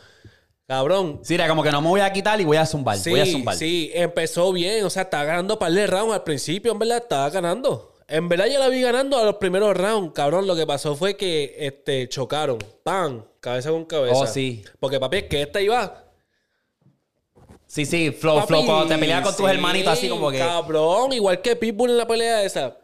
Cabrón, 0.66 1.20
Sí, 1.22 1.34
era 1.34 1.46
como 1.48 1.62
que 1.62 1.70
no 1.70 1.80
me 1.80 1.88
voy 1.88 2.00
a 2.00 2.12
quitar 2.12 2.40
y 2.40 2.44
voy 2.44 2.56
a 2.56 2.66
zumbar. 2.66 2.98
Sí, 2.98 3.10
voy 3.10 3.20
a 3.20 3.26
zumbar. 3.26 3.54
sí, 3.54 3.90
empezó 3.94 4.52
bien. 4.52 4.84
O 4.84 4.90
sea, 4.90 5.02
estaba 5.02 5.24
ganando 5.24 5.58
par 5.58 5.72
de 5.72 5.86
rounds 5.86 6.12
al 6.14 6.24
principio, 6.24 6.72
en 6.72 6.78
verdad, 6.78 6.98
estaba 6.98 7.30
ganando. 7.30 7.95
En 8.08 8.28
verdad 8.28 8.46
yo 8.46 8.60
la 8.60 8.68
vi 8.68 8.80
ganando 8.80 9.18
a 9.18 9.24
los 9.24 9.36
primeros 9.36 9.76
rounds, 9.76 10.12
cabrón. 10.14 10.46
Lo 10.46 10.54
que 10.54 10.66
pasó 10.66 10.94
fue 10.94 11.16
que 11.16 11.56
este, 11.58 12.08
chocaron. 12.08 12.58
¡Pam! 12.82 13.24
Cabeza 13.40 13.70
con 13.70 13.84
cabeza. 13.84 14.16
Oh, 14.16 14.26
sí. 14.26 14.64
Porque, 14.78 15.00
papi, 15.00 15.18
es 15.18 15.24
que 15.24 15.42
esta 15.42 15.60
iba. 15.60 16.04
Sí, 17.66 17.84
sí, 17.84 18.12
flow, 18.12 18.36
Papi, 18.36 18.48
flow. 18.48 18.66
Cuando 18.66 18.86
te 18.86 18.98
peleas 18.98 19.22
con 19.22 19.36
tus 19.36 19.48
hermanitos 19.48 19.92
así 19.92 20.08
como 20.08 20.30
que... 20.30 20.38
Cabrón, 20.38 21.12
igual 21.12 21.42
que 21.42 21.56
Pitbull 21.56 21.90
en 21.90 21.96
la 21.96 22.06
pelea 22.06 22.44
esa. 22.44 22.76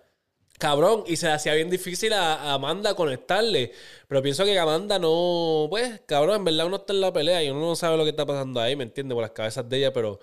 Cabrón, 0.59 1.05
y 1.07 1.17
se 1.17 1.27
le 1.27 1.33
hacía 1.33 1.55
bien 1.55 1.71
difícil 1.71 2.13
a, 2.13 2.35
a 2.35 2.55
Amanda 2.55 2.95
conectarle. 2.95 3.73
Pero 4.09 4.23
pienso 4.23 4.45
que 4.45 4.59
Amanda 4.59 4.99
no. 4.99 5.67
Pues, 5.71 6.03
cabrón, 6.07 6.37
en 6.37 6.45
verdad 6.45 6.67
uno 6.67 6.77
está 6.77 6.93
en 6.93 7.01
la 7.01 7.13
pelea 7.13 7.43
y 7.43 7.51
uno 7.51 7.61
no 7.61 7.77
sabe 7.77 7.97
lo 7.97 8.05
que 8.05 8.11
está 8.11 8.27
pasando 8.27 8.61
ahí, 8.61 8.77
¿me 8.77 8.85
entiendes? 8.85 9.15
Por 9.15 9.23
las 9.23 9.31
cabezas 9.33 9.69
de 9.69 9.79
ella, 9.79 9.93
pero. 9.93 10.21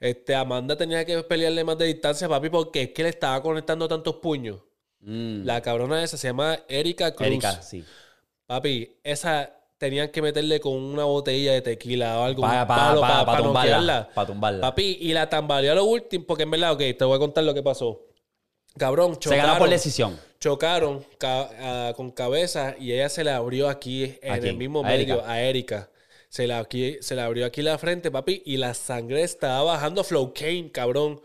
Este, 0.00 0.34
Amanda 0.34 0.76
tenía 0.76 1.04
que 1.04 1.22
pelearle 1.24 1.64
más 1.64 1.76
de 1.78 1.86
distancia, 1.86 2.28
papi, 2.28 2.48
porque 2.50 2.82
es 2.82 2.90
que 2.90 3.02
le 3.02 3.08
estaba 3.08 3.42
conectando 3.42 3.88
tantos 3.88 4.16
puños. 4.16 4.58
Mm, 5.00 5.44
La 5.44 5.60
cabrona 5.60 6.02
esa 6.02 6.16
se 6.16 6.28
llama 6.28 6.58
Erika 6.68 7.14
Cruz. 7.14 7.26
Erika, 7.26 7.62
sí. 7.62 7.84
Papi, 8.46 8.96
esa 9.02 9.54
tenían 9.76 10.08
que 10.10 10.22
meterle 10.22 10.58
con 10.60 10.72
una 10.74 11.04
botella 11.04 11.52
de 11.52 11.62
tequila 11.62 12.18
o 12.20 12.24
algo. 12.24 12.42
Pa- 12.42 12.48
un 12.94 13.00
pa- 13.00 13.26
pa- 13.26 13.36
tumbarla. 13.42 14.08
Papi, 14.60 14.98
y 15.00 15.12
la 15.12 15.28
tambaleó 15.28 15.72
a 15.72 15.74
lo 15.76 15.84
último, 15.84 16.24
porque 16.26 16.44
en 16.44 16.50
verdad, 16.50 16.72
ok, 16.72 16.78
te 16.96 17.04
voy 17.04 17.16
a 17.16 17.18
contar 17.18 17.44
lo 17.44 17.54
que 17.54 17.62
pasó. 17.62 18.00
Cabrón, 18.76 19.14
Se 19.14 19.20
chocaron. 19.20 19.46
ganó 19.46 19.58
por 19.58 19.68
decisión. 19.70 20.18
Chocaron 20.40 21.04
ca- 21.18 21.50
ah, 21.60 21.92
con 21.96 22.10
cabeza 22.12 22.76
y 22.78 22.92
ella 22.92 23.08
se 23.08 23.24
la 23.24 23.36
abrió 23.36 23.68
aquí 23.68 24.16
en 24.22 24.32
¿A 24.32 24.36
el 24.36 24.56
mismo 24.56 24.84
¿A 24.84 24.94
Erika? 24.94 25.14
medio 25.16 25.26
a 25.28 25.40
Erika. 25.42 25.90
Se 26.28 26.46
la, 26.46 26.58
aquí, 26.58 26.98
se 27.00 27.18
abrió 27.18 27.46
aquí 27.46 27.62
la 27.62 27.78
frente, 27.78 28.10
papi, 28.10 28.42
y 28.44 28.58
la 28.58 28.74
sangre 28.74 29.22
estaba 29.22 29.62
bajando. 29.62 30.04
Flow 30.04 30.32
Kane, 30.34 30.70
cabrón. 30.72 31.20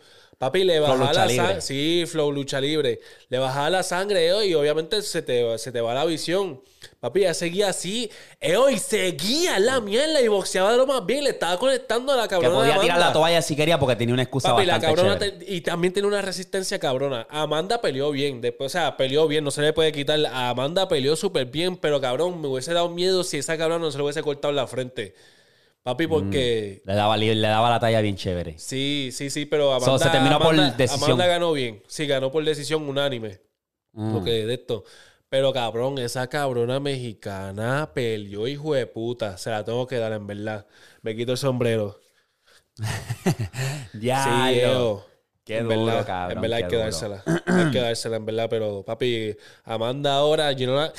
Papi, 0.45 0.63
le 0.63 0.79
bajaba 0.79 1.13
la 1.13 1.29
sangre. 1.29 1.61
Sí, 1.61 2.03
Flow 2.07 2.31
lucha 2.31 2.59
libre. 2.59 2.99
Le 3.29 3.37
bajaba 3.37 3.69
la 3.69 3.83
sangre, 3.83 4.27
eo, 4.27 4.43
y 4.43 4.53
obviamente 4.53 5.01
se 5.01 5.21
te, 5.21 5.57
se 5.57 5.71
te 5.71 5.81
va 5.81 5.93
la 5.93 6.05
visión. 6.05 6.61
Papi, 6.99 7.21
ella 7.21 7.33
seguía 7.33 7.69
así, 7.69 8.09
eo, 8.41 8.69
y 8.69 8.77
seguía 8.77 9.57
la 9.59 9.79
mierda 9.79 10.21
y 10.21 10.27
boxeaba 10.27 10.71
de 10.71 10.77
lo 10.77 10.85
más 10.85 11.05
bien. 11.05 11.23
Le 11.23 11.29
estaba 11.31 11.57
conectando 11.57 12.11
a 12.13 12.15
la 12.17 12.23
Que 12.23 12.29
cabrona. 12.29 12.55
podía 12.55 12.73
de 12.75 12.79
tirar 12.81 12.99
la 12.99 13.13
toalla 13.13 13.41
si 13.41 13.55
quería 13.55 13.79
porque 13.79 13.95
tenía 13.95 14.13
una 14.13 14.23
excusa 14.23 14.49
Papi, 14.51 14.65
la 14.65 14.73
bastante 14.73 14.95
cabrona 15.01 15.19
chévere. 15.19 15.45
te- 15.45 15.53
y 15.53 15.61
también 15.61 15.93
tiene 15.93 16.07
una 16.07 16.21
resistencia 16.21 16.79
cabrona. 16.79 17.25
Amanda 17.29 17.79
peleó 17.81 18.11
bien, 18.11 18.41
después, 18.41 18.67
o 18.67 18.77
sea, 18.77 18.97
peleó 18.97 19.27
bien, 19.27 19.43
no 19.43 19.51
se 19.51 19.61
le 19.61 19.71
puede 19.73 19.91
quitar. 19.91 20.19
A 20.25 20.49
Amanda 20.49 20.87
peleó 20.89 21.15
súper 21.15 21.45
bien, 21.45 21.77
pero 21.77 21.99
cabrón, 22.01 22.41
me 22.41 22.47
hubiese 22.47 22.73
dado 22.73 22.89
miedo 22.89 23.23
si 23.23 23.37
esa 23.37 23.57
cabrona 23.57 23.79
no 23.85 23.91
se 23.91 23.97
le 23.97 24.03
hubiese 24.03 24.21
cortado 24.21 24.49
en 24.51 24.55
la 24.57 24.67
frente. 24.67 25.13
Papi, 25.83 26.07
porque 26.07 26.81
Le 26.85 26.93
daba, 26.95 27.17
le 27.17 27.35
daba 27.39 27.69
la 27.69 27.79
talla 27.79 27.99
bien 28.01 28.15
chévere. 28.15 28.57
sí, 28.57 29.09
sí, 29.11 29.29
sí, 29.29 29.45
pero 29.45 29.73
Amanda, 29.73 29.85
So, 29.85 29.99
se 29.99 30.09
terminó 30.09 30.39
por 30.39 30.53
Amanda- 30.53 30.75
decisión. 30.77 31.03
Amanda 31.11 31.27
ganó 31.27 31.51
bien, 31.51 31.83
sí, 31.87 32.07
ganó 32.07 32.31
por 32.31 32.43
decisión 32.45 32.87
unánime. 32.87 33.41
Mm. 33.91 34.13
Porque 34.13 34.31
de 34.45 34.53
esto. 34.53 34.83
Pero 35.29 35.51
cabrón, 35.51 35.97
esa 35.99 36.27
cabrona 36.27 36.79
mexicana 36.79 37.91
peleó, 37.93 38.47
hijo 38.47 38.73
de 38.75 38.85
puta. 38.87 39.37
Se 39.37 39.49
la 39.49 39.63
tengo 39.65 39.85
que 39.87 39.97
dar, 39.97 40.13
en 40.13 40.25
verdad. 40.27 40.65
Me 41.01 41.15
quito 41.15 41.31
el 41.33 41.37
sombrero. 41.37 41.99
Ya, 43.99 44.23
Sí, 44.53 44.61
yo. 44.61 45.05
Qué 45.45 45.57
en 45.57 45.65
duro, 45.67 45.85
verdad, 45.85 46.05
cabrón, 46.05 46.37
En 46.37 46.41
verdad 46.41 46.57
hay 46.57 46.63
que 46.63 46.75
duro. 46.75 46.79
dársela. 46.83 47.23
hay 47.45 47.71
que 47.71 47.79
dársela, 47.79 48.15
en 48.15 48.25
verdad. 48.25 48.47
Pero, 48.49 48.83
papi, 48.85 49.35
Amanda 49.65 50.15
ahora, 50.15 50.51
yo 50.53 50.67
no 50.67 50.75
la... 50.75 50.93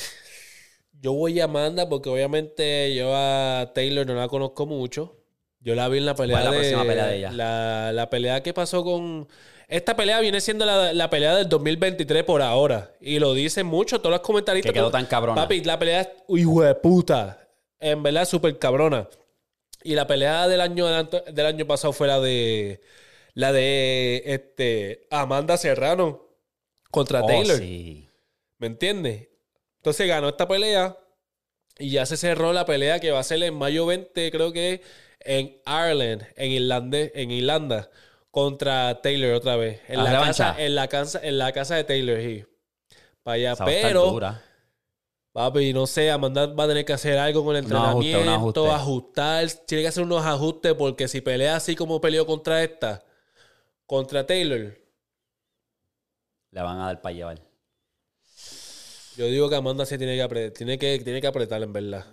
Yo 1.04 1.12
voy 1.12 1.38
a 1.38 1.44
Amanda 1.44 1.86
porque 1.86 2.08
obviamente 2.08 2.94
yo 2.94 3.14
a 3.14 3.72
Taylor 3.74 4.06
no 4.06 4.14
la 4.14 4.26
conozco 4.26 4.64
mucho. 4.64 5.18
Yo 5.60 5.74
la 5.74 5.86
vi 5.90 5.98
en 5.98 6.06
la 6.06 6.14
pelea 6.14 6.40
¿Cuál 6.40 6.46
es 6.46 6.50
la 6.50 6.50
de... 6.50 6.56
próxima 6.60 6.84
pelea 6.88 7.06
de 7.08 7.16
ella? 7.18 7.30
La, 7.30 7.92
la 7.92 8.08
pelea 8.08 8.42
que 8.42 8.54
pasó 8.54 8.82
con... 8.82 9.28
Esta 9.68 9.94
pelea 9.96 10.20
viene 10.20 10.40
siendo 10.40 10.64
la, 10.64 10.94
la 10.94 11.10
pelea 11.10 11.36
del 11.36 11.46
2023 11.46 12.24
por 12.24 12.40
ahora. 12.40 12.90
Y 13.02 13.18
lo 13.18 13.34
dicen 13.34 13.66
mucho 13.66 13.98
todos 13.98 14.12
los 14.12 14.20
comentaristas. 14.22 14.72
Que 14.72 14.78
quedó 14.78 14.90
tan 14.90 15.04
cabrona. 15.04 15.42
Papi, 15.42 15.62
la 15.64 15.78
pelea 15.78 16.00
es, 16.00 16.08
hijo 16.28 16.62
de 16.62 16.74
puta. 16.74 17.48
En 17.78 18.02
verdad, 18.02 18.24
súper 18.24 18.58
cabrona. 18.58 19.06
Y 19.82 19.94
la 19.96 20.06
pelea 20.06 20.48
del 20.48 20.62
año, 20.62 20.86
del 21.04 21.44
año 21.46 21.66
pasado 21.66 21.92
fue 21.92 22.06
la 22.08 22.18
de. 22.18 22.80
La 23.34 23.52
de 23.52 24.22
este, 24.24 25.06
Amanda 25.10 25.58
Serrano 25.58 26.28
contra 26.90 27.22
Oh, 27.22 27.26
Taylor. 27.26 27.58
sí. 27.58 28.08
¿Me 28.56 28.68
entiendes? 28.68 29.28
Entonces 29.84 30.08
ganó 30.08 30.30
esta 30.30 30.48
pelea 30.48 30.96
y 31.78 31.90
ya 31.90 32.06
se 32.06 32.16
cerró 32.16 32.54
la 32.54 32.64
pelea 32.64 33.00
que 33.00 33.10
va 33.10 33.18
a 33.18 33.22
ser 33.22 33.42
en 33.42 33.52
mayo 33.52 33.84
20, 33.84 34.30
creo 34.30 34.50
que 34.50 34.80
en 35.20 35.60
Ireland, 35.66 36.26
en 36.36 36.52
Irlanda, 36.52 36.98
en 37.12 37.30
Irlanda 37.30 37.90
contra 38.30 39.02
Taylor 39.02 39.34
otra 39.34 39.56
vez. 39.56 39.82
En 39.88 40.02
¿La 40.02 40.10
la, 40.10 40.20
casa, 40.20 40.54
en, 40.56 40.74
la 40.74 40.88
casa, 40.88 41.20
en 41.22 41.36
la 41.36 41.52
casa 41.52 41.74
de 41.74 41.84
Taylor. 41.84 42.48
Para 43.22 43.34
allá. 43.34 43.52
Esa 43.52 43.66
Pero, 43.66 44.18
papi, 45.32 45.74
no 45.74 45.86
sé, 45.86 46.10
Amanda 46.10 46.46
va 46.46 46.64
a 46.64 46.68
tener 46.68 46.86
que 46.86 46.94
hacer 46.94 47.18
algo 47.18 47.44
con 47.44 47.54
el 47.54 47.66
Un 47.66 47.74
ajuste, 47.74 48.08
un 48.16 48.20
entrenamiento, 48.22 48.64
ajuste. 48.64 48.70
ajustar. 48.70 49.50
Tiene 49.66 49.82
que 49.82 49.88
hacer 49.88 50.04
unos 50.04 50.24
ajustes 50.24 50.72
porque 50.72 51.08
si 51.08 51.20
pelea 51.20 51.56
así 51.56 51.76
como 51.76 52.00
peleó 52.00 52.24
contra 52.24 52.62
esta, 52.64 53.04
contra 53.84 54.26
Taylor, 54.26 54.78
Le 56.52 56.62
van 56.62 56.80
a 56.80 56.86
dar 56.86 57.02
para 57.02 57.14
llevar. 57.14 57.43
Yo 59.16 59.26
digo 59.26 59.48
que 59.48 59.56
Amanda 59.56 59.86
sí 59.86 59.96
tiene 59.98 60.16
que 60.16 60.22
apretar, 60.22 60.50
tiene 60.52 60.78
que, 60.78 60.98
tiene 60.98 61.20
que 61.20 61.26
apretar 61.26 61.62
en 61.62 61.72
verdad. 61.72 62.04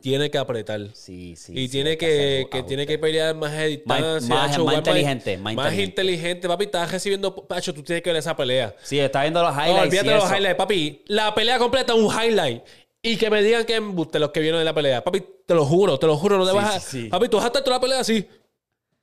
Tiene 0.00 0.30
que 0.30 0.38
apretar. 0.38 0.80
Sí, 0.92 1.34
sí. 1.36 1.52
Y 1.56 1.66
sí, 1.66 1.72
tiene 1.72 1.96
que, 1.96 2.46
tiene 2.66 2.86
que 2.86 2.98
pelear 2.98 3.34
más 3.34 3.52
distancia. 3.66 4.06
más- 4.10 4.28
más 4.28 4.58
igual 4.58 4.76
inteligente, 4.76 5.36
más 5.38 5.54
Más 5.54 5.66
inteligente. 5.66 6.00
inteligente, 6.02 6.48
papi. 6.48 6.64
Estás 6.64 6.90
recibiendo. 6.92 7.34
Pacho, 7.34 7.72
tú 7.72 7.82
tienes 7.82 8.02
que 8.02 8.10
ver 8.10 8.18
esa 8.18 8.36
pelea. 8.36 8.74
Sí, 8.82 8.98
está 8.98 9.22
viendo 9.22 9.42
los 9.42 9.54
No, 9.54 9.60
highlights. 9.62 9.82
olvídate 9.86 10.06
y 10.06 10.10
de 10.10 10.14
los 10.16 10.24
eso. 10.24 10.34
highlights, 10.36 10.56
papi. 10.56 11.02
La 11.06 11.34
pelea 11.34 11.58
completa 11.58 11.94
es 11.94 11.98
un 11.98 12.06
highlight. 12.10 12.62
Y 13.04 13.16
que 13.16 13.30
me 13.30 13.42
digan 13.42 13.64
que 13.64 13.74
embuste 13.76 14.18
los 14.20 14.30
que 14.30 14.40
vieron 14.40 14.60
de 14.60 14.64
la 14.64 14.74
pelea. 14.74 15.02
Papi, 15.02 15.22
te 15.46 15.54
lo 15.54 15.64
juro, 15.64 15.98
te 15.98 16.06
lo 16.06 16.16
juro, 16.16 16.38
no 16.38 16.44
te 16.44 16.50
Sí, 16.52 16.56
vas 16.56 16.76
a. 16.76 16.80
sí, 16.80 17.02
sí. 17.02 17.08
Papi, 17.08 17.28
tú 17.28 17.36
vas 17.36 17.44
a 17.44 17.48
estar 17.48 17.64
toda 17.64 17.76
la 17.76 17.80
pelea 17.80 18.00
así. 18.00 18.26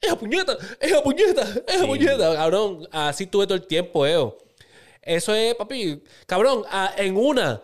¡Esa 0.02 0.18
puñeta! 0.18 0.58
¡Esa 0.80 1.04
puñeta! 1.04 1.45
¡Esa 1.68 1.86
puñeta! 1.86 2.34
Cabrón, 2.36 2.88
así 2.91 3.26
tuve 3.28 3.45
todo 3.45 3.56
el 3.56 3.68
tiempo, 3.68 4.06
Eo. 4.08 4.38
Eso 5.02 5.34
es, 5.34 5.56
papi. 5.56 6.04
Cabrón, 6.26 6.64
a- 6.70 6.93
en 6.97 7.16
una. 7.18 7.62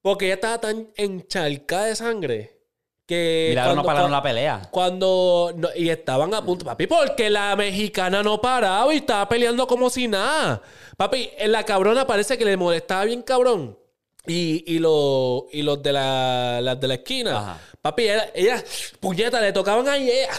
Porque 0.00 0.26
ella 0.26 0.34
estaba 0.34 0.60
tan 0.60 0.88
encharcada 0.96 1.86
de 1.86 1.96
sangre 1.96 2.58
que. 3.06 3.46
Milagro 3.50 3.76
no 3.76 3.82
pararon 3.84 4.10
cuando- 4.10 4.16
la 4.16 4.22
pelea. 4.22 4.68
cuando. 4.70 5.52
no- 5.56 5.68
y 5.76 5.88
estaban 5.90 6.34
a 6.34 6.44
punto, 6.44 6.64
papi, 6.64 6.86
porque 6.86 7.30
la 7.30 7.54
mexicana 7.56 8.22
no 8.22 8.40
paraba 8.40 8.92
y 8.92 8.98
estaba 8.98 9.28
peleando 9.28 9.66
como 9.66 9.88
si 9.90 10.08
nada. 10.08 10.60
Papi, 10.96 11.30
en 11.38 11.52
la 11.52 11.64
cabrona 11.64 12.06
parece 12.06 12.36
que 12.36 12.44
le 12.44 12.56
molestaba 12.56 13.04
bien 13.04 13.22
cabrón. 13.22 13.78
Y, 14.26 14.62
y, 14.72 14.78
lo- 14.78 15.46
y 15.52 15.62
los 15.62 15.82
de 15.82 15.92
la, 15.92 16.60
las 16.62 16.78
de 16.80 16.86
la 16.88 16.94
esquina. 16.94 17.38
Ajá. 17.38 17.58
Papi, 17.82 18.04
ella, 18.04 18.30
ella, 18.34 18.64
puñeta, 19.00 19.40
le 19.40 19.52
tocaban 19.52 19.88
ahí 19.88 20.08
ella, 20.08 20.30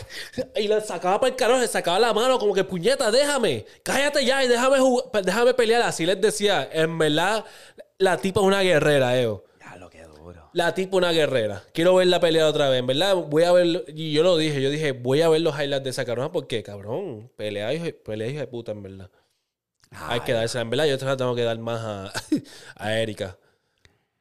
y 0.56 0.68
le 0.70 0.80
sacaba 0.80 1.20
para 1.20 1.30
el 1.32 1.36
carajo, 1.36 1.60
le 1.60 1.68
sacaba 1.68 2.00
la 2.00 2.14
mano 2.14 2.39
como 2.39 2.54
que, 2.54 2.64
puñeta, 2.64 3.12
déjame, 3.12 3.66
cállate 3.84 4.24
ya 4.26 4.44
y 4.44 4.48
déjame, 4.48 4.78
jug- 4.80 5.12
déjame 5.22 5.54
pelear. 5.54 5.82
Así 5.82 6.06
les 6.06 6.22
decía, 6.22 6.70
en 6.72 6.98
verdad, 6.98 7.44
la 7.98 8.16
tipa 8.18 8.39
es 8.39 8.46
una 8.48 8.62
guerrera, 8.62 9.20
Eo. 9.20 9.44
Ya 9.60 9.76
lo 9.76 9.89
que 9.89 10.04
duro. 10.04 10.50
La 10.54 10.74
tipo 10.74 10.96
una 10.96 11.12
guerrera. 11.12 11.64
Quiero 11.74 11.96
ver 11.96 12.08
la 12.08 12.22
pelea 12.22 12.48
otra 12.48 12.70
vez, 12.70 12.80
en 12.80 12.88
verdad. 12.88 13.16
Voy 13.16 13.44
a 13.44 13.52
ver. 13.52 13.84
Y 13.89 14.14
yo 14.14 14.24
lo 14.24 14.38
dije, 14.38 14.62
yo 14.62 14.70
dije, 14.70 14.94
voy 14.94 15.22
a 15.22 15.28
ver 15.28 15.41
los 15.41 15.54
highlights 15.60 15.84
de 15.84 15.89
esa 15.89 16.06
cabrona 16.06 16.32
porque, 16.32 16.64
cabrón, 16.64 17.30
pelea 17.36 17.74
hijo, 17.74 17.86
pelea 18.06 18.30
hija 18.30 18.39
de 18.39 18.48
puta, 18.48 18.72
en 18.72 18.84
verdad. 18.84 19.10
Hay 19.91 20.22
que 20.22 20.32
dársela, 20.32 20.62
en 20.62 20.70
verdad. 20.70 20.86
Yo 20.86 20.98
te 20.98 21.04
la 21.06 21.18
tengo 21.18 21.36
que 21.36 21.44
dar 21.44 21.58
más 21.60 21.82
a, 21.82 22.14
a 22.78 22.98
Erika. 23.00 23.38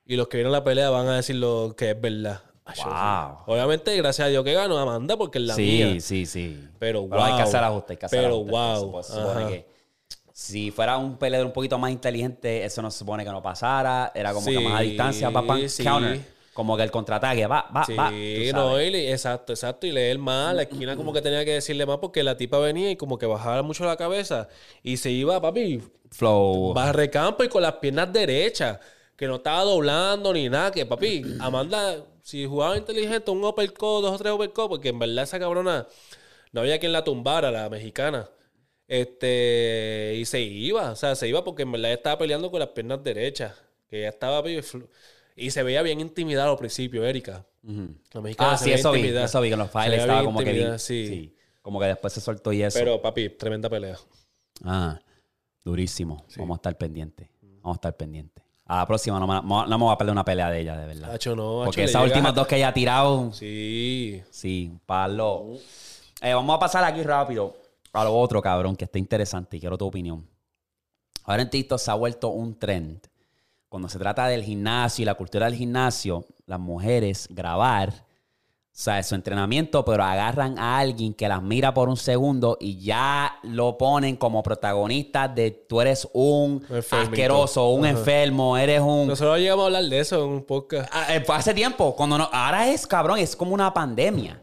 Y 0.04 0.16
los 0.16 0.26
que 0.26 0.38
vieron 0.38 0.52
la 0.52 0.64
pelea 0.64 0.90
van 0.90 1.06
a 1.06 1.16
decir 1.16 1.36
lo 1.36 1.74
que 1.76 1.90
es 1.90 2.00
verdad. 2.00 2.42
Wow. 2.64 3.38
Obviamente, 3.46 3.96
gracias 3.96 4.26
a 4.26 4.28
Dios 4.30 4.44
que 4.44 4.52
ganó 4.52 4.78
Amanda 4.78 5.16
porque 5.16 5.38
es 5.38 5.44
la 5.44 5.54
sí, 5.54 5.62
mía. 5.62 6.00
sí, 6.00 6.26
sí. 6.26 6.68
Pero, 6.78 7.00
hay 7.12 7.32
que 7.32 7.38
wow. 7.38 7.42
hacer 7.42 7.64
ajuste, 7.64 7.92
hay 7.94 7.96
que 7.96 8.06
hacer 8.06 8.20
Pero, 8.22 8.34
ajuste. 8.36 8.50
wow. 8.52 9.02
Supone- 9.02 9.48
que 9.48 9.66
si 10.32 10.70
fuera 10.70 10.96
un 10.96 11.18
peleador 11.18 11.46
un 11.46 11.52
poquito 11.52 11.76
más 11.78 11.90
inteligente, 11.90 12.64
eso 12.64 12.80
no 12.80 12.90
se 12.90 12.98
supone 13.00 13.24
que 13.24 13.30
no 13.30 13.42
pasara. 13.42 14.12
Era 14.14 14.32
como 14.32 14.46
que 14.46 14.60
más 14.60 14.74
a 14.74 14.82
Sí, 14.82 14.88
distancia, 14.90 15.30
pa, 15.30 15.42
pam, 15.46 15.68
sí. 15.68 15.82
counter. 15.84 16.20
Como 16.54 16.76
que 16.76 16.82
el 16.82 16.90
contraataque, 16.90 17.46
va, 17.46 17.66
va, 17.74 17.84
Sí, 17.84 17.94
va. 17.94 18.10
no, 18.52 18.80
y 18.80 18.90
le- 18.90 19.10
exacto, 19.12 19.52
exacto. 19.54 19.86
Y 19.86 19.92
leer 19.92 20.18
más, 20.18 20.54
la 20.54 20.62
esquina 20.62 20.96
como 20.96 21.12
que 21.12 21.22
tenía 21.22 21.44
que 21.46 21.54
decirle 21.54 21.86
más 21.86 21.96
porque 21.98 22.22
la 22.22 22.36
tipa 22.36 22.58
venía 22.58 22.90
y 22.90 22.96
como 22.96 23.18
que 23.18 23.24
bajaba 23.26 23.62
mucho 23.62 23.84
la 23.86 23.96
cabeza 23.96 24.48
y 24.82 24.98
se 24.98 25.10
iba, 25.10 25.40
papi, 25.40 25.82
Flow. 26.10 26.74
barre 26.74 27.08
campo 27.10 27.42
y 27.42 27.48
con 27.48 27.62
las 27.62 27.74
piernas 27.74 28.12
derechas, 28.12 28.78
que 29.16 29.26
no 29.26 29.36
estaba 29.36 29.62
doblando 29.62 30.32
ni 30.34 30.48
nada, 30.50 30.70
que 30.70 30.84
papi, 30.84 31.22
Amanda, 31.40 31.96
si 32.22 32.46
jugaba 32.46 32.76
inteligente, 32.78 33.30
un 33.30 33.44
uppercut, 33.44 34.02
dos 34.02 34.12
o 34.12 34.18
tres 34.18 34.32
uppercut, 34.32 34.68
porque 34.68 34.88
en 34.90 34.98
verdad 34.98 35.24
esa 35.24 35.38
cabrona 35.38 35.86
no 36.52 36.60
había 36.62 36.78
quien 36.78 36.92
la 36.92 37.04
tumbara, 37.04 37.50
la 37.50 37.68
mexicana. 37.68 38.28
Este, 38.88 40.14
y 40.18 40.24
se 40.24 40.40
iba, 40.40 40.92
o 40.92 40.96
sea, 40.96 41.14
se 41.14 41.26
iba 41.28 41.42
porque 41.44 41.62
en 41.62 41.72
verdad 41.72 41.92
estaba 41.92 42.18
peleando 42.18 42.50
con 42.50 42.60
las 42.60 42.68
piernas 42.70 43.02
derechas, 43.02 43.54
que 43.88 44.02
ya 44.02 44.08
estaba, 44.08 44.42
y 45.34 45.50
se 45.50 45.62
veía 45.62 45.82
bien 45.82 46.00
intimidada 46.00 46.50
al 46.50 46.58
principio, 46.58 47.04
Erika. 47.04 47.46
Ujú. 47.62 47.94
La 48.12 48.20
mexicana 48.20 48.52
Ah, 48.52 48.58
se 48.58 48.64
sí, 48.64 48.72
eso 48.72 48.92
vi. 48.92 49.06
Eso 49.08 49.40
vi, 49.40 49.50
que 49.50 49.56
los 49.56 49.70
files 49.70 50.00
estaba 50.00 50.24
como 50.24 50.40
que 50.40 50.52
vi. 50.52 50.78
sí. 50.78 51.34
Como 51.62 51.78
que 51.80 51.86
después 51.86 52.12
se 52.12 52.20
soltó 52.20 52.52
y 52.52 52.62
eso. 52.62 52.78
Pero, 52.78 53.00
papi, 53.00 53.30
tremenda 53.30 53.70
pelea. 53.70 53.96
Ah, 54.64 55.00
durísimo. 55.64 56.26
Vamos 56.36 56.56
a 56.56 56.58
estar 56.58 56.76
pendientes. 56.76 57.28
Vamos 57.62 57.76
a 57.76 57.78
estar 57.78 57.96
pendientes. 57.96 58.44
A 58.66 58.76
la 58.78 58.86
próxima 58.86 59.18
no 59.18 59.26
me, 59.26 59.34
no 59.42 59.66
me 59.78 59.84
voy 59.84 59.92
a 59.92 59.98
perder 59.98 60.12
una 60.12 60.24
pelea 60.24 60.50
de 60.50 60.60
ella, 60.60 60.76
de 60.76 60.86
verdad. 60.86 61.12
Hacho, 61.12 61.34
no, 61.36 61.62
hacho, 61.62 61.66
Porque 61.66 61.84
esas 61.84 62.02
últimas 62.04 62.34
dos 62.34 62.46
que 62.46 62.56
ella 62.56 62.68
ha 62.68 62.72
tirado, 62.74 63.32
Sí. 63.32 64.22
sí, 64.30 64.68
un 64.72 64.78
palo. 64.78 65.46
Eh, 66.20 66.32
vamos 66.32 66.56
a 66.56 66.58
pasar 66.60 66.84
aquí 66.84 67.02
rápido 67.02 67.56
a 67.92 68.04
lo 68.04 68.14
otro, 68.16 68.40
cabrón, 68.40 68.76
que 68.76 68.84
está 68.84 68.98
interesante 68.98 69.56
y 69.56 69.60
quiero 69.60 69.76
tu 69.76 69.86
opinión. 69.86 70.26
Ahora 71.24 71.42
en 71.42 71.50
TikTok 71.50 71.78
se 71.78 71.90
ha 71.90 71.94
vuelto 71.94 72.28
un 72.28 72.58
trend. 72.58 73.00
Cuando 73.68 73.88
se 73.88 73.98
trata 73.98 74.26
del 74.28 74.42
gimnasio 74.44 75.02
y 75.02 75.06
la 75.06 75.14
cultura 75.14 75.46
del 75.46 75.54
gimnasio, 75.56 76.24
las 76.46 76.60
mujeres 76.60 77.26
grabar, 77.30 77.92
o 78.74 78.74
sea, 78.74 79.02
su 79.02 79.14
entrenamiento, 79.14 79.84
pero 79.84 80.02
agarran 80.02 80.58
a 80.58 80.78
alguien 80.78 81.12
que 81.12 81.28
las 81.28 81.42
mira 81.42 81.74
por 81.74 81.90
un 81.90 81.96
segundo 81.98 82.56
y 82.58 82.80
ya 82.82 83.38
lo 83.42 83.76
ponen 83.76 84.16
como 84.16 84.42
protagonista 84.42 85.28
de 85.28 85.50
tú 85.50 85.82
eres 85.82 86.08
un 86.14 86.64
Enfermito. 86.70 86.96
asqueroso, 86.96 87.68
un 87.68 87.84
enfermo, 87.84 88.56
eres 88.56 88.80
un... 88.80 89.08
Nosotros 89.08 89.38
llegamos 89.38 89.64
a 89.64 89.66
hablar 89.66 89.84
de 89.84 90.00
eso 90.00 90.24
en 90.24 90.30
un 90.30 90.44
podcast. 90.44 90.88
Ah, 90.90 91.14
eh, 91.14 91.22
hace 91.28 91.52
tiempo, 91.52 91.94
cuando 91.94 92.16
no, 92.16 92.30
ahora 92.32 92.66
es 92.70 92.86
cabrón, 92.86 93.18
es 93.18 93.36
como 93.36 93.52
una 93.52 93.74
pandemia. 93.74 94.40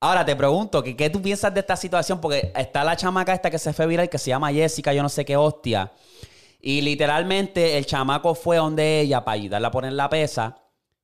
Ahora 0.00 0.24
te 0.24 0.34
pregunto, 0.34 0.82
¿qué, 0.82 0.96
¿qué 0.96 1.08
tú 1.08 1.22
piensas 1.22 1.54
de 1.54 1.60
esta 1.60 1.76
situación? 1.76 2.20
Porque 2.20 2.52
está 2.56 2.82
la 2.82 2.96
chamaca 2.96 3.32
esta 3.32 3.52
que 3.52 3.58
se 3.60 3.72
fue 3.72 3.86
viral, 3.86 4.08
que 4.08 4.18
se 4.18 4.30
llama 4.30 4.52
Jessica, 4.52 4.92
yo 4.92 5.02
no 5.02 5.08
sé 5.08 5.24
qué 5.24 5.36
hostia. 5.36 5.92
Y 6.60 6.80
literalmente 6.80 7.78
el 7.78 7.86
chamaco 7.86 8.34
fue 8.34 8.56
donde 8.56 9.00
ella 9.00 9.24
para 9.24 9.36
ayudarla 9.36 9.68
a 9.68 9.70
poner 9.70 9.92
la 9.92 10.08
pesa. 10.08 10.56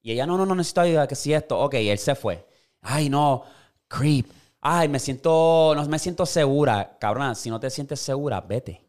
Y 0.02 0.12
ella, 0.12 0.26
no, 0.26 0.36
no, 0.36 0.46
no 0.46 0.54
necesito 0.54 0.80
ayuda, 0.80 1.06
que 1.06 1.14
si 1.14 1.32
esto. 1.32 1.58
Ok, 1.58 1.74
él 1.74 1.98
se 1.98 2.14
fue. 2.14 2.46
Ay, 2.80 3.08
no, 3.08 3.42
creep. 3.88 4.26
Ay, 4.60 4.88
me 4.88 4.98
siento, 4.98 5.72
no 5.74 5.84
me 5.86 5.98
siento 5.98 6.26
segura. 6.26 6.96
Cabrona, 6.98 7.34
si 7.34 7.50
no 7.50 7.58
te 7.60 7.70
sientes 7.70 8.00
segura, 8.00 8.40
vete. 8.40 8.86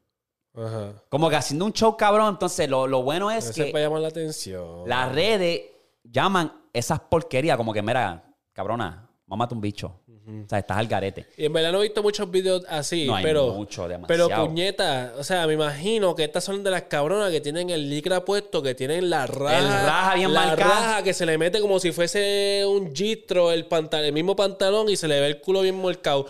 Ajá. 0.54 0.94
Como 1.10 1.30
que 1.30 1.36
haciendo 1.38 1.66
un 1.66 1.74
show 1.74 1.96
cabrón, 1.96 2.34
entonces 2.34 2.70
lo, 2.70 2.88
lo 2.88 3.04
bueno 3.04 3.32
es 3.32 3.50
Ese 3.50 3.66
que... 3.66 3.72
para 3.72 3.86
llamar 3.86 4.02
la 4.02 4.10
atención. 4.10 4.88
Las 4.88 5.14
redes 5.14 5.62
llaman 6.04 6.52
esas 6.74 7.00
porquerías 7.00 7.58
como 7.58 7.74
que, 7.74 7.82
mira, 7.82 8.24
cabrona, 8.54 9.10
mámate 9.28 9.56
un 9.56 9.62
bicho. 9.62 10.01
O 10.46 10.50
sea, 10.50 10.60
estás 10.60 10.78
al 10.78 10.88
garete. 10.88 11.28
Y 11.38 11.46
en 11.46 11.54
verdad 11.54 11.72
no 11.72 11.80
he 11.80 11.84
visto 11.84 12.02
muchos 12.02 12.30
videos 12.32 12.64
así, 12.70 13.06
No 13.06 13.16
hay 13.16 13.24
pero. 13.24 13.54
mucho, 13.54 13.88
Pero 14.08 14.30
puñeta, 14.30 15.14
o 15.18 15.24
sea, 15.24 15.46
me 15.48 15.54
imagino 15.54 16.16
que 16.16 16.24
estas 16.24 16.44
son 16.44 16.64
de 16.64 16.72
las 16.72 16.84
cabronas 16.84 17.32
que 17.32 17.42
tienen 17.42 17.70
el 17.70 17.90
licra 17.90 18.24
puesto, 18.24 18.62
que 18.62 18.76
tienen 18.76 19.10
la 19.10 19.28
raja. 19.28 19.58
El 19.58 19.68
raja 19.68 20.16
bien 20.16 20.34
la 20.34 20.46
marcada. 20.48 20.70
raja 20.70 21.04
que 21.04 21.14
se 21.14 21.26
le 21.26 21.38
mete 21.38 21.60
como 21.60 21.80
si 21.80 21.92
fuese 21.92 22.64
un 22.66 22.96
gistro 22.96 23.52
el, 23.52 23.66
pantal 23.66 24.04
el 24.06 24.14
mismo 24.14 24.36
pantalón 24.36 24.90
y 24.90 24.96
se 24.96 25.08
le 25.08 25.20
ve 25.20 25.28
el 25.28 25.42
culo 25.42 25.62
bien 25.62 25.82
marcado. 25.82 26.28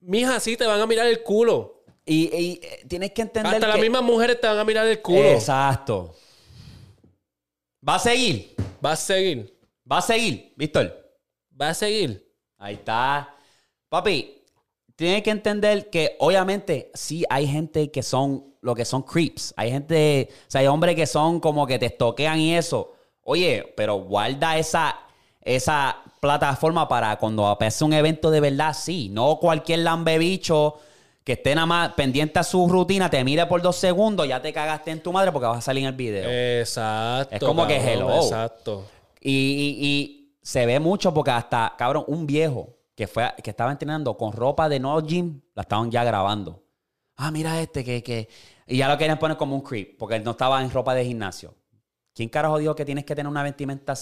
Mija, 0.00 0.40
sí 0.40 0.56
te 0.56 0.66
van 0.66 0.80
a 0.80 0.86
mirar 0.86 1.06
el 1.06 1.22
culo. 1.22 1.84
Y, 2.06 2.34
y, 2.34 2.60
eh, 2.62 2.84
tienes 2.88 3.12
que 3.12 3.22
entender 3.22 3.54
Hasta 3.54 3.66
que... 3.66 3.72
las 3.72 3.80
mismas 3.80 4.02
mujeres 4.02 4.40
te 4.40 4.46
van 4.46 4.58
a 4.58 4.64
mirar 4.64 4.86
el 4.86 5.00
culo. 5.00 5.20
Exacto. 5.20 6.14
Va 7.86 7.96
a 7.96 7.98
seguir. 7.98 8.54
Va 8.84 8.92
a 8.92 8.96
seguir. 8.96 9.58
Va 9.90 9.98
a 9.98 10.02
seguir, 10.02 10.52
Víctor. 10.56 10.96
Va 11.60 11.70
a 11.70 11.74
seguir. 11.74 12.26
Ahí 12.58 12.74
está. 12.74 13.34
Papi, 13.90 14.42
tienes 14.96 15.22
que 15.22 15.30
entender 15.30 15.90
que 15.90 16.16
obviamente 16.20 16.90
sí 16.94 17.24
hay 17.28 17.46
gente 17.46 17.90
que 17.90 18.02
son 18.02 18.54
lo 18.62 18.74
que 18.74 18.84
son 18.84 19.02
creeps. 19.02 19.52
Hay 19.56 19.70
gente, 19.70 20.28
o 20.30 20.50
sea, 20.50 20.60
hay 20.62 20.68
hombres 20.68 20.94
que 20.94 21.06
son 21.06 21.40
como 21.40 21.66
que 21.66 21.78
te 21.78 21.86
estoquean 21.86 22.38
y 22.38 22.54
eso. 22.54 22.92
Oye, 23.22 23.74
pero 23.76 23.96
guarda 23.96 24.56
esa, 24.58 24.96
esa 25.42 25.96
plataforma 26.20 26.86
para 26.88 27.16
cuando 27.16 27.56
pase 27.58 27.84
un 27.84 27.92
evento 27.92 28.30
de 28.30 28.40
verdad, 28.40 28.74
sí. 28.74 29.08
No 29.10 29.38
cualquier 29.40 29.80
lambebicho 29.80 30.76
que 31.24 31.32
esté 31.32 31.54
nada 31.54 31.66
más 31.66 31.92
pendiente 31.94 32.38
a 32.38 32.44
su 32.44 32.68
rutina, 32.68 33.10
te 33.10 33.22
mire 33.24 33.44
por 33.46 33.60
dos 33.60 33.74
segundos, 33.76 34.26
ya 34.28 34.40
te 34.40 34.52
cagaste 34.52 34.90
en 34.92 35.02
tu 35.02 35.12
madre 35.12 35.32
porque 35.32 35.46
vas 35.48 35.58
a 35.58 35.62
salir 35.62 35.82
en 35.82 35.88
el 35.88 35.94
video. 35.96 36.30
Exacto. 36.60 37.34
Es 37.34 37.42
como 37.42 37.66
que 37.66 37.76
cabrón, 37.76 37.92
hello. 37.92 38.22
Exacto. 38.22 38.84
Y, 39.20 39.32
y- 39.32 39.86
y 39.86 40.36
se 40.42 40.64
ve 40.64 40.78
mucho 40.80 41.12
porque 41.12 41.30
hasta, 41.32 41.74
cabrón, 41.76 42.04
un 42.06 42.26
viejo 42.26 42.76
que, 43.00 43.06
fue, 43.06 43.32
que 43.42 43.48
estaba 43.48 43.70
entrenando 43.72 44.14
con 44.14 44.30
ropa 44.30 44.68
de 44.68 44.78
no 44.78 45.00
gym, 45.00 45.40
la 45.54 45.62
estaban 45.62 45.90
ya 45.90 46.04
grabando. 46.04 46.62
Ah, 47.16 47.30
mira 47.30 47.58
este 47.58 47.82
que, 47.82 48.02
que... 48.02 48.28
Y 48.66 48.76
ya 48.76 48.88
lo 48.88 48.98
querían 48.98 49.18
poner 49.18 49.38
como 49.38 49.54
un 49.56 49.62
creep 49.62 49.96
porque 49.96 50.16
él 50.16 50.22
no 50.22 50.32
estaba 50.32 50.60
en 50.60 50.70
ropa 50.70 50.94
de 50.94 51.02
gimnasio. 51.06 51.54
¿Quién 52.14 52.28
carajo 52.28 52.58
dijo 52.58 52.74
que 52.74 52.84
tienes 52.84 53.06
que 53.06 53.14
tener 53.14 53.30
una 53.30 53.42
vestimenta 53.42 53.94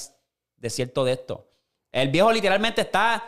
de 0.56 0.68
cierto 0.70 1.04
de 1.04 1.12
esto? 1.12 1.48
El 1.92 2.08
viejo 2.08 2.32
literalmente 2.32 2.80
está 2.80 3.24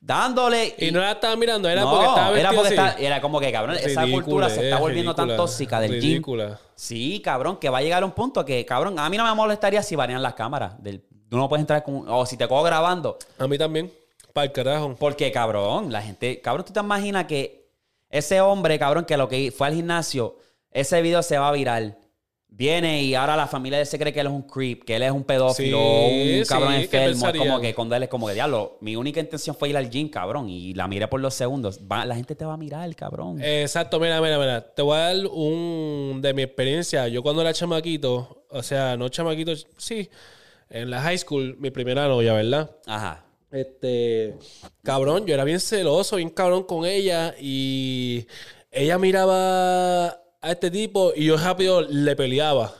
dándole... 0.00 0.76
Y 0.78 0.92
no 0.92 1.00
la 1.00 1.10
estaba 1.10 1.34
mirando, 1.34 1.68
era 1.68 1.80
No, 1.80 1.90
porque 1.90 2.06
estaba 2.06 2.38
era 2.38 2.52
porque 2.52 2.68
está- 2.68 2.92
era 2.92 3.20
como 3.20 3.40
que, 3.40 3.50
cabrón, 3.50 3.74
esa 3.74 4.06
cultura 4.08 4.48
se 4.48 4.62
está 4.62 4.76
es 4.76 4.80
volviendo 4.80 5.16
tan 5.16 5.36
tóxica 5.36 5.80
del 5.80 5.94
gym. 5.94 6.00
ridícula. 6.00 6.60
Sí, 6.76 7.20
cabrón, 7.24 7.56
que 7.56 7.68
va 7.70 7.78
a 7.78 7.82
llegar 7.82 8.04
a 8.04 8.06
un 8.06 8.12
punto 8.12 8.44
que, 8.44 8.64
cabrón, 8.64 9.00
a 9.00 9.10
mí 9.10 9.16
no 9.16 9.24
me 9.24 9.34
molestaría 9.34 9.82
si 9.82 9.96
banean 9.96 10.22
las 10.22 10.34
cámaras. 10.34 10.80
Del, 10.80 11.04
tú 11.28 11.36
no 11.36 11.48
puedes 11.48 11.62
entrar 11.62 11.82
con... 11.82 12.04
O 12.08 12.24
si 12.24 12.36
te 12.36 12.46
cojo 12.46 12.62
grabando. 12.62 13.18
A 13.36 13.48
mí 13.48 13.58
también. 13.58 13.90
Para 14.32 14.46
el 14.46 14.52
carajo. 14.52 14.94
Porque, 14.98 15.30
cabrón, 15.32 15.92
la 15.92 16.02
gente... 16.02 16.40
Cabrón, 16.40 16.64
tú 16.66 16.72
te 16.72 16.80
imaginas 16.80 17.24
que 17.26 17.68
ese 18.10 18.40
hombre, 18.40 18.78
cabrón, 18.78 19.04
que 19.04 19.16
lo 19.16 19.28
que 19.28 19.50
fue 19.50 19.66
al 19.68 19.74
gimnasio, 19.74 20.36
ese 20.70 21.00
video 21.02 21.22
se 21.22 21.38
va 21.38 21.48
a 21.48 21.52
viral. 21.52 21.96
Viene 22.50 23.02
y 23.02 23.14
ahora 23.14 23.36
la 23.36 23.46
familia 23.46 23.76
de 23.76 23.82
él 23.82 23.86
se 23.86 23.98
cree 23.98 24.10
que 24.12 24.20
él 24.20 24.26
es 24.26 24.32
un 24.32 24.40
creep, 24.42 24.82
que 24.84 24.96
él 24.96 25.02
es 25.02 25.10
un 25.12 25.22
pedófilo, 25.22 25.78
Sí, 25.78 26.38
un 26.40 26.44
cabrón 26.46 26.80
sí, 26.80 26.88
¿qué 26.88 27.04
enfermo. 27.04 27.28
Es 27.28 27.38
como 27.50 27.60
que 27.60 27.74
cuando 27.74 27.94
él 27.94 28.02
es 28.04 28.08
como 28.08 28.26
que, 28.26 28.32
diablo, 28.32 28.78
mi 28.80 28.96
única 28.96 29.20
intención 29.20 29.54
fue 29.54 29.68
ir 29.68 29.76
al 29.76 29.90
gym, 29.90 30.08
cabrón, 30.08 30.48
y 30.48 30.72
la 30.72 30.88
miré 30.88 31.06
por 31.08 31.20
los 31.20 31.34
segundos. 31.34 31.78
Va- 31.80 32.06
la 32.06 32.14
gente 32.16 32.34
te 32.34 32.46
va 32.46 32.54
a 32.54 32.56
mirar, 32.56 32.92
cabrón. 32.96 33.38
Exacto, 33.42 34.00
mira, 34.00 34.18
mira, 34.22 34.38
mira. 34.38 34.62
Te 34.62 34.80
voy 34.80 34.96
a 34.96 35.00
dar 35.12 35.16
un 35.26 36.20
de 36.22 36.32
mi 36.32 36.42
experiencia. 36.42 37.06
Yo 37.08 37.22
cuando 37.22 37.42
era 37.42 37.52
chamaquito, 37.52 38.44
o 38.48 38.62
sea, 38.62 38.96
no 38.96 39.10
chamaquito, 39.10 39.52
sí, 39.76 40.08
en 40.70 40.88
la 40.90 41.02
high 41.02 41.18
school, 41.18 41.54
mi 41.58 41.70
primera 41.70 42.08
novia, 42.08 42.32
¿verdad? 42.32 42.70
Ajá. 42.86 43.26
Este, 43.50 44.34
cabrón, 44.82 45.26
yo 45.26 45.34
era 45.34 45.44
bien 45.44 45.60
celoso, 45.60 46.16
bien 46.16 46.30
cabrón 46.30 46.64
con 46.64 46.84
ella 46.84 47.34
y 47.40 48.26
ella 48.70 48.98
miraba 48.98 50.08
a 50.08 50.50
este 50.50 50.70
tipo 50.70 51.12
y 51.16 51.26
yo 51.26 51.36
rápido 51.36 51.82
le 51.82 52.14
peleaba. 52.14 52.74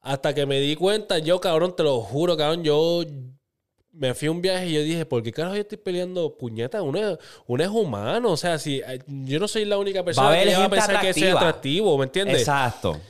Hasta 0.00 0.34
que 0.34 0.44
me 0.44 0.60
di 0.60 0.76
cuenta, 0.76 1.18
yo 1.18 1.40
cabrón, 1.40 1.74
te 1.74 1.82
lo 1.82 2.00
juro, 2.02 2.36
cabrón, 2.36 2.62
yo 2.62 3.04
me 3.90 4.12
fui 4.12 4.28
a 4.28 4.30
un 4.32 4.42
viaje 4.42 4.66
y 4.66 4.74
yo 4.74 4.82
dije, 4.82 5.06
¿por 5.06 5.22
qué 5.22 5.32
carajo 5.32 5.54
yo 5.54 5.62
estoy 5.62 5.78
peleando 5.78 6.36
puñeta? 6.36 6.82
Uno 6.82 6.98
es, 6.98 7.18
uno 7.46 7.62
es 7.62 7.70
humano, 7.70 8.32
o 8.32 8.36
sea, 8.36 8.58
si 8.58 8.80
eh, 8.80 9.02
yo 9.06 9.38
no 9.38 9.48
soy 9.48 9.64
la 9.64 9.78
única 9.78 10.04
persona 10.04 10.38
que 10.42 10.54
va 10.54 10.64
a 10.64 10.70
pensar 10.70 11.00
que 11.00 11.12
soy 11.14 11.22
atractiva. 11.22 11.40
atractivo, 11.40 11.96
¿me 11.98 12.04
entiendes? 12.04 12.40
Exacto. 12.40 13.00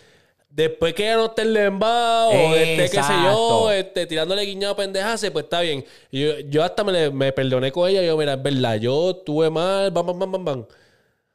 Después 0.55 0.95
que 0.95 1.03
ella 1.03 1.17
no 1.17 1.25
esté 1.25 1.43
en 1.43 1.53
lembao, 1.53 2.31
esté, 2.55 2.89
qué 2.89 3.03
sé 3.03 3.13
yo, 3.25 3.73
este, 3.73 4.07
tirándole 4.07 4.45
guiñado 4.45 4.75
a 4.75 4.77
pendejas, 4.77 5.29
pues 5.33 5.47
está 5.47 5.63
bien. 5.63 5.85
Yo, 6.13 6.39
yo 6.49 6.63
hasta 6.63 6.85
me, 6.85 7.11
me 7.11 7.33
perdoné 7.33 7.73
con 7.73 7.89
ella. 7.91 8.05
Yo, 8.05 8.17
mira, 8.17 8.35
es 8.35 8.43
verdad, 8.43 8.77
yo 8.77 9.17
tuve 9.17 9.51
mal, 9.51 9.91
bam, 9.91 10.07
bam, 10.07 10.17
bam, 10.17 10.31
bam, 10.31 10.45
bam. 10.45 10.61
O 10.61 10.67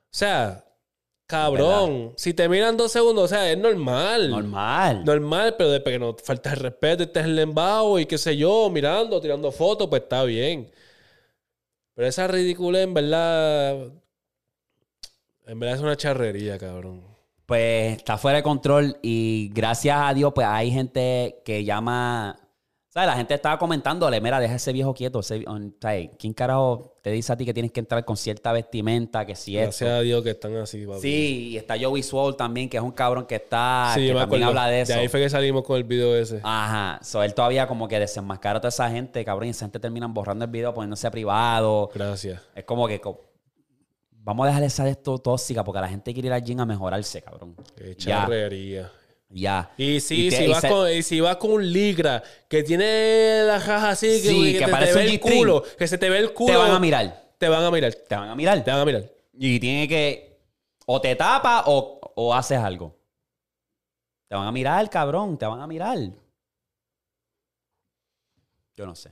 sea, 0.10 0.64
cabrón, 1.28 2.14
si 2.16 2.34
te 2.34 2.48
miran 2.48 2.78
dos 2.78 2.94
segundos, 2.94 3.26
o 3.26 3.28
sea, 3.28 3.52
es 3.52 3.58
normal. 3.58 4.30
Normal. 4.30 5.04
Normal, 5.04 5.56
pero 5.58 5.72
después 5.72 5.96
que 5.96 6.00
no 6.00 6.16
falta 6.24 6.52
el 6.52 6.60
respeto, 6.62 7.04
estés 7.04 7.26
en 7.26 7.36
lembao 7.36 8.00
y 8.00 8.06
qué 8.06 8.18
sé 8.18 8.38
yo, 8.38 8.70
mirando, 8.70 9.20
tirando 9.20 9.52
fotos, 9.52 9.90
pues 9.90 10.04
está 10.04 10.24
bien. 10.24 10.72
Pero 11.94 12.08
esa 12.08 12.26
ridícula, 12.26 12.82
en 12.82 12.94
verdad, 12.94 13.74
en 15.46 15.60
verdad 15.60 15.76
es 15.76 15.82
una 15.82 15.98
charrería, 15.98 16.58
cabrón. 16.58 17.09
Pues 17.50 17.98
está 17.98 18.16
fuera 18.20 18.38
de 18.38 18.44
control 18.44 18.98
y 19.02 19.50
gracias 19.56 19.98
a 20.00 20.14
Dios, 20.14 20.32
pues 20.36 20.46
hay 20.48 20.70
gente 20.70 21.42
que 21.44 21.64
llama. 21.66 22.40
¿Sabes? 22.90 23.08
La 23.08 23.16
gente 23.16 23.34
estaba 23.34 23.58
comentándole, 23.58 24.22
mira, 24.22 24.40
deja 24.40 24.54
ese 24.54 24.72
viejo 24.72 24.94
quieto. 24.94 25.20
ese- 25.22 25.44
¿sabes? 25.82 26.10
¿Quién 26.20 26.34
carajo 26.34 26.94
te 27.02 27.10
dice 27.12 27.34
a 27.34 27.38
ti 27.38 27.46
que 27.46 27.54
tienes 27.54 27.72
que 27.72 27.80
entrar 27.80 28.06
con 28.06 28.18
cierta 28.18 28.52
vestimenta? 28.52 29.26
Que 29.26 29.36
si 29.36 29.58
esto? 29.58 29.66
Gracias 29.86 29.90
a 29.90 30.02
Dios 30.02 30.24
que 30.24 30.30
están 30.30 30.56
así, 30.58 30.86
papi. 30.86 31.00
Sí, 31.02 31.48
y 31.54 31.58
está 31.58 31.76
Joey 31.80 32.04
Swole 32.04 32.36
también, 32.38 32.70
que 32.70 32.78
es 32.78 32.84
un 32.84 32.92
cabrón 32.92 33.26
que 33.26 33.36
está. 33.36 33.94
Sí, 33.96 34.02
que 34.02 34.08
también 34.10 34.24
acuerdo. 34.26 34.46
habla 34.48 34.68
de 34.68 34.82
eso. 34.82 34.94
ahí 34.94 35.08
fue 35.08 35.20
que 35.20 35.30
salimos 35.32 35.64
con 35.64 35.78
el 35.78 35.84
video 35.86 36.16
ese. 36.16 36.42
Ajá. 36.44 37.00
So, 37.04 37.24
él 37.24 37.34
todavía 37.34 37.66
como 37.68 37.88
que 37.88 38.00
desenmascara 38.00 38.58
a 38.58 38.62
toda 38.62 38.70
esa 38.70 38.88
gente, 38.92 39.26
cabrón, 39.26 39.48
y 39.48 39.52
esa 39.52 39.66
gente 39.66 39.80
terminan 39.80 40.14
borrando 40.14 40.46
el 40.46 40.52
video, 40.52 40.72
poniéndose 40.72 41.10
privado. 41.10 41.90
Gracias. 41.96 42.42
Es 42.54 42.64
como 42.64 42.88
que 42.88 43.02
vamos 44.22 44.46
a 44.46 44.48
dejar 44.50 44.64
esa 44.64 44.84
de 44.84 44.92
esto 44.92 45.18
tóxica 45.20 45.64
porque 45.64 45.82
la 45.82 45.88
gente 45.90 46.14
quiere 46.14 46.28
ir 46.28 46.34
al 46.34 46.44
gym 46.44 46.60
a 46.60 46.66
mejorarse, 46.66 47.22
cabrón. 47.22 47.56
Qué 47.76 47.96
charrería. 47.96 48.92
ya. 49.30 49.72
Y 49.78 50.00
sí, 50.00 50.28
Y 50.28 50.30
te- 50.30 50.38
si, 50.38 50.44
y 50.44 50.48
vas 50.48 50.62
se- 50.62 50.70
con, 50.70 50.92
y 50.92 51.02
si 51.04 51.20
vas 51.22 51.36
con 51.38 51.52
un 51.52 51.72
ligra 51.72 52.24
que 52.48 52.64
tiene 52.64 53.44
la 53.46 53.60
jaja 53.60 53.90
así, 53.92 54.08
que, 54.22 54.30
Sí, 54.30 54.54
que 54.54 54.60
que 54.60 54.66
te, 54.66 54.72
parece 54.72 54.94
te 54.94 55.00
un 55.00 55.06
ve 55.06 55.12
el 55.14 55.20
culo, 55.20 55.64
que 55.78 55.88
se 55.88 55.98
te 55.98 56.10
ve 56.10 56.18
el 56.20 56.34
culo. 56.34 56.54
Te 56.54 56.58
van 56.58 56.72
a 56.72 56.80
mirar. 56.80 57.30
Te 57.38 57.48
van 57.48 57.64
a 57.64 57.72
mirar. 57.72 57.94
Te 57.94 58.16
van 58.16 58.30
a 58.30 58.36
mirar. 58.36 58.64
Te 58.64 58.72
van 58.72 58.80
a 58.82 58.86
mirar. 58.86 59.04
Y 59.34 59.60
tiene 59.60 59.88
que. 59.88 60.40
O 60.86 61.00
te 61.00 61.16
tapa 61.16 61.64
o, 61.68 62.00
o 62.16 62.34
haces 62.34 62.58
algo. 62.58 62.96
Te 64.28 64.36
van 64.36 64.48
a 64.48 64.52
mirar, 64.52 64.90
cabrón. 64.90 65.38
Te 65.38 65.46
van 65.46 65.62
a 65.62 65.68
mirar. 65.68 65.98
Yo 68.76 68.86
no 68.86 68.96
sé. 68.96 69.12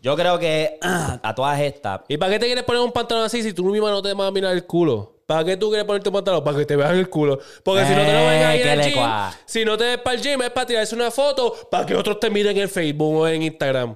Yo 0.00 0.16
creo 0.16 0.38
que 0.38 0.78
a 0.82 1.34
todas 1.34 1.60
estas. 1.60 2.00
¿Y 2.08 2.16
para 2.16 2.32
qué 2.32 2.38
te 2.38 2.46
quieres 2.46 2.64
poner 2.64 2.80
un 2.82 2.92
pantalón 2.92 3.24
así 3.24 3.42
si 3.42 3.52
tú 3.52 3.64
misma 3.66 3.90
no 3.90 4.00
te 4.02 4.12
vas 4.14 4.28
a 4.28 4.30
mirar 4.30 4.54
el 4.54 4.64
culo? 4.66 5.16
¿Para 5.26 5.44
qué 5.44 5.58
tú 5.58 5.68
quieres 5.68 5.84
ponerte 5.84 6.08
un 6.08 6.14
pantalón? 6.14 6.42
Para 6.42 6.56
que 6.56 6.64
te 6.64 6.74
vean 6.74 6.96
el 6.96 7.10
culo. 7.10 7.38
Porque 7.62 7.84
si 7.84 7.90
no 7.94 8.00
te 8.00 8.12
lo 8.12 8.18
ven 8.18 8.42
ahí 8.44 8.58
Eh, 8.58 8.60
en 8.60 8.62
que 8.66 8.72
el 8.72 8.78
le 8.78 8.84
gym, 8.90 8.98
cua- 8.98 9.36
si 9.44 9.64
no 9.66 9.76
te 9.76 9.84
ves 9.84 9.98
para 9.98 10.16
el 10.16 10.22
gym, 10.22 10.40
es 10.40 10.50
para 10.50 10.66
tirarse 10.66 10.94
una 10.94 11.10
foto 11.10 11.54
para 11.70 11.84
que 11.84 11.94
otros 11.94 12.18
te 12.18 12.30
miren 12.30 12.56
en 12.56 12.68
Facebook 12.68 13.14
o 13.14 13.28
en 13.28 13.42
Instagram. 13.42 13.94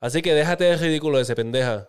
Así 0.00 0.20
que 0.20 0.34
déjate 0.34 0.64
de 0.64 0.76
ridículo 0.76 1.18
ese 1.18 1.34
pendeja. 1.34 1.88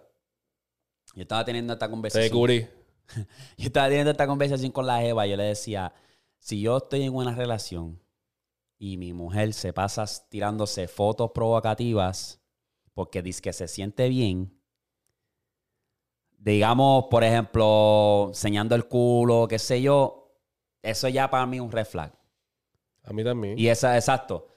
Yo 1.14 1.24
estaba 1.24 1.44
teniendo 1.44 1.74
esta 1.74 1.88
Te 1.88 1.92
conversación. 1.92 2.24
descubrí. 2.24 2.68
Yo 3.58 3.66
estaba 3.66 3.88
teniendo 3.88 4.12
esta 4.12 4.28
conversación 4.28 4.72
con 4.72 4.86
la 4.88 5.04
Eva. 5.04 5.26
Yo 5.28 5.36
le 5.36 5.44
decía: 5.44 5.92
si 6.38 6.62
yo 6.62 6.78
estoy 6.78 7.04
en 7.04 7.14
una 7.14 7.36
relación 7.36 8.00
y 8.78 8.96
mi 8.98 9.12
mujer 9.12 9.54
se 9.54 9.74
pasa 9.74 10.06
tirándose 10.30 10.88
fotos 10.88 11.32
provocativas 11.34 12.40
porque 13.00 13.22
dice 13.22 13.42
que 13.42 13.54
se 13.54 13.70
siente 13.70 14.10
bien, 14.10 14.52
digamos, 16.38 17.06
por 17.10 17.24
ejemplo, 17.24 18.26
enseñando 18.28 18.76
el 18.76 18.90
culo, 18.90 19.48
qué 19.48 19.58
sé 19.58 19.82
yo, 19.82 20.36
eso 20.84 21.08
ya 21.08 21.30
para 21.30 21.46
mí 21.46 21.56
es 21.56 21.64
un 21.64 21.72
red 21.72 21.86
flag. 21.86 22.12
A 23.06 23.14
mí 23.14 23.24
también. 23.24 23.58
Y 23.58 23.70
esa, 23.70 23.96
exacto. 23.96 24.50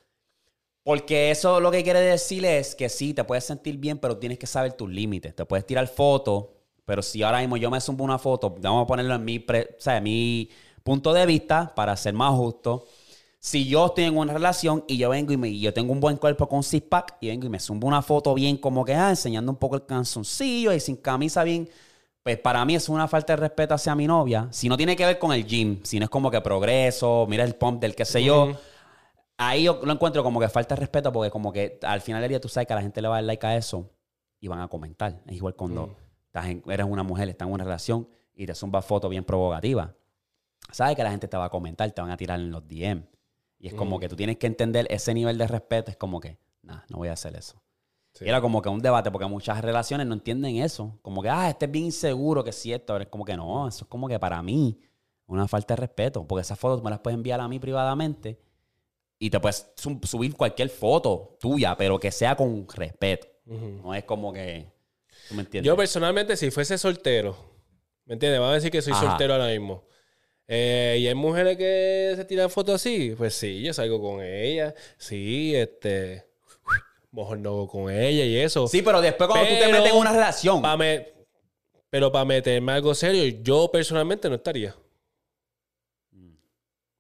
Porque 0.82 1.30
eso 1.30 1.61
lo 1.61 1.70
que 1.70 1.84
quiere 1.84 2.01
decir 2.01 2.45
es 2.45 2.74
que 2.74 2.88
sí, 2.88 3.14
te 3.14 3.22
puedes 3.22 3.45
sentir 3.45 3.76
bien, 3.78 3.99
pero 3.99 4.18
tienes 4.18 4.40
que 4.40 4.49
saber 4.49 4.72
tus 4.72 4.90
límites. 4.90 5.36
Te 5.36 5.45
puedes 5.45 5.64
tirar 5.64 5.86
fotos, 5.86 6.47
pero 6.84 7.01
si 7.01 7.22
ahora 7.22 7.38
mismo 7.38 7.57
yo 7.57 7.70
me 7.70 7.80
zumbo 7.80 8.03
una 8.03 8.18
foto, 8.18 8.57
vamos 8.59 8.82
a 8.82 8.86
ponerlo 8.88 9.14
en 9.14 9.24
mi, 9.24 9.38
pre- 9.38 9.76
o 9.78 9.80
sea, 9.80 9.99
en 9.99 10.03
mi 10.03 10.51
punto 10.82 11.12
de 11.12 11.26
vista 11.26 11.72
para 11.76 11.97
ser 11.97 12.12
más 12.14 12.34
justo. 12.34 12.88
Si 13.45 13.66
yo 13.66 13.86
estoy 13.86 14.05
en 14.05 14.16
una 14.16 14.32
relación 14.32 14.84
y 14.86 14.99
yo 14.99 15.11
vengo 15.11 15.32
y, 15.32 15.36
me- 15.36 15.49
y 15.49 15.59
yo 15.59 15.74
tengo 15.74 15.93
un 15.93 15.99
buen 15.99 16.16
cuerpo 16.16 16.49
con 16.49 16.62
six 16.62 16.86
pack 16.88 17.16
y 17.20 17.26
vengo 17.26 17.47
y 17.47 17.49
me 17.49 17.59
zumbo 17.59 17.88
una 17.88 18.01
foto 18.01 18.34
bien 18.34 18.57
como 18.57 18.84
que, 18.84 18.95
ah, 18.95 19.11
enseñando 19.11 19.51
un 19.51 19.59
poco 19.59 19.74
el 19.74 19.84
canzoncillo 19.84 20.72
y 20.72 20.78
sin 20.78 20.95
camisa 20.95 21.43
bien, 21.43 21.68
pues 22.22 22.38
para 22.38 22.64
mí 22.64 22.76
es 22.76 22.88
una 22.88 23.08
falta 23.08 23.33
de 23.33 23.38
respeto 23.38 23.75
hacia 23.75 23.96
mi 23.96 24.07
novia. 24.07 24.46
Si 24.53 24.68
no 24.68 24.76
tiene 24.76 24.95
que 24.95 25.04
ver 25.04 25.18
con 25.18 25.33
el 25.33 25.45
gym, 25.45 25.80
si 25.83 25.99
no 25.99 26.04
es 26.04 26.11
como 26.11 26.30
que 26.30 26.41
progreso, 26.41 27.26
mira 27.29 27.42
el 27.42 27.57
pump 27.57 27.80
del 27.80 27.96
qué 27.96 28.04
sé 28.04 28.22
yo. 28.22 28.53
Ahí 29.38 29.64
yo 29.64 29.80
lo 29.83 29.92
encuentro 29.92 30.22
como 30.22 30.38
que 30.38 30.49
falta 30.49 30.76
de 30.76 30.80
respeto 30.83 31.12
porque 31.12 31.29
como 31.33 31.53
que 31.53 31.80
al 31.83 32.00
final 32.00 32.21
del 32.22 32.29
día 32.29 32.41
tú 32.41 32.49
sabes 32.49 32.68
que 32.68 32.75
a 32.75 32.76
la 32.76 32.83
gente 32.83 33.03
le 33.03 33.08
va 33.08 33.17
a 33.17 33.18
dar 33.18 33.25
like 33.25 33.45
a 33.45 33.57
eso 33.57 33.91
y 34.38 34.46
van 34.46 34.61
a 34.61 34.68
comentar. 34.68 35.21
Es 35.26 35.34
igual 35.34 35.57
cuando 35.57 35.88
Mm. 35.88 35.96
estás 36.26 36.46
en- 36.46 36.62
eres 36.68 36.87
una 36.88 37.03
mujer, 37.03 37.29
estás 37.29 37.49
en 37.49 37.54
una 37.54 37.64
relación 37.64 38.07
y 38.37 38.46
te 38.46 38.54
zumba 38.54 38.83
foto 38.83 39.08
bien 39.08 39.25
provocativa. 39.25 39.92
Sabes 40.71 40.95
que 40.95 41.03
la 41.03 41.11
gente 41.11 41.26
te 41.26 41.37
va 41.37 41.46
a 41.46 41.50
comentar, 41.50 41.91
te 41.91 42.00
van 42.00 42.12
a 42.12 42.17
tirar 42.17 42.38
en 42.38 42.53
los 42.53 42.62
DM. 42.68 43.03
Y 43.63 43.68
es 43.68 43.75
como 43.75 43.97
Mm. 43.97 44.01
que 44.01 44.09
tú 44.11 44.17
tienes 44.17 44.37
que 44.37 44.47
entender 44.47 44.87
ese 44.91 45.14
nivel 45.14 45.39
de 45.39 45.47
respeto. 45.47 45.91
Es 45.91 45.97
como 45.97 46.21
que, 46.21 46.37
nah, 46.63 46.80
no 46.91 46.99
voy 46.99 47.09
a 47.09 47.13
hacer 47.13 47.34
eso. 47.37 47.63
Sí. 48.13 48.25
Y 48.26 48.29
era 48.29 48.41
como 48.43 48.61
que 48.61 48.68
un 48.68 48.80
debate 48.80 49.11
porque 49.11 49.26
muchas 49.26 49.63
relaciones 49.63 50.07
no 50.07 50.14
entienden 50.14 50.57
eso. 50.57 50.99
Como 51.01 51.22
que, 51.22 51.30
ah, 51.30 51.49
este 51.49 51.64
es 51.67 51.71
bien 51.71 51.87
inseguro, 51.87 52.43
que 52.45 52.51
es 52.51 52.57
cierto. 52.57 52.93
Pero 52.93 53.05
es 53.05 53.09
como 53.09 53.25
que 53.25 53.37
no, 53.37 53.67
eso 53.68 53.84
es 53.84 53.89
como 53.89 54.09
que 54.09 54.18
para 54.18 54.43
mí 54.43 54.79
una 55.26 55.47
falta 55.49 55.75
de 55.75 55.80
respeto. 55.80 56.26
Porque 56.26 56.43
esas 56.43 56.59
fotos 56.59 56.83
me 56.83 56.91
las 56.91 56.99
puedes 56.99 57.14
enviar 57.17 57.41
a 57.41 57.47
mí 57.49 57.59
privadamente 57.61 58.39
y 59.18 59.30
te 59.30 59.39
puedes 59.39 59.72
sub- 59.76 60.05
subir 60.07 60.37
cualquier 60.37 60.68
foto 60.68 61.37
tuya, 61.41 61.76
pero 61.76 61.99
que 62.01 62.11
sea 62.11 62.34
con 62.37 62.67
respeto. 62.68 63.29
No 63.47 63.95
es 63.95 64.03
como 64.05 64.33
que. 64.33 64.72
¿Tú 65.29 65.34
me 65.37 65.43
entiendes? 65.43 65.68
Yo 65.68 65.76
personalmente, 65.76 66.37
si 66.37 66.51
fuese 66.51 66.76
soltero, 66.79 67.37
¿me 68.07 68.14
entiendes? 68.14 68.41
Vamos 68.41 68.53
a 68.53 68.55
decir 68.57 68.72
que 68.72 68.83
soy 68.83 68.93
Ajá. 68.93 69.07
soltero 69.11 69.34
ahora 69.34 69.47
mismo. 69.47 69.84
Eh, 70.49 70.97
y 71.01 71.07
hay 71.07 71.14
mujeres 71.14 71.57
que 71.57 72.13
se 72.17 72.25
tiran 72.25 72.51
fotos 72.51 72.75
así, 72.77 73.14
pues 73.17 73.35
sí, 73.35 73.63
yo 73.63 73.73
salgo 73.73 74.01
con 74.03 74.23
ella, 74.23 74.75
sí, 74.99 75.55
este, 75.55 76.27
mejor 77.13 77.39
no 77.39 77.67
con 77.69 77.91
ella 77.91 78.25
y 78.25 78.37
eso. 78.37 78.67
sí, 78.69 78.83
pero 78.83 79.01
después 79.01 79.29
cuando 79.31 79.49
tú 79.49 79.55
te 79.59 79.69
metes 79.73 79.93
en 79.93 79.97
una 79.99 80.13
relación. 80.13 80.61
Pa' 80.61 80.77
me- 80.77 81.07
Pero 81.91 82.11
para 82.11 82.25
meterme 82.25 82.73
algo 82.73 82.95
serio, 82.95 83.25
yo 83.43 83.71
personalmente 83.71 84.29
no 84.29 84.35
estaría. 84.37 84.75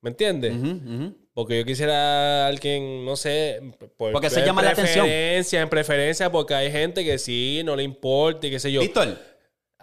¿Me 0.00 0.10
entiendes? 0.10 0.52
Porque 1.34 1.58
yo 1.60 1.64
quisiera 1.64 2.44
a 2.44 2.46
alguien, 2.48 3.04
no 3.04 3.16
sé, 3.16 3.60
por, 3.96 4.12
Porque 4.12 4.28
se 4.30 4.44
llama 4.44 4.62
la 4.62 4.70
atención. 4.70 5.06
preferencia, 5.06 5.60
En 5.62 5.68
preferencia, 5.68 6.30
porque 6.32 6.54
hay 6.54 6.70
gente 6.70 7.04
que 7.04 7.18
sí, 7.18 7.62
no 7.64 7.74
le 7.76 7.82
importa 7.84 8.46
y 8.46 8.50
qué 8.50 8.58
sé 8.58 8.70
yo. 8.72 8.80
Víctor, 8.80 9.16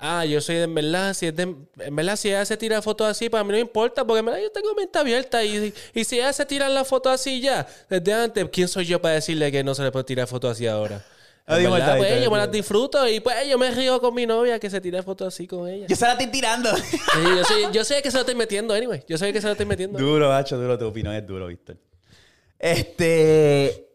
Ah, 0.01 0.23
yo 0.23 0.39
soy 0.39 0.55
de 0.55 0.63
en 0.63 0.73
verdad, 0.73 1.13
si 1.13 1.27
es 1.27 1.35
de, 1.35 1.43
en 1.43 1.95
verdad, 1.95 2.15
si 2.15 2.29
ella 2.29 2.45
se 2.45 2.55
tira 2.55 2.81
fotos 2.81 3.07
así, 3.07 3.29
para 3.29 3.43
mí 3.43 3.49
no 3.49 3.55
me 3.55 3.59
importa, 3.61 4.05
porque 4.05 4.19
en 4.19 4.25
verdad 4.27 4.39
yo 4.41 4.49
tengo 4.51 4.73
mente 4.73 4.97
abierta 4.97 5.43
y, 5.43 5.73
y 5.93 6.03
si 6.05 6.15
ella 6.15 6.31
se 6.31 6.45
tira 6.45 6.69
la 6.69 6.85
foto 6.85 7.09
así 7.09 7.41
ya, 7.41 7.67
desde 7.89 8.13
antes, 8.13 8.47
¿quién 8.49 8.67
soy 8.69 8.85
yo 8.85 9.01
para 9.01 9.15
decirle 9.15 9.51
que 9.51 9.61
no 9.63 9.75
se 9.75 9.83
le 9.83 9.91
puede 9.91 10.05
tirar 10.05 10.25
fotos 10.27 10.51
así 10.51 10.67
ahora? 10.67 11.05
Ah, 11.45 11.59
En 11.59 11.69
verdad, 11.71 11.97
pues 11.97 12.23
yo 12.23 12.29
me 12.31 12.37
las 12.37 12.51
disfruto 12.51 13.07
y 13.09 13.19
pues 13.19 13.35
yo 13.47 13.57
me 13.57 13.71
río 13.71 13.99
con 13.99 14.13
mi 14.13 14.25
novia 14.27 14.59
que 14.59 14.69
se 14.69 14.79
tire 14.79 15.01
fotos 15.03 15.33
así 15.33 15.47
con 15.47 15.67
ella. 15.67 15.87
yo 15.87 15.95
se 15.95 16.05
la 16.05 16.11
estoy 16.11 16.27
tirando. 16.27 16.69
Sí, 16.77 16.93
yo, 17.35 17.43
sé, 17.43 17.53
yo 17.73 17.83
sé 17.83 18.01
que 18.03 18.11
se 18.11 18.17
lo 18.17 18.21
estoy 18.21 18.35
metiendo, 18.35 18.73
anyway. 18.73 19.03
Yo 19.07 19.17
sé 19.17 19.33
que 19.33 19.41
se 19.41 19.47
lo 19.47 19.53
estoy 19.53 19.65
metiendo. 19.65 19.97
duro, 19.97 20.29
macho, 20.29 20.57
duro. 20.57 20.77
Tu 20.77 20.85
opinión 20.85 21.13
es 21.15 21.25
duro, 21.25 21.47
Víctor. 21.47 21.75
Este. 22.59 23.89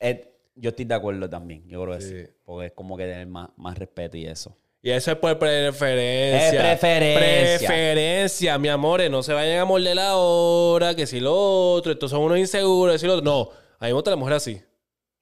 eh, 0.00 0.30
yo 0.56 0.70
estoy 0.70 0.84
de 0.86 0.94
acuerdo 0.94 1.28
también. 1.28 1.68
Yo 1.68 1.82
creo 1.84 1.98
que 1.98 2.02
sí. 2.02 2.24
Sí. 2.24 2.30
Porque 2.44 2.66
es 2.68 2.72
como 2.72 2.96
que 2.96 3.04
tener 3.04 3.26
más, 3.26 3.50
más 3.56 3.76
respeto 3.76 4.16
y 4.16 4.26
eso. 4.26 4.56
Y 4.84 4.90
eso 4.90 5.12
es 5.12 5.16
por 5.16 5.38
preferencia. 5.38 6.46
Es 6.46 6.78
preferencia. 6.78 7.68
Preferencia, 7.68 8.58
mi 8.58 8.68
amores. 8.68 9.10
No 9.10 9.22
se 9.22 9.32
vayan 9.32 9.60
a 9.60 9.64
morder 9.64 9.96
la 9.96 10.16
hora, 10.16 10.94
que 10.94 11.06
si 11.06 11.20
lo 11.20 11.34
otro. 11.34 11.92
Estos 11.92 12.10
son 12.10 12.20
unos 12.20 12.36
inseguros, 12.36 12.92
que 12.92 12.98
si 12.98 13.06
lo 13.06 13.14
otro. 13.14 13.24
No, 13.24 13.48
a 13.78 13.86
mí 13.86 13.88
me 13.88 13.92
gusta 13.94 14.10
la 14.10 14.16
mujer 14.16 14.34
así. 14.34 14.60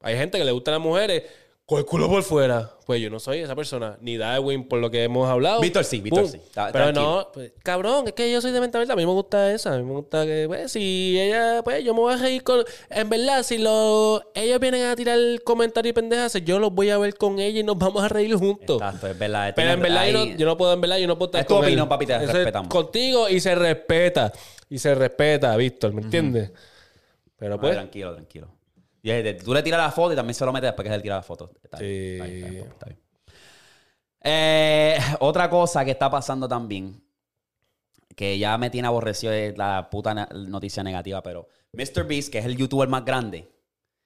Hay 0.01 0.17
gente 0.17 0.37
que 0.37 0.45
le 0.45 0.51
gustan 0.51 0.73
las 0.75 0.81
mujeres 0.81 1.23
con 1.65 1.79
el 1.79 1.85
culo 1.87 2.09
por 2.09 2.23
fuera. 2.23 2.71
Pues 2.85 3.01
yo 3.01 3.09
no 3.09 3.19
soy 3.21 3.39
esa 3.39 3.55
persona. 3.55 3.97
Ni 4.01 4.17
Darwin, 4.19 4.69
por 4.69 4.81
lo 4.81 4.91
que 4.91 5.05
hemos 5.05 5.27
hablado. 5.31 5.61
Víctor 5.61 5.85
sí, 5.85 6.01
Víctor 6.01 6.25
Pum. 6.25 6.31
sí. 6.33 6.41
Ta- 6.53 6.71
Pero 6.73 6.85
tranquilo. 6.87 7.17
no, 7.27 7.29
pues, 7.33 7.53
cabrón, 7.63 8.09
es 8.09 8.13
que 8.13 8.31
yo 8.31 8.41
soy 8.43 8.51
de 8.51 8.61
mente 8.61 8.77
abierta. 8.77 8.93
A 8.93 8.97
mí 8.97 9.07
me 9.07 9.13
gusta 9.13 9.51
esa. 9.53 9.73
A 9.75 9.79
mí 9.79 9.85
me 9.85 9.93
gusta 9.93 10.27
que, 10.27 10.45
pues, 10.49 10.73
si 10.73 11.19
ella, 11.19 11.63
pues, 11.63 11.83
yo 11.85 11.95
me 11.95 12.01
voy 12.01 12.13
a 12.13 12.17
reír 12.19 12.43
con. 12.43 12.63
En 12.91 13.09
verdad, 13.09 13.43
si 13.45 13.57
lo, 13.59 14.23
ellos 14.35 14.59
vienen 14.61 14.85
a 14.85 14.97
tirar 14.97 15.19
comentarios 15.45 15.91
y 15.91 15.95
pendejas, 15.95 16.35
yo 16.45 16.59
los 16.59 16.73
voy 16.75 16.91
a 16.91 16.99
ver 16.99 17.15
con 17.17 17.39
ella 17.39 17.61
y 17.61 17.63
nos 17.63 17.79
vamos 17.79 18.03
a 18.03 18.09
reír 18.09 18.35
juntos. 18.35 18.83
Exacto, 18.83 19.07
es 19.07 19.19
verdad. 19.19 19.53
Pero 19.57 19.71
en 19.71 19.81
verdad 19.81 20.07
yo 20.07 20.13
no, 20.13 20.19
ahí- 20.19 20.37
yo 20.37 20.47
no 20.47 20.57
puedo, 20.57 20.73
en 20.75 20.81
verdad 20.81 20.99
yo 20.99 21.07
no 21.07 21.17
puedo 21.17 21.29
estar 21.29 21.41
Es 21.43 21.47
tu 21.47 21.55
con 21.55 21.65
él. 21.65 21.71
opinión, 21.71 21.89
papi, 21.89 22.07
te 22.07 22.15
Eso 22.17 22.25
es 22.25 22.33
respetamos. 22.33 22.69
Contigo 22.69 23.29
y 23.31 23.41
se 23.41 23.55
respeta. 23.55 24.33
Y 24.69 24.79
se 24.79 24.95
respeta, 24.95 25.57
Víctor, 25.57 25.93
¿me 25.95 26.03
entiendes? 26.03 26.51
Pero 27.39 27.59
pues... 27.61 27.73
tranquilo, 27.75 28.13
tranquilo. 28.15 28.49
Y 29.03 29.11
es 29.11 29.25
de- 29.25 29.35
tú 29.35 29.53
le 29.53 29.63
tiras 29.63 29.81
la 29.81 29.91
foto 29.91 30.13
y 30.13 30.17
también 30.17 30.35
se 30.35 30.45
lo 30.45 30.53
metes 30.53 30.69
después 30.69 30.87
que 30.89 30.95
él 30.95 31.03
tira 31.03 31.17
la 31.17 31.23
foto. 31.23 31.51
Está 31.63 31.79
Sí. 31.79 31.85
bien, 31.85 32.13
está 32.15 32.25
bien, 32.27 32.37
está 32.45 32.51
bien, 32.51 32.67
está 32.73 32.87
bien. 32.87 32.99
Eh, 34.21 34.97
otra 35.21 35.51
cosa 35.51 35.85
que 35.85 35.91
está 35.91 36.11
pasando 36.11 36.47
también, 36.49 37.03
que 38.15 38.39
ya 38.39 38.57
me 38.59 38.71
tiene 38.71 38.89
aborrecido 38.89 39.33
es 39.33 39.57
la 39.57 39.89
puta 39.91 40.15
noticia 40.15 40.83
negativa, 40.83 41.23
pero 41.23 41.49
Mr. 41.73 42.05
Beast, 42.07 42.31
que 42.31 42.39
es 42.39 42.45
el 42.45 42.57
youtuber 42.57 42.89
más 42.89 43.05
grande, 43.05 43.51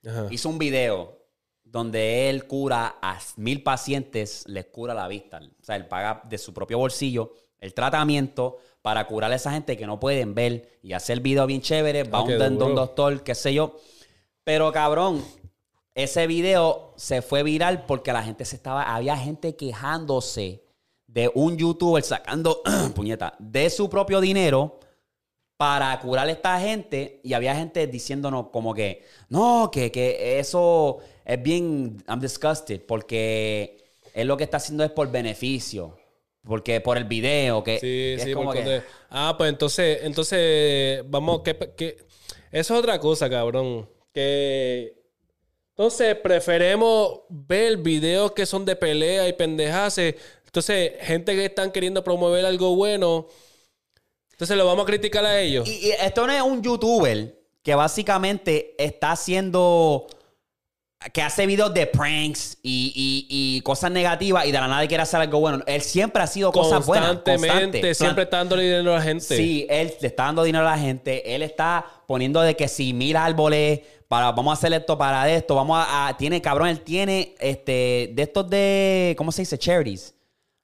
Ajá. 0.07 0.29
hizo 0.31 0.49
un 0.49 0.59
video 0.59 1.19
donde 1.65 2.31
él 2.31 2.47
cura 2.47 2.97
a 3.03 3.19
mil 3.37 3.63
pacientes, 3.63 4.45
les 4.47 4.67
cura 4.67 4.95
la 4.95 5.09
vista. 5.09 5.41
O 5.61 5.65
sea, 5.65 5.77
él 5.77 5.87
paga 5.87 6.23
de 6.29 6.39
su 6.39 6.55
propio 6.55 6.79
bolsillo 6.79 7.33
el 7.59 7.75
tratamiento 7.75 8.59
para 8.83 9.07
curar 9.07 9.33
a 9.33 9.35
esa 9.35 9.51
gente 9.51 9.77
que 9.77 9.87
no 9.87 9.99
pueden 9.99 10.35
ver 10.35 10.79
y 10.83 10.93
hacer 10.93 11.15
el 11.15 11.21
video 11.21 11.45
bien 11.47 11.61
chévere, 11.61 12.05
va 12.05 12.19
Ah, 12.21 12.23
a 12.23 12.49
un, 12.49 12.75
doctor, 12.75 13.23
qué 13.25 13.35
sé 13.35 13.53
yo. 13.53 13.77
Pero 14.47 14.71
cabrón, 14.71 15.25
ese 15.97 16.29
video 16.29 16.93
se 16.95 17.21
fue 17.21 17.43
viral 17.43 17.85
porque 17.85 18.13
la 18.13 18.23
gente 18.23 18.45
se 18.45 18.55
estaba, 18.55 18.95
había 18.95 19.17
gente 19.17 19.57
quejándose 19.57 20.63
de 21.09 21.29
un 21.35 21.57
youtuber 21.57 22.05
sacando, 22.05 22.63
puñeta, 22.95 23.35
de 23.41 23.69
su 23.71 23.91
propio 23.91 24.21
dinero 24.21 24.79
para 25.57 25.99
curar 25.99 26.29
a 26.29 26.31
esta 26.31 26.61
gente 26.61 27.21
y 27.25 27.33
había 27.33 27.57
gente 27.57 27.89
diciéndonos 27.89 28.51
como 28.53 28.73
que 28.73 29.05
no, 29.31 29.69
que, 29.73 29.91
que 29.91 30.39
eso 30.39 30.99
es 31.25 31.43
bien, 31.43 31.97
I'm 32.07 32.21
disgusted 32.21 32.83
porque 32.87 33.85
él 34.15 34.29
lo 34.29 34.37
que 34.37 34.45
está 34.45 34.59
haciendo 34.59 34.85
es 34.85 34.93
por 34.93 35.11
beneficio, 35.11 35.99
porque 36.45 36.81
por 36.81 36.99
el 36.99 37.05
video, 37.05 37.65
que 37.65 37.81
Sí, 37.81 38.25
sí, 38.25 38.33
como 38.33 38.53
por 38.53 38.63
que- 38.63 38.83
Ah, 39.11 39.35
pues 39.37 39.51
entonces, 39.51 39.99
entonces, 40.03 41.03
vamos, 41.11 41.41
que, 41.41 41.57
que 41.77 42.07
eso 42.53 42.75
es 42.75 42.79
otra 42.81 43.01
cosa, 43.01 43.29
cabrón. 43.29 43.89
Que 44.17 44.95
entonces 45.71 46.15
preferemos 46.17 47.21
ver 47.29 47.77
videos 47.77 48.33
que 48.33 48.47
son 48.47 48.65
de 48.65 48.75
pelea 48.77 49.29
y 49.29 49.35
pendejaces. 49.35 50.15
Entonces, 50.47 50.93
gente 51.03 51.35
que 51.35 51.45
están 51.45 51.71
queriendo 51.71 52.03
promover 52.03 52.47
algo 52.47 52.75
bueno. 52.75 53.27
Entonces 54.33 54.57
lo 54.57 54.65
vamos 54.65 54.85
a 54.85 54.87
criticar 54.87 55.25
a 55.27 55.39
ellos. 55.39 55.69
Y, 55.69 55.89
y 55.89 55.91
esto 55.91 56.27
no 56.27 56.33
es 56.33 56.41
un 56.41 56.63
youtuber 56.63 57.39
que 57.63 57.75
básicamente 57.75 58.75
está 58.83 59.13
haciendo. 59.13 60.07
que 61.13 61.21
hace 61.21 61.45
videos 61.47 61.75
de 61.75 61.87
pranks 61.87 62.57
y, 62.63 62.93
y- 62.97 63.27
y 63.29 63.61
cosas 63.61 63.91
negativas 63.91 64.47
y 64.47 64.51
de 64.53 64.59
la 64.59 64.67
nada 64.67 64.87
quiere 64.89 65.03
hacer 65.03 65.21
algo 65.21 65.41
bueno. 65.41 65.63
Él 65.67 65.83
siempre 65.83 66.23
ha 66.23 66.27
sido 66.27 66.51
cosas 66.53 66.87
buenas. 66.87 67.09
Constantemente, 67.17 67.81
constante. 67.81 67.95
siempre 67.95 68.25
está 68.25 68.39
dándole 68.39 68.63
dinero 68.63 68.93
a 68.95 68.97
la 68.97 69.03
gente. 69.03 69.37
Sí, 69.37 69.67
él 69.69 69.93
le 70.01 70.09
está 70.09 70.25
dando 70.25 70.43
dinero 70.43 70.67
a 70.67 70.71
la 70.71 70.79
gente. 70.79 71.35
Él 71.35 71.43
está 71.43 71.85
poniendo 72.07 72.41
de 72.41 72.57
que 72.57 72.67
si 72.67 72.95
mil 72.95 73.15
árboles, 73.15 73.81
para, 74.09 74.33
vamos 74.33 74.51
a 74.51 74.55
hacer 74.55 74.73
esto 74.73 74.97
para 74.97 75.31
esto, 75.31 75.55
vamos 75.55 75.79
a, 75.79 76.09
a- 76.09 76.17
tiene, 76.17 76.41
cabrón, 76.41 76.69
él 76.69 76.81
tiene 76.81 77.35
este, 77.39 78.13
de 78.15 78.23
estos 78.23 78.49
de, 78.49 79.15
¿cómo 79.19 79.33
se 79.33 79.43
dice? 79.43 79.59
Charities. 79.59 80.15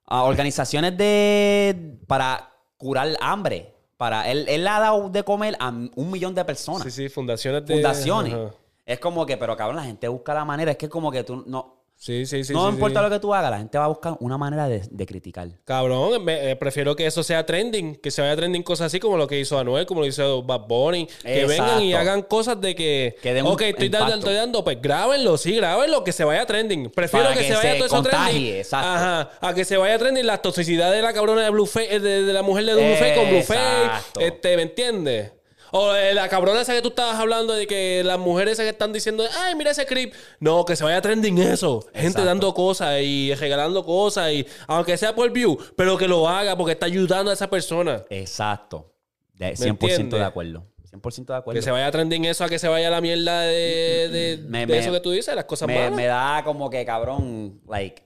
Ah, 0.06 0.24
organizaciones 0.24 0.96
de, 0.98 1.96
para 2.06 2.50
curar 2.76 3.08
hambre. 3.20 3.72
Para, 3.96 4.28
él, 4.30 4.46
él 4.48 4.64
le 4.64 4.68
ha 4.68 4.80
dado 4.80 5.08
de 5.08 5.22
comer 5.22 5.56
a 5.60 5.68
un 5.68 6.10
millón 6.10 6.34
de 6.34 6.44
personas. 6.44 6.82
Sí, 6.82 6.90
sí, 6.90 7.08
fundaciones 7.08 7.64
de... 7.64 7.74
fundaciones. 7.74 8.34
Ajá. 8.34 8.54
Es 8.84 8.98
como 8.98 9.24
que, 9.24 9.36
pero 9.36 9.56
cabrón, 9.56 9.76
la 9.76 9.84
gente 9.84 10.08
busca 10.08 10.34
la 10.34 10.44
manera. 10.44 10.72
Es 10.72 10.76
que 10.76 10.88
como 10.88 11.12
que 11.12 11.22
tú 11.22 11.44
no... 11.46 11.81
Sí, 12.04 12.26
sí, 12.26 12.42
sí. 12.42 12.52
no 12.52 12.66
sí, 12.66 12.74
importa 12.74 12.98
sí. 12.98 13.04
lo 13.04 13.10
que 13.10 13.20
tú 13.20 13.32
hagas, 13.32 13.48
la 13.52 13.58
gente 13.58 13.78
va 13.78 13.84
a 13.84 13.88
buscar 13.88 14.16
una 14.18 14.36
manera 14.36 14.66
de, 14.68 14.82
de 14.90 15.06
criticar. 15.06 15.46
Cabrón, 15.64 16.24
me- 16.24 16.50
eh, 16.50 16.56
prefiero 16.56 16.96
que 16.96 17.06
eso 17.06 17.22
sea 17.22 17.46
trending, 17.46 17.94
que 17.94 18.10
se 18.10 18.20
vaya 18.20 18.34
trending 18.34 18.64
cosas 18.64 18.88
así 18.88 18.98
como 18.98 19.16
lo 19.16 19.28
que 19.28 19.38
hizo 19.38 19.56
Anuel, 19.56 19.86
como 19.86 20.00
lo 20.00 20.06
hizo 20.08 20.42
Bad 20.42 20.62
Bunny, 20.66 21.06
que 21.06 21.42
Exacto. 21.42 21.62
vengan 21.62 21.82
y 21.84 21.94
hagan 21.94 22.22
cosas 22.22 22.60
de 22.60 22.74
que, 22.74 23.14
Que 23.22 23.32
den 23.32 23.46
un 23.46 23.52
ok, 23.52 23.60
estoy 23.62 23.88
dando, 23.88 24.16
estoy 24.16 24.34
dando, 24.34 24.64
pues 24.64 24.82
grábenlo, 24.82 25.38
sí, 25.38 25.54
grábenlo, 25.54 26.02
que 26.02 26.10
se 26.10 26.24
vaya 26.24 26.44
trending. 26.44 26.90
Prefiero 26.90 27.28
que, 27.28 27.38
que 27.38 27.44
se 27.44 27.54
vaya 27.54 27.70
se 27.74 27.76
todo 27.78 27.86
eso 27.86 28.02
trending. 28.02 28.54
exacto. 28.56 28.88
Ajá, 28.88 29.30
a 29.40 29.54
que 29.54 29.64
se 29.64 29.76
vaya 29.76 29.96
trending 29.96 30.26
la 30.26 30.38
toxicidad 30.38 30.90
de 30.90 31.02
la 31.02 31.12
cabrona 31.12 31.42
de 31.42 31.50
Blueface, 31.50 31.94
eh, 31.94 32.00
de, 32.00 32.24
de 32.24 32.32
la 32.32 32.42
mujer 32.42 32.64
de 32.64 32.74
Blueface 32.74 33.14
con 33.14 33.28
Blueface, 33.28 33.90
este, 34.18 34.56
¿me 34.56 34.62
entiendes? 34.62 35.30
O 35.74 35.94
eh, 35.94 36.12
la 36.14 36.28
cabrona 36.28 36.60
esa 36.60 36.74
que 36.74 36.82
tú 36.82 36.88
estabas 36.88 37.16
hablando 37.18 37.54
de 37.54 37.66
que 37.66 38.02
las 38.04 38.18
mujeres 38.18 38.52
esas 38.52 38.64
que 38.64 38.70
están 38.70 38.92
diciendo, 38.92 39.24
ay, 39.40 39.54
mira 39.54 39.70
ese 39.70 39.86
clip. 39.86 40.12
No, 40.38 40.64
que 40.66 40.76
se 40.76 40.84
vaya 40.84 41.00
trending 41.00 41.38
eso. 41.38 41.80
Gente 41.94 42.06
Exacto. 42.08 42.24
dando 42.26 42.52
cosas 42.54 43.00
y 43.02 43.34
regalando 43.34 43.82
cosas 43.84 44.30
y 44.32 44.46
aunque 44.66 44.96
sea 44.98 45.14
por 45.14 45.30
view, 45.32 45.56
pero 45.76 45.96
que 45.96 46.06
lo 46.06 46.28
haga 46.28 46.56
porque 46.56 46.72
está 46.72 46.86
ayudando 46.86 47.30
a 47.30 47.34
esa 47.34 47.48
persona. 47.48 48.04
Exacto. 48.10 48.92
De 49.34 49.54
100% 49.54 49.68
entiendes? 49.70 50.10
de 50.20 50.24
acuerdo. 50.26 50.66
100% 50.92 51.26
de 51.32 51.38
acuerdo. 51.38 51.58
Que 51.58 51.62
se 51.62 51.70
vaya 51.70 51.90
trending 51.90 52.26
eso 52.26 52.44
a 52.44 52.50
que 52.50 52.58
se 52.58 52.68
vaya 52.68 52.90
la 52.90 53.00
mierda 53.00 53.40
de, 53.40 54.08
de, 54.10 54.38
Me- 54.46 54.60
de 54.60 54.66
me- 54.66 54.78
eso 54.78 54.92
que 54.92 55.00
tú 55.00 55.10
dices, 55.10 55.34
las 55.34 55.46
cosas 55.46 55.66
me, 55.68 55.74
malas. 55.76 55.92
me 55.92 56.04
da 56.04 56.42
como 56.44 56.68
que, 56.68 56.84
cabrón, 56.84 57.62
like, 57.66 58.02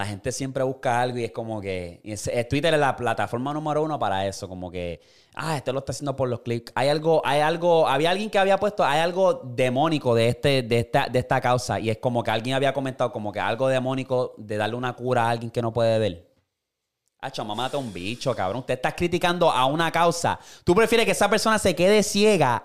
la 0.00 0.06
gente 0.06 0.32
siempre 0.32 0.64
busca 0.64 1.00
algo 1.00 1.18
y 1.18 1.24
es 1.24 1.30
como 1.32 1.60
que, 1.60 2.00
es- 2.02 2.26
es 2.26 2.48
Twitter 2.48 2.74
es 2.74 2.80
la 2.80 2.96
plataforma 2.96 3.52
número 3.54 3.82
uno 3.82 3.98
para 3.98 4.26
eso, 4.26 4.48
como 4.48 4.70
que, 4.70 5.00
ah, 5.34 5.56
este 5.56 5.72
lo 5.72 5.78
está 5.80 5.92
haciendo 5.92 6.16
por 6.16 6.28
los 6.28 6.40
clics. 6.40 6.72
Hay 6.74 6.88
algo, 6.88 7.22
hay 7.24 7.40
algo, 7.40 7.86
había 7.86 8.10
alguien 8.10 8.30
que 8.30 8.38
había 8.38 8.58
puesto, 8.58 8.84
hay 8.84 9.00
algo 9.00 9.34
demónico 9.44 10.14
de 10.14 10.28
este, 10.28 10.62
de 10.62 10.80
esta, 10.80 11.08
de 11.08 11.18
esta 11.20 11.40
causa 11.40 11.78
y 11.78 11.90
es 11.90 11.98
como 11.98 12.22
que 12.22 12.30
alguien 12.30 12.56
había 12.56 12.72
comentado 12.72 13.12
como 13.12 13.30
que 13.32 13.38
algo 13.40 13.68
demónico 13.68 14.34
de 14.38 14.56
darle 14.56 14.76
una 14.76 14.94
cura 14.94 15.24
a 15.26 15.30
alguien 15.30 15.50
que 15.50 15.62
no 15.62 15.72
puede 15.72 15.98
ver. 15.98 16.26
Hacho, 17.22 17.44
mamá, 17.44 17.64
mata 17.64 17.76
un 17.76 17.92
bicho, 17.92 18.34
cabrón. 18.34 18.60
Usted 18.60 18.74
está 18.74 18.92
criticando 18.96 19.50
a 19.50 19.66
una 19.66 19.92
causa. 19.92 20.40
Tú 20.64 20.74
prefieres 20.74 21.04
que 21.04 21.12
esa 21.12 21.28
persona 21.28 21.58
se 21.58 21.74
quede 21.76 22.02
ciega 22.02 22.64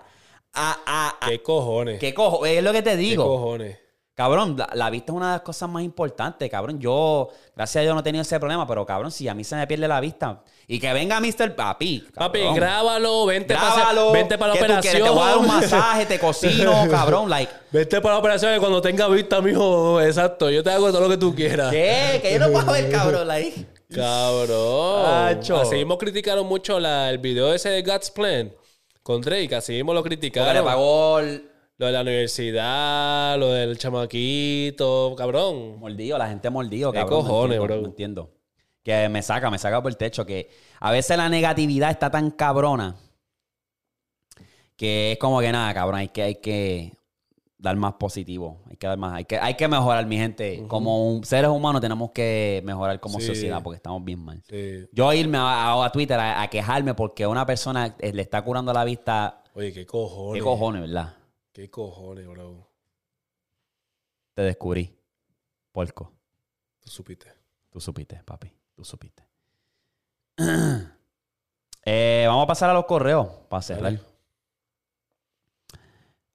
a... 0.54 0.78
a, 0.86 1.26
a- 1.26 1.28
¿Qué 1.28 1.42
cojones? 1.42 2.00
¿Qué 2.00 2.14
cojo? 2.14 2.46
Es 2.46 2.62
lo 2.62 2.72
que 2.72 2.80
te 2.82 2.92
¿Qué 2.92 2.96
digo. 2.96 3.24
cojones? 3.24 3.78
Cabrón, 4.16 4.56
la, 4.56 4.70
la 4.72 4.88
vista 4.88 5.12
es 5.12 5.16
una 5.16 5.26
de 5.26 5.32
las 5.34 5.42
cosas 5.42 5.68
más 5.68 5.82
importantes, 5.82 6.50
cabrón. 6.50 6.80
Yo, 6.80 7.28
gracias 7.54 7.76
a 7.76 7.82
Dios, 7.82 7.92
no 7.94 8.00
he 8.00 8.02
tenido 8.02 8.22
ese 8.22 8.40
problema, 8.40 8.66
pero 8.66 8.86
cabrón, 8.86 9.10
si 9.12 9.28
a 9.28 9.34
mí 9.34 9.44
se 9.44 9.54
me 9.56 9.66
pierde 9.66 9.86
la 9.86 10.00
vista 10.00 10.40
y 10.66 10.80
que 10.80 10.90
venga 10.94 11.20
Mr. 11.20 11.54
Papi, 11.54 12.08
Papi, 12.14 12.40
grábalo, 12.54 13.26
vente 13.26 13.54
para 13.54 14.10
vente 14.12 14.38
para 14.38 14.54
la 14.54 14.58
¿qué 14.58 14.64
tú 14.64 14.64
operación. 14.72 15.02
Te 15.04 15.10
voy 15.10 15.22
a 15.22 15.26
dar 15.26 15.36
un 15.38 15.46
masaje, 15.46 16.06
te 16.06 16.18
cocino, 16.18 16.72
cabrón, 16.90 17.28
like, 17.28 17.52
Vente 17.70 18.00
para 18.00 18.14
la 18.14 18.20
operación 18.20 18.56
y 18.56 18.58
cuando 18.58 18.80
tenga 18.80 19.06
vista, 19.08 19.42
mijo, 19.42 20.00
exacto, 20.00 20.48
yo 20.48 20.62
te 20.64 20.70
hago 20.70 20.88
todo 20.90 21.02
lo 21.02 21.08
que 21.10 21.18
tú 21.18 21.34
quieras. 21.34 21.70
¿qué? 21.70 22.18
Que 22.22 22.32
yo 22.32 22.38
no 22.38 22.50
puedo 22.50 22.72
ver, 22.72 22.90
cabrón, 22.90 23.28
like. 23.28 23.66
Cabrón. 23.94 25.40
Así 25.60 25.74
mismo 25.76 25.98
criticaron 25.98 26.46
mucho 26.46 26.80
la- 26.80 27.10
el 27.10 27.18
video 27.18 27.52
ese 27.52 27.68
de 27.68 27.82
God's 27.82 28.10
Plan 28.10 28.52
con 29.02 29.20
Drake. 29.20 29.54
Así 29.54 29.72
mismo 29.74 29.92
lo 29.92 30.00
Porque 30.00 30.14
le 30.16 30.20
criticaron. 30.20 30.64
pagó 30.64 31.18
el- 31.20 31.50
Lo 31.78 31.86
de 31.86 31.92
la 31.92 32.00
universidad, 32.00 33.38
lo 33.38 33.52
del 33.52 33.76
chamaquito, 33.76 35.14
cabrón. 35.16 35.78
Mordido, 35.78 36.16
la 36.16 36.28
gente 36.28 36.48
mordido, 36.48 36.90
¿Qué 36.90 36.98
cabrón. 37.00 37.18
no 37.18 37.24
cojones, 37.28 37.56
entiendo, 37.58 37.64
bro? 37.74 37.82
no 37.82 37.88
entiendo. 37.88 38.30
Que 38.82 39.08
me 39.10 39.20
saca, 39.22 39.50
me 39.50 39.58
saca 39.58 39.82
por 39.82 39.90
el 39.90 39.96
techo. 39.98 40.24
Que 40.24 40.48
a 40.80 40.90
veces 40.90 41.16
la 41.18 41.28
negatividad 41.28 41.90
está 41.90 42.10
tan 42.10 42.30
cabrona 42.30 42.96
que 44.76 45.12
es 45.12 45.18
como 45.18 45.40
que 45.40 45.52
nada, 45.52 45.72
cabrón. 45.74 45.98
Hay 46.00 46.08
que, 46.08 46.22
hay 46.22 46.34
que 46.36 46.92
dar 47.58 47.76
más 47.76 47.94
positivo. 47.94 48.62
Hay 48.70 48.76
que 48.76 48.86
dar 48.86 48.96
más. 48.96 49.12
Hay 49.14 49.24
que, 49.26 49.38
hay 49.38 49.54
que 49.54 49.68
mejorar, 49.68 50.06
mi 50.06 50.16
gente. 50.16 50.64
Como 50.68 51.08
un- 51.10 51.24
seres 51.24 51.50
humanos 51.50 51.80
tenemos 51.82 52.10
que 52.12 52.62
mejorar 52.64 53.00
como 53.00 53.20
Sí. 53.20 53.26
sociedad 53.26 53.62
porque 53.62 53.76
estamos 53.76 54.02
bien 54.02 54.20
mal. 54.20 54.42
Sí. 54.48 54.86
Yo 54.92 55.12
irme 55.12 55.36
a, 55.38 55.42
a- 55.72 55.84
a 55.84 55.92
Twitter 55.92 56.18
a, 56.18 56.40
a 56.40 56.48
quejarme 56.48 56.94
porque 56.94 57.26
una 57.26 57.44
persona 57.44 57.96
eh, 57.98 58.12
le 58.14 58.22
está 58.22 58.40
curando 58.42 58.72
la 58.72 58.84
vista. 58.84 59.42
Oye, 59.52 59.72
qué 59.74 59.84
cojones. 59.84 60.40
¿Qué 60.40 60.44
cojones, 60.44 60.80
verdad? 60.82 61.15
Qué 61.56 61.70
cojones, 61.70 62.28
bro. 62.28 62.68
Te 64.34 64.42
descubrí. 64.42 64.94
Porco. 65.72 66.12
Tú 66.80 66.90
supiste. 66.90 67.32
Tú 67.70 67.80
supiste, 67.80 68.22
papi. 68.26 68.52
Tú 68.74 68.84
supiste. 68.84 69.26
Eh, 71.88 72.24
vamos 72.26 72.42
a 72.42 72.46
pasar 72.48 72.68
a 72.68 72.72
los 72.72 72.84
correos 72.84 73.28
para 73.48 73.62
cerrar. 73.62 73.84
Dale. 73.84 74.00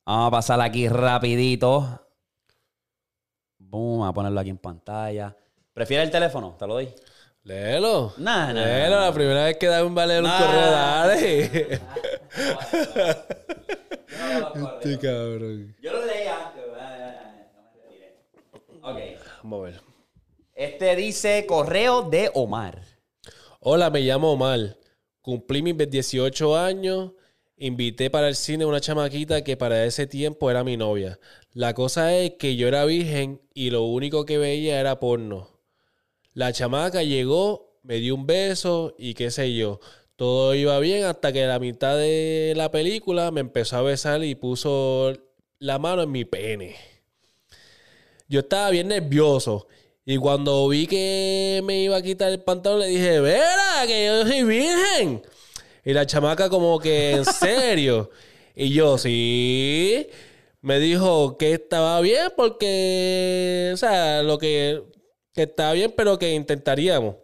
Vamos 0.05 0.27
a 0.29 0.31
pasar 0.31 0.61
aquí 0.61 0.87
rapidito. 0.87 2.07
Boom, 3.59 4.05
a 4.05 4.13
ponerlo 4.13 4.39
aquí 4.39 4.49
en 4.49 4.59
pantalla. 4.59 5.35
¿Prefiere 5.73 6.03
el 6.03 6.09
teléfono? 6.09 6.55
Te 6.57 6.65
lo 6.65 6.75
doy. 6.75 6.95
Léelo. 7.43 8.13
Nah, 8.19 8.53
nah, 8.53 8.63
Léelo, 8.63 8.95
nah. 8.95 9.05
la 9.07 9.13
primera 9.13 9.43
vez 9.43 9.57
que 9.57 9.67
da 9.67 9.83
un 9.83 9.93
valer 9.93 10.23
un 10.23 10.29
correo, 10.29 10.71
dale. 10.71 11.81
Este 14.21 14.99
cabrón. 14.99 15.75
Yo 15.81 15.91
lo 15.91 16.05
leí 16.05 16.27
antes. 16.27 16.63
No 16.67 16.73
me 16.73 17.89
retiré. 17.89 18.17
Ok. 18.81 19.21
Vamos 19.43 19.59
a 19.59 19.63
ver. 19.63 19.81
Este 20.53 20.95
dice 20.95 21.45
correo 21.47 22.03
de 22.03 22.29
Omar. 22.33 22.83
Hola, 23.59 23.89
me 23.89 24.01
llamo 24.01 24.31
Omar. 24.31 24.77
Cumplí 25.21 25.61
mis 25.61 25.77
18 25.77 26.57
años. 26.57 27.11
Invité 27.57 28.09
para 28.09 28.27
el 28.27 28.35
cine 28.35 28.63
a 28.63 28.67
una 28.67 28.81
chamaquita 28.81 29.43
que 29.43 29.55
para 29.55 29.85
ese 29.85 30.07
tiempo 30.07 30.49
era 30.49 30.63
mi 30.63 30.77
novia. 30.77 31.19
La 31.53 31.73
cosa 31.73 32.15
es 32.15 32.31
que 32.39 32.55
yo 32.55 32.67
era 32.67 32.85
virgen 32.85 33.41
y 33.53 33.69
lo 33.69 33.83
único 33.83 34.25
que 34.25 34.37
veía 34.37 34.79
era 34.79 34.99
porno. 34.99 35.49
La 36.33 36.53
chamaca 36.53 37.03
llegó, 37.03 37.77
me 37.83 37.95
dio 37.97 38.15
un 38.15 38.25
beso 38.25 38.95
y 38.97 39.13
qué 39.13 39.29
sé 39.29 39.53
yo. 39.53 39.79
Todo 40.15 40.53
iba 40.55 40.77
bien 40.79 41.05
hasta 41.05 41.33
que 41.33 41.45
la 41.45 41.59
mitad 41.59 41.97
de 41.97 42.53
la 42.55 42.69
película 42.71 43.31
me 43.31 43.41
empezó 43.41 43.77
a 43.77 43.81
besar 43.81 44.23
y 44.23 44.35
puso 44.35 45.13
la 45.59 45.79
mano 45.79 46.03
en 46.03 46.11
mi 46.11 46.25
pene. 46.25 46.75
Yo 48.27 48.41
estaba 48.41 48.69
bien 48.69 48.87
nervioso. 48.89 49.67
Y 50.05 50.17
cuando 50.17 50.67
vi 50.67 50.87
que 50.87 51.61
me 51.63 51.81
iba 51.83 51.97
a 51.97 52.01
quitar 52.01 52.31
el 52.31 52.41
pantalón, 52.41 52.79
le 52.79 52.87
dije, 52.87 53.19
¡Vera, 53.19 53.85
que 53.85 54.05
yo 54.05 54.27
soy 54.27 54.43
virgen! 54.43 55.21
Y 55.85 55.93
la 55.93 56.05
chamaca 56.05 56.49
como 56.49 56.79
que, 56.79 57.11
¿en 57.11 57.25
serio? 57.39 58.09
Y 58.55 58.69
yo, 58.73 58.97
sí. 58.97 60.07
Me 60.61 60.79
dijo 60.79 61.37
que 61.37 61.53
estaba 61.53 61.99
bien 62.01 62.29
porque, 62.35 63.71
o 63.73 63.77
sea, 63.77 64.23
lo 64.23 64.37
que, 64.37 64.83
que 65.33 65.43
estaba 65.43 65.73
bien, 65.73 65.93
pero 65.95 66.19
que 66.19 66.33
intentaríamos. 66.33 67.15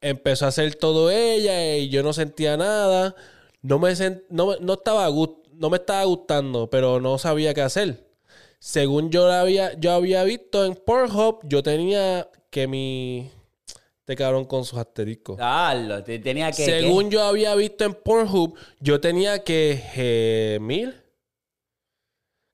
Empezó 0.00 0.44
a 0.44 0.48
hacer 0.48 0.74
todo 0.76 1.10
ella 1.10 1.76
y 1.76 1.88
yo 1.88 2.02
no 2.02 2.12
sentía 2.12 2.56
nada. 2.56 3.14
No 3.62 3.78
me, 3.78 3.90
sent- 3.92 4.22
no, 4.30 4.56
no 4.60 4.74
estaba 4.74 5.08
no 5.10 5.70
me 5.70 5.76
estaba 5.76 6.04
gustando, 6.04 6.70
pero 6.70 7.00
no 7.00 7.18
sabía 7.18 7.52
qué 7.54 7.62
hacer. 7.62 8.06
Según 8.60 9.10
yo 9.10 9.26
la 9.28 9.40
había, 9.40 9.78
yo 9.78 9.92
había 9.92 10.22
visto 10.24 10.64
en 10.64 10.74
Pornhub, 10.74 11.40
yo 11.44 11.62
tenía 11.62 12.28
que 12.50 12.66
mi... 12.66 13.30
Este 14.00 14.16
cabrón 14.16 14.46
con 14.46 14.64
sus 14.64 14.78
asteriscos. 14.78 15.36
Dale, 15.36 16.00
te- 16.02 16.18
tenía 16.18 16.50
que. 16.50 16.64
Según 16.64 17.10
yo 17.10 17.22
había 17.24 17.54
visto 17.54 17.84
en 17.84 17.92
Pornhub, 17.92 18.56
yo 18.80 19.00
tenía 19.02 19.44
que 19.44 19.76
gemir. 19.92 21.04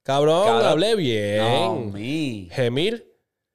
Cabrón, 0.02 0.44
Cabrón. 0.46 0.66
hablé 0.68 0.96
bien. 0.96 1.38
No, 1.38 1.74
mi. 1.76 2.48
Gemir, 2.50 3.06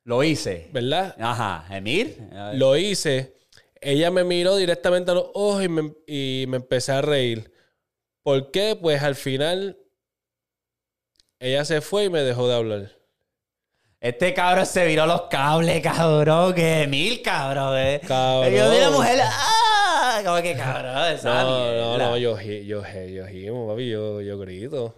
Lo 0.06 0.24
hice. 0.24 0.70
¿verdad? 0.72 1.14
Ajá, 1.20 1.66
Emir. 1.76 2.18
Lo 2.53 2.78
hice. 2.78 3.36
Ella 3.81 4.11
me 4.11 4.23
miró 4.23 4.56
directamente 4.57 5.11
a 5.11 5.14
los 5.15 5.27
ojos 5.34 5.64
y 5.64 5.69
me, 5.69 5.93
y 6.07 6.45
me 6.47 6.57
empecé 6.57 6.91
a 6.91 7.01
reír. 7.01 7.51
¿Por 8.23 8.51
qué? 8.51 8.77
Pues 8.80 9.01
al 9.01 9.15
final 9.15 9.77
ella 11.39 11.64
se 11.65 11.81
fue 11.81 12.06
y 12.06 12.10
me 12.10 12.22
dejó 12.22 12.47
de 12.47 12.56
hablar. 12.56 12.91
Este 14.01 14.34
cabrón 14.34 14.65
se 14.65 14.85
viró 14.85 15.06
los 15.06 15.23
cables, 15.23 15.81
cabrón. 15.81 16.53
Que 16.53 16.88
mil, 16.88 17.22
cabrón, 17.22 17.77
eh. 17.77 18.01
Cabrón. 18.07 18.53
Yo 18.53 18.72
vi 18.72 18.77
la 18.80 18.89
mujer. 18.91 19.19
¡Ah! 19.23 20.22
Como 20.26 20.41
que 20.41 20.56
cabrón, 20.56 21.11
esa 21.14 21.43
No, 21.43 21.49
no, 21.49 21.72
mierda. 21.72 21.97
no, 22.10 22.18
yo, 22.18 22.38
gi- 22.38 22.65
yo, 22.65 22.81
gi- 22.84 23.14
yo 23.14 23.26
gimo, 23.27 23.68
papi, 23.68 23.89
yo, 23.89 24.22
yo 24.22 24.38
grito. 24.39 24.95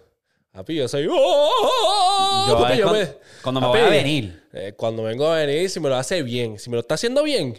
Papi, 0.52 0.76
yo 0.76 0.88
soy... 0.88 1.08
¡Oh! 1.10 2.46
Yo, 2.50 2.60
Papi, 2.62 2.78
yo 2.78 2.84
cuando, 2.88 3.00
me- 3.06 3.16
cuando 3.42 3.62
me 3.62 3.68
Papi, 3.68 3.80
voy 3.80 3.88
a 3.88 3.90
venir. 3.92 4.41
Eh, 4.54 4.74
cuando 4.76 5.04
vengo 5.04 5.28
a 5.28 5.38
venir, 5.38 5.70
si 5.70 5.80
me 5.80 5.90
lo 5.90 5.96
hace 5.96 6.24
bien, 6.24 6.60
si 6.60 6.70
me 6.70 6.76
lo 6.76 6.82
está 6.82 6.96
haciendo 6.96 7.24
bien, 7.24 7.58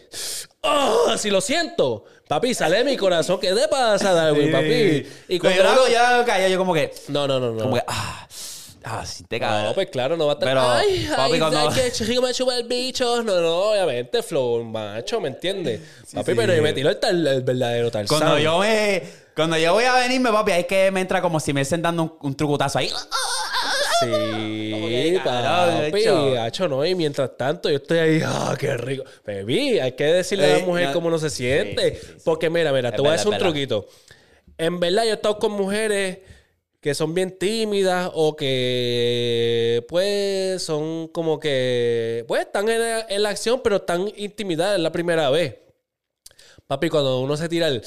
¡oh! 0.62 1.14
si 1.16 1.30
lo 1.30 1.40
siento, 1.40 2.04
papi, 2.28 2.54
sale 2.54 2.78
de 2.78 2.84
mi 2.84 2.96
corazón, 2.96 3.40
¿qué 3.40 3.52
te 3.52 3.68
pasa, 3.68 4.12
Darwin, 4.12 4.52
papi? 4.52 5.06
Y 5.28 5.38
cuando 5.38 5.62
yo 5.62 5.68
hago, 5.68 5.84
hago 5.84 6.24
callado, 6.24 6.50
yo 6.50 6.58
como 6.58 6.74
que. 6.74 6.92
No, 7.08 7.26
no, 7.26 7.40
no, 7.40 7.52
no. 7.52 7.62
Como 7.62 7.74
que. 7.76 7.82
Ah, 7.86 8.26
ah, 8.84 9.06
sí, 9.06 9.24
te 9.24 9.40
cabrón. 9.40 9.64
No, 9.66 9.74
pues 9.74 9.88
claro, 9.90 10.16
no 10.16 10.26
va 10.26 10.32
a 10.32 10.34
estar. 10.34 10.48
Pero, 10.48 10.60
ay, 10.70 11.08
papi, 11.16 11.32
ay, 11.34 11.38
cuando- 11.38 11.68
ay, 11.70 11.74
que 11.74 11.92
chico 11.92 12.22
me 12.22 12.32
chupa 12.34 12.56
el 12.56 12.64
bicho. 12.64 13.22
No, 13.22 13.40
no, 13.40 13.56
obviamente, 13.70 14.22
flow, 14.22 14.62
macho, 14.64 15.20
¿me 15.20 15.28
entiendes? 15.28 15.80
papi, 16.12 16.32
sí. 16.32 16.36
pero 16.36 16.54
yo 16.54 16.62
me 16.62 16.72
tiro 16.72 16.90
el, 16.90 16.98
tal- 17.00 17.26
el 17.26 17.42
verdadero 17.42 17.90
tal 17.90 18.06
Cuando 18.06 18.38
yo 18.38 18.58
me. 18.58 19.02
Cuando 19.34 19.56
yo 19.56 19.72
voy 19.72 19.84
a 19.84 19.94
venirme, 19.94 20.30
papi, 20.30 20.52
hay 20.52 20.64
que 20.64 20.90
me 20.90 21.00
entra 21.00 21.22
como 21.22 21.40
si 21.40 21.54
me 21.54 21.62
estén 21.62 21.80
dando 21.80 22.02
un, 22.02 22.12
un 22.20 22.34
trucutazo 22.36 22.78
ahí. 22.78 22.90
Sí, 24.02 25.18
papi, 25.24 26.04
no. 26.68 26.84
Y 26.84 26.94
mientras 26.94 27.36
tanto, 27.36 27.68
yo 27.70 27.76
estoy 27.76 27.98
ahí, 27.98 28.22
ah, 28.24 28.56
qué 28.58 28.76
rico. 28.76 29.04
Baby, 29.26 29.78
hay 29.78 29.92
que 29.92 30.04
decirle 30.04 30.52
a 30.52 30.58
la 30.58 30.64
mujer 30.64 30.88
no. 30.88 30.92
cómo 30.92 31.08
uno 31.08 31.18
se 31.18 31.30
siente. 31.30 32.00
Porque 32.24 32.50
mira, 32.50 32.72
mira, 32.72 32.92
te 32.92 33.00
voy 33.00 33.10
a 33.10 33.12
decir 33.12 33.28
un 33.28 33.38
truquito. 33.38 33.86
En 34.58 34.80
verdad, 34.80 35.04
yo 35.04 35.10
he 35.10 35.14
estado 35.14 35.38
con 35.38 35.52
mujeres 35.52 36.18
que 36.80 36.94
son 36.94 37.14
bien 37.14 37.38
tímidas 37.38 38.10
o 38.12 38.34
que, 38.34 39.84
pues, 39.88 40.62
son 40.62 41.08
como 41.08 41.38
que, 41.38 42.24
pues, 42.26 42.42
están 42.42 42.68
en 42.68 42.80
la, 42.80 43.06
en 43.08 43.22
la 43.22 43.28
acción, 43.28 43.60
pero 43.62 43.76
están 43.76 44.10
intimidadas, 44.16 44.80
la 44.80 44.90
primera 44.90 45.30
vez. 45.30 45.56
Papi, 46.66 46.88
cuando 46.88 47.20
uno 47.20 47.36
se 47.36 47.48
tira 47.48 47.68
el, 47.68 47.82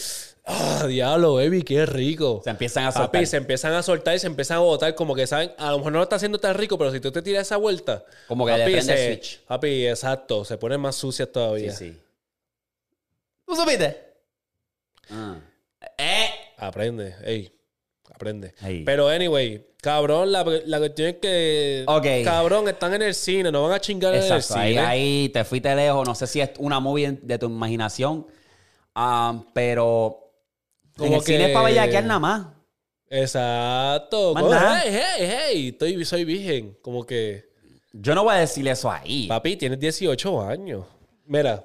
ah, 0.46 0.86
diablo, 0.88 1.36
baby, 1.36 1.64
qué 1.64 1.86
rico. 1.86 2.42
Se 2.44 2.50
empiezan 2.50 2.86
a 2.86 2.92
soltar. 2.92 3.12
Papi, 3.12 3.26
se 3.26 3.38
empiezan 3.38 3.74
a 3.74 3.84
soltar 3.84 4.16
y 4.16 4.20
se 4.20 4.28
empiezan 4.28 4.58
a 4.58 4.62
botar 4.62 4.94
como 4.96 5.16
que 5.16 5.26
saben, 5.28 5.52
a 5.58 5.72
lo 5.72 5.78
mejor 5.80 5.92
no 5.94 6.00
lo 6.00 6.04
está 6.04 6.16
haciendo 6.18 6.40
tan 6.40 6.56
rico, 6.56 6.78
pero 6.78 6.92
si 6.92 7.00
tú 7.00 7.12
te 7.12 7.22
tiras 7.22 7.44
esa 7.48 7.58
vuelta, 7.58 8.04
Como 8.28 8.46
que 8.46 8.52
le 8.54 8.60
papi, 8.60 8.74
el 8.74 8.82
se- 8.84 9.08
switch. 9.08 9.40
papi, 9.46 9.88
exacto, 9.88 10.46
se 10.46 10.58
ponen 10.58 10.80
más 10.82 10.96
sucias 10.96 11.28
Sí, 11.28 11.34
todavía. 11.34 11.72
sí. 11.72 11.98
¿Tú 13.46 13.56
supiste? 13.56 13.98
Ah. 15.10 15.38
Eh. 15.98 16.30
Aprende, 16.58 17.16
ey, 17.24 17.52
aprende. 18.14 18.54
Ey. 18.64 18.84
Pero 18.84 19.08
anyway, 19.08 19.68
cabrón, 19.82 20.32
la, 20.32 20.44
la 20.66 20.78
cuestión 20.80 21.10
es 21.10 21.16
que, 21.22 21.84
Ok. 21.88 22.06
cabrón, 22.24 22.68
están 22.68 22.94
en 22.96 23.02
el 23.04 23.14
cine, 23.14 23.52
no 23.52 23.64
van 23.64 23.74
a 23.74 23.80
chingar 23.80 24.16
en 24.16 24.24
el 24.24 24.32
Exacto, 24.32 24.56
ahí, 24.60 24.74
cine. 24.74 24.86
ahí 24.86 25.30
te 25.30 25.44
fuiste 25.44 25.76
lejos. 25.76 26.08
No 26.08 26.16
sé 26.16 26.26
si 26.28 26.42
es 26.42 26.50
una 26.58 26.80
movie 26.80 27.20
de 27.22 27.38
tu 27.38 27.46
imaginación, 27.48 28.26
ah, 28.96 29.44
pero 29.54 30.25
en 30.98 31.04
Como 31.06 31.16
el 31.18 31.22
cine 31.22 31.38
que- 31.40 31.46
es 31.48 31.52
para 31.54 31.66
bellaquear 31.66 32.04
nada 32.06 32.20
más. 32.20 32.48
Exacto. 33.10 34.34
Más 34.34 34.44
nada. 34.46 34.82
hey, 34.84 34.92
hey, 35.20 35.30
hey, 35.52 35.68
estoy, 35.70 36.06
soy 36.06 36.26
virgen. 36.26 36.78
Como 36.82 37.06
que, 37.06 37.46
Yo 37.94 38.14
no 38.16 38.24
voy 38.24 38.36
a 38.36 38.40
decir 38.40 38.68
eso 38.68 38.92
ahí. 38.92 39.28
papi, 39.28 39.56
tienes 39.56 39.80
18 39.80 40.42
años. 40.42 40.86
Mira, 41.26 41.64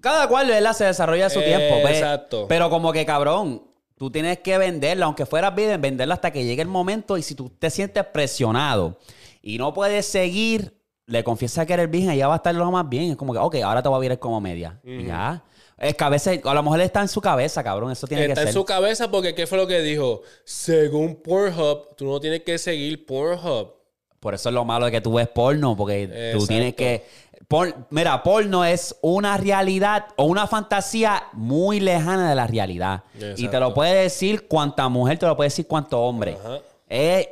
Cada 0.00 0.28
cual 0.28 0.48
¿verdad? 0.48 0.72
se 0.74 0.84
desarrolla 0.84 1.26
a 1.26 1.30
su 1.30 1.40
Eh, 1.40 1.44
tiempo. 1.44 1.80
pues. 1.82 1.94
exacto. 1.96 2.46
Pero 2.48 2.68
como 2.68 2.92
que 2.92 3.06
cabrón, 3.06 3.62
tú 3.96 4.10
tienes 4.10 4.38
que 4.40 4.58
venderla, 4.58 5.06
aunque 5.06 5.24
fueras 5.26 5.54
virgen, 5.54 5.80
venderla 5.80 6.14
hasta 6.14 6.30
que 6.30 6.44
llegue 6.44 6.60
el 6.62 6.68
momento. 6.68 7.16
Y 7.16 7.22
si 7.22 7.34
tú 7.34 7.48
te 7.50 7.70
sientes 7.70 8.04
presionado 8.06 8.98
y 9.40 9.56
no 9.58 9.72
puedes 9.72 10.04
seguir, 10.06 10.74
le 11.06 11.22
confiesa 11.24 11.64
que 11.66 11.72
eres 11.74 11.90
virgen 11.90 12.12
y 12.12 12.16
ya 12.18 12.28
va 12.28 12.34
a 12.34 12.36
estar 12.36 12.54
lo 12.54 12.70
más 12.70 12.86
bien. 12.88 13.10
Es 13.12 13.16
como 13.16 13.32
que, 13.32 13.38
ok, 13.38 13.56
ahora 13.64 13.82
te 13.82 13.88
voy 13.88 13.96
a 13.96 14.00
virar 14.00 14.18
como 14.18 14.40
media. 14.40 14.78
Y 14.84 15.04
ya. 15.06 15.42
Es 15.78 15.94
que 15.94 16.04
a 16.04 16.08
veces, 16.08 16.40
a 16.44 16.54
lo 16.54 16.62
mejor 16.62 16.80
está 16.80 17.00
en 17.00 17.08
su 17.08 17.20
cabeza, 17.20 17.62
cabrón. 17.64 17.90
Eso 17.90 18.06
tiene 18.06 18.22
está 18.24 18.34
que 18.34 18.40
en 18.42 18.46
ser. 18.46 18.54
su 18.54 18.64
cabeza 18.64 19.10
porque 19.10 19.34
¿qué 19.34 19.46
fue 19.46 19.58
lo 19.58 19.66
que 19.66 19.80
dijo? 19.80 20.22
Según 20.44 21.16
Pornhub, 21.16 21.96
tú 21.96 22.06
no 22.06 22.20
tienes 22.20 22.42
que 22.42 22.58
seguir 22.58 23.04
Pornhub. 23.06 23.74
Por 24.20 24.34
eso 24.34 24.48
es 24.48 24.54
lo 24.54 24.64
malo 24.64 24.86
de 24.86 24.92
que 24.92 25.00
tú 25.02 25.12
ves 25.14 25.28
porno, 25.28 25.76
porque 25.76 26.32
tú 26.32 26.46
tienes 26.46 26.74
que. 26.74 27.04
por- 27.46 27.74
mira, 27.90 28.22
porno 28.22 28.64
es 28.64 28.96
una 29.02 29.36
realidad 29.36 30.06
o 30.16 30.24
una 30.24 30.46
fantasía 30.46 31.24
muy 31.34 31.78
lejana 31.78 32.30
de 32.30 32.34
la 32.34 32.46
realidad. 32.46 33.02
Y 33.36 33.48
te 33.48 33.60
lo 33.60 33.74
puede 33.74 33.94
decir 34.02 34.48
cuánta 34.48 34.88
mujer, 34.88 35.18
te 35.18 35.26
lo 35.26 35.36
puede 35.36 35.48
decir 35.50 35.66
cuánto 35.66 36.00
hombre. 36.00 36.38
Ajá. 36.42 36.60
Es 36.88 37.28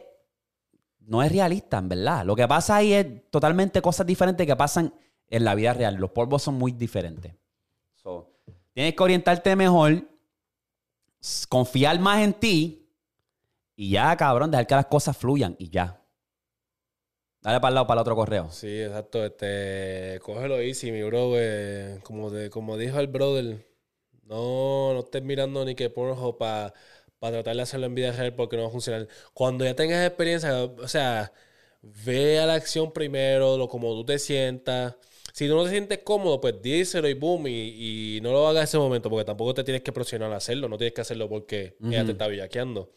no 1.07 1.23
es 1.23 1.33
realista, 1.33 1.79
en 1.79 1.89
verdad. 1.89 2.25
Lo 2.25 2.37
que 2.37 2.47
pasa 2.47 2.77
ahí 2.77 2.93
es 2.93 3.07
totalmente 3.31 3.81
cosas 3.83 4.07
diferentes 4.07 4.47
que 4.47 4.57
pasan 4.57 4.95
en 5.29 5.45
la 5.45 5.55
vida 5.55 5.73
real. 5.73 5.95
Los 5.97 6.11
polvos 6.11 6.43
son 6.43 6.55
muy 6.55 6.73
diferentes. 6.73 7.33
Tienes 8.75 8.95
que 8.95 9.03
orientarte 9.03 9.55
mejor, 9.57 10.05
confiar 11.49 11.99
más 12.01 12.23
en 12.23 12.33
ti 12.35 12.89
y 13.77 13.91
ya, 13.91 14.17
cabrón, 14.17 14.51
dejar 14.51 14.67
que 14.67 14.75
las 14.75 14.87
cosas 14.87 15.17
fluyan 15.17 15.57
y 15.59 15.69
ya. 15.71 16.03
Dale 17.43 17.59
para 17.59 17.71
el 17.71 17.75
lado, 17.75 17.87
para 17.89 17.99
el 17.99 18.03
otro 18.03 18.15
correo. 18.15 18.51
Sí, 18.51 18.83
exacto. 18.83 19.25
Este, 19.25 20.21
cógelo 20.23 20.61
easy, 20.61 20.93
mi 20.93 21.03
bro. 21.03 21.33
como, 22.05 22.31
de, 22.31 22.51
como 22.51 22.77
dijo 22.77 23.01
el 23.01 23.09
brother, 23.09 23.67
no, 24.25 24.93
no 24.95 25.01
estés 25.01 25.23
mirando 25.23 25.65
ni 25.65 25.75
que 25.75 25.91
Pornhub 25.91 26.39
para 26.39 26.73
tratar 27.19 27.57
de 27.57 27.63
hacerlo 27.63 27.87
en 27.87 27.95
vida 27.97 28.13
real 28.13 28.35
porque 28.35 28.57
no 28.57 28.63
va 28.63 28.69
a 28.69 28.73
funcionar. 28.73 29.09
Cuando 29.35 29.65
ya 29.65 29.75
tengas 29.75 30.07
experiencia, 30.07 30.65
o 30.65 30.89
sea, 30.89 31.33
ve 31.83 32.39
a 32.39 32.47
la 32.47 32.55
acción 32.55 32.93
primero, 32.93 33.57
lo 33.57 33.69
como 33.69 33.93
tú 33.95 34.05
te 34.05 34.19
sientas. 34.21 34.95
Si 35.33 35.49
tú 35.49 35.55
no 35.57 35.65
te 35.65 35.71
sientes 35.71 35.99
cómodo, 36.05 36.41
pues 36.41 36.61
díselo 36.63 37.09
y 37.09 37.15
boom, 37.15 37.47
y, 37.49 38.17
y 38.19 38.21
no 38.23 38.33
lo 38.33 38.47
hagas 38.47 38.63
en 38.63 38.65
ese 38.65 38.79
momento, 38.79 39.09
porque 39.11 39.25
tampoco 39.25 39.55
te 39.55 39.65
tienes 39.65 39.83
que 39.83 39.93
presionar 39.93 40.33
a 40.33 40.37
hacerlo, 40.37 40.69
no 40.69 40.77
tienes 40.79 40.95
que 40.95 41.01
hacerlo 41.01 41.29
porque 41.29 41.77
ella 41.89 41.99
Ujú. 42.01 42.07
te 42.07 42.13
está 42.13 42.27
bellaqueando. 42.29 42.91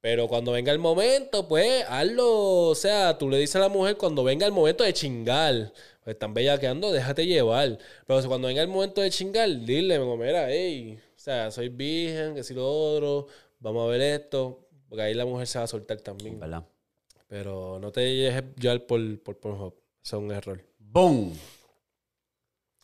Pero 0.00 0.26
cuando 0.26 0.50
venga 0.52 0.72
el 0.72 0.80
momento, 0.80 1.46
pues 1.46 1.84
hazlo. 1.88 2.68
O 2.70 2.74
sea, 2.74 3.16
tú 3.16 3.30
le 3.30 3.38
dices 3.38 3.56
a 3.56 3.60
la 3.60 3.68
mujer 3.68 3.96
cuando 3.96 4.24
venga 4.24 4.44
el 4.46 4.52
momento 4.52 4.82
de 4.82 4.92
chingar. 4.92 5.72
Pues 6.02 6.14
están 6.14 6.34
bellaqueando, 6.34 6.90
déjate 6.90 7.24
llevar. 7.24 7.78
Pero 8.06 8.22
cuando 8.26 8.48
venga 8.48 8.62
el 8.62 8.68
momento 8.68 9.00
de 9.00 9.10
chingar, 9.10 9.48
dile, 9.48 10.00
mira, 10.00 10.50
hey, 10.50 10.98
o 11.14 11.18
sea, 11.18 11.52
soy 11.52 11.68
virgen, 11.68 12.34
que 12.34 12.42
si 12.42 12.52
lo 12.52 12.68
otro, 12.68 13.28
vamos 13.60 13.86
a 13.86 13.90
ver 13.92 14.00
esto. 14.00 14.68
Porque 14.88 15.02
ahí 15.02 15.14
la 15.14 15.24
mujer 15.24 15.46
se 15.46 15.58
va 15.58 15.64
a 15.64 15.68
soltar 15.68 16.00
también. 16.00 16.40
¿Verdad? 16.40 16.64
Pero 17.28 17.78
no 17.80 17.92
te 17.92 18.00
dejes 18.00 18.42
llevar 18.56 18.84
por, 18.86 19.22
por 19.22 19.38
Pornhub. 19.38 19.74
Eso 20.04 20.16
es 20.16 20.22
un 20.22 20.32
error. 20.32 20.60
¡Boom! 20.92 21.32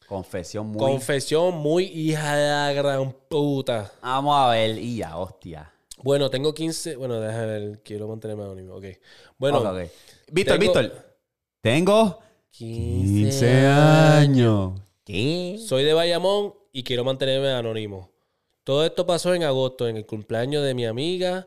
Confesión 0.09 0.67
muy... 0.69 0.79
Confesión 0.79 1.55
muy 1.57 1.85
hija 1.85 2.37
de 2.37 2.49
la 2.49 2.73
gran 2.73 3.13
puta. 3.29 3.93
Vamos 4.01 4.35
a 4.35 4.49
ver. 4.49 4.79
Y 4.79 4.97
ya, 4.97 5.19
hostia. 5.19 5.71
Bueno, 6.03 6.31
tengo 6.31 6.55
15. 6.55 6.97
Bueno, 6.97 7.21
déjame 7.21 7.47
ver. 7.47 7.83
Quiero 7.83 8.09
mantenerme 8.09 8.45
anónimo. 8.45 8.77
Ok. 8.77 8.85
Bueno. 9.37 9.61
Víctor, 10.33 10.59
tengo- 10.59 10.59
Víctor. 10.59 11.17
Tengo 11.61 12.19
15 12.53 13.67
años. 13.67 14.81
¿Qué? 15.05 15.59
Soy 15.67 15.85
de 15.85 15.93
Bayamón 15.93 16.55
y 16.73 16.85
quiero 16.85 17.05
mantenerme 17.05 17.51
anónimo. 17.51 18.11
Todo 18.65 18.87
esto 18.87 19.05
pasó 19.07 19.35
en 19.35 19.43
agosto, 19.43 19.87
en 19.87 19.99
el 19.99 20.07
cumpleaños 20.07 20.65
de 20.65 20.73
mi 20.73 20.87
amiga, 20.87 21.47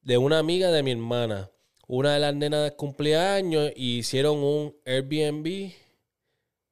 de 0.00 0.16
una 0.16 0.38
amiga 0.38 0.70
de 0.70 0.82
mi 0.82 0.92
hermana. 0.92 1.50
Una 1.86 2.14
de 2.14 2.20
las 2.20 2.34
nenas 2.34 2.72
cumpleaños 2.72 3.72
y 3.76 3.98
hicieron 3.98 4.38
un 4.38 4.74
Airbnb 4.86 5.72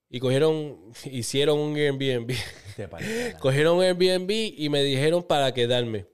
y 0.08 0.20
cogieron, 0.20 0.92
hicieron 1.04 1.58
un 1.58 1.76
Airbnb. 1.76 2.34
Te 2.76 2.88
cogieron 3.40 3.78
un 3.78 3.82
Airbnb 3.82 4.30
y 4.30 4.68
me 4.68 4.82
dijeron 4.82 5.22
para 5.22 5.52
quedarme. 5.52 6.06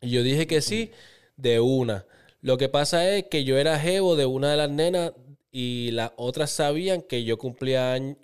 Y 0.00 0.10
yo 0.10 0.22
dije 0.22 0.46
que 0.46 0.62
sí, 0.62 0.92
de 1.36 1.60
una. 1.60 2.06
Lo 2.40 2.56
que 2.56 2.68
pasa 2.68 3.08
es 3.10 3.24
que 3.26 3.44
yo 3.44 3.58
era 3.58 3.78
jevo 3.78 4.16
de 4.16 4.26
una 4.26 4.50
de 4.50 4.56
las 4.56 4.70
nenas 4.70 5.12
y 5.52 5.90
las 5.92 6.12
otras 6.16 6.50
sabían 6.50 7.02
que 7.02 7.24
yo 7.24 7.38
cumplía 7.38 7.92
años. 7.92 8.16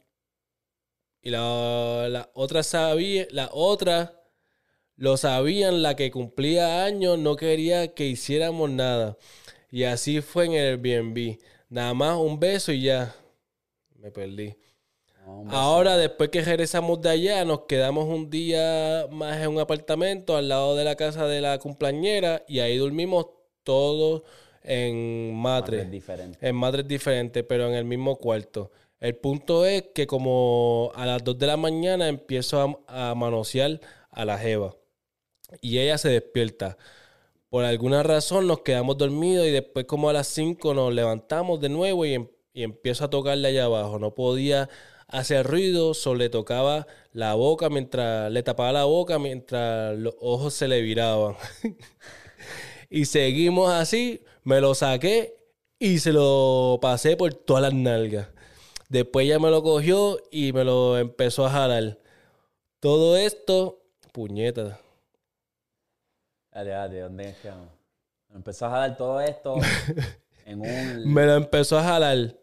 Y 1.22 1.30
la, 1.30 2.06
la 2.08 2.30
otra 2.34 2.62
sabía, 2.62 3.26
la 3.30 3.50
otra 3.52 4.22
lo 4.96 5.16
sabían, 5.16 5.82
la 5.82 5.96
que 5.96 6.10
cumplía 6.10 6.84
años 6.84 7.18
no 7.18 7.36
quería 7.36 7.94
que 7.94 8.06
hiciéramos 8.06 8.70
nada. 8.70 9.18
Y 9.70 9.84
así 9.84 10.22
fue 10.22 10.46
en 10.46 10.52
el 10.52 10.80
Airbnb. 10.84 11.38
Nada 11.68 11.92
más 11.94 12.16
un 12.16 12.38
beso 12.40 12.72
y 12.72 12.82
ya. 12.82 13.14
Me 13.96 14.10
perdí. 14.10 14.56
Ahora, 15.48 15.96
después 15.96 16.30
que 16.30 16.40
regresamos 16.42 17.00
de 17.00 17.10
allá, 17.10 17.44
nos 17.44 17.62
quedamos 17.62 18.06
un 18.06 18.30
día 18.30 19.06
más 19.10 19.40
en 19.42 19.48
un 19.48 19.58
apartamento 19.58 20.36
al 20.36 20.48
lado 20.48 20.76
de 20.76 20.84
la 20.84 20.94
casa 20.94 21.26
de 21.26 21.40
la 21.40 21.58
cumpleañera 21.58 22.44
y 22.46 22.60
ahí 22.60 22.76
dormimos 22.78 23.26
todos 23.64 24.22
en 24.62 25.34
matre. 25.34 25.82
Es 25.82 25.90
diferente. 25.90 26.38
En 26.48 26.54
matres 26.54 26.86
diferentes, 26.86 27.44
pero 27.48 27.66
en 27.68 27.74
el 27.74 27.84
mismo 27.84 28.16
cuarto. 28.16 28.70
El 29.00 29.16
punto 29.16 29.66
es 29.66 29.84
que 29.94 30.06
como 30.06 30.92
a 30.94 31.04
las 31.06 31.22
2 31.24 31.38
de 31.38 31.46
la 31.46 31.56
mañana 31.56 32.08
empiezo 32.08 32.78
a, 32.86 33.10
a 33.10 33.14
manosear 33.14 33.80
a 34.10 34.24
la 34.24 34.38
jeva. 34.38 34.76
Y 35.60 35.78
ella 35.78 35.98
se 35.98 36.08
despierta. 36.08 36.76
Por 37.48 37.64
alguna 37.64 38.02
razón 38.02 38.46
nos 38.46 38.60
quedamos 38.60 38.96
dormidos 38.98 39.46
y 39.46 39.50
después 39.50 39.86
como 39.86 40.08
a 40.08 40.12
las 40.12 40.28
5 40.28 40.74
nos 40.74 40.92
levantamos 40.94 41.60
de 41.60 41.68
nuevo 41.68 42.04
y, 42.04 42.14
em- 42.14 42.28
y 42.52 42.62
empiezo 42.62 43.04
a 43.04 43.10
tocarle 43.10 43.48
allá 43.48 43.64
abajo. 43.64 43.98
No 43.98 44.14
podía 44.14 44.68
hacer 45.08 45.46
ruido, 45.46 45.94
solo 45.94 46.18
le 46.18 46.28
tocaba 46.28 46.86
la 47.12 47.34
boca 47.34 47.68
mientras 47.70 48.30
le 48.30 48.42
tapaba 48.42 48.72
la 48.72 48.84
boca 48.84 49.18
mientras 49.18 49.96
los 49.96 50.14
ojos 50.20 50.54
se 50.54 50.68
le 50.68 50.80
viraban. 50.82 51.36
y 52.90 53.04
seguimos 53.06 53.70
así, 53.72 54.24
me 54.44 54.60
lo 54.60 54.74
saqué 54.74 55.36
y 55.78 55.98
se 55.98 56.12
lo 56.12 56.78
pasé 56.80 57.16
por 57.16 57.34
todas 57.34 57.62
las 57.62 57.74
nalgas. 57.74 58.28
Después 58.88 59.26
ella 59.26 59.38
me 59.38 59.50
lo 59.50 59.62
cogió 59.62 60.18
y 60.30 60.52
me 60.52 60.64
lo 60.64 60.96
empezó 60.98 61.46
a 61.46 61.50
jalar. 61.50 61.98
Todo 62.80 63.16
esto, 63.16 63.82
puñeta. 64.12 64.78
Dale, 66.52 66.70
dale, 66.70 67.00
¿dónde 67.00 67.28
es 67.30 67.36
que? 67.38 67.50
Empezó 68.34 68.66
a 68.66 68.70
jalar 68.70 68.96
todo 68.96 69.20
esto 69.20 69.56
en 70.46 70.60
un... 70.60 71.12
Me 71.12 71.26
lo 71.26 71.34
empezó 71.34 71.78
a 71.78 71.82
jalar. 71.82 72.36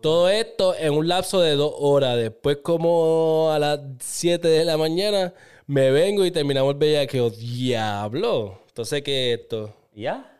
Todo 0.00 0.28
esto 0.28 0.74
en 0.76 0.92
un 0.92 1.08
lapso 1.08 1.40
de 1.40 1.56
dos 1.56 1.72
horas. 1.78 2.16
Después, 2.16 2.58
como 2.62 3.50
a 3.52 3.58
las 3.58 3.80
7 4.00 4.46
de 4.46 4.64
la 4.64 4.76
mañana, 4.76 5.34
me 5.66 5.90
vengo 5.90 6.24
y 6.24 6.30
terminamos 6.30 6.74
el 6.74 6.78
bellaqueo. 6.78 7.30
¡Diablo! 7.30 8.62
Entonces, 8.68 9.02
¿qué 9.02 9.32
es 9.32 9.40
esto? 9.40 9.74
¿Ya? 9.94 10.38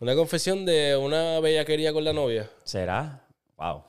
Una 0.00 0.14
confesión 0.14 0.66
de 0.66 0.96
una 0.96 1.40
bellaquería 1.40 1.92
con 1.92 2.04
la 2.04 2.12
novia. 2.12 2.50
¿Será? 2.64 3.26
Wow. 3.56 3.82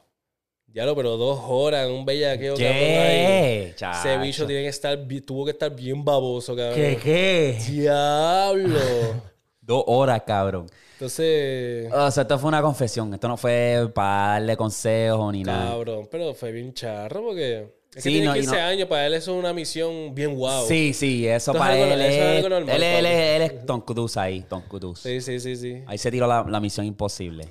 Diablo, 0.66 0.96
pero 0.96 1.18
dos 1.18 1.40
horas 1.48 1.88
en 1.88 1.94
un 1.94 2.06
bellaqueo, 2.06 2.56
cabrón, 2.56 2.74
ahí. 2.74 3.74
¿Qué? 3.76 3.76
Ese 3.94 4.18
bicho 4.18 4.46
tiene 4.46 4.64
que 4.64 4.70
estar, 4.70 4.98
tuvo 5.26 5.46
que 5.46 5.52
estar 5.52 5.74
bien 5.76 6.04
baboso, 6.04 6.56
cabrón. 6.56 6.76
¿Qué, 6.76 6.98
qué? 7.02 7.58
¡Diablo! 7.70 8.80
Dos 9.62 9.84
horas, 9.88 10.22
cabrón. 10.26 10.68
Entonces, 10.98 11.92
O 11.94 12.10
sea, 12.12 12.24
esto 12.24 12.40
fue 12.40 12.48
una 12.48 12.62
confesión. 12.62 13.14
Esto 13.14 13.28
no 13.28 13.38
fue 13.38 13.88
para 13.94 14.32
darle 14.34 14.58
consejos 14.58 15.32
ni 15.32 15.44
nada. 15.44 15.70
cabrón, 15.72 16.08
pero 16.10 16.34
fue 16.34 16.52
bien 16.52 16.74
charro 16.74 17.22
porque... 17.24 17.76
Es 17.96 18.04
Sí, 18.04 18.10
que 18.10 18.16
tiene 18.20 18.26
no, 18.28 18.36
y 18.36 18.40
15 18.42 18.56
no- 18.56 18.62
años, 18.62 18.88
para 18.90 19.08
él 19.08 19.14
eso 19.16 19.32
es 19.34 19.40
una 19.40 19.54
misión 19.54 20.14
bien 20.14 20.36
guau. 20.36 20.68
Sí, 20.68 20.94
sí, 20.94 21.28
eso 21.28 21.54
para 21.54 21.78
él 21.78 22.00
es 22.02 22.22
algo 22.38 22.50
normal, 22.50 22.76
él, 22.76 22.84
es- 22.84 23.00
él, 23.00 23.06
él 23.06 23.42
es 23.44 23.66
Tom 23.66 23.82
Cruise 23.82 24.18
ahí, 24.18 24.42
Tom 24.42 24.62
Cruise. 24.68 25.00
Sí, 25.00 25.22
sí, 25.22 25.40
sí, 25.40 25.56
sí. 25.56 25.84
Ahí 25.88 25.98
se 25.98 26.12
tiró 26.12 26.28
la, 26.28 26.44
la 26.48 26.60
misión 26.60 26.86
imposible. 26.86 27.48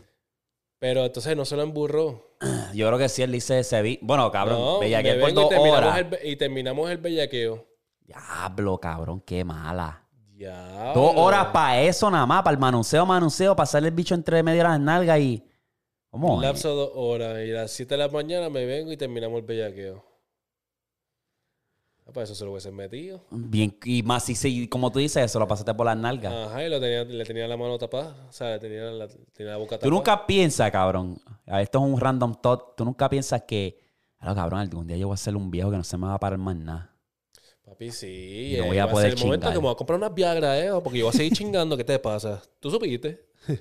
Pero 0.78 1.04
entonces 1.04 1.36
no 1.36 1.44
se 1.44 1.56
lo 1.56 1.62
emburró. 1.62 2.36
Yo 2.74 2.86
creo 2.86 2.98
que 2.98 3.08
sí, 3.08 3.22
él 3.22 3.32
dice 3.32 3.58
ese 3.60 3.80
vi- 3.82 3.98
Bueno, 4.02 4.30
cabrón, 4.30 4.58
no, 4.60 4.80
que 4.80 5.14
por 5.20 5.30
y 5.30 5.32
dos 5.32 5.48
terminamos, 5.48 5.78
horas. 5.78 5.98
el, 6.22 6.28
y 6.28 6.36
terminamos 6.36 6.90
el 6.90 6.98
bellaqueo. 6.98 7.66
Diablo, 8.02 8.78
cabrón, 8.78 9.20
qué 9.26 9.42
mala. 9.42 10.05
Dos 10.94 11.12
horas 11.16 11.46
para 11.46 11.80
eso 11.80 12.10
nada 12.10 12.26
más, 12.26 12.42
para 12.42 12.54
el 12.54 12.60
manunceo, 12.60 13.06
manunceo, 13.06 13.56
para 13.56 13.64
hacerle 13.64 13.88
el 13.88 13.94
bicho 13.94 14.14
entre 14.14 14.42
medio 14.42 14.58
de 14.58 14.68
las 14.68 14.80
nalgas 14.80 15.18
y... 15.20 15.42
¿Cómo? 16.10 16.36
Un 16.36 16.42
lapso 16.42 16.68
de 16.70 16.74
dos 16.74 16.90
horas. 16.94 17.46
Y 17.46 17.50
a 17.52 17.62
las 17.62 17.70
7 17.72 17.94
de 17.94 17.98
la 17.98 18.08
mañana 18.08 18.48
me 18.48 18.64
vengo 18.64 18.92
y 18.92 18.96
terminamos 18.96 19.38
el 19.38 19.44
bellaqueo. 19.44 20.04
Ah, 22.06 22.12
para 22.12 22.24
eso 22.24 22.34
se 22.34 22.44
lo 22.44 22.52
hubiesen 22.52 22.74
metido. 22.74 23.20
Bien, 23.30 23.76
y 23.84 24.02
más 24.02 24.24
si, 24.24 24.34
si, 24.34 24.68
como 24.68 24.92
tú 24.92 25.00
dices, 25.00 25.24
eso 25.24 25.38
lo 25.40 25.48
pasaste 25.48 25.74
por 25.74 25.86
las 25.86 25.96
nalgas. 25.96 26.32
Ajá, 26.32 26.64
y 26.64 26.70
lo 26.70 26.80
tenía, 26.80 27.04
le 27.04 27.24
tenía 27.24 27.48
la 27.48 27.56
mano 27.56 27.76
tapada. 27.76 28.26
O 28.28 28.32
sea, 28.32 28.52
le 28.52 28.58
tenía 28.60 28.84
la, 28.84 29.08
tenía 29.32 29.52
la 29.52 29.58
boca 29.58 29.76
tapada. 29.76 29.88
Tú 29.88 29.90
nunca 29.90 30.26
piensas, 30.26 30.70
cabrón, 30.70 31.20
a 31.46 31.60
esto 31.60 31.78
es 31.78 31.84
un 31.84 32.00
random 32.00 32.34
thought, 32.40 32.76
tú 32.76 32.84
nunca 32.84 33.10
piensas 33.10 33.42
que, 33.42 33.78
claro, 34.18 34.36
cabrón, 34.36 34.60
algún 34.60 34.86
día 34.86 34.96
yo 34.96 35.08
voy 35.08 35.14
a 35.14 35.18
ser 35.18 35.34
un 35.34 35.50
viejo 35.50 35.70
que 35.70 35.76
no 35.76 35.84
se 35.84 35.98
me 35.98 36.06
va 36.06 36.14
a 36.14 36.20
parar 36.20 36.38
más 36.38 36.56
nada. 36.56 36.95
Papi, 37.76 37.90
sí. 37.90 38.54
Y 38.54 38.56
no 38.56 38.64
eh, 38.64 38.68
voy 38.68 38.78
a 38.78 38.86
va 38.86 38.92
poder 38.92 39.10
ser 39.10 39.18
el 39.18 39.24
momento 39.24 39.44
chingar. 39.44 39.52
que 39.52 39.58
me 39.58 39.64
voy 39.64 39.72
a 39.72 39.76
comprar 39.76 39.98
unas 39.98 40.14
Viagra, 40.14 40.58
eh. 40.58 40.70
Porque 40.82 40.98
yo 40.98 41.04
voy 41.04 41.14
a 41.14 41.16
seguir 41.16 41.34
chingando. 41.34 41.76
¿Qué 41.76 41.84
te 41.84 41.98
pasa? 41.98 42.42
¿Tú 42.58 42.70
supiste? 42.70 43.26
es 43.46 43.60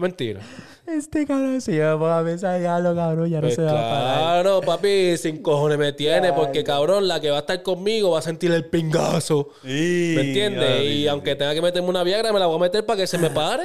mentira. 0.00 0.40
Este 0.86 1.26
cabrón 1.26 1.60
se 1.60 1.72
lleva 1.72 2.20
a 2.20 2.24
pensar, 2.24 2.60
diablo, 2.60 2.94
cabrón, 2.94 3.28
ya 3.28 3.40
Pues 3.40 3.56
claro, 3.56 4.60
papi, 4.60 5.16
sin 5.16 5.42
cojones 5.42 5.76
me 5.76 5.92
tiene, 5.92 6.32
porque 6.32 6.62
cabrón, 6.62 7.08
la 7.08 7.20
que 7.20 7.30
va 7.30 7.38
a 7.38 7.40
estar 7.40 7.60
conmigo 7.64 8.12
va 8.12 8.20
a 8.20 8.22
sentir 8.22 8.52
el 8.52 8.64
pingazo. 8.66 9.48
¿Me 9.64 10.20
entiendes? 10.20 10.84
Y 10.84 11.08
aunque 11.08 11.34
tenga 11.34 11.52
que 11.52 11.60
meterme 11.60 11.88
una 11.88 12.04
Viagra, 12.04 12.32
me 12.32 12.38
la 12.38 12.46
voy 12.46 12.56
a 12.56 12.60
meter 12.60 12.86
para 12.86 12.98
que 12.98 13.06
se 13.08 13.18
me 13.18 13.28
pare. 13.28 13.64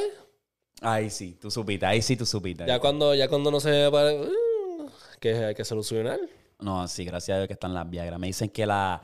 Ahí 0.82 1.12
sí, 1.12 1.38
tú 1.40 1.52
supiste, 1.52 1.86
ahí 1.86 2.02
sí 2.02 2.18
tú 2.18 2.26
supiste. 2.26 2.66
Ya 2.66 2.80
cuando, 2.80 3.14
ya 3.14 3.28
cuando 3.28 3.52
no 3.52 3.60
se 3.60 3.70
me 3.70 3.92
pare, 3.92 4.20
uh, 4.20 4.90
que 5.20 5.36
hay 5.36 5.54
que 5.54 5.64
solucionar. 5.64 6.20
No, 6.60 6.88
sí, 6.88 7.06
gracias 7.06 7.36
a 7.36 7.38
Dios 7.40 7.48
que 7.48 7.54
están 7.54 7.76
las 7.76 7.88
Viagra. 7.88 8.18
Me 8.18 8.28
dicen 8.28 8.50
que 8.50 8.66
la, 8.66 9.02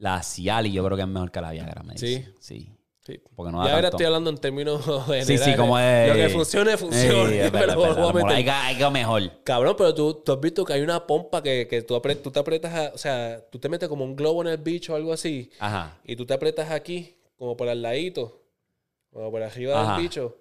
la 0.00 0.22
Cialis 0.22 0.72
yo 0.74 0.84
creo 0.84 0.96
que 0.96 1.02
es 1.04 1.08
mejor 1.08 1.30
que 1.30 1.40
la 1.40 1.52
Viagra, 1.52 1.82
me 1.82 1.96
Sí. 1.96 2.24
Sí. 2.40 2.74
Sí. 3.02 3.18
Porque 3.34 3.50
no 3.50 3.62
ya 3.62 3.68
da 3.70 3.74
ahora 3.76 3.82
tanto. 3.90 3.96
estoy 3.96 4.06
hablando 4.06 4.30
en 4.30 4.36
términos 4.38 4.84
generales. 4.84 5.26
Sí, 5.26 5.38
sí, 5.38 5.54
como 5.56 5.78
es. 5.78 6.08
Lo 6.08 6.14
que 6.14 6.28
funcione, 6.28 6.76
funcione. 6.76 7.30
Sí, 7.32 7.38
es 7.38 7.50
verdad, 7.50 7.74
pero 7.80 7.90
es 7.92 7.96
lo 7.96 8.12
voy 8.12 8.22
a. 8.22 8.36
Hay 8.36 8.44
que, 8.44 8.50
hay 8.50 8.76
que 8.76 8.90
mejor. 8.90 9.42
Cabrón, 9.42 9.74
pero 9.78 9.94
tú, 9.94 10.14
tú 10.22 10.32
has 10.32 10.40
visto 10.40 10.64
que 10.64 10.74
hay 10.74 10.82
una 10.82 11.06
pompa 11.06 11.42
que, 11.42 11.66
que 11.66 11.80
tú, 11.82 11.94
apre- 11.96 12.20
tú 12.20 12.30
te 12.30 12.38
aprietas, 12.40 12.74
a- 12.74 12.92
o 12.94 12.98
sea, 12.98 13.42
tú 13.50 13.58
te 13.58 13.68
metes 13.70 13.88
como 13.88 14.04
un 14.04 14.14
globo 14.14 14.42
en 14.42 14.48
el 14.48 14.58
bicho 14.58 14.92
o 14.92 14.96
algo 14.96 15.12
así, 15.14 15.50
Ajá. 15.58 15.98
y 16.04 16.14
tú 16.14 16.26
te 16.26 16.34
aprietas 16.34 16.70
aquí, 16.70 17.16
como 17.36 17.56
por 17.56 17.68
el 17.68 17.80
ladito, 17.82 18.42
como 19.12 19.30
por 19.30 19.42
arriba 19.42 19.80
Ajá. 19.82 19.94
del 19.94 20.02
bicho, 20.02 20.36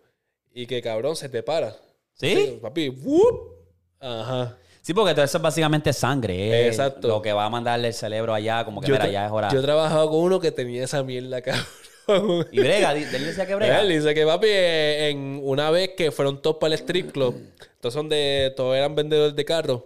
y 0.53 0.65
que 0.67 0.81
cabrón 0.81 1.15
se 1.15 1.29
te 1.29 1.41
para. 1.43 1.75
¿Sí? 2.13 2.59
papi, 2.61 2.89
¡wup! 2.89 3.53
Ajá. 4.01 4.57
Sí, 4.81 4.93
porque 4.93 5.13
todo 5.13 5.25
eso 5.25 5.37
es 5.37 5.43
básicamente 5.43 5.93
sangre. 5.93 6.67
es 6.67 6.77
Exacto. 6.77 7.07
Lo 7.07 7.21
que 7.21 7.33
va 7.33 7.45
a 7.45 7.49
mandarle 7.49 7.89
el 7.89 7.93
cerebro 7.93 8.33
allá, 8.33 8.65
como 8.65 8.81
que 8.81 8.87
Yo, 8.87 8.93
mira, 8.93 9.07
ya 9.07 9.25
es 9.25 9.31
hora. 9.31 9.49
yo 9.51 9.59
he 9.59 9.61
trabajado 9.61 10.09
con 10.09 10.19
uno 10.19 10.39
que 10.39 10.51
tenía 10.51 10.83
esa 10.83 11.03
mierda, 11.03 11.41
cabrón. 12.07 12.47
Y 12.51 12.59
brega, 12.59 12.93
él 12.93 13.11
decía 13.11 13.45
que 13.45 13.55
brega. 13.55 13.81
Él 13.81 13.89
dice 13.89 14.13
que 14.15 14.25
papi, 14.25 14.47
eh, 14.49 15.09
en 15.09 15.39
una 15.43 15.69
vez 15.69 15.91
que 15.95 16.11
fueron 16.11 16.41
todos 16.41 16.57
para 16.57 16.73
el 16.73 16.79
street 16.79 17.11
club, 17.11 17.35
todos 17.79 17.93
son 17.93 18.09
de, 18.09 18.51
todos 18.55 18.75
eran 18.75 18.95
vendedores 18.95 19.35
de 19.35 19.45
carros, 19.45 19.83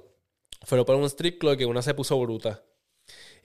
fueron 0.62 0.86
para 0.86 0.98
un 0.98 1.06
street 1.06 1.38
club 1.38 1.58
que 1.58 1.66
una 1.66 1.82
se 1.82 1.94
puso 1.94 2.18
bruta. 2.20 2.62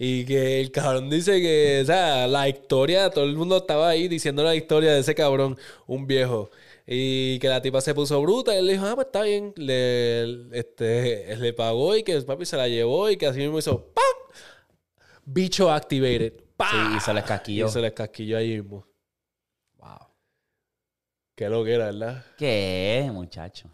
Y 0.00 0.24
que 0.26 0.60
el 0.60 0.70
cabrón 0.70 1.10
dice 1.10 1.40
que, 1.40 1.80
o 1.82 1.86
sea, 1.86 2.28
la 2.28 2.48
historia, 2.48 3.10
todo 3.10 3.24
el 3.24 3.34
mundo 3.34 3.56
estaba 3.56 3.88
ahí 3.88 4.06
diciendo 4.06 4.44
la 4.44 4.54
historia 4.54 4.92
de 4.92 5.00
ese 5.00 5.16
cabrón, 5.16 5.58
un 5.88 6.06
viejo. 6.06 6.52
Y 6.90 7.38
que 7.38 7.48
la 7.50 7.60
tipa 7.60 7.82
se 7.82 7.94
puso 7.94 8.18
bruta 8.22 8.54
y 8.54 8.58
él 8.60 8.66
le 8.66 8.72
dijo, 8.72 8.86
ah, 8.86 8.94
pues 8.94 9.08
está 9.08 9.20
bien. 9.20 9.52
Le, 9.56 10.58
este, 10.58 11.36
le 11.36 11.52
pagó 11.52 11.94
y 11.94 12.02
que 12.02 12.18
papi 12.22 12.46
se 12.46 12.56
la 12.56 12.66
llevó 12.66 13.10
y 13.10 13.18
que 13.18 13.26
así 13.26 13.40
mismo 13.40 13.58
hizo, 13.58 13.92
¡pam! 13.92 14.04
Bicho 15.26 15.70
activated. 15.70 16.32
¡Pam! 16.56 16.92
Sí, 16.92 16.96
y 16.96 17.00
se 17.00 17.12
les 17.12 17.24
casquilló. 17.24 17.66
Y 17.66 17.68
se 17.68 17.80
les 17.82 17.92
casquilló 17.92 18.38
ahí 18.38 18.56
mismo. 18.56 18.86
Wow. 19.76 19.98
Qué 21.34 21.50
lo 21.50 21.62
que 21.62 21.74
era, 21.74 21.84
¿verdad? 21.86 22.24
¿Qué 22.38 23.10
muchacho? 23.12 23.68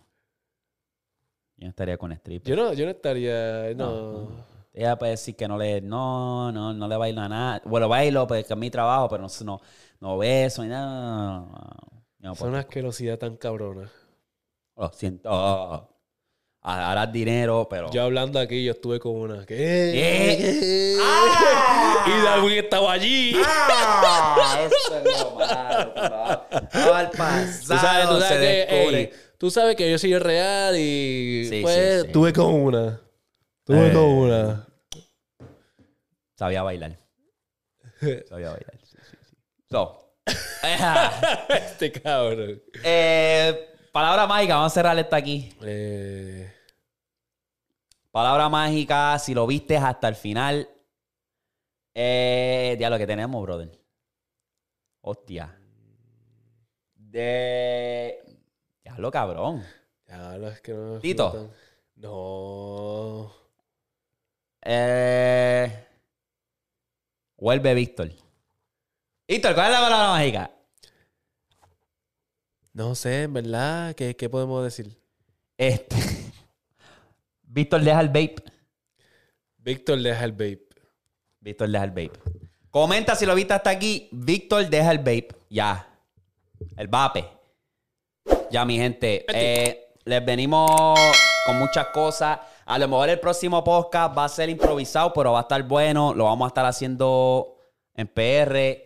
Yo 1.57 1.67
no 1.67 1.71
estaría 1.71 1.97
con 1.97 2.11
strip. 2.11 2.45
Yo 2.45 2.57
no, 2.57 2.73
yo 2.73 2.85
no 2.85 2.91
estaría. 2.91 3.73
No. 3.77 4.45
Ella 4.73 4.99
puede 4.99 5.13
decir 5.13 5.37
que 5.37 5.47
no 5.47 5.57
le, 5.57 5.81
no, 5.81 6.51
no, 6.51 6.75
no 6.75 6.89
le 6.89 6.97
bailo 6.97 7.21
a 7.21 7.29
nada. 7.29 7.63
Bueno, 7.65 7.89
bailo, 7.89 8.27
pues 8.27 8.45
que 8.45 8.55
es 8.55 8.59
mi 8.59 8.71
trabajo, 8.71 9.09
pero 9.09 9.23
no, 9.23 9.29
no, 9.45 9.61
no 10.01 10.19
beso 10.19 10.65
ni 10.65 10.69
nada. 10.69 11.47
No 12.25 12.33
Es 12.33 12.41
una 12.41 12.61
asquerosidad 12.61 13.19
tan 13.19 13.37
cabrona. 13.37 13.91
Lo 14.77 14.89
siento. 14.93 15.29
Oh. 15.31 15.91
Harás 16.63 17.13
dinero, 17.13 17.67
pero. 17.69 17.91
Yo 17.91 18.03
hablando 18.03 18.39
aquí, 18.41 18.65
yo 18.65 18.73
estuve 18.73 18.99
con 18.99 19.13
una. 19.17 19.45
¿Qué? 19.45 19.57
¿Qué? 19.57 20.97
Y 22.07 22.23
Darwin 22.23 22.53
estaba 22.65 22.93
allí. 22.93 23.35
¡Ah! 23.45 24.59
Eso 24.67 24.97
es 24.99 25.21
lo 25.23 25.31
malo. 25.37 25.93
pero 25.95 26.65
Estaba 26.65 26.99
al 26.99 27.11
pasado. 27.11 27.61
Tú 27.61 27.77
sabes, 27.77 28.09
tú 28.09 28.15
se 28.15 28.21
sabes 28.21 28.39
que, 28.41 28.75
descubre. 28.75 29.01
ey, 29.01 29.11
tú 29.39 29.51
sabes 29.51 29.77
que 29.77 29.91
yo 29.91 29.99
soy 29.99 30.19
real 30.19 30.77
y 30.79 31.47
Sí, 31.49 31.61
pues 31.63 32.01
sí, 32.03 32.07
sí. 32.07 32.13
tuve 32.13 32.33
con 32.35 32.53
una. 32.55 33.01
Tuve 33.65 33.89
Eh. 33.89 33.93
con 33.93 34.03
una. 34.05 34.67
Sabía 36.37 36.63
bailar. 36.63 36.99
Sabía 38.29 38.51
bailar. 38.51 38.79
Sí, 38.83 38.97
sí, 39.11 39.17
sí. 39.29 39.37
So. 39.71 40.04
este 41.49 41.93
cabrón. 41.93 42.63
eh, 42.83 43.77
palabra 43.93 44.27
mágica. 44.27 44.57
Vamos 44.57 44.73
a 44.73 44.75
cerrar 44.75 44.99
esto 44.99 45.17
aquí. 45.17 45.53
Eh, 45.63 46.53
Palabra 48.11 48.49
mágica. 48.49 49.19
Si 49.19 49.35
lo 49.35 49.47
viste 49.47 49.77
hasta 49.77 50.09
el 50.09 50.15
final. 50.15 50.69
Eh, 51.95 52.77
lo 52.81 52.99
que 52.99 53.07
tenemos, 53.07 53.43
brother. 53.43 53.71
Hostia. 55.01 55.59
De. 56.95 58.21
Diablo, 58.83 59.11
cabrón. 59.11 59.65
ya, 60.07 60.39
no, 60.39 60.49
es 60.49 60.61
que 60.61 60.73
no 60.73 60.99
Tito. 61.01 61.51
No. 61.97 63.33
Eh, 64.63 65.87
vuelve 67.37 67.75
Víctor. 67.75 68.11
Víctor, 69.27 69.55
¿cuál 69.55 69.67
es 69.67 69.73
la 69.73 69.81
palabra 69.81 70.09
mágica? 70.09 70.51
No 72.73 72.95
sé, 72.95 73.23
en 73.23 73.33
verdad, 73.33 73.95
¿qué, 73.95 74.15
qué 74.17 74.29
podemos 74.29 74.63
decir? 74.63 74.91
Este. 75.57 75.97
Víctor 77.43 77.81
deja 77.83 78.01
el 78.01 78.09
vape. 78.09 78.37
Víctor 79.59 80.01
deja 80.01 80.25
el 80.25 80.33
vape. 80.33 80.67
Víctor 81.41 81.69
deja 81.71 81.85
el 81.85 81.91
vape. 81.91 82.13
Comenta 82.71 83.15
si 83.15 83.25
lo 83.25 83.35
viste 83.35 83.55
hasta 83.55 83.71
aquí. 83.71 84.09
Víctor 84.13 84.69
deja 84.69 84.91
el 84.91 84.99
vape. 84.99 85.29
Ya. 85.49 85.89
El 86.77 86.89
vape. 86.89 87.25
Ya, 88.51 88.65
mi 88.65 88.77
gente. 88.77 89.25
eh, 89.29 89.95
les 90.05 90.25
venimos 90.25 90.99
con 91.47 91.59
muchas 91.59 91.87
cosas. 91.89 92.41
A 92.67 92.79
lo 92.79 92.89
mejor 92.89 93.09
el 93.09 93.21
próximo 93.21 93.63
podcast 93.63 94.19
va 94.19 94.25
a 94.25 94.29
ser 94.29 94.49
improvisado, 94.51 95.13
pero 95.15 95.33
va 95.33 95.39
a 95.39 95.43
estar 95.43 95.63
bueno. 95.63 96.13
Lo 96.13 96.25
vamos 96.25 96.45
a 96.47 96.49
estar 96.49 96.67
haciendo 96.67 97.57
en 97.95 98.09
PR. 98.09 98.84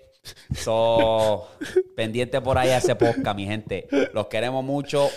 So, 0.55 1.49
pendiente 1.97 2.41
por 2.41 2.59
ahí 2.59 2.71
a 2.71 2.79
ese 2.79 2.95
podcast, 2.95 3.37
mi 3.37 3.47
gente. 3.47 3.89
Los 4.13 4.27
queremos 4.27 4.65
mucho. 4.65 5.09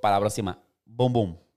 Para 0.00 0.16
la 0.16 0.20
próxima. 0.20 0.62
Boom, 0.84 1.12
boom. 1.12 1.47